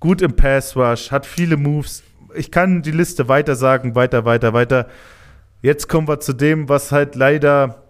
gut 0.00 0.22
im 0.22 0.34
Pass-Rush, 0.34 1.12
hat 1.12 1.24
viele 1.24 1.56
Moves. 1.56 2.02
Ich 2.36 2.50
kann 2.50 2.82
die 2.82 2.90
Liste 2.90 3.28
weiter 3.28 3.56
sagen, 3.56 3.94
weiter, 3.94 4.24
weiter, 4.24 4.52
weiter. 4.52 4.88
Jetzt 5.62 5.88
kommen 5.88 6.08
wir 6.08 6.20
zu 6.20 6.32
dem, 6.32 6.68
was 6.68 6.92
halt 6.92 7.14
leider 7.14 7.82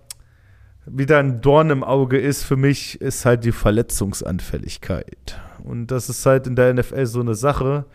wieder 0.86 1.18
ein 1.18 1.40
Dorn 1.40 1.70
im 1.70 1.82
Auge 1.82 2.18
ist 2.18 2.44
für 2.44 2.56
mich, 2.56 3.00
ist 3.00 3.26
halt 3.26 3.44
die 3.44 3.52
Verletzungsanfälligkeit. 3.52 5.40
Und 5.64 5.88
das 5.88 6.08
ist 6.08 6.24
halt 6.24 6.46
in 6.46 6.54
der 6.54 6.72
NFL 6.72 7.06
so 7.06 7.20
eine 7.20 7.34
Sache. 7.34 7.86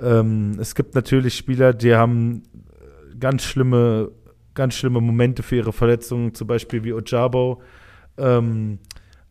Ähm, 0.00 0.56
es 0.58 0.74
gibt 0.74 0.94
natürlich 0.94 1.36
Spieler, 1.36 1.74
die 1.74 1.94
haben 1.94 2.42
ganz 3.18 3.44
schlimme, 3.44 4.10
ganz 4.54 4.74
schlimme 4.74 5.00
Momente 5.00 5.42
für 5.42 5.56
ihre 5.56 5.72
Verletzungen, 5.72 6.34
zum 6.34 6.46
Beispiel 6.46 6.82
wie 6.82 6.94
Ojabo. 6.94 7.60
Ähm, 8.16 8.78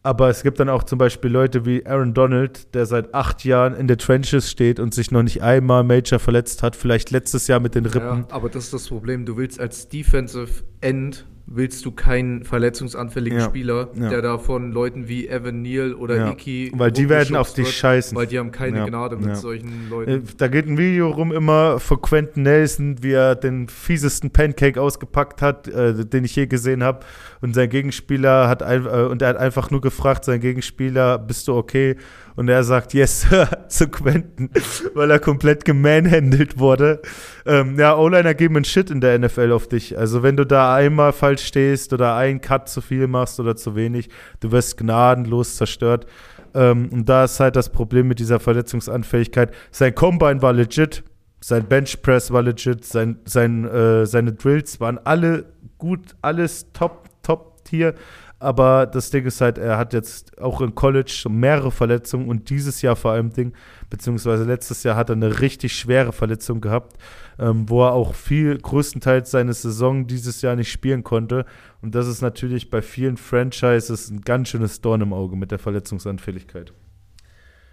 aber 0.01 0.29
es 0.29 0.43
gibt 0.43 0.59
dann 0.59 0.69
auch 0.69 0.83
zum 0.83 0.97
Beispiel 0.97 1.29
Leute 1.29 1.65
wie 1.65 1.85
Aaron 1.85 2.13
Donald, 2.13 2.73
der 2.73 2.85
seit 2.85 3.13
acht 3.13 3.43
Jahren 3.43 3.75
in 3.75 3.87
der 3.87 3.97
Trenches 3.97 4.49
steht 4.49 4.79
und 4.79 4.93
sich 4.93 5.11
noch 5.11 5.23
nicht 5.23 5.41
einmal 5.41 5.83
Major 5.83 6.19
verletzt 6.19 6.63
hat, 6.63 6.75
vielleicht 6.75 7.11
letztes 7.11 7.47
Jahr 7.47 7.59
mit 7.59 7.75
den 7.75 7.85
Rippen. 7.85 8.25
Ja, 8.29 8.35
aber 8.35 8.49
das 8.49 8.65
ist 8.65 8.73
das 8.73 8.87
Problem. 8.87 9.25
Du 9.25 9.35
willst 9.35 9.59
als 9.59 9.89
Defensive 9.89 10.63
End 10.81 11.25
willst 11.51 11.83
du 11.85 11.91
keinen 11.91 12.43
verletzungsanfälligen 12.43 13.39
Ja, 13.39 13.45
Spieler, 13.45 13.89
ja. 13.95 14.09
der 14.09 14.21
da 14.21 14.37
von 14.37 14.71
Leuten 14.71 15.07
wie 15.07 15.27
Evan 15.27 15.61
Neal 15.61 15.93
oder 15.93 16.15
Ja, 16.17 16.31
Iki 16.31 16.71
weil 16.75 16.91
die 16.91 17.09
werden 17.09 17.35
auf 17.35 17.53
dich 17.53 17.65
wird, 17.65 17.75
scheißen. 17.75 18.15
Weil 18.17 18.27
die 18.27 18.37
haben 18.37 18.51
keine 18.51 18.77
Ja, 18.79 18.85
Gnade 18.85 19.15
mit 19.17 19.35
solchen 19.37 19.87
Äh, 19.87 19.89
Leuten. 19.89 20.23
Da 20.37 20.47
geht 20.47 20.67
ein 20.67 20.77
Video 20.77 21.09
rum 21.09 21.31
immer 21.31 21.79
von 21.79 22.01
Quentin 22.01 22.43
Nelson, 22.43 22.97
wie 23.01 23.13
er 23.13 23.35
den 23.35 23.67
fiesesten 23.67 24.31
Pancake 24.31 24.79
ausgepackt 24.79 25.41
hat, 25.41 25.67
äh, 25.67 26.05
den 26.05 26.23
ich 26.23 26.35
je 26.35 26.45
gesehen 26.47 26.83
habe. 26.83 26.99
Und 27.41 27.55
sein 27.55 27.69
Gegenspieler 27.69 28.47
hat 28.47 28.61
ein, 28.61 28.85
äh, 28.85 28.89
und 28.89 29.21
er 29.21 29.29
hat 29.29 29.37
einfach 29.37 29.71
nur 29.71 29.81
gefragt, 29.81 30.25
sein 30.25 30.39
Gegenspieler, 30.41 31.17
bist 31.17 31.47
du 31.47 31.55
okay? 31.55 31.95
Und 32.35 32.47
er 32.47 32.63
sagt, 32.63 32.93
yes, 32.93 33.21
Sir, 33.21 33.49
zu 33.67 33.87
Quentin, 33.89 34.49
weil 34.93 35.11
er 35.11 35.19
komplett 35.19 35.65
gemanhandelt 35.65 36.57
wurde. 36.57 37.01
Ähm, 37.45 37.77
ja, 37.77 37.97
O-Liner 37.97 38.33
geben 38.33 38.55
einen 38.55 38.65
Shit 38.65 38.89
in 38.89 39.01
der 39.01 39.17
NFL 39.19 39.51
auf 39.51 39.67
dich. 39.67 39.97
Also 39.97 40.23
wenn 40.23 40.37
du 40.37 40.45
da 40.45 40.75
einmal 40.75 41.13
falsch 41.13 41.45
stehst 41.45 41.93
oder 41.93 42.15
einen 42.15 42.41
Cut 42.41 42.69
zu 42.69 42.81
viel 42.81 43.07
machst 43.07 43.39
oder 43.39 43.55
zu 43.55 43.75
wenig, 43.75 44.09
du 44.39 44.51
wirst 44.51 44.77
gnadenlos 44.77 45.55
zerstört. 45.55 46.05
Ähm, 46.53 46.89
und 46.91 47.07
da 47.07 47.25
ist 47.25 47.39
halt 47.39 47.55
das 47.55 47.69
Problem 47.69 48.07
mit 48.07 48.19
dieser 48.19 48.39
Verletzungsanfälligkeit. 48.39 49.53
Sein 49.71 49.93
Combine 49.93 50.41
war 50.41 50.53
legit, 50.53 51.03
sein 51.41 51.65
Benchpress 51.65 52.31
war 52.31 52.41
legit, 52.41 52.85
sein, 52.85 53.19
sein, 53.25 53.65
äh, 53.65 54.05
seine 54.05 54.33
Drills 54.33 54.79
waren 54.79 54.99
alle 55.03 55.45
gut, 55.77 56.15
alles 56.21 56.71
top, 56.73 57.09
top 57.23 57.63
Tier. 57.63 57.93
Aber 58.39 58.85
das 58.85 59.09
Ding 59.09 59.25
ist 59.25 59.41
halt, 59.41 59.57
er 59.57 59.77
hat 59.77 59.93
jetzt 59.93 60.41
auch 60.41 60.61
im 60.61 60.73
College 60.73 61.25
mehrere 61.29 61.71
Verletzungen 61.71 62.29
und 62.29 62.49
dieses 62.49 62.81
Jahr 62.81 62.95
vor 62.95 63.11
allem 63.11 63.31
Ding, 63.33 63.53
beziehungsweise 63.89 64.45
letztes 64.45 64.83
Jahr 64.83 64.95
hat 64.95 65.09
er 65.09 65.17
eine 65.17 65.41
richtig 65.41 65.73
schwere 65.73 66.13
Verletzung 66.13 66.61
gehabt, 66.61 66.97
ähm, 67.37 67.69
wo 67.69 67.83
er 67.83 67.91
auch 67.91 68.13
viel, 68.13 68.57
größtenteils 68.57 69.31
seine 69.31 69.53
Saison 69.53 70.07
dieses 70.07 70.41
Jahr 70.41 70.55
nicht 70.55 70.71
spielen 70.71 71.03
konnte. 71.03 71.45
Und 71.81 71.95
das 71.95 72.07
ist 72.07 72.21
natürlich 72.21 72.69
bei 72.69 72.81
vielen 72.81 73.17
Franchises 73.17 74.09
ein 74.09 74.21
ganz 74.21 74.49
schönes 74.49 74.79
Dorn 74.79 75.01
im 75.01 75.11
Auge 75.11 75.35
mit 75.35 75.51
der 75.51 75.59
Verletzungsanfälligkeit. 75.59 76.73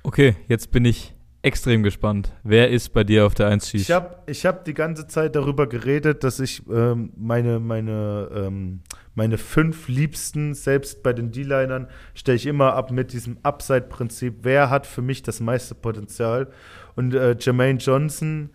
Okay, 0.03 0.37
jetzt 0.49 0.73
bin 0.73 0.85
ich 0.85 1.16
extrem 1.47 1.85
gespannt. 1.85 2.33
Wer 2.43 2.71
ist 2.71 2.93
bei 2.93 3.05
dir 3.05 3.25
auf 3.25 3.35
der 3.35 3.47
1 3.47 3.73
Ich 3.75 3.93
habe 3.93 4.19
ich 4.27 4.45
hab 4.45 4.65
die 4.65 4.75
ganze 4.75 5.07
Zeit 5.07 5.37
darüber 5.37 5.69
geredet, 5.69 6.25
dass 6.25 6.41
ich 6.41 6.63
ähm, 6.69 7.13
meine, 7.17 7.61
meine, 7.61 8.29
ähm, 8.35 8.81
meine 9.15 9.39
fünf 9.39 9.87
Liebsten, 9.87 10.55
selbst 10.55 11.05
bei 11.05 11.13
den 11.13 11.31
D-Linern, 11.31 11.87
stelle 12.15 12.35
ich 12.35 12.47
immer 12.47 12.75
ab 12.75 12.91
mit 12.91 13.13
diesem 13.13 13.39
Upside-Prinzip. 13.45 14.39
Wer 14.43 14.71
hat 14.71 14.89
für 14.89 15.03
mich 15.03 15.23
das 15.23 15.39
meiste 15.39 15.77
Potenzial? 15.77 16.49
Und 16.97 17.15
äh, 17.15 17.37
Jermaine 17.39 17.79
Johnson 17.79 18.51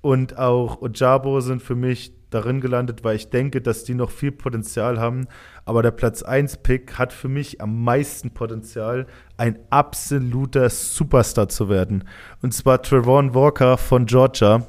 und 0.00 0.36
auch 0.36 0.82
Ojabo 0.82 1.40
sind 1.40 1.62
für 1.62 1.76
mich 1.76 2.12
darin 2.34 2.60
gelandet, 2.60 3.04
weil 3.04 3.16
ich 3.16 3.30
denke, 3.30 3.60
dass 3.60 3.84
die 3.84 3.94
noch 3.94 4.10
viel 4.10 4.32
Potenzial 4.32 4.98
haben. 4.98 5.26
Aber 5.64 5.82
der 5.82 5.90
Platz 5.90 6.22
1-Pick 6.22 6.98
hat 6.98 7.12
für 7.12 7.28
mich 7.28 7.60
am 7.60 7.84
meisten 7.84 8.32
Potenzial, 8.32 9.06
ein 9.36 9.58
absoluter 9.70 10.70
Superstar 10.70 11.48
zu 11.48 11.68
werden. 11.68 12.04
Und 12.42 12.52
zwar 12.54 12.82
Trevon 12.82 13.34
Walker 13.34 13.76
von 13.76 14.06
Georgia, 14.06 14.66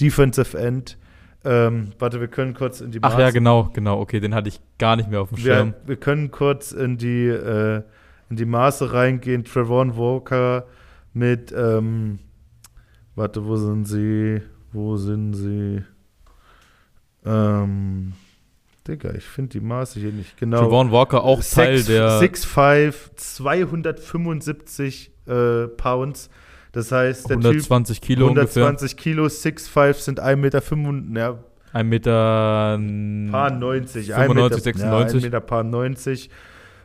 Defensive 0.00 0.58
End. 0.58 0.98
Ähm, 1.42 1.92
warte, 1.98 2.20
wir 2.20 2.28
können 2.28 2.54
kurz 2.54 2.80
in 2.80 2.90
die 2.90 2.98
Ach 3.02 3.18
ja, 3.18 3.30
genau, 3.30 3.70
genau. 3.72 4.00
Okay, 4.00 4.20
den 4.20 4.34
hatte 4.34 4.48
ich 4.48 4.60
gar 4.78 4.96
nicht 4.96 5.08
mehr 5.08 5.22
auf 5.22 5.30
dem 5.30 5.38
Schirm. 5.38 5.74
Wir, 5.82 5.88
wir 5.88 5.96
können 5.96 6.30
kurz 6.30 6.72
in 6.72 6.98
die, 6.98 7.28
äh, 7.28 7.82
in 8.28 8.36
die 8.36 8.44
Maße 8.44 8.92
reingehen. 8.92 9.44
Trevon 9.44 9.96
Walker 9.96 10.66
mit, 11.12 11.52
ähm, 11.56 12.18
warte, 13.14 13.46
wo 13.46 13.56
sind 13.56 13.86
sie? 13.86 14.42
Wo 14.72 14.96
sind 14.96 15.32
sie? 15.34 15.82
Ähm, 17.24 18.12
Digga, 18.86 19.12
ich 19.14 19.24
finde 19.24 19.50
die 19.50 19.60
Maße 19.60 20.00
hier 20.00 20.12
nicht 20.12 20.36
genau. 20.38 20.62
Trevon 20.62 20.90
Walker 20.90 21.22
auch 21.22 21.42
Teil 21.42 21.78
6, 21.78 21.86
der 21.86 22.20
6'5, 22.20 22.94
275 23.16 25.12
äh, 25.26 25.66
Pounds. 25.68 26.30
Das 26.72 26.92
heißt, 26.92 27.28
der 27.28 27.36
120 27.38 28.00
Typ 28.00 28.06
Kilo 28.06 28.26
120 28.26 28.96
Kilo, 28.96 29.26
6'5 29.26 29.94
sind 29.94 30.22
1,95 30.22 30.36
Meter, 30.36 30.62
95, 30.62 31.16
ja, 31.16 31.38
Ein 31.72 31.88
Meter 31.88 32.80
paar 33.30 33.50
90, 33.50 34.06
95, 34.06 34.14
1 34.14 34.34
Meter, 34.34 34.58
96. 34.58 34.82
Ja, 34.82 34.98
1 34.98 35.14
Meter 35.24 35.40
paar 35.40 35.64
90. 35.64 36.30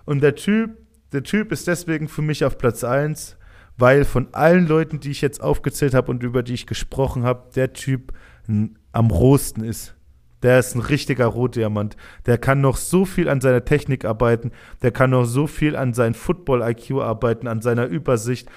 Und 0.05 0.21
der 0.21 0.36
Typ, 0.36 0.71
der 1.11 1.23
Typ 1.23 1.51
ist 1.51 1.67
deswegen 1.67 2.07
für 2.07 2.21
mich 2.21 2.43
auf 2.43 2.57
Platz 2.57 2.83
1, 2.83 3.38
weil 3.77 4.05
von 4.05 4.27
allen 4.33 4.67
Leuten, 4.67 4.99
die 4.99 5.11
ich 5.11 5.21
jetzt 5.21 5.41
aufgezählt 5.41 5.93
habe 5.93 6.11
und 6.11 6.23
über 6.23 6.43
die 6.43 6.53
ich 6.53 6.65
gesprochen 6.67 7.23
habe, 7.23 7.49
der 7.55 7.73
Typ 7.73 8.13
am 8.91 9.11
rohsten 9.11 9.63
ist. 9.63 9.95
Der 10.46 10.60
ist 10.60 10.76
ein 10.76 10.82
richtiger 10.82 11.26
Rotdiamant. 11.26 11.98
Der 12.28 12.38
kann 12.38 12.62
noch 12.62 12.78
so 12.78 13.04
viel 13.04 13.30
an 13.30 13.41
seiner 13.41 13.66
Technik 13.66 14.06
arbeiten. 14.06 14.52
Der 14.84 14.91
kann 14.91 15.10
noch 15.10 15.26
so 15.26 15.48
viel 15.48 15.76
an 15.76 15.96
seinem 15.96 16.14
Football-IQ 16.14 17.02
arbeiten, 17.02 17.48
an 17.48 17.64
seiner 17.64 17.88
Übersicht. 17.88 18.48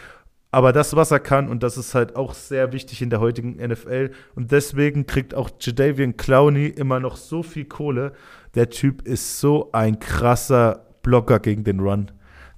Aber 0.51 0.75
das, 0.75 0.97
was 0.97 1.13
er 1.13 1.21
kann, 1.21 1.49
und 1.49 1.63
das 1.63 1.79
ist 1.79 1.95
halt 1.95 2.15
auch 2.15 2.35
sehr 2.35 2.75
wichtig 2.75 3.01
in 3.01 3.09
der 3.09 3.21
heutigen 3.21 3.57
NFL, 3.57 4.11
und 4.35 4.53
deswegen 4.53 5.07
kriegt 5.07 5.35
auch 5.35 5.49
Jadavian 5.59 6.19
Clowney 6.19 6.67
immer 6.67 7.01
noch 7.01 7.17
so 7.17 7.43
viel 7.43 7.65
Kohle. 7.65 8.13
Der 8.55 8.69
Typ 8.69 9.09
ist 9.09 9.41
so 9.41 9.71
ein 9.73 9.99
krasser 9.99 10.85
Blocker 11.03 11.39
gegen 11.41 11.65
den 11.65 11.81
Run. 11.81 12.11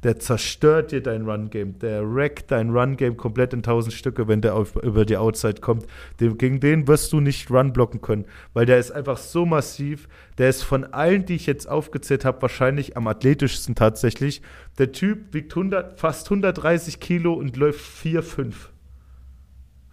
Der 0.03 0.19
zerstört 0.19 0.93
dir 0.93 1.03
dein 1.03 1.29
Run-Game. 1.29 1.79
Der 1.79 2.03
wreckt 2.03 2.51
dein 2.51 2.71
Run-Game 2.71 3.17
komplett 3.19 3.53
in 3.53 3.63
tausend 3.63 3.93
Stücke, 3.93 4.29
wenn 4.29 4.41
der 4.41 4.55
auf, 4.55 4.75
über 4.77 5.05
die 5.05 5.19
Outside 5.19 5.61
kommt. 5.61 5.87
Dem, 6.21 6.39
gegen 6.39 6.59
den 6.59 6.89
wirst 6.89 7.13
du 7.13 7.21
nicht 7.21 7.51
Run 7.51 7.73
blocken 7.73 8.01
können, 8.01 8.25
weil 8.55 8.65
der 8.65 8.79
ist 8.79 8.93
einfach 8.93 9.19
so 9.19 9.45
massiv. 9.45 10.09
Der 10.39 10.49
ist 10.49 10.63
von 10.63 10.85
allen, 10.85 11.27
die 11.27 11.35
ich 11.35 11.47
jetzt 11.47 11.69
aufgezählt 11.69 12.25
habe, 12.25 12.41
wahrscheinlich 12.41 12.97
am 12.97 13.07
athletischsten 13.07 13.75
tatsächlich. 13.75 14.41
Der 14.79 14.93
Typ 14.93 15.35
wiegt 15.35 15.53
100, 15.53 16.01
fast 16.01 16.27
130 16.29 16.99
Kilo 16.99 17.35
und 17.35 17.57
läuft 17.57 17.81
4,5. 17.81 18.55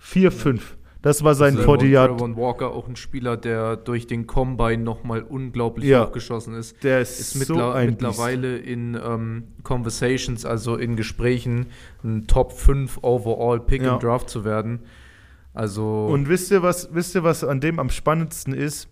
4,5. 0.01 0.61
Das 1.07 1.23
war 1.23 1.35
sein 1.35 1.55
Trevon- 1.55 1.63
40 1.79 1.89
Yard. 1.89 2.11
Trevon 2.11 2.35
Walker 2.35 2.71
auch 2.71 2.85
ein 2.89 2.97
Spieler, 2.97 3.37
der 3.37 3.77
durch 3.77 4.07
den 4.07 4.27
Combine 4.27 4.83
nochmal 4.83 5.21
unglaublich 5.21 5.87
Ja. 5.87 6.05
hochgeschossen 6.05 6.53
ist. 6.53 6.83
Der 6.83 6.99
ist, 6.99 7.17
Ist 7.21 7.31
so 7.31 7.39
mittler 7.39 7.73
ein 7.75 7.91
mittlerweile 7.91 8.57
in 8.57 8.95
ähm, 9.01 9.43
Conversations, 9.63 10.43
also 10.45 10.75
in 10.75 10.97
Gesprächen, 10.97 11.67
ein 12.03 12.27
Top 12.27 12.51
5 12.51 12.99
Overall 13.03 13.61
Pick 13.61 13.83
Ja. 13.83 13.93
im 13.93 13.99
Draft 14.01 14.29
zu 14.29 14.43
werden. 14.43 14.81
Also 15.53 16.07
Und 16.11 16.27
wisst 16.27 16.51
ihr, 16.51 16.61
was, 16.61 16.93
wisst 16.93 17.15
ihr, 17.15 17.23
was 17.23 17.45
an 17.45 17.61
dem 17.61 17.79
am 17.79 17.89
spannendsten 17.89 18.53
ist? 18.53 18.89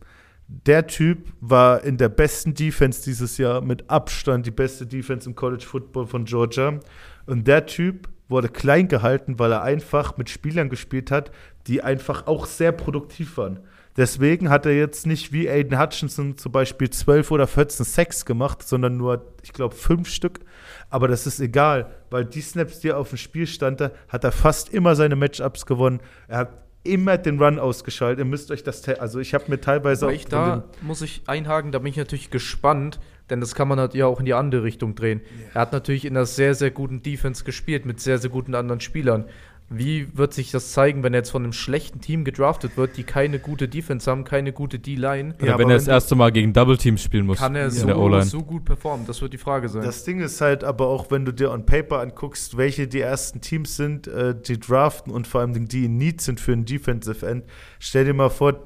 Der 0.48 0.88
Typ 0.88 1.34
war 1.42 1.84
in 1.84 1.98
der 1.98 2.08
besten 2.08 2.54
Defense 2.54 3.04
dieses 3.04 3.38
Jahr, 3.38 3.60
mit 3.60 3.90
Abstand 3.90 4.46
die 4.46 4.52
beste 4.52 4.88
Defense 4.88 5.28
im 5.28 5.36
College 5.36 5.66
Football 5.66 6.08
von 6.08 6.24
Georgia. 6.24 6.80
Und 7.26 7.46
der 7.46 7.66
Typ 7.66 8.08
wurde 8.30 8.50
klein 8.50 8.88
gehalten, 8.88 9.38
weil 9.38 9.52
er 9.52 9.62
einfach 9.64 10.18
mit 10.18 10.30
Spielern 10.30 10.70
gespielt 10.70 11.12
hat, 11.12 11.30
die 11.68 11.82
einfach 11.82 12.28
auch 12.28 12.46
sehr 12.46 12.72
produktiv 12.72 13.38
waren. 13.38 13.60
Deswegen 13.98 14.50
hat 14.50 14.66
er 14.66 14.74
jetzt 14.74 15.08
nicht 15.08 15.32
wie 15.32 15.50
Aiden 15.50 15.80
Hutchinson 15.80 16.38
zum 16.38 16.52
Beispiel 16.52 16.90
12 16.90 17.32
oder 17.32 17.48
14 17.48 17.86
Sacks 17.86 18.26
gemacht, 18.26 18.62
sondern 18.68 18.98
nur, 18.98 19.34
ich 19.42 19.54
glaube, 19.54 19.74
fünf 19.74 20.10
Stück. 20.10 20.42
Aber 20.90 21.08
das 21.08 21.26
ist 21.26 21.40
egal, 21.40 21.92
weil 22.10 22.26
die 22.26 22.42
Snaps, 22.42 22.82
die 22.82 22.90
er 22.90 22.98
auf 22.98 23.10
dem 23.10 23.18
Spiel 23.18 23.48
stand, 23.48 23.82
hat 23.82 24.24
er 24.24 24.32
fast 24.34 24.74
immer 24.74 24.96
seine 24.96 25.16
Matchups 25.16 25.66
gewonnen. 25.66 26.02
Er 26.28 26.40
hat 26.40 26.66
immer 26.84 27.18
den 27.18 27.42
Run 27.42 27.58
ausgeschaltet. 27.58 28.20
Ihr 28.20 28.26
müsst 28.26 28.52
euch 28.52 28.64
das, 28.64 28.88
also 28.88 29.20
ich 29.20 29.34
habe 29.34 29.46
mir 29.48 29.60
teilweise 29.60 30.08
Aber 30.08 30.16
auch 30.16 30.24
da 30.26 30.64
muss 30.82 31.02
ich 31.02 31.24
einhaken, 31.26 31.72
da 31.72 31.80
bin 31.80 31.90
ich 31.90 31.98
natürlich 31.98 32.30
gespannt, 32.30 33.00
denn 33.30 33.40
das 33.40 33.56
kann 33.56 33.68
man 33.68 33.80
halt 33.80 33.96
ja 33.96 34.06
auch 34.06 34.20
in 34.20 34.26
die 34.26 34.34
andere 34.34 34.64
Richtung 34.64 34.94
drehen. 34.94 35.22
Er 35.54 35.62
hat 35.62 35.74
natürlich 35.74 36.06
in 36.06 36.16
einer 36.16 36.26
sehr, 36.26 36.54
sehr 36.54 36.70
guten 36.70 37.02
Defense 37.02 37.44
gespielt 37.44 37.86
mit 37.86 38.00
sehr, 38.00 38.20
sehr 38.20 38.30
guten 38.30 38.54
anderen 38.56 38.82
Spielern. 38.82 39.26
Wie 39.68 40.16
wird 40.16 40.32
sich 40.34 40.52
das 40.52 40.74
zeigen, 40.74 41.02
wenn 41.02 41.16
er 41.16 41.22
jetzt 41.22 41.32
von 41.32 41.44
einem 41.44 41.52
schlechten 41.52 42.00
Team 42.00 42.24
gedraftet 42.24 42.78
wird, 42.78 42.98
die 42.98 43.04
keine 43.04 43.40
gute 43.40 43.68
Defense 43.68 44.10
haben, 44.10 44.24
keine 44.24 44.54
gute 44.54 44.78
D-Line? 44.78 45.34
Ja, 45.42 45.58
wenn 45.58 45.70
er 45.70 45.78
das 45.78 45.88
erste 45.88 46.14
Mal 46.14 46.32
gegen 46.32 46.54
Double 46.54 46.78
Teams 46.78 47.02
spielen 47.02 47.26
muss 47.26 47.40
Kann 47.40 47.56
er 47.56 47.66
in 47.66 47.72
so, 47.72 48.22
so 48.22 48.44
gut 48.44 48.64
performen? 48.64 49.08
Das 49.08 49.24
wird 49.24 49.34
die 49.34 49.40
Frage 49.40 49.68
sein. 49.68 49.82
Das 49.82 50.04
Ding 50.04 50.20
ist 50.20 50.40
halt 50.40 50.64
aber 50.64 50.88
auch, 50.88 51.10
wenn 51.10 51.26
du 51.26 51.32
dir 51.32 51.52
on 51.52 51.66
Paper 51.66 52.00
anguckst, 52.00 52.58
welche 52.58 52.88
die 52.88 53.00
ersten 53.00 53.42
Teams 53.42 53.76
sind, 53.76 54.08
äh, 54.08 54.36
die 54.40 54.60
draften 54.60 55.12
und 55.12 55.26
vor 55.26 55.42
allem 55.42 55.68
die 55.68 55.86
in 55.86 55.98
Need 55.98 56.22
sind 56.22 56.40
für 56.40 56.54
einen 56.54 56.66
Defensive 56.66 57.26
End. 57.26 57.44
Stell 57.80 58.06
dir 58.06 58.14
mal 58.14 58.30
vor, 58.30 58.66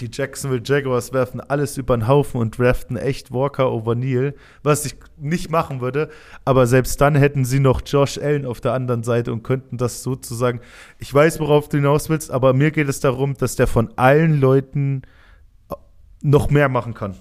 die 0.00 0.10
Jacksonville 0.12 0.62
Jaguars 0.64 1.12
werfen 1.12 1.40
alles 1.40 1.78
über 1.78 1.96
den 1.96 2.08
Haufen 2.08 2.40
und 2.40 2.58
draften 2.58 2.96
echt 2.96 3.32
Walker 3.32 3.72
over 3.72 3.94
Neal, 3.94 4.34
was 4.62 4.84
ich 4.84 4.96
nicht 5.16 5.50
machen 5.50 5.80
würde. 5.80 6.10
Aber 6.44 6.66
selbst 6.66 7.00
dann 7.00 7.14
hätten 7.14 7.44
sie 7.44 7.60
noch 7.60 7.82
Josh 7.84 8.18
Allen 8.18 8.46
auf 8.46 8.60
der 8.60 8.72
anderen 8.72 9.02
Seite 9.04 9.32
und 9.32 9.42
könnten 9.42 9.76
das 9.76 10.02
sozusagen. 10.02 10.60
Ich 10.98 11.12
weiß, 11.12 11.40
worauf 11.40 11.68
du 11.68 11.76
hinaus 11.78 12.08
willst, 12.08 12.30
aber 12.30 12.52
mir 12.52 12.70
geht 12.70 12.88
es 12.88 13.00
darum, 13.00 13.34
dass 13.34 13.56
der 13.56 13.66
von 13.66 13.90
allen 13.96 14.40
Leuten 14.40 15.02
noch 16.22 16.50
mehr 16.50 16.68
machen 16.68 16.94
kann. 16.94 17.16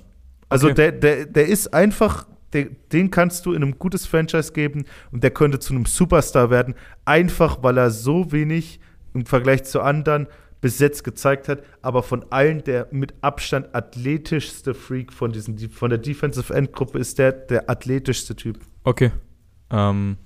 Also 0.49 0.67
Okay. 0.67 0.75
der, 0.75 0.91
der, 0.91 1.25
der 1.25 1.47
ist 1.47 1.73
einfach, 1.73 2.25
der, 2.53 2.67
den 2.91 3.11
kannst 3.11 3.45
du 3.45 3.53
in 3.53 3.63
einem 3.63 3.77
gutes 3.79 4.05
Franchise 4.05 4.53
geben 4.53 4.85
und 5.11 5.23
der 5.23 5.31
könnte 5.31 5.59
zu 5.59 5.73
einem 5.73 5.85
Superstar 5.85 6.49
werden, 6.49 6.75
einfach 7.05 7.61
weil 7.63 7.77
er 7.77 7.89
so 7.91 8.31
wenig 8.31 8.79
im 9.13 9.25
Vergleich 9.25 9.63
zu 9.63 9.81
anderen 9.81 10.27
bis 10.63 10.79
jetzt 10.79 11.03
gezeigt 11.03 11.47
hat, 11.47 11.61
aber 11.83 12.01
von 12.01 12.25
allen 12.31 12.63
der 12.63 12.87
mit 12.91 13.13
Abstand 13.21 13.75
athletischste 13.75 14.73
Freak 14.73 15.13
von 15.13 15.31
diesen 15.31 15.57
von 15.69 15.89
der 15.91 15.99
Defensive 15.99 16.51
End 16.53 16.71
Gruppe 16.73 16.97
ist 16.97 17.19
der 17.19 17.31
der 17.33 17.69
athletischste 17.69 18.35
Typ. 18.35 18.59
Okay. 18.83 19.11
Ähm, 19.69 20.17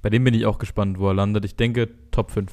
bei 0.00 0.08
dem 0.10 0.24
bin 0.24 0.32
ich 0.34 0.46
auch 0.46 0.58
gespannt, 0.58 0.98
wo 0.98 1.08
er 1.08 1.14
landet. 1.14 1.44
Ich 1.44 1.56
denke 1.56 1.88
Top 2.10 2.30
5. 2.30 2.50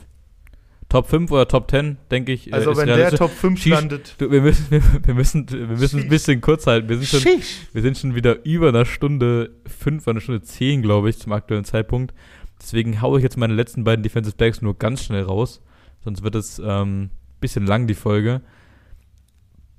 Top 0.89 1.07
5 1.07 1.31
oder 1.31 1.47
Top 1.47 1.69
10, 1.71 1.97
denke 2.09 2.33
ich. 2.33 2.49
äh, 2.51 2.53
Also 2.53 2.71
ist 2.71 2.77
wenn 2.77 2.87
der. 2.87 3.11
Top 3.11 3.31
5 3.31 3.59
Schieß- 3.61 3.69
landet, 3.69 4.15
Du, 4.17 4.29
wir 4.29 4.41
müssen, 4.41 4.65
wir, 4.71 4.81
wir 5.05 5.13
müssen, 5.13 5.49
wir 5.49 5.67
müssen 5.67 6.01
ein 6.01 6.09
bisschen 6.09 6.41
kurz 6.41 6.67
halten. 6.67 6.89
Wir 6.89 6.97
sind 6.97 7.07
schon, 7.21 7.41
wir 7.71 7.81
sind 7.81 7.97
schon 7.97 8.13
wieder 8.15 8.43
über 8.45 8.69
einer 8.69 8.83
Stunde 8.85 9.51
5, 9.67 10.05
eine 10.07 10.19
Stunde 10.19 10.41
10, 10.41 10.81
glaube 10.81 11.09
ich, 11.09 11.17
zum 11.17 11.31
aktuellen 11.31 11.63
Zeitpunkt. 11.63 12.13
Deswegen 12.61 13.01
haue 13.01 13.19
ich 13.19 13.23
jetzt 13.23 13.37
meine 13.37 13.53
letzten 13.53 13.83
beiden 13.85 14.03
Defensive 14.03 14.35
Backs 14.35 14.61
nur 14.61 14.77
ganz 14.77 15.03
schnell 15.03 15.23
raus. 15.23 15.61
Sonst 16.03 16.23
wird 16.23 16.35
es 16.35 16.61
ähm, 16.63 17.09
bisschen 17.39 17.65
lang, 17.65 17.87
die 17.87 17.93
Folge. 17.93 18.41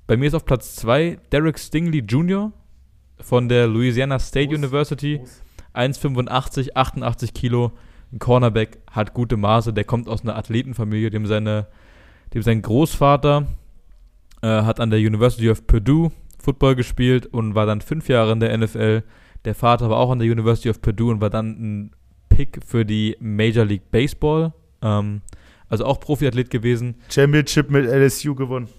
Bei 0.07 0.17
mir 0.17 0.27
ist 0.27 0.33
auf 0.33 0.45
Platz 0.45 0.75
2 0.75 1.19
Derek 1.31 1.57
Stingley 1.57 1.99
Jr. 1.99 2.51
von 3.19 3.49
der 3.49 3.67
Louisiana 3.67 4.19
State 4.19 4.47
Groß, 4.47 4.57
University. 4.57 5.17
groß. 5.17 5.41
1,85, 5.73 6.75
88 6.75 7.33
Kilo. 7.33 7.71
Ein 8.11 8.19
Cornerback 8.19 8.79
hat 8.91 9.13
gute 9.13 9.37
Maße. 9.37 9.73
Der 9.73 9.85
kommt 9.85 10.07
aus 10.07 10.21
einer 10.21 10.35
Athletenfamilie, 10.35 11.09
dem, 11.09 11.25
seine, 11.25 11.67
dem 12.33 12.41
sein 12.43 12.61
Großvater 12.61 13.47
äh, 14.41 14.47
hat 14.47 14.79
an 14.79 14.91
der 14.91 14.99
University 14.99 15.49
of 15.49 15.65
Purdue 15.65 16.11
Football 16.37 16.75
gespielt 16.75 17.25
und 17.25 17.55
war 17.55 17.65
dann 17.65 17.81
fünf 17.81 18.09
Jahre 18.09 18.33
in 18.33 18.39
der 18.39 18.55
NFL. 18.55 19.03
Der 19.45 19.55
Vater 19.55 19.89
war 19.89 19.97
auch 19.97 20.11
an 20.11 20.19
der 20.19 20.29
University 20.29 20.69
of 20.69 20.81
Purdue 20.81 21.11
und 21.11 21.21
war 21.21 21.29
dann 21.29 21.47
ein 21.47 21.91
Pick 22.29 22.59
für 22.65 22.85
die 22.85 23.15
Major 23.19 23.65
League 23.65 23.89
Baseball. 23.91 24.53
Ähm, 24.81 25.21
also 25.73 25.85
auch 25.85 25.99
Profiathlet 25.99 26.51
gewesen. 26.51 26.95
Championship 27.09 27.71
mit 27.71 27.85
LSU 27.85 28.35
gewonnen. 28.35 28.69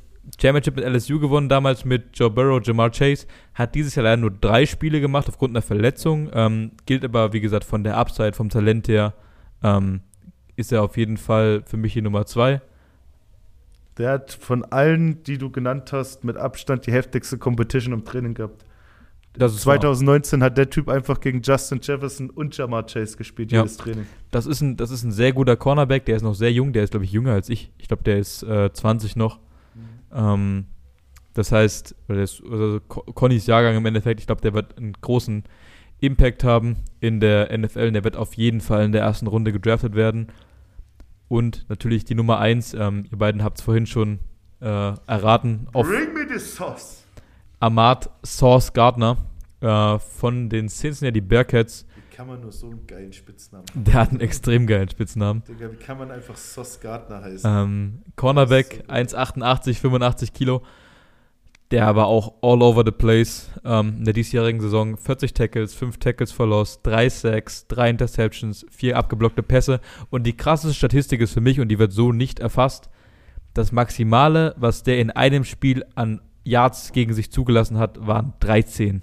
Championship 0.41 0.77
mit 0.77 0.85
LSU 0.85 1.19
gewonnen, 1.19 1.49
damals 1.49 1.85
mit 1.85 2.17
Joe 2.17 2.31
Burrow, 2.31 2.65
Jamar 2.65 2.91
Chase. 2.91 3.27
Hat 3.53 3.75
dieses 3.75 3.97
Jahr 3.97 4.05
leider 4.05 4.19
nur 4.19 4.31
drei 4.31 4.65
Spiele 4.65 5.01
gemacht 5.01 5.29
aufgrund 5.29 5.51
einer 5.51 5.63
Verletzung. 5.63 6.31
Ähm, 6.33 6.71
gilt 6.87 7.05
aber, 7.05 7.33
wie 7.33 7.41
gesagt, 7.41 7.65
von 7.65 7.83
der 7.83 7.97
Upside, 7.97 8.35
vom 8.35 8.49
Talent 8.49 8.87
her, 8.87 9.13
ähm, 9.65 10.03
ist 10.55 10.71
er 10.71 10.85
auf 10.85 10.97
jeden 10.97 11.17
Fall 11.17 11.65
für 11.67 11.77
mich 11.77 11.95
die 11.95 12.03
Nummer 12.03 12.27
zwei. 12.27 12.63
Der 13.99 14.11
hat 14.11 14.31
von 14.31 14.65
allen, 14.65 15.25
die 15.25 15.37
du 15.37 15.51
genannt 15.51 15.93
hast, 15.93 16.23
mit 16.23 16.37
Abstand 16.37 16.87
die 16.87 16.93
heftigste 16.93 17.39
Competition 17.39 17.93
im 17.93 18.05
Training 18.05 18.35
gehabt. 18.35 18.65
Das 19.37 19.53
ist 19.55 19.67
wahr. 19.67 19.75
2019 19.81 20.43
hat 20.43 20.57
der 20.57 20.71
Typ 20.71 20.89
einfach 20.89 21.21
gegen 21.21 21.43
Justin 21.43 21.81
Jefferson 21.83 22.31
und 22.31 22.57
Jamar 22.57 22.87
Chase 22.87 23.17
gespielt, 23.17 23.51
Ja. 23.53 23.61
jedes 23.63 23.77
Training. 23.77 24.07
Das 24.31 24.47
ist, 24.47 24.61
ein, 24.61 24.77
das 24.77 24.91
ist 24.91 25.03
ein 25.03 25.11
sehr 25.13 25.33
guter 25.33 25.57
Cornerback, 25.57 26.05
der 26.07 26.17
ist 26.17 26.23
noch 26.23 26.35
sehr 26.35 26.53
jung, 26.53 26.73
der 26.73 26.85
ist, 26.85 26.91
glaube 26.91 27.05
ich, 27.05 27.13
jünger 27.13 27.33
als 27.33 27.49
ich. 27.49 27.73
Ich 27.79 27.89
glaube, 27.89 28.05
der 28.05 28.19
ist 28.19 28.43
äh, 28.45 28.73
20 28.73 29.17
noch. 29.17 29.41
Ähm, 30.13 30.67
das 31.33 31.51
heißt, 31.51 31.97
ist, 32.09 32.43
also 32.49 32.79
Co- 32.87 33.03
Connys 33.13 33.47
Jahrgang 33.47 33.77
im 33.77 33.85
Endeffekt, 33.87 34.21
ich 34.21 34.27
glaube, 34.27 34.41
der 34.41 34.55
wird 34.55 34.79
einen 34.79 34.93
großen 35.01 35.43
Impact 35.99 36.45
haben 36.45 36.77
in 37.01 37.19
der 37.19 37.57
NFL. 37.59 37.89
Und 37.89 37.95
der 37.95 38.05
wird 38.05 38.17
auf 38.17 38.35
jeden 38.35 38.61
Fall 38.61 38.85
in 38.85 38.93
der 38.93 39.03
ersten 39.03 39.27
Runde 39.27 39.53
gedraftet 39.53 39.97
werden. 39.97 40.29
Und 41.27 41.67
natürlich 41.69 42.05
die 42.05 42.15
Nummer 42.15 42.39
1, 42.39 42.75
ähm, 42.75 43.07
ihr 43.11 43.19
beiden 43.19 43.43
habt 43.43 43.59
es 43.59 43.65
vorhin 43.65 43.87
schon 43.87 44.21
äh, 44.61 44.67
erraten, 44.67 45.67
Bring 45.73 46.13
me 46.15 46.27
the 46.33 46.39
sauce. 46.39 47.04
Ahmad 47.65 48.11
Sauce 48.23 48.75
Gardner 48.75 49.17
äh, 49.63 49.99
von 49.99 50.51
den 50.51 50.69
Cincinnati 50.69 51.23
Bearcats. 51.23 51.87
Wie 51.97 52.15
kann 52.15 52.27
man 52.27 52.43
nur 52.43 52.53
so 52.53 52.69
einen 52.69 52.87
geilen 52.87 53.15
Spitznamen 53.15 53.65
Der 53.75 53.95
hat 53.95 54.11
einen 54.11 54.21
extrem 54.21 54.67
geilen 54.67 54.91
Spitznamen. 54.91 55.43
Digga, 55.49 55.73
wie 55.73 55.77
kann 55.77 55.97
man 55.97 56.11
einfach 56.11 56.37
Sauce 56.37 56.79
Gardner 56.79 57.23
heißen? 57.23 57.51
Ähm, 57.51 58.03
Cornerback, 58.17 58.85
1,88, 58.89 59.77
85 59.77 60.35
Kilo. 60.35 60.61
Der 61.71 61.87
aber 61.87 62.05
auch 62.05 62.35
all 62.43 62.63
over 62.63 62.83
the 62.85 62.93
place. 62.93 63.49
Ähm, 63.65 63.95
in 63.97 64.05
der 64.05 64.13
diesjährigen 64.13 64.61
Saison 64.61 64.99
40 64.99 65.33
Tackles, 65.33 65.73
5 65.73 65.97
Tackles 65.97 66.33
for 66.33 66.47
Loss, 66.47 66.83
3 66.83 67.09
Sacks, 67.09 67.67
3 67.69 67.89
Interceptions, 67.89 68.67
4 68.69 68.95
abgeblockte 68.99 69.43
Pässe. 69.43 69.81
Und 70.11 70.25
die 70.25 70.37
krasseste 70.37 70.75
Statistik 70.75 71.23
ist 71.23 71.33
für 71.33 71.41
mich, 71.41 71.61
und 71.61 71.69
die 71.69 71.79
wird 71.79 71.93
so 71.93 72.13
nicht 72.13 72.41
erfasst, 72.41 72.91
das 73.55 73.73
Maximale, 73.73 74.55
was 74.59 74.83
der 74.83 74.99
in 74.99 75.11
einem 75.11 75.45
Spiel 75.45 75.87
an 75.95 76.21
Yards 76.45 76.93
gegen 76.93 77.13
sich 77.15 77.31
zugelassen 77.33 77.79
hat, 77.79 78.07
waren 78.07 78.35
13. 78.41 79.03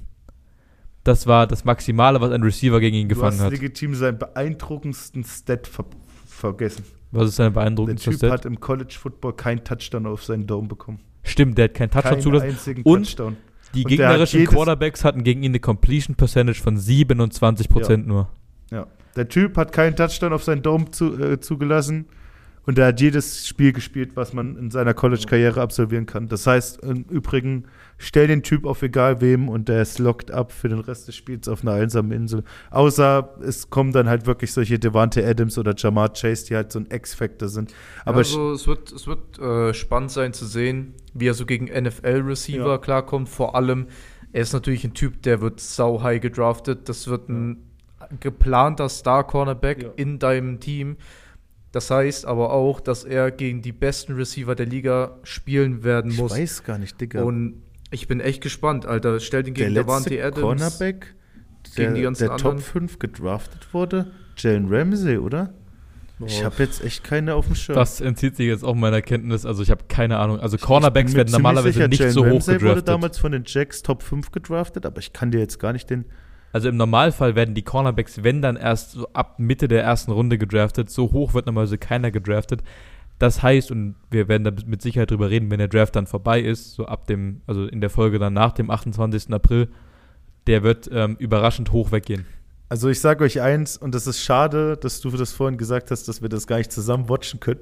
Das 1.03 1.25
war 1.25 1.47
das 1.47 1.65
Maximale, 1.65 2.21
was 2.21 2.31
ein 2.31 2.43
Receiver 2.43 2.79
gegen 2.79 2.95
ihn 2.97 3.09
du 3.09 3.15
gefangen 3.15 3.33
hast 3.37 3.45
hat. 3.45 3.51
legitim 3.51 3.95
seinen 3.95 4.19
beeindruckendsten 4.19 5.23
Stat 5.23 5.67
ver 5.67 5.85
vergessen. 6.27 6.85
Was 7.11 7.27
ist 7.29 7.35
seine 7.35 7.49
Der 7.51 7.59
beeindruckendste 7.61 8.11
Typ 8.11 8.17
Stat? 8.19 8.31
hat 8.31 8.45
im 8.45 8.59
College 8.59 8.95
Football 8.99 9.33
keinen 9.33 9.63
Touchdown 9.63 10.05
auf 10.07 10.23
seinen 10.23 10.47
Dome 10.47 10.67
bekommen. 10.67 10.99
Stimmt, 11.23 11.57
der 11.57 11.65
hat 11.65 11.73
keinen 11.73 11.89
Touchdown 11.91 12.11
Keinen 12.13 12.21
zugelassen. 12.21 12.49
einzigen 12.49 12.81
Und 12.83 13.03
Touchdown. 13.05 13.37
Die 13.73 13.83
Und 13.85 13.91
der 13.91 14.05
hat 14.07 14.11
gegnerischen 14.13 14.39
jedes- 14.41 14.53
Quarterbacks 14.53 15.03
hatten 15.03 15.23
gegen 15.23 15.43
ihn 15.43 15.51
eine 15.51 15.59
Completion 15.59 16.15
Percentage 16.15 16.61
von 16.61 16.77
27% 16.77 18.07
nur. 18.07 18.29
Ja. 18.71 18.87
Der 19.15 19.27
Typ 19.27 19.57
hat 19.57 19.71
keinen 19.73 19.95
Touchdown 19.95 20.33
auf 20.33 20.43
seinen 20.43 20.61
Dome 20.61 20.89
zu, 20.91 21.17
äh, 21.19 21.39
zugelassen 21.39 22.05
und 22.66 22.78
er 22.78 22.88
hat 22.88 23.01
jedes 23.01 23.47
Spiel 23.47 23.74
gespielt, 23.74 24.12
was 24.16 24.34
man 24.34 24.55
in 24.55 24.70
seiner 24.70 24.93
College-Karriere 24.93 25.59
absolvieren 25.62 26.05
kann. 26.05 26.28
Das 26.28 26.45
heißt, 26.45 26.84
im 26.84 27.03
Übrigen, 27.09 27.66
stell 27.97 28.28
den 28.28 28.43
Typ 28.43 28.66
auf 28.66 28.84
egal 28.84 29.20
wem 29.20 29.49
und 29.49 29.68
der 29.68 29.82
ist 29.82 29.97
locked 29.97 30.30
up 30.32 30.51
für 30.51 30.70
den 30.70 30.80
Rest 30.80 31.07
des 31.07 31.16
Spiels 31.16 31.47
auf 31.47 31.64
einer 31.64 31.74
einsamen 31.74 32.12
Insel. 32.12 32.43
Außer 32.70 33.36
es 33.41 33.70
kommen 33.72 33.91
dann 33.93 34.07
halt 34.07 34.28
wirklich 34.28 34.53
solche 34.53 34.78
Devante 34.78 35.26
Adams 35.26 35.57
oder 35.57 35.74
Jamar 35.76 36.14
Chase, 36.14 36.45
die 36.45 36.55
halt 36.55 36.72
so 36.72 36.80
ein 36.80 36.88
X-Factor 36.91 37.47
sind. 37.49 37.74
Aber 38.05 38.18
also 38.18 38.51
es 38.53 38.68
wird, 38.68 38.91
es 38.91 39.07
wird 39.07 39.39
äh, 39.39 39.74
spannend 39.74 40.12
sein 40.12 40.34
zu 40.34 40.45
sehen, 40.45 40.93
wie 41.16 41.28
er 41.28 41.34
so 41.34 41.45
gegen 41.47 41.66
NFL-Receiver 41.66 42.68
Ja. 42.74 42.78
klarkommt. 42.78 43.28
Vor 43.28 43.55
allem, 43.55 43.88
er 44.34 44.43
ist 44.43 44.53
natürlich 44.53 44.84
ein 44.86 44.93
Typ, 44.93 45.24
der 45.24 45.41
wird 45.41 45.59
sau 45.59 46.03
high 46.03 46.22
gedraftet. 46.22 46.88
Das 46.89 47.07
wird 47.07 47.28
ein 47.28 47.64
geplanter 48.20 48.88
Star-Cornerback 48.89 49.82
Ja. 49.84 49.89
in 49.95 50.20
deinem 50.20 50.59
Team. 50.59 50.97
Das 51.72 51.89
heißt 51.89 52.26
aber 52.26 52.51
auch, 52.51 52.82
dass 52.82 53.03
er 53.03 53.32
gegen 53.32 53.61
die 53.61 53.72
besten 53.72 54.13
Receiver 54.13 54.55
der 54.55 54.65
Liga 54.65 55.17
spielen 55.24 55.84
werden 55.84 56.11
ich 56.11 56.17
muss. 56.17 56.32
weiß 56.32 56.63
gar 56.63 56.78
nicht, 56.78 56.99
Digga. 56.99 57.24
Und 57.24 57.63
ich 57.91 58.07
bin 58.07 58.19
echt 58.19 58.41
gespannt, 58.41 58.86
Alter. 58.86 59.19
Stell 59.19 59.43
den 59.43 59.53
der 59.53 59.65
gegen 59.65 59.76
letzte 59.76 59.88
Davante 59.88 60.24
Adams. 60.24 60.41
Cornerback, 60.41 61.15
der, 61.78 61.86
gegen 61.86 61.95
die 61.95 62.01
ganzen 62.01 62.28
der 62.28 62.38
Top 62.38 62.51
anderen. 62.53 62.59
5 62.59 62.99
gedraftet 62.99 63.74
wurde, 63.74 64.11
Jalen 64.38 64.67
Ramsey, 64.74 65.17
oder? 65.17 65.53
Ich 66.26 66.43
habe 66.43 66.55
jetzt 66.59 66.84
echt 66.84 67.03
keine 67.03 67.34
auf 67.36 67.47
dem 67.47 67.55
Schirm. 67.55 67.76
Das 67.76 67.99
entzieht 67.99 68.36
sich 68.36 68.45
jetzt 68.45 68.63
auch 68.63 68.76
meiner 68.76 69.01
Kenntnis. 69.01 69.45
Also 69.45 69.63
ich 69.63 69.72
habe 69.72 69.86
keine 69.88 70.19
Ahnung. 70.19 70.39
Also 70.39 70.57
Cornerbacks 70.57 71.11
Ich 71.11 71.17
werden 71.17 71.32
normalerweise 71.32 71.74
sicher, 71.74 71.88
nicht 71.88 71.99
Jalen 71.99 72.13
so 72.13 72.26
hoch 72.26 72.34
Ramsey 72.34 72.53
wurde 72.55 72.59
gedraftet. 72.59 72.88
damals 72.88 73.17
von 73.17 73.32
den 73.32 73.43
Jacks 73.45 73.82
Top 73.82 74.03
5 74.03 74.32
gedraftet, 74.32 74.86
aber 74.86 74.99
ich 74.99 75.13
kann 75.13 75.32
dir 75.32 75.39
jetzt 75.39 75.59
gar 75.59 75.74
nicht 75.74 75.89
den. 75.89 76.05
Also 76.51 76.69
im 76.69 76.77
Normalfall 76.77 77.35
werden 77.35 77.55
die 77.55 77.63
Cornerbacks, 77.63 78.23
wenn 78.23 78.41
dann 78.41 78.55
erst 78.57 78.91
so 78.91 79.07
ab 79.13 79.39
Mitte 79.39 79.67
der 79.67 79.83
ersten 79.83 80.11
Runde 80.11 80.37
gedraftet. 80.37 80.89
So 80.89 81.11
hoch 81.11 81.33
wird 81.33 81.45
normalerweise 81.45 81.77
keiner 81.77 82.11
gedraftet. 82.11 82.61
Das 83.19 83.43
heißt, 83.43 83.71
und 83.71 83.95
wir 84.09 84.27
werden 84.27 84.43
da 84.43 84.51
mit 84.65 84.81
Sicherheit 84.81 85.11
drüber 85.11 85.29
reden, 85.29 85.51
wenn 85.51 85.59
der 85.59 85.67
Draft 85.67 85.95
dann 85.95 86.07
vorbei 86.07 86.41
ist, 86.41 86.73
so 86.73 86.87
ab 86.87 87.05
dem, 87.05 87.41
also 87.45 87.67
in 87.67 87.79
der 87.79 87.91
Folge 87.91 88.17
dann 88.17 88.33
nach 88.33 88.51
dem 88.51 88.71
28. 88.71 89.31
April, 89.31 89.67
der 90.47 90.63
wird 90.63 90.89
ähm, 90.91 91.17
überraschend 91.19 91.71
hoch 91.71 91.91
weggehen. 91.91 92.25
Also 92.67 92.89
ich 92.89 92.99
sage 92.99 93.23
euch 93.23 93.39
eins, 93.39 93.77
und 93.77 93.93
das 93.93 94.07
ist 94.07 94.21
schade, 94.21 94.75
dass 94.75 95.01
du 95.01 95.11
das 95.11 95.33
vorhin 95.33 95.57
gesagt 95.57 95.91
hast, 95.91 96.07
dass 96.07 96.21
wir 96.21 96.29
das 96.29 96.47
gar 96.47 96.57
nicht 96.57 96.71
zusammen 96.71 97.09
watchen 97.09 97.39
können. 97.39 97.59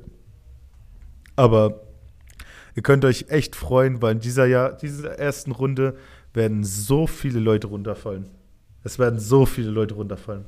Aber 1.36 1.82
ihr 2.76 2.84
könnt 2.84 3.04
euch 3.04 3.26
echt 3.28 3.56
freuen, 3.56 4.02
weil 4.02 4.14
in 4.14 4.20
dieser 4.22 4.46
Jahr, 4.46 4.72
dieser 4.74 5.20
ersten 5.20 5.52
Runde 5.52 5.98
werden 6.34 6.64
so 6.64 7.06
viele 7.06 7.40
Leute 7.40 7.68
runterfallen. 7.68 8.28
Es 8.84 9.00
werden 9.00 9.20
so 9.20 9.46
viele 9.46 9.70
Leute 9.72 9.96
runterfallen. 9.96 10.46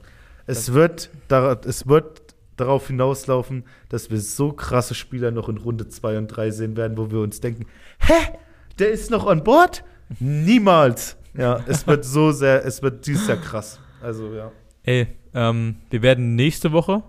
Es 0.48 0.74
wird, 0.74 1.10
dar- 1.28 1.60
es 1.66 1.88
wird 1.88 2.22
darauf 2.58 2.88
hinauslaufen, 2.88 3.64
dass 3.90 4.10
wir 4.12 4.20
so 4.20 4.52
krasse 4.52 4.94
Spieler 4.96 5.32
noch 5.32 5.50
in 5.50 5.58
Runde 5.58 5.88
2 5.88 6.18
und 6.18 6.28
3 6.28 6.52
sehen 6.52 6.78
werden, 6.78 6.98
wo 6.98 7.10
wir 7.12 7.20
uns 7.20 7.40
denken, 7.42 7.66
hä? 8.00 8.38
Der 8.80 8.92
ist 8.92 9.12
noch 9.12 9.28
an 9.28 9.44
Bord? 9.44 9.84
Niemals. 10.20 11.18
Ja, 11.38 11.64
es 11.68 11.88
wird 11.88 12.04
so 12.06 12.32
sehr, 12.32 12.66
es 12.66 12.82
wird 12.82 13.06
dieses 13.08 13.28
Jahr 13.28 13.38
krass. 13.38 13.80
Also 14.02 14.34
ja. 14.34 14.52
Ey, 14.84 15.08
ähm, 15.34 15.76
wir 15.90 16.02
werden 16.02 16.36
nächste 16.36 16.72
Woche 16.72 17.04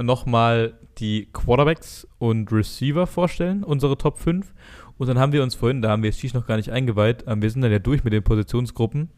nochmal 0.00 0.74
die 0.98 1.28
Quarterbacks 1.32 2.06
und 2.18 2.50
Receiver 2.52 3.06
vorstellen, 3.06 3.64
unsere 3.64 3.96
Top 3.98 4.18
5. 4.18 4.52
Und 4.98 5.08
dann 5.08 5.18
haben 5.18 5.32
wir 5.32 5.42
uns 5.42 5.54
vorhin, 5.54 5.82
da 5.82 5.90
haben 5.90 6.02
wir 6.02 6.12
Shish 6.12 6.34
noch 6.34 6.46
gar 6.46 6.56
nicht 6.56 6.70
eingeweiht, 6.70 7.24
ähm, 7.26 7.42
wir 7.42 7.50
sind 7.50 7.62
dann 7.62 7.72
ja 7.72 7.78
durch 7.78 8.04
mit 8.04 8.12
den 8.12 8.22
Positionsgruppen. 8.22 9.10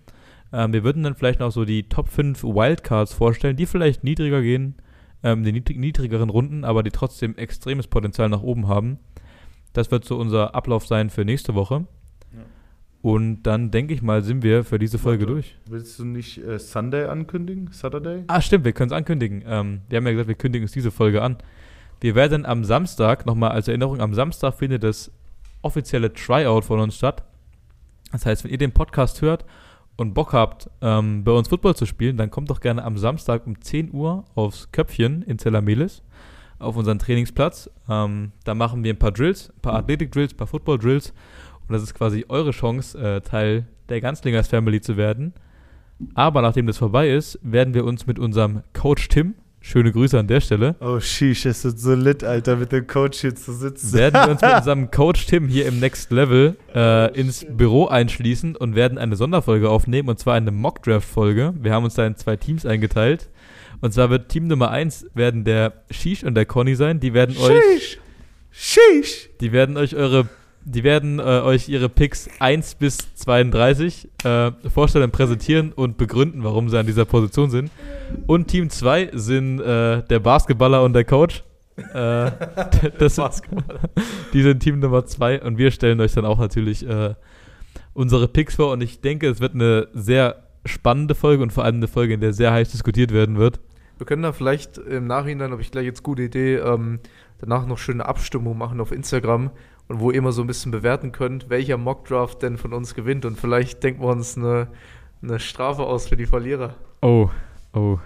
Ähm, 0.52 0.72
wir 0.72 0.84
würden 0.84 1.02
dann 1.02 1.14
vielleicht 1.14 1.40
noch 1.40 1.52
so 1.52 1.64
die 1.64 1.88
Top 1.88 2.08
5 2.08 2.42
Wildcards 2.42 3.12
vorstellen, 3.12 3.56
die 3.56 3.66
vielleicht 3.66 4.04
niedriger 4.04 4.42
gehen, 4.42 4.76
ähm, 5.22 5.44
die 5.44 5.52
niedrig 5.52 5.78
niedrigeren 5.78 6.30
Runden, 6.30 6.64
aber 6.64 6.82
die 6.82 6.90
trotzdem 6.90 7.36
extremes 7.36 7.86
Potenzial 7.86 8.28
nach 8.28 8.42
oben 8.42 8.68
haben. 8.68 8.98
Das 9.72 9.90
wird 9.90 10.04
so 10.04 10.16
unser 10.16 10.54
Ablauf 10.54 10.86
sein 10.86 11.10
für 11.10 11.24
nächste 11.24 11.54
Woche. 11.54 11.86
Ja. 12.32 12.40
Und 13.02 13.42
dann 13.42 13.70
denke 13.70 13.92
ich 13.92 14.02
mal, 14.02 14.22
sind 14.22 14.42
wir 14.42 14.64
für 14.64 14.78
diese 14.78 14.98
Folge 14.98 15.24
Warte. 15.24 15.34
durch. 15.34 15.56
Willst 15.68 15.98
du 15.98 16.04
nicht 16.04 16.38
äh, 16.38 16.58
Sunday 16.58 17.06
ankündigen? 17.06 17.68
Saturday? 17.72 18.24
Ah, 18.28 18.40
stimmt, 18.40 18.64
wir 18.64 18.72
können 18.72 18.90
es 18.90 18.96
ankündigen. 18.96 19.44
Ähm, 19.46 19.82
wir 19.88 19.98
haben 19.98 20.06
ja 20.06 20.12
gesagt, 20.12 20.28
wir 20.28 20.34
kündigen 20.34 20.64
uns 20.64 20.72
diese 20.72 20.90
Folge 20.90 21.22
an. 21.22 21.36
Wir 22.00 22.14
werden 22.14 22.46
am 22.46 22.64
Samstag, 22.64 23.26
nochmal 23.26 23.50
als 23.50 23.68
Erinnerung, 23.68 24.00
am 24.00 24.14
Samstag 24.14 24.54
findet 24.54 24.84
das 24.84 25.10
offizielle 25.62 26.12
Tryout 26.12 26.64
von 26.64 26.78
uns 26.80 26.96
statt. 26.96 27.24
Das 28.12 28.24
heißt, 28.24 28.44
wenn 28.44 28.52
ihr 28.52 28.58
den 28.58 28.72
Podcast 28.72 29.20
hört 29.20 29.44
und 29.98 30.14
Bock 30.14 30.32
habt, 30.32 30.70
ähm, 30.80 31.24
bei 31.24 31.32
uns 31.32 31.48
Football 31.48 31.74
zu 31.74 31.84
spielen, 31.84 32.16
dann 32.16 32.30
kommt 32.30 32.48
doch 32.50 32.60
gerne 32.60 32.84
am 32.84 32.96
Samstag 32.96 33.46
um 33.46 33.60
10 33.60 33.92
Uhr 33.92 34.24
aufs 34.36 34.70
Köpfchen 34.70 35.22
in 35.22 35.38
Zellamelis 35.38 36.02
auf 36.60 36.76
unseren 36.76 37.00
Trainingsplatz. 37.00 37.68
Ähm, 37.88 38.30
da 38.44 38.54
machen 38.54 38.84
wir 38.84 38.94
ein 38.94 38.98
paar 38.98 39.10
Drills, 39.10 39.50
ein 39.50 39.60
paar 39.60 39.74
Athletik-Drills, 39.74 40.34
ein 40.34 40.36
paar 40.36 40.46
Football-Drills. 40.46 41.10
Und 41.66 41.72
das 41.72 41.82
ist 41.82 41.94
quasi 41.94 42.24
eure 42.28 42.52
Chance, 42.52 42.96
äh, 42.96 43.20
Teil 43.20 43.66
der 43.88 44.00
Ganzlingers 44.00 44.46
Family 44.46 44.80
zu 44.80 44.96
werden. 44.96 45.34
Aber 46.14 46.42
nachdem 46.42 46.68
das 46.68 46.78
vorbei 46.78 47.10
ist, 47.10 47.38
werden 47.42 47.74
wir 47.74 47.84
uns 47.84 48.06
mit 48.06 48.20
unserem 48.20 48.62
Coach 48.72 49.08
Tim, 49.08 49.34
schöne 49.60 49.92
Grüße 49.92 50.18
an 50.18 50.26
der 50.26 50.40
Stelle, 50.40 50.76
Oh, 50.80 51.00
sheesh, 51.00 51.46
es 51.46 51.64
wird 51.64 51.78
so 51.78 51.94
lit, 51.94 52.24
Alter, 52.24 52.56
mit 52.56 52.72
dem 52.72 52.86
Coach 52.86 53.20
hier 53.20 53.34
zu 53.34 53.52
sitzen. 53.52 53.92
werden 53.92 54.14
wir 54.14 54.30
uns 54.30 54.40
mit 54.40 54.54
unserem 54.56 54.90
Coach 54.90 55.26
Tim 55.26 55.48
hier 55.48 55.66
im 55.66 55.80
Next 55.80 56.10
Level 56.10 56.56
äh, 56.74 57.12
ins 57.18 57.44
Büro 57.48 57.86
einschließen 57.86 58.56
und 58.56 58.74
werden 58.74 58.98
eine 58.98 59.16
Sonderfolge 59.16 59.68
aufnehmen, 59.68 60.08
und 60.08 60.18
zwar 60.18 60.34
eine 60.34 60.50
Mock-Draft-Folge. 60.50 61.54
Wir 61.60 61.72
haben 61.72 61.84
uns 61.84 61.94
da 61.94 62.06
in 62.06 62.16
zwei 62.16 62.36
Teams 62.36 62.64
eingeteilt. 62.66 63.28
Und 63.80 63.94
zwar 63.94 64.10
wird 64.10 64.28
Team 64.28 64.48
Nummer 64.48 64.70
1 64.70 65.06
werden 65.14 65.44
der 65.44 65.84
Shish 65.90 66.24
und 66.24 66.34
der 66.34 66.46
Conny 66.46 66.74
sein. 66.74 66.98
Die 66.98 67.14
werden 67.14 67.36
euch, 67.36 67.62
Sheesh! 67.80 67.98
Sheesh! 68.50 69.30
die 69.40 69.52
werden 69.52 69.76
euch 69.76 69.94
eure, 69.94 70.28
die 70.68 70.84
werden 70.84 71.18
äh, 71.18 71.22
euch 71.22 71.68
ihre 71.68 71.88
Picks 71.88 72.28
1 72.40 72.74
bis 72.74 73.14
32 73.14 74.08
äh, 74.24 74.52
vorstellen, 74.72 75.10
präsentieren 75.10 75.72
und 75.72 75.96
begründen, 75.96 76.44
warum 76.44 76.68
sie 76.68 76.78
an 76.78 76.86
dieser 76.86 77.06
Position 77.06 77.50
sind. 77.50 77.70
Und 78.26 78.48
Team 78.48 78.68
2 78.68 79.10
sind 79.14 79.60
äh, 79.60 80.02
der 80.02 80.18
Basketballer 80.20 80.82
und 80.82 80.92
der 80.92 81.04
Coach. 81.04 81.42
Äh, 81.76 81.82
das 82.98 83.16
sind, 83.16 83.42
die 84.34 84.42
sind 84.42 84.60
Team 84.60 84.80
Nummer 84.80 85.06
2 85.06 85.42
und 85.42 85.56
wir 85.56 85.70
stellen 85.70 86.00
euch 86.02 86.12
dann 86.12 86.26
auch 86.26 86.38
natürlich 86.38 86.86
äh, 86.86 87.14
unsere 87.94 88.28
Picks 88.28 88.56
vor. 88.56 88.72
Und 88.72 88.82
ich 88.82 89.00
denke, 89.00 89.26
es 89.28 89.40
wird 89.40 89.54
eine 89.54 89.88
sehr 89.94 90.44
spannende 90.66 91.14
Folge 91.14 91.42
und 91.42 91.52
vor 91.52 91.64
allem 91.64 91.76
eine 91.76 91.88
Folge, 91.88 92.14
in 92.14 92.20
der 92.20 92.34
sehr 92.34 92.52
heiß 92.52 92.70
diskutiert 92.72 93.10
werden 93.10 93.38
wird. 93.38 93.58
Wir 93.96 94.06
können 94.06 94.22
da 94.22 94.32
vielleicht 94.32 94.76
im 94.76 95.06
Nachhinein, 95.06 95.50
habe 95.50 95.62
ich 95.62 95.70
gleich 95.70 95.86
jetzt 95.86 96.02
gute 96.02 96.22
Idee, 96.22 96.56
ähm, 96.56 97.00
danach 97.38 97.66
noch 97.66 97.78
schöne 97.78 98.04
Abstimmung 98.04 98.58
machen 98.58 98.80
auf 98.80 98.92
Instagram 98.92 99.50
und 99.88 100.00
wo 100.00 100.10
ihr 100.10 100.18
immer 100.18 100.32
so 100.32 100.42
ein 100.42 100.46
bisschen 100.46 100.70
bewerten 100.70 101.12
könnt, 101.12 101.48
welcher 101.50 101.76
Mockdraft 101.76 102.42
denn 102.42 102.58
von 102.58 102.72
uns 102.72 102.94
gewinnt. 102.94 103.24
Und 103.24 103.38
vielleicht 103.38 103.82
denken 103.82 104.02
wir 104.02 104.08
uns 104.08 104.36
eine, 104.36 104.68
eine 105.22 105.40
Strafe 105.40 105.82
aus 105.82 106.08
für 106.08 106.16
die 106.16 106.26
Verlierer. 106.26 106.74
Oh, 107.02 107.30
oh, 107.72 107.98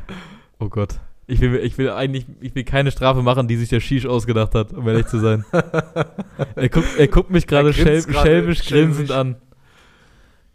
oh 0.59 0.68
Gott. 0.68 1.00
Ich 1.26 1.40
will, 1.40 1.56
ich 1.56 1.78
will 1.78 1.90
eigentlich, 1.90 2.26
ich 2.40 2.54
will 2.54 2.64
keine 2.64 2.90
Strafe 2.90 3.22
machen, 3.22 3.48
die 3.48 3.56
sich 3.56 3.68
der 3.68 3.80
Shish 3.80 4.06
ausgedacht 4.06 4.54
hat, 4.54 4.72
um 4.72 4.86
ehrlich 4.88 5.06
zu 5.06 5.18
sein. 5.18 5.44
er, 5.52 6.68
guckt, 6.68 6.88
er 6.98 7.09
guckt 7.09 7.30
mich 7.30 7.46
gerade 7.46 7.68
Er 7.68 7.74
schelmisch 7.74 8.16
schelmisch. 8.22 8.66
grinsend 8.68 9.10
an. 9.12 9.36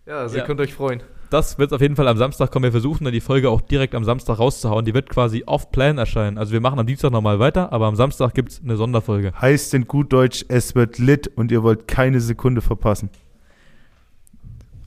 Ja, 0.06 0.20
also 0.20 0.36
Ja. 0.38 0.44
ihr 0.44 0.48
könnt 0.48 0.60
euch 0.60 0.74
freuen. 0.74 1.02
Das 1.30 1.58
wird 1.60 1.74
auf 1.74 1.82
jeden 1.82 1.96
Fall 1.96 2.08
am 2.08 2.18
Samstag 2.18 2.52
kommen. 2.52 2.64
Wir 2.64 2.72
versuchen 2.72 3.04
dann 3.04 3.14
die 3.14 3.20
Folge 3.22 3.50
auch 3.50 3.60
direkt 3.62 3.96
am 3.96 4.04
Samstag 4.06 4.40
rauszuhauen. 4.40 4.86
Die 4.86 4.94
wird 4.94 5.10
quasi 5.10 5.44
off-plan 5.46 5.98
erscheinen. 5.98 6.38
Also 6.38 6.54
wir 6.54 6.62
machen 6.62 6.80
am 6.80 6.86
Dienstag 6.88 7.12
nochmal 7.12 7.40
weiter, 7.40 7.74
aber 7.74 7.88
am 7.88 7.96
Samstag 7.96 8.34
gibt 8.34 8.52
es 8.52 8.62
eine 8.64 8.78
Sonderfolge. 8.78 9.34
Heißt 9.40 9.74
in 9.74 9.88
gut 9.88 10.14
Deutsch, 10.14 10.46
es 10.48 10.74
wird 10.76 10.98
lit 11.00 11.28
und 11.36 11.52
ihr 11.52 11.64
wollt 11.64 11.88
keine 11.88 12.22
Sekunde 12.22 12.62
verpassen. 12.62 13.10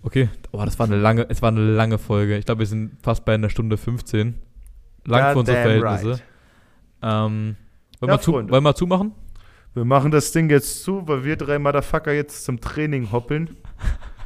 Okay. 0.03 0.29
Oh, 0.53 0.63
das 0.65 0.79
war 0.79 0.87
eine 0.87 0.97
lange, 0.97 1.27
es 1.29 1.43
war 1.43 1.51
eine 1.51 1.61
lange 1.61 1.99
Folge. 1.99 2.39
Ich 2.39 2.47
glaube, 2.47 2.61
wir 2.61 2.67
sind 2.67 2.93
fast 3.03 3.25
bei 3.25 3.35
einer 3.35 3.51
Stunde 3.51 3.77
15. 3.77 4.35
Lang 5.07 5.33
für 5.33 5.39
unsere 5.41 5.57
Verhältnisse. 5.63 6.11
right. 6.11 6.23
Ähm, 7.03 7.57
wollen, 8.01 8.09
Ja, 8.11 8.17
wir 8.17 8.21
zu, 8.21 8.33
Freunde. 8.33 8.53
wollen 8.53 8.65
wir 8.65 8.75
zumachen? 8.75 9.13
Wir 9.75 9.85
machen 9.85 10.11
das 10.11 10.33
Ding 10.33 10.51
jetzt 10.51 10.83
zu, 10.83 11.07
weil 11.07 11.25
wir 11.25 11.37
drei 11.37 11.59
Motherfucker 11.59 12.13
jetzt 12.13 12.45
zum 12.45 12.61
Training 12.61 13.13
hoppeln. 13.13 13.57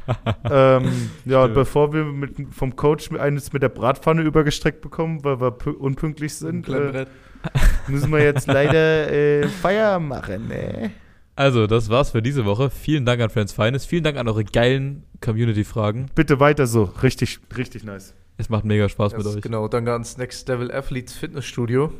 ähm, 0.49 1.09
ja, 1.25 1.47
bevor 1.47 1.93
wir 1.93 2.03
mit, 2.05 2.35
vom 2.51 2.75
Coach 2.75 3.11
eines 3.11 3.51
mit 3.53 3.61
der 3.63 3.69
Bratpfanne 3.69 4.21
übergestreckt 4.21 4.81
bekommen, 4.81 5.23
weil 5.23 5.39
wir 5.41 5.49
pü- 5.57 5.73
unpünktlich 5.75 6.35
sind, 6.35 6.67
äh, 6.69 7.05
müssen 7.87 8.11
wir 8.11 8.23
jetzt 8.23 8.47
leider 8.47 9.11
äh, 9.11 9.47
Feier 9.47 9.99
machen. 9.99 10.47
Ne? 10.47 10.91
Also, 11.35 11.67
das 11.67 11.89
war's 11.89 12.11
für 12.11 12.21
diese 12.21 12.45
Woche. 12.45 12.69
Vielen 12.69 13.05
Dank 13.05 13.21
an 13.21 13.29
Friends 13.29 13.51
Finest. 13.51 13.87
Vielen 13.87 14.03
Dank 14.03 14.17
an 14.17 14.27
eure 14.27 14.45
geilen 14.45 15.03
Community-Fragen. 15.21 16.07
Bitte 16.15 16.39
weiter 16.39 16.65
so. 16.67 16.83
Richtig, 17.03 17.39
richtig 17.57 17.83
nice. 17.83 18.13
Es 18.37 18.49
macht 18.49 18.65
mega 18.65 18.87
Spaß 18.89 19.15
mit 19.17 19.25
Das, 19.25 19.35
euch. 19.35 19.41
genau, 19.41 19.67
danke 19.67 19.91
ans 19.93 20.17
Next 20.17 20.47
Level 20.49 20.71
Athletes 20.71 21.13
Fitnessstudio, 21.15 21.91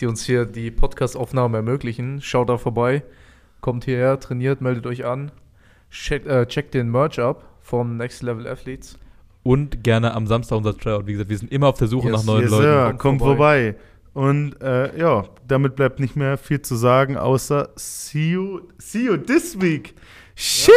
die 0.00 0.06
uns 0.06 0.24
hier 0.24 0.46
die 0.46 0.70
Podcast-Aufnahmen 0.70 1.54
ermöglichen. 1.54 2.20
Schaut 2.22 2.48
da 2.48 2.56
vorbei, 2.56 3.02
kommt 3.60 3.84
hierher, 3.84 4.18
trainiert, 4.20 4.60
meldet 4.60 4.86
euch 4.86 5.04
an, 5.04 5.30
checkt, 5.92 6.26
äh, 6.26 6.46
checkt 6.46 6.74
den 6.74 6.90
Merch 6.90 7.18
ab 7.20 7.44
vom 7.60 7.96
Next 7.96 8.22
Level 8.22 8.46
Athletes. 8.48 8.98
Und 9.44 9.82
gerne 9.84 10.14
am 10.14 10.26
Samstag 10.26 10.56
unser 10.58 10.76
Tryout. 10.76 11.06
Wie 11.06 11.12
gesagt, 11.12 11.30
wir 11.30 11.38
sind 11.38 11.52
immer 11.52 11.68
auf 11.68 11.78
der 11.78 11.88
Suche 11.88 12.08
Yes, 12.08 12.16
nach 12.16 12.24
neuen 12.24 12.42
Yes, 12.42 12.50
Leuten. 12.50 12.62
Sir, 12.62 12.84
Kommt 12.84 12.98
kommt 12.98 13.20
vorbei. 13.20 13.76
Und 14.14 14.60
äh, 14.60 14.98
ja, 14.98 15.24
damit 15.48 15.74
bleibt 15.74 15.98
nicht 15.98 16.16
mehr 16.16 16.36
viel 16.36 16.60
zu 16.60 16.76
sagen, 16.76 17.16
außer 17.16 17.70
see 17.76 18.32
you, 18.32 18.60
see 18.78 19.06
you 19.06 19.16
this 19.16 19.60
week. 19.60 19.94
Sheesh. 20.34 20.72